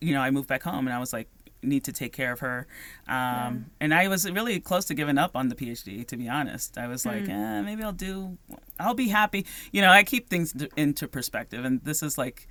you 0.01 0.13
know, 0.13 0.21
I 0.21 0.31
moved 0.31 0.47
back 0.47 0.63
home 0.63 0.87
and 0.87 0.93
I 0.95 0.99
was 0.99 1.13
like, 1.13 1.27
need 1.61 1.83
to 1.85 1.91
take 1.91 2.13
care 2.13 2.31
of 2.31 2.39
her, 2.39 2.67
um, 3.07 3.65
and 3.79 3.93
I 3.93 4.07
was 4.07 4.29
really 4.29 4.59
close 4.59 4.85
to 4.85 4.93
giving 4.93 5.17
up 5.17 5.35
on 5.35 5.49
the 5.49 5.55
PhD. 5.55 6.05
To 6.07 6.17
be 6.17 6.27
honest, 6.29 6.77
I 6.77 6.87
was 6.87 7.05
like, 7.05 7.27
eh, 7.29 7.61
maybe 7.61 7.83
I'll 7.83 7.91
do, 7.91 8.37
I'll 8.79 8.93
be 8.93 9.07
happy. 9.09 9.45
You 9.71 9.81
know, 9.81 9.89
I 9.89 10.03
keep 10.03 10.29
things 10.29 10.55
into 10.75 11.07
perspective, 11.07 11.65
and 11.65 11.83
this 11.83 12.03
is 12.03 12.17
like, 12.17 12.47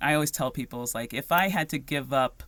I 0.00 0.14
always 0.14 0.30
tell 0.30 0.50
people, 0.50 0.82
it's 0.82 0.94
like 0.94 1.12
if 1.14 1.30
I 1.32 1.48
had 1.48 1.68
to 1.70 1.78
give 1.78 2.12
up 2.12 2.42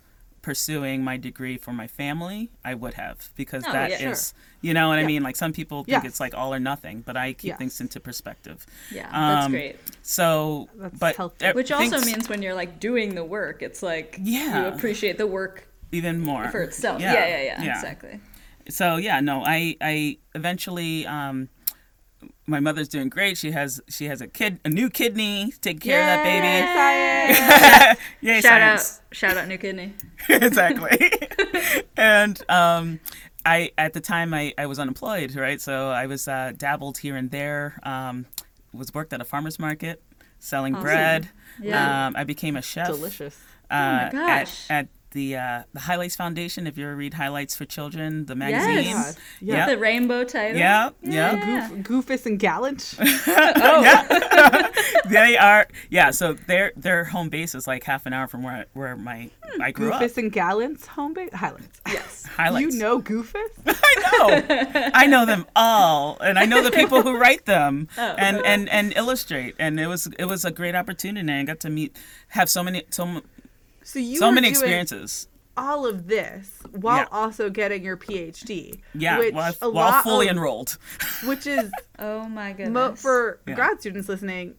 pursuing 0.46 1.02
my 1.02 1.16
degree 1.16 1.58
for 1.58 1.72
my 1.72 1.88
family, 1.88 2.50
I 2.64 2.72
would 2.74 2.94
have 2.94 3.30
because 3.34 3.64
Oh, 3.66 3.72
that 3.72 3.90
yeah. 3.90 4.10
is, 4.10 4.32
you 4.60 4.74
know 4.74 4.86
what 4.90 5.00
I 5.00 5.04
mean. 5.04 5.24
Like 5.24 5.34
some 5.34 5.52
people 5.52 5.82
think 5.82 6.04
Yes. 6.04 6.10
it's 6.12 6.20
like 6.20 6.34
all 6.34 6.54
or 6.54 6.60
nothing, 6.60 7.02
but 7.04 7.16
I 7.16 7.32
keep 7.32 7.58
things 7.58 7.80
into 7.80 7.98
perspective. 7.98 8.64
Yeah, 8.92 9.08
that's 9.10 9.46
Um, 9.46 9.50
great. 9.50 9.76
So, 10.02 10.68
That's 10.76 10.96
but 11.00 11.16
healthy. 11.16 11.50
Which 11.50 11.72
also 11.72 12.00
means 12.02 12.28
when 12.28 12.42
you're 12.42 12.54
like 12.54 12.78
doing 12.78 13.16
the 13.16 13.24
work, 13.24 13.60
it's 13.60 13.82
like 13.82 14.20
Yeah. 14.22 14.60
you 14.60 14.68
appreciate 14.68 15.18
the 15.18 15.26
work 15.26 15.66
even 15.90 16.20
more 16.20 16.48
for 16.54 16.62
itself. 16.62 17.00
Yeah, 17.00 17.12
yeah, 17.14 17.42
yeah, 17.42 17.74
exactly. 17.74 18.20
So 18.68 18.98
yeah, 18.98 19.18
no, 19.18 19.42
I 19.44 19.76
I 19.80 20.18
eventually 20.36 21.06
um 21.08 21.48
my 22.46 22.60
mother's 22.60 22.88
doing 22.88 23.08
great. 23.08 23.36
She 23.38 23.50
has 23.52 23.80
she 23.88 24.06
has 24.06 24.20
a 24.20 24.26
kid, 24.28 24.60
a 24.64 24.68
new 24.68 24.88
kidney, 24.90 25.52
take 25.60 25.80
care 25.80 26.00
of 26.00 26.06
that 26.06 26.24
baby. 26.24 28.00
Yay, 28.26 28.40
Shout 28.40 28.42
science. 28.60 29.00
out, 29.10 29.16
shout 29.16 29.36
out, 29.36 29.48
new 29.48 29.58
kidney. 29.58 29.94
exactly. 30.28 31.10
and 31.96 32.40
um, 32.48 33.00
I 33.44 33.70
at 33.78 33.92
the 33.92 34.00
time 34.00 34.32
I, 34.34 34.54
I 34.58 34.66
was 34.66 34.78
unemployed, 34.78 35.34
right? 35.36 35.60
So 35.60 35.90
I 35.90 36.06
was 36.06 36.28
uh, 36.28 36.52
dabbled 36.56 36.98
here 36.98 37.16
and 37.16 37.30
there. 37.30 37.78
Um, 37.82 38.26
was 38.72 38.92
worked 38.92 39.12
at 39.12 39.20
a 39.20 39.24
farmer's 39.24 39.58
market 39.58 40.02
selling 40.38 40.74
Awesome. 40.74 40.84
bread. 40.84 41.28
Yeah. 41.60 42.06
Um, 42.08 42.14
I 42.16 42.24
became 42.24 42.56
a 42.56 42.62
chef. 42.62 42.88
Delicious. 42.88 43.36
Uh, 43.36 43.40
Oh 43.68 43.74
my 43.74 44.02
At, 44.02 44.12
gosh. 44.12 44.66
at 44.70 44.88
the 45.12 45.36
uh, 45.36 45.62
the 45.72 45.80
Highlights 45.80 46.16
Foundation. 46.16 46.66
If 46.66 46.76
you 46.76 46.84
ever 46.86 46.96
read 46.96 47.14
Highlights 47.14 47.56
for 47.56 47.64
Children, 47.64 48.26
the 48.26 48.34
magazine. 48.34 48.92
God. 48.94 49.14
Yeah. 49.40 49.54
Yeah. 49.56 49.66
The 49.66 49.78
rainbow 49.78 50.24
title. 50.24 50.58
Yeah, 50.58 50.90
yeah. 51.02 51.32
Yeah. 51.34 51.68
Goof, 51.82 52.06
Goofus 52.06 52.26
and 52.26 52.38
Gallant. 52.38 52.94
Oh, 53.28 54.70
they 55.08 55.36
are 55.36 55.66
yeah 55.90 56.10
so 56.10 56.32
their 56.34 56.72
their 56.76 57.04
home 57.04 57.28
base 57.28 57.54
is 57.54 57.66
like 57.66 57.84
half 57.84 58.06
an 58.06 58.12
hour 58.12 58.26
from 58.26 58.42
where 58.42 58.66
where 58.74 58.96
my 58.96 59.30
i 59.60 59.70
grew 59.70 59.92
up 59.92 60.00
Goofus 60.00 60.16
and 60.16 60.32
Gallant's 60.32 60.86
home 60.86 61.14
base. 61.14 61.32
Highlights. 61.32 61.80
yes. 61.86 62.26
highlights 62.36 62.74
You 62.74 62.80
know 62.80 63.00
Goofus? 63.00 63.50
i 63.66 63.94
know 64.12 64.90
i 64.94 65.06
know 65.06 65.26
them 65.26 65.46
all 65.54 66.18
and 66.20 66.38
i 66.38 66.44
know 66.44 66.62
the 66.62 66.70
people 66.70 67.02
who 67.02 67.16
write 67.16 67.44
them 67.46 67.88
Oh. 67.98 68.14
and 68.18 68.38
and 68.44 68.68
and 68.68 68.92
illustrate 68.96 69.54
and 69.58 69.78
it 69.80 69.86
was 69.86 70.06
it 70.18 70.24
was 70.26 70.44
a 70.44 70.50
great 70.50 70.74
opportunity 70.74 71.20
and 71.20 71.30
i 71.30 71.42
got 71.44 71.60
to 71.60 71.70
meet 71.70 71.96
have 72.28 72.48
so 72.48 72.62
many 72.62 72.82
so, 72.90 73.04
m- 73.06 73.22
So 73.86 73.98
you 74.00 74.18
so 74.18 74.26
were 74.26 74.32
many 74.32 74.46
doing 74.48 74.52
experiences 74.52 75.28
all 75.56 75.86
of 75.86 76.06
this 76.06 76.50
while 76.72 76.98
Yeah. 76.98 77.06
also 77.10 77.48
getting 77.48 77.82
your 77.82 77.96
PhD. 77.96 78.78
yeah 78.94 79.18
which 79.18 79.32
while, 79.32 79.54
a 79.62 79.70
while 79.70 79.90
lot 79.92 80.04
fully 80.04 80.26
of- 80.28 80.36
enrolled 80.36 80.76
Which 81.24 81.46
is 81.46 81.70
Oh 81.98 82.28
my 82.28 82.52
goodness. 82.52 82.74
mo- 82.74 82.94
for 82.96 83.40
Yeah. 83.46 83.54
grad 83.54 83.80
students 83.80 84.08
listening. 84.08 84.54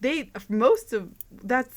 They 0.00 0.30
most 0.48 0.92
of 0.92 1.10
that's 1.42 1.74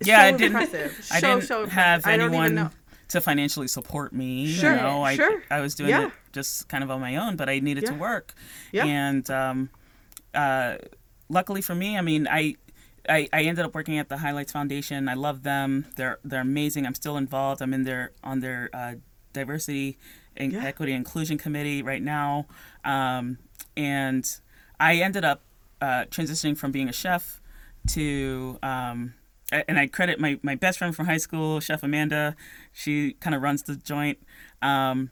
Yeah, 0.00 0.16
so 0.20 0.22
I 0.22 0.30
didn't- 0.32 0.42
impressive. 0.46 1.06
i 1.10 1.20
so, 1.20 1.26
didn't 1.34 1.48
so 1.48 1.62
impressive. 1.64 1.72
have 1.72 2.06
I 2.06 2.12
anyone 2.14 2.70
to 3.08 3.20
financially 3.20 3.68
support 3.68 4.14
me. 4.14 4.46
Sure, 4.50 4.70
You 4.74 4.76
know, 4.80 5.02
I 5.02 5.16
sure. 5.16 5.42
I 5.50 5.60
was 5.60 5.74
doing 5.74 5.90
Yeah. 5.90 6.06
it 6.06 6.12
just 6.32 6.68
kind 6.68 6.82
of 6.82 6.90
on 6.90 7.00
my 7.00 7.16
own, 7.16 7.36
but 7.36 7.48
I 7.50 7.58
needed 7.58 7.84
to 7.86 7.94
work. 7.94 8.32
Yeah. 8.72 8.86
And 8.86 9.28
um, 9.30 9.68
uh, 10.32 10.76
luckily 11.28 11.60
for 11.60 11.74
me, 11.74 11.98
I 11.98 12.00
mean, 12.00 12.26
I, 12.26 12.56
I 13.08 13.28
I 13.32 13.42
ended 13.42 13.64
up 13.64 13.74
working 13.74 13.98
at 13.98 14.08
the 14.08 14.18
Highlights 14.18 14.52
Foundation. 14.52 15.08
I 15.08 15.14
love 15.14 15.42
them. 15.42 15.86
They're 15.96 16.18
they're 16.24 16.40
amazing. 16.40 16.86
I'm 16.86 16.94
still 16.94 17.16
involved. 17.16 17.60
I'm 17.62 17.74
in 17.74 17.84
their 17.84 18.12
on 18.22 18.40
their 18.40 18.70
uh, 18.72 18.94
diversity 19.32 19.98
and 20.36 20.52
Yeah. 20.52 20.64
equity 20.64 20.92
inclusion 20.92 21.38
committee 21.38 21.82
right 21.82 22.02
now. 22.02 22.46
Um, 22.84 23.38
and 23.76 24.24
I 24.80 24.96
ended 24.96 25.24
up 25.24 25.42
uh, 25.80 26.04
transitioning 26.10 26.56
from 26.56 26.70
being 26.72 26.88
a 26.88 26.92
chef 26.92 27.40
to 27.88 28.58
um, 28.62 29.14
and 29.50 29.78
I 29.78 29.86
credit 29.86 30.18
my, 30.18 30.38
my 30.42 30.54
best 30.54 30.78
friend 30.78 30.96
from 30.96 31.06
high 31.06 31.18
school, 31.18 31.60
Chef 31.60 31.82
Amanda. 31.82 32.34
She 32.72 33.12
kind 33.14 33.34
of 33.36 33.42
runs 33.42 33.62
the 33.64 33.76
joint 33.76 34.18
um, 34.62 35.10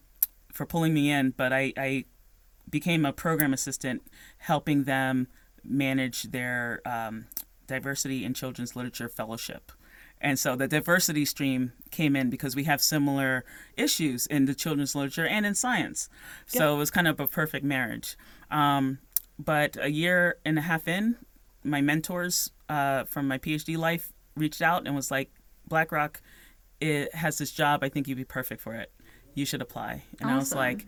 for 0.53 0.65
pulling 0.65 0.95
me 0.95 1.11
in, 1.11 1.35
but 1.37 1.53
I, 1.53 1.75
I 1.77 2.05
became 2.71 3.05
a 3.05 3.13
program 3.13 3.53
assistant 3.53 4.03
helping 4.39 4.85
them 4.85 5.27
manage 5.63 6.23
their 6.31 6.81
um, 6.87 7.27
diversity 7.71 8.25
in 8.25 8.35
children's 8.35 8.77
literature 8.77 9.09
fellowship. 9.09 9.73
And 10.21 10.39
so 10.39 10.55
the 10.55 10.69
diversity 10.69 11.25
stream 11.25 11.73
came 11.91 12.15
in 12.15 12.29
because 12.29 12.55
we 12.55 12.65
have 12.65 12.83
similar 12.83 13.45
issues 13.77 14.27
in 14.27 14.45
the 14.45 14.55
children's 14.55 14.95
literature 14.95 15.27
and 15.27 15.47
in 15.47 15.55
science. 15.55 16.11
So 16.47 16.75
it 16.75 16.79
was 16.79 16.91
kind 16.91 17.09
of 17.09 17.19
a 17.21 17.27
perfect 17.27 17.65
marriage. 17.65 18.19
Um, 18.51 18.99
but 19.39 19.79
a 19.81 19.91
year 19.91 20.37
and 20.45 20.59
a 20.59 20.63
half 20.63 20.87
in, 20.87 21.17
my 21.65 21.81
mentors 21.81 22.51
uh, 22.69 23.05
from 23.05 23.29
my 23.29 23.39
PhD 23.39 23.79
life 23.79 24.13
reached 24.37 24.61
out 24.61 24.87
and 24.87 24.95
was 24.95 25.11
like, 25.11 25.31
Black 25.67 25.91
Rock 25.91 26.21
it 26.81 27.15
has 27.15 27.39
this 27.39 27.53
job. 27.53 27.85
I 27.85 27.89
think 27.89 28.09
you'd 28.09 28.17
be 28.17 28.25
perfect 28.25 28.61
for 28.61 28.75
it. 28.75 28.91
You 29.35 29.45
should 29.45 29.63
apply. 29.63 30.05
And 30.21 30.31
I 30.31 30.37
was 30.37 30.55
like, 30.55 30.87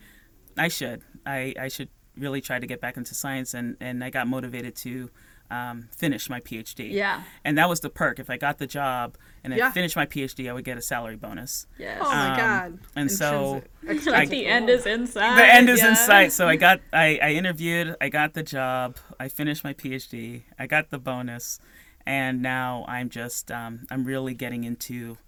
I 0.56 0.68
should. 0.68 1.02
I, 1.24 1.54
I 1.58 1.68
should 1.68 1.88
really 2.16 2.40
try 2.40 2.58
to 2.58 2.66
get 2.66 2.80
back 2.80 2.96
into 2.96 3.14
science. 3.14 3.54
And, 3.54 3.76
and 3.80 4.02
I 4.02 4.10
got 4.10 4.26
motivated 4.26 4.74
to 4.76 5.10
um, 5.52 5.88
finish 5.94 6.30
my 6.30 6.40
PhD. 6.40 6.90
Yeah. 6.90 7.22
And 7.44 7.58
that 7.58 7.68
was 7.68 7.80
the 7.80 7.90
perk. 7.90 8.18
If 8.18 8.30
I 8.30 8.36
got 8.38 8.56
the 8.58 8.66
job 8.66 9.16
and 9.44 9.52
I 9.52 9.58
Yeah. 9.58 9.70
finished 9.72 9.96
my 9.96 10.06
PhD, 10.06 10.48
I 10.48 10.52
would 10.54 10.64
get 10.64 10.78
a 10.78 10.82
salary 10.82 11.16
bonus. 11.16 11.66
Yes. 11.78 11.98
Oh 12.00 12.10
my 12.10 12.30
Um, 12.30 12.36
god. 12.36 12.78
and 12.96 13.10
so- 13.10 13.62
Intrinsic- 13.82 13.86
like 13.86 13.96
extrinsic 13.96 14.30
the 14.30 14.46
end 14.46 14.70
is 14.70 14.86
in 14.86 15.06
sight. 15.06 15.36
the 15.36 15.44
end 15.44 15.68
is 15.68 15.80
yeah. 15.80 15.90
in 15.90 15.96
sight. 15.96 16.32
So 16.32 16.48
I 16.48 16.56
got, 16.56 16.80
I, 16.92 17.18
I 17.22 17.30
interviewed, 17.32 17.96
I 18.00 18.08
got 18.08 18.32
the 18.34 18.42
job, 18.42 18.96
I 19.20 19.28
finished 19.28 19.62
my 19.62 19.74
PhD, 19.74 20.42
I 20.58 20.66
got 20.66 20.88
the 20.90 20.98
bonus, 20.98 21.58
and 22.06 22.40
now 22.42 22.84
I'm 22.88 23.10
just, 23.10 23.50
um, 23.52 23.86
I'm 23.90 24.04
really 24.04 24.34
getting 24.34 24.64
into 24.64 25.18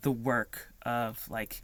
the 0.00 0.10
work 0.12 0.72
of 0.86 1.28
like 1.30 1.62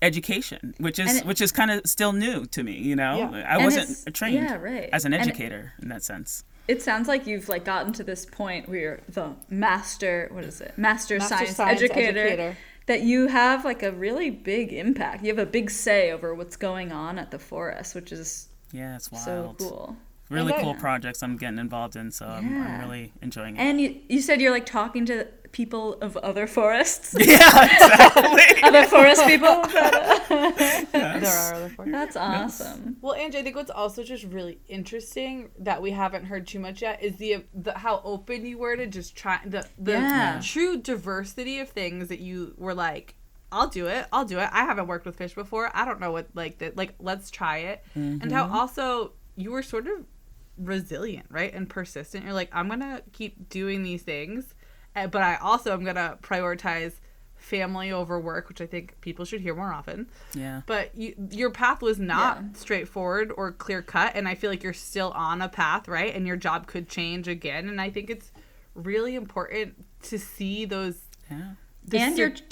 education, 0.00 0.74
which 0.78 0.98
is 0.98 1.16
it- 1.18 1.26
which 1.26 1.40
is 1.40 1.52
kind 1.52 1.70
of 1.70 1.80
still 1.86 2.12
new 2.12 2.44
to 2.46 2.62
me. 2.62 2.72
You 2.78 2.96
know, 2.96 3.18
Yeah. 3.18 3.30
I 3.48 3.56
And 3.56 3.64
wasn't 3.64 4.14
trained 4.14 4.34
yeah, 4.36 4.54
right. 4.56 4.88
as 4.92 5.04
an 5.04 5.12
And 5.12 5.22
it- 5.22 5.28
educator 5.28 5.72
in 5.80 5.88
that 5.88 6.02
sense. 6.02 6.44
It 6.68 6.80
sounds 6.82 7.08
like 7.08 7.26
you've 7.26 7.48
like 7.48 7.64
gotten 7.64 7.92
to 7.94 8.04
this 8.04 8.24
point 8.24 8.68
where 8.68 8.78
you're 8.78 9.00
the 9.08 9.34
master. 9.50 10.28
What 10.32 10.44
is 10.44 10.60
it? 10.60 10.74
Master, 10.76 11.18
Master 11.18 11.36
science, 11.36 11.56
science 11.56 11.82
educator, 11.82 12.20
educator. 12.20 12.56
That 12.86 13.02
you 13.02 13.28
have 13.28 13.64
like 13.64 13.82
a 13.82 13.92
really 13.92 14.30
big 14.30 14.72
impact. 14.72 15.22
You 15.22 15.28
have 15.28 15.38
a 15.38 15.46
big 15.46 15.70
say 15.70 16.10
over 16.12 16.34
what's 16.34 16.56
going 16.56 16.92
on 16.92 17.18
at 17.18 17.30
the 17.30 17.38
forest, 17.38 17.94
which 17.94 18.10
is 18.12 18.48
Yeah, 18.72 18.96
it's 18.96 19.10
wild. 19.10 19.24
so 19.24 19.54
cool. 19.58 19.96
Really 20.30 20.52
Okay. 20.52 20.62
cool 20.62 20.74
projects 20.74 21.22
I'm 21.22 21.36
getting 21.36 21.58
involved 21.58 21.94
in, 21.94 22.10
so 22.10 22.26
I'm, 22.26 22.62
I'm 22.62 22.80
really 22.80 23.12
enjoying 23.20 23.56
it. 23.56 23.60
And 23.60 23.80
you, 23.80 24.00
you 24.08 24.20
said 24.22 24.40
you're 24.40 24.50
like 24.50 24.64
talking 24.66 25.04
to 25.06 25.26
people 25.52 25.94
of 26.00 26.16
other 26.18 26.46
forests, 26.46 27.14
yeah, 27.18 27.36
exactly. 27.64 28.62
other 28.62 28.84
forest 28.86 29.24
people. 29.26 29.62
There 30.92 31.26
are 31.30 31.54
other 31.54 31.68
forms. 31.68 31.92
That's 31.92 32.16
awesome. 32.16 32.96
Well, 33.00 33.14
Angie, 33.14 33.38
I 33.38 33.42
think 33.42 33.56
what's 33.56 33.70
also 33.70 34.02
just 34.02 34.24
really 34.24 34.58
interesting 34.68 35.50
that 35.58 35.80
we 35.82 35.90
haven't 35.90 36.24
heard 36.24 36.46
too 36.46 36.58
much 36.58 36.82
yet 36.82 37.02
is 37.02 37.16
the, 37.16 37.44
the 37.54 37.76
how 37.78 38.00
open 38.04 38.44
you 38.46 38.58
were 38.58 38.76
to 38.76 38.86
just 38.86 39.14
try 39.16 39.40
the 39.44 39.66
the 39.78 39.92
Yeah. 39.92 40.40
true 40.42 40.78
diversity 40.78 41.58
of 41.60 41.68
things 41.68 42.08
that 42.08 42.20
you 42.20 42.54
were 42.56 42.74
like, 42.74 43.14
I'll 43.50 43.68
do 43.68 43.86
it, 43.86 44.06
I'll 44.12 44.24
do 44.24 44.38
it. 44.38 44.48
I 44.52 44.64
haven't 44.64 44.86
worked 44.86 45.04
with 45.06 45.16
fish 45.16 45.34
before. 45.34 45.70
I 45.74 45.84
don't 45.84 46.00
know 46.00 46.12
what 46.12 46.28
like 46.34 46.58
that. 46.58 46.76
Like, 46.76 46.94
let's 46.98 47.30
try 47.30 47.58
it. 47.58 47.84
And 47.94 48.32
how 48.32 48.48
also 48.50 49.12
you 49.36 49.50
were 49.52 49.62
sort 49.62 49.86
of 49.86 50.04
resilient, 50.58 51.26
right, 51.30 51.52
and 51.52 51.68
persistent. 51.68 52.24
You're 52.24 52.34
like, 52.34 52.50
I'm 52.52 52.68
gonna 52.68 53.02
keep 53.12 53.48
doing 53.48 53.82
these 53.82 54.02
things, 54.02 54.44
uh, 54.50 54.54
Eh, 54.94 55.06
but 55.06 55.22
I 55.22 55.36
also 55.36 55.72
am 55.72 55.84
gonna 55.84 56.18
prioritize 56.22 56.94
family 57.36 57.90
over 57.90 58.20
work, 58.20 58.48
which 58.48 58.60
I 58.60 58.66
think 58.66 59.00
people 59.00 59.24
should 59.24 59.40
hear 59.40 59.54
more 59.54 59.72
often 59.72 60.06
Yeah. 60.32 60.62
but 60.66 60.94
you, 60.96 61.14
your 61.32 61.50
path 61.50 61.82
was 61.82 61.98
not 61.98 62.36
Yeah. 62.40 62.48
straightforward 62.54 63.32
or 63.36 63.50
clear 63.50 63.82
cut 63.82 64.12
and 64.14 64.28
i 64.28 64.36
feel 64.36 64.48
like 64.48 64.62
you're 64.62 64.72
still 64.72 65.10
on 65.10 65.42
a 65.42 65.48
path 65.48 65.88
right 65.88 66.14
and 66.14 66.24
your 66.24 66.36
job 66.36 66.68
could 66.68 66.88
change 66.88 67.26
again 67.26 67.68
and 67.68 67.80
i 67.80 67.90
think 67.90 68.10
it's 68.10 68.30
really 68.76 69.16
important 69.16 69.74
to 70.02 70.18
see 70.20 70.64
those 70.64 71.00
Yeah. 71.28 71.54
the 71.84 71.98
And 71.98 72.16
you're- 72.16 72.36
cir- 72.36 72.44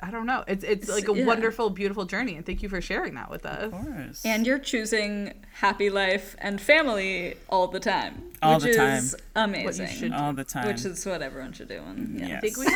i 0.00 0.10
don't 0.10 0.26
know 0.26 0.44
it's 0.46 0.62
it's 0.64 0.88
like 0.88 1.08
a 1.08 1.14
Yeah. 1.14 1.24
wonderful 1.26 1.70
beautiful 1.70 2.04
journey 2.04 2.36
and 2.36 2.46
thank 2.46 2.62
you 2.62 2.68
for 2.68 2.80
sharing 2.80 3.14
that 3.14 3.30
with 3.30 3.44
us 3.44 3.64
Of 3.64 3.72
course. 3.72 4.24
And 4.24 4.46
you're 4.46 4.58
choosing 4.60 5.34
happy 5.54 5.90
life 5.90 6.36
and 6.38 6.60
family 6.60 7.36
all 7.48 7.66
the 7.66 7.80
time. 7.80 8.22
All 8.40 8.54
which 8.54 8.76
the 8.76 8.94
is 8.94 9.12
What 9.34 9.48
you 9.50 9.56
amazing. 9.64 9.88
should 9.88 10.12
all 10.12 10.32
the 10.32 10.44
time. 10.44 10.68
Which 10.68 10.84
is 10.84 11.04
what 11.04 11.20
everyone 11.22 11.52
should 11.52 11.68
do. 11.68 11.80
And, 11.90 12.20
yeah. 12.20 12.26
yes. 12.28 12.36
i 12.38 12.40
think 12.40 12.56
we 12.58 12.66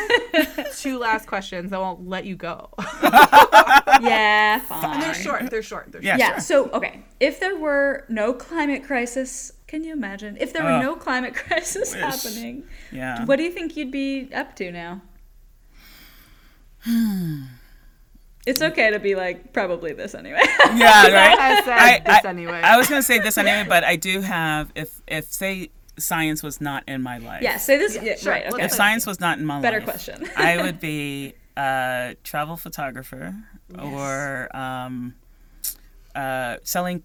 have 0.56 0.76
two 0.76 0.98
last 0.98 1.26
questions 1.28 1.72
i 1.72 1.78
won't 1.78 2.08
let 2.08 2.24
you 2.24 2.34
go 2.34 2.70
yeah, 4.00 4.58
fine. 4.68 5.00
they're 5.00 5.14
short 5.14 5.50
they're 5.50 5.62
short 5.62 5.92
they're 5.92 6.02
Yeah, 6.02 6.16
short. 6.16 6.20
Yeah, 6.20 6.32
sure. 6.34 6.40
so 6.40 6.70
okay. 6.70 7.02
If 7.20 7.38
there 7.40 7.56
were 7.56 8.04
no 8.08 8.32
climate 8.32 8.82
crisis, 8.84 9.52
can 9.68 9.84
you 9.84 9.92
imagine? 9.92 10.36
If 10.40 10.52
there 10.52 10.64
were 10.64 10.70
Oh, 10.70 10.80
no 10.82 10.96
climate 10.96 11.34
crisis 11.42 11.94
wish. 11.94 12.02
happening, 12.02 12.64
yeah. 12.90 13.24
what 13.26 13.36
do 13.36 13.42
you 13.44 13.50
think 13.52 13.76
you'd 13.76 13.92
be 13.92 14.28
up 14.34 14.56
to 14.56 14.72
now? 14.72 15.02
It's 18.46 18.60
okay 18.60 18.90
to 18.90 18.98
be 18.98 19.14
like 19.14 19.52
probably 19.52 19.92
this 19.92 20.14
anyway. 20.14 20.40
yeah, 20.74 21.06
right. 21.12 21.38
I 21.38 21.62
said 21.64 21.78
I- 21.78 21.98
this 22.04 22.24
I- 22.24 22.28
anyway 22.28 22.60
I 22.62 22.76
was 22.76 22.88
gonna 22.88 23.02
say 23.02 23.18
this 23.18 23.38
anyway, 23.38 23.64
but 23.68 23.84
I 23.84 23.96
do 23.96 24.20
have 24.20 24.72
if 24.74 25.00
if 25.06 25.26
say 25.26 25.70
science 25.98 26.42
was 26.42 26.60
not 26.60 26.82
in 26.88 27.02
my 27.02 27.18
life. 27.18 27.42
yeah, 27.42 27.56
say 27.58 27.76
this. 27.76 27.94
Yeah, 27.96 28.02
Yeah, 28.02 28.16
sure. 28.16 28.32
right. 28.32 28.46
Okay. 28.52 28.64
If 28.64 28.72
science 28.72 29.06
was 29.06 29.20
not 29.20 29.38
in 29.38 29.44
my 29.46 29.60
Better 29.60 29.78
life, 29.78 29.84
question. 29.88 30.26
I 30.36 30.56
would 30.62 30.80
be 30.80 31.34
a 31.56 32.16
travel 32.24 32.56
photographer 32.56 33.34
or 33.78 34.48
um, 34.56 35.14
uh, 36.14 36.56
selling 36.64 37.04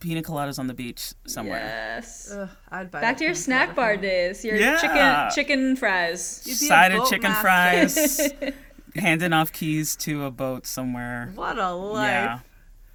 pina 0.00 0.22
coladas 0.22 0.58
on 0.58 0.66
the 0.66 0.74
beach 0.74 1.12
somewhere. 1.26 1.58
Yes. 1.58 2.32
Ugh, 2.32 2.48
I'd 2.70 2.90
buy 2.90 3.00
Back 3.02 3.18
to 3.18 3.24
your 3.24 3.34
snack 3.34 3.76
bar 3.76 3.92
from 3.94 4.02
days. 4.02 4.44
Your 4.44 4.56
Yeah. 4.56 4.78
chicken 4.80 5.34
chicken 5.34 5.76
fries. 5.76 6.42
You'd 6.46 6.56
Side 6.56 6.92
of 6.92 7.08
chicken 7.10 7.30
master. 7.30 7.42
fries, 7.42 8.54
handing 8.96 9.32
off 9.32 9.52
keys 9.52 9.96
to 9.96 10.24
a 10.24 10.30
boat 10.30 10.66
somewhere. 10.66 11.32
what 11.34 11.58
a 11.58 11.72
life 11.72 12.10
Yeah, 12.10 12.38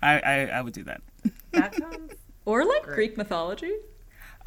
I, 0.01 0.19
I 0.19 0.45
I 0.57 0.61
would 0.61 0.73
do 0.73 0.83
that. 0.83 1.01
that 1.51 1.75
sounds 1.75 2.13
Or 2.45 2.63
like 2.65 2.83
Great. 2.83 2.95
Greek 2.95 3.17
mythology. 3.17 3.73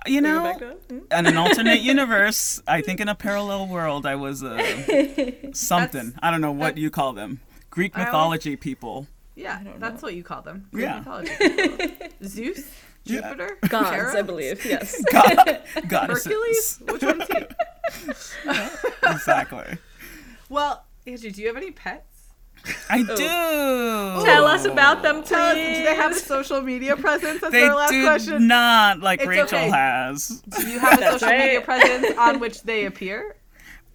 You 0.06 0.22
know, 0.22 0.56
mm-hmm. 0.58 0.98
in 1.12 1.26
an 1.26 1.36
alternate 1.44 1.80
universe, 1.80 2.62
I 2.66 2.80
think 2.80 3.00
in 3.00 3.08
a 3.08 3.14
parallel 3.14 3.66
world, 3.68 4.06
I 4.06 4.14
was 4.14 4.42
uh, 4.42 4.56
something. 5.52 6.14
I 6.22 6.30
don't 6.30 6.40
know 6.40 6.52
what 6.52 6.78
you 6.78 6.88
call 6.88 7.12
them. 7.12 7.40
Greek 7.68 7.92
I 7.94 8.00
always- 8.00 8.06
mythology 8.06 8.56
people. 8.56 9.06
Yeah, 9.36 9.62
don't 9.62 9.78
that's 9.78 10.02
what 10.02 10.14
you 10.14 10.22
call 10.22 10.40
them. 10.42 10.68
Greek 10.72 10.84
Yeah. 10.84 10.98
Mythology. 11.00 11.98
Zeus, 12.24 12.70
Yeah. 13.04 13.20
Jupiter, 13.20 13.58
Gods, 13.68 14.14
I 14.14 14.22
believe. 14.22 14.64
Yes. 14.64 15.02
God, 15.12 15.60
goddesses. 15.88 16.24
Hercules. 16.24 16.78
Which 16.86 17.02
one's 17.02 17.28
he? 17.28 18.50
Exactly. 19.06 19.78
Well, 20.48 20.84
Angie, 21.06 21.30
do 21.30 21.40
you 21.40 21.48
have 21.48 21.56
any 21.56 21.70
pets? 21.70 22.06
I 22.90 22.98
do. 23.02 23.16
Tell 24.24 24.44
us 24.44 24.66
about 24.66 25.02
them, 25.02 25.22
please. 25.22 25.28
Tell 25.30 25.46
us, 25.46 25.54
do 25.54 25.82
they 25.82 25.94
have 25.94 26.12
a 26.12 26.14
social 26.14 26.60
media 26.60 26.94
presence? 26.96 27.40
That's 27.40 27.52
They 27.52 27.64
our 27.64 27.74
last 27.74 27.90
do 27.90 28.04
question. 28.04 28.46
not 28.46 29.00
like 29.00 29.20
It's 29.20 29.28
Rachel 29.28 29.44
okay. 29.46 29.70
has. 29.70 30.42
Do 30.58 30.68
you 30.68 30.78
have 30.78 30.98
a 30.98 31.00
That's 31.00 31.20
social 31.20 31.36
media 31.38 31.60
presence 31.62 32.18
on 32.18 32.38
which 32.38 32.62
they 32.64 32.84
appear? 32.84 33.36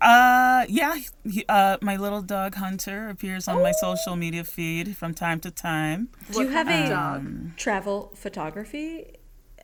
Uh, 0.02 0.66
yeah. 0.68 0.96
He, 1.30 1.46
uh, 1.48 1.78
my 1.82 1.96
little 1.98 2.22
dog 2.24 2.56
Hunter 2.56 3.08
appears 3.10 3.48
on 3.48 3.62
my 3.62 3.72
social 3.72 4.16
media 4.16 4.44
feed 4.44 4.98
from 4.98 5.14
time 5.14 5.40
to 5.42 5.52
time. 5.52 6.10
Do 6.32 6.42
you 6.42 6.48
have 6.50 6.66
kind 6.68 6.92
a 6.92 6.96
of 6.96 7.24
dog? 7.24 7.58
travel 7.58 8.14
photography 8.16 9.14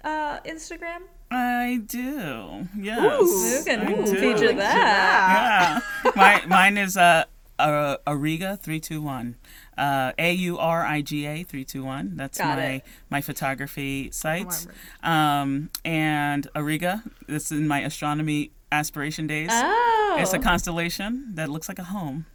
uh, 0.03 0.41
Instagram? 0.41 1.01
I 1.31 1.79
do. 1.85 2.67
Yes. 2.77 3.21
You 3.21 3.63
can 3.65 3.79
I 3.87 3.93
do. 4.05 4.15
feature 4.15 4.53
that. 4.53 5.81
Yeah. 6.03 6.11
my 6.15 6.45
mine 6.45 6.77
is 6.77 6.97
uh, 6.97 7.23
uh 7.57 7.97
Auriga 8.05 8.59
three 8.59 8.79
two 8.79 9.01
one. 9.01 9.35
Uh, 9.77 10.11
A 10.19 10.33
U 10.33 10.57
R 10.57 10.85
I 10.85 11.01
G 11.01 11.25
A 11.25 11.43
three 11.43 11.63
two 11.63 11.83
one. 11.83 12.17
That's 12.17 12.37
Got 12.37 12.57
my 12.57 12.63
it. 12.65 12.83
my 13.09 13.21
photography 13.21 14.11
site. 14.11 14.67
Um, 15.03 15.69
and 15.85 16.47
Auriga. 16.53 17.01
This 17.27 17.45
is 17.51 17.59
in 17.59 17.67
my 17.67 17.79
astronomy 17.79 18.51
aspiration 18.71 19.25
days. 19.27 19.49
Oh. 19.51 20.17
It's 20.19 20.33
a 20.33 20.39
constellation 20.39 21.33
that 21.35 21.49
looks 21.49 21.69
like 21.69 21.79
a 21.79 21.85
home. 21.85 22.25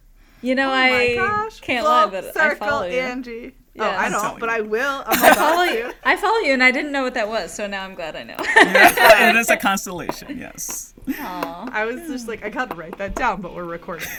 You 0.41 0.55
know, 0.55 0.69
Oh 0.69 0.73
I 0.73 1.15
gosh. 1.15 1.59
can't 1.61 1.83
Full 1.85 1.91
lie, 1.93 2.05
but 2.07 2.25
I 2.25 2.31
circle 2.31 2.67
follow 2.67 2.85
you. 2.85 2.99
Angie. 2.99 3.55
Yeah. 3.77 3.85
oh, 3.85 3.89
I 3.91 4.05
I'm 4.05 4.11
don't, 4.11 4.39
but 4.39 4.49
you. 4.49 4.55
I 4.55 4.61
will. 4.61 5.03
I'm 5.05 5.23
I 5.23 5.33
follow 5.35 5.63
you. 5.63 5.91
I 6.03 6.15
follow 6.15 6.39
you, 6.39 6.53
and 6.53 6.63
I 6.63 6.71
didn't 6.71 6.91
know 6.91 7.03
what 7.03 7.13
that 7.13 7.27
was, 7.29 7.53
so 7.53 7.67
now 7.67 7.83
I'm 7.83 7.93
glad 7.95 8.15
I 8.15 8.23
know. 8.23 8.35
Yeah, 8.55 9.29
it 9.29 9.35
is 9.35 9.49
a 9.49 9.57
constellation. 9.69 10.37
Yes. 10.37 10.93
Aw. 11.19 11.69
I 11.71 11.85
was 11.85 12.01
just 12.07 12.27
like, 12.27 12.43
I 12.43 12.49
gotta 12.49 12.75
write 12.75 12.97
that 12.97 13.13
down, 13.15 13.41
but 13.41 13.55
we're 13.55 13.63
recording. 13.65 14.07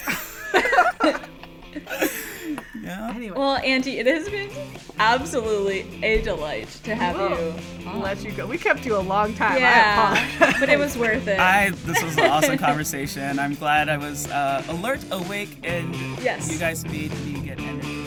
Yeah. 2.83 3.13
anyway, 3.15 3.37
Well, 3.37 3.57
Auntie, 3.59 3.99
it 3.99 4.07
has 4.07 4.29
been 4.31 4.51
absolutely 4.99 6.03
a 6.03 6.23
delight 6.23 6.69
to 6.85 6.95
have 6.95 7.17
Whoa. 7.17 7.55
you. 7.79 7.87
I'll 7.87 7.99
let 8.01 8.25
you 8.25 8.33
go. 8.33 8.47
We 8.47 8.57
kept 8.57 8.87
you 8.87 8.97
a 8.97 9.01
long 9.01 9.35
time. 9.35 9.59
Yeah, 9.59 10.13
apologize. 10.37 10.61
but 10.61 10.69
it 10.71 10.79
was 10.79 10.97
worth 10.97 11.27
it. 11.29 11.39
I 11.39 11.71
this 11.85 12.03
was 12.03 12.17
an 12.17 12.25
awesome 12.31 12.57
conversation. 12.57 13.39
I'm 13.39 13.55
glad 13.55 13.91
I 13.91 13.99
was 13.99 14.27
uh, 14.31 14.63
alert, 14.69 15.01
awake, 15.11 15.59
and 15.65 15.95
Yes. 16.23 16.51
you 16.51 16.59
guys 16.59 16.85
made 16.87 17.13
me 17.27 17.41
get 17.41 17.61
energy. 17.61 18.07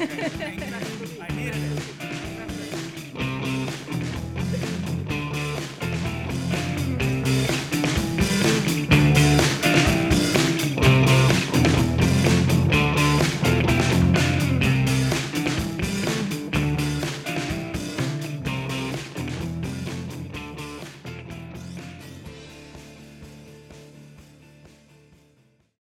I 0.00 1.28
needed 1.34 1.56
it. 1.56 1.97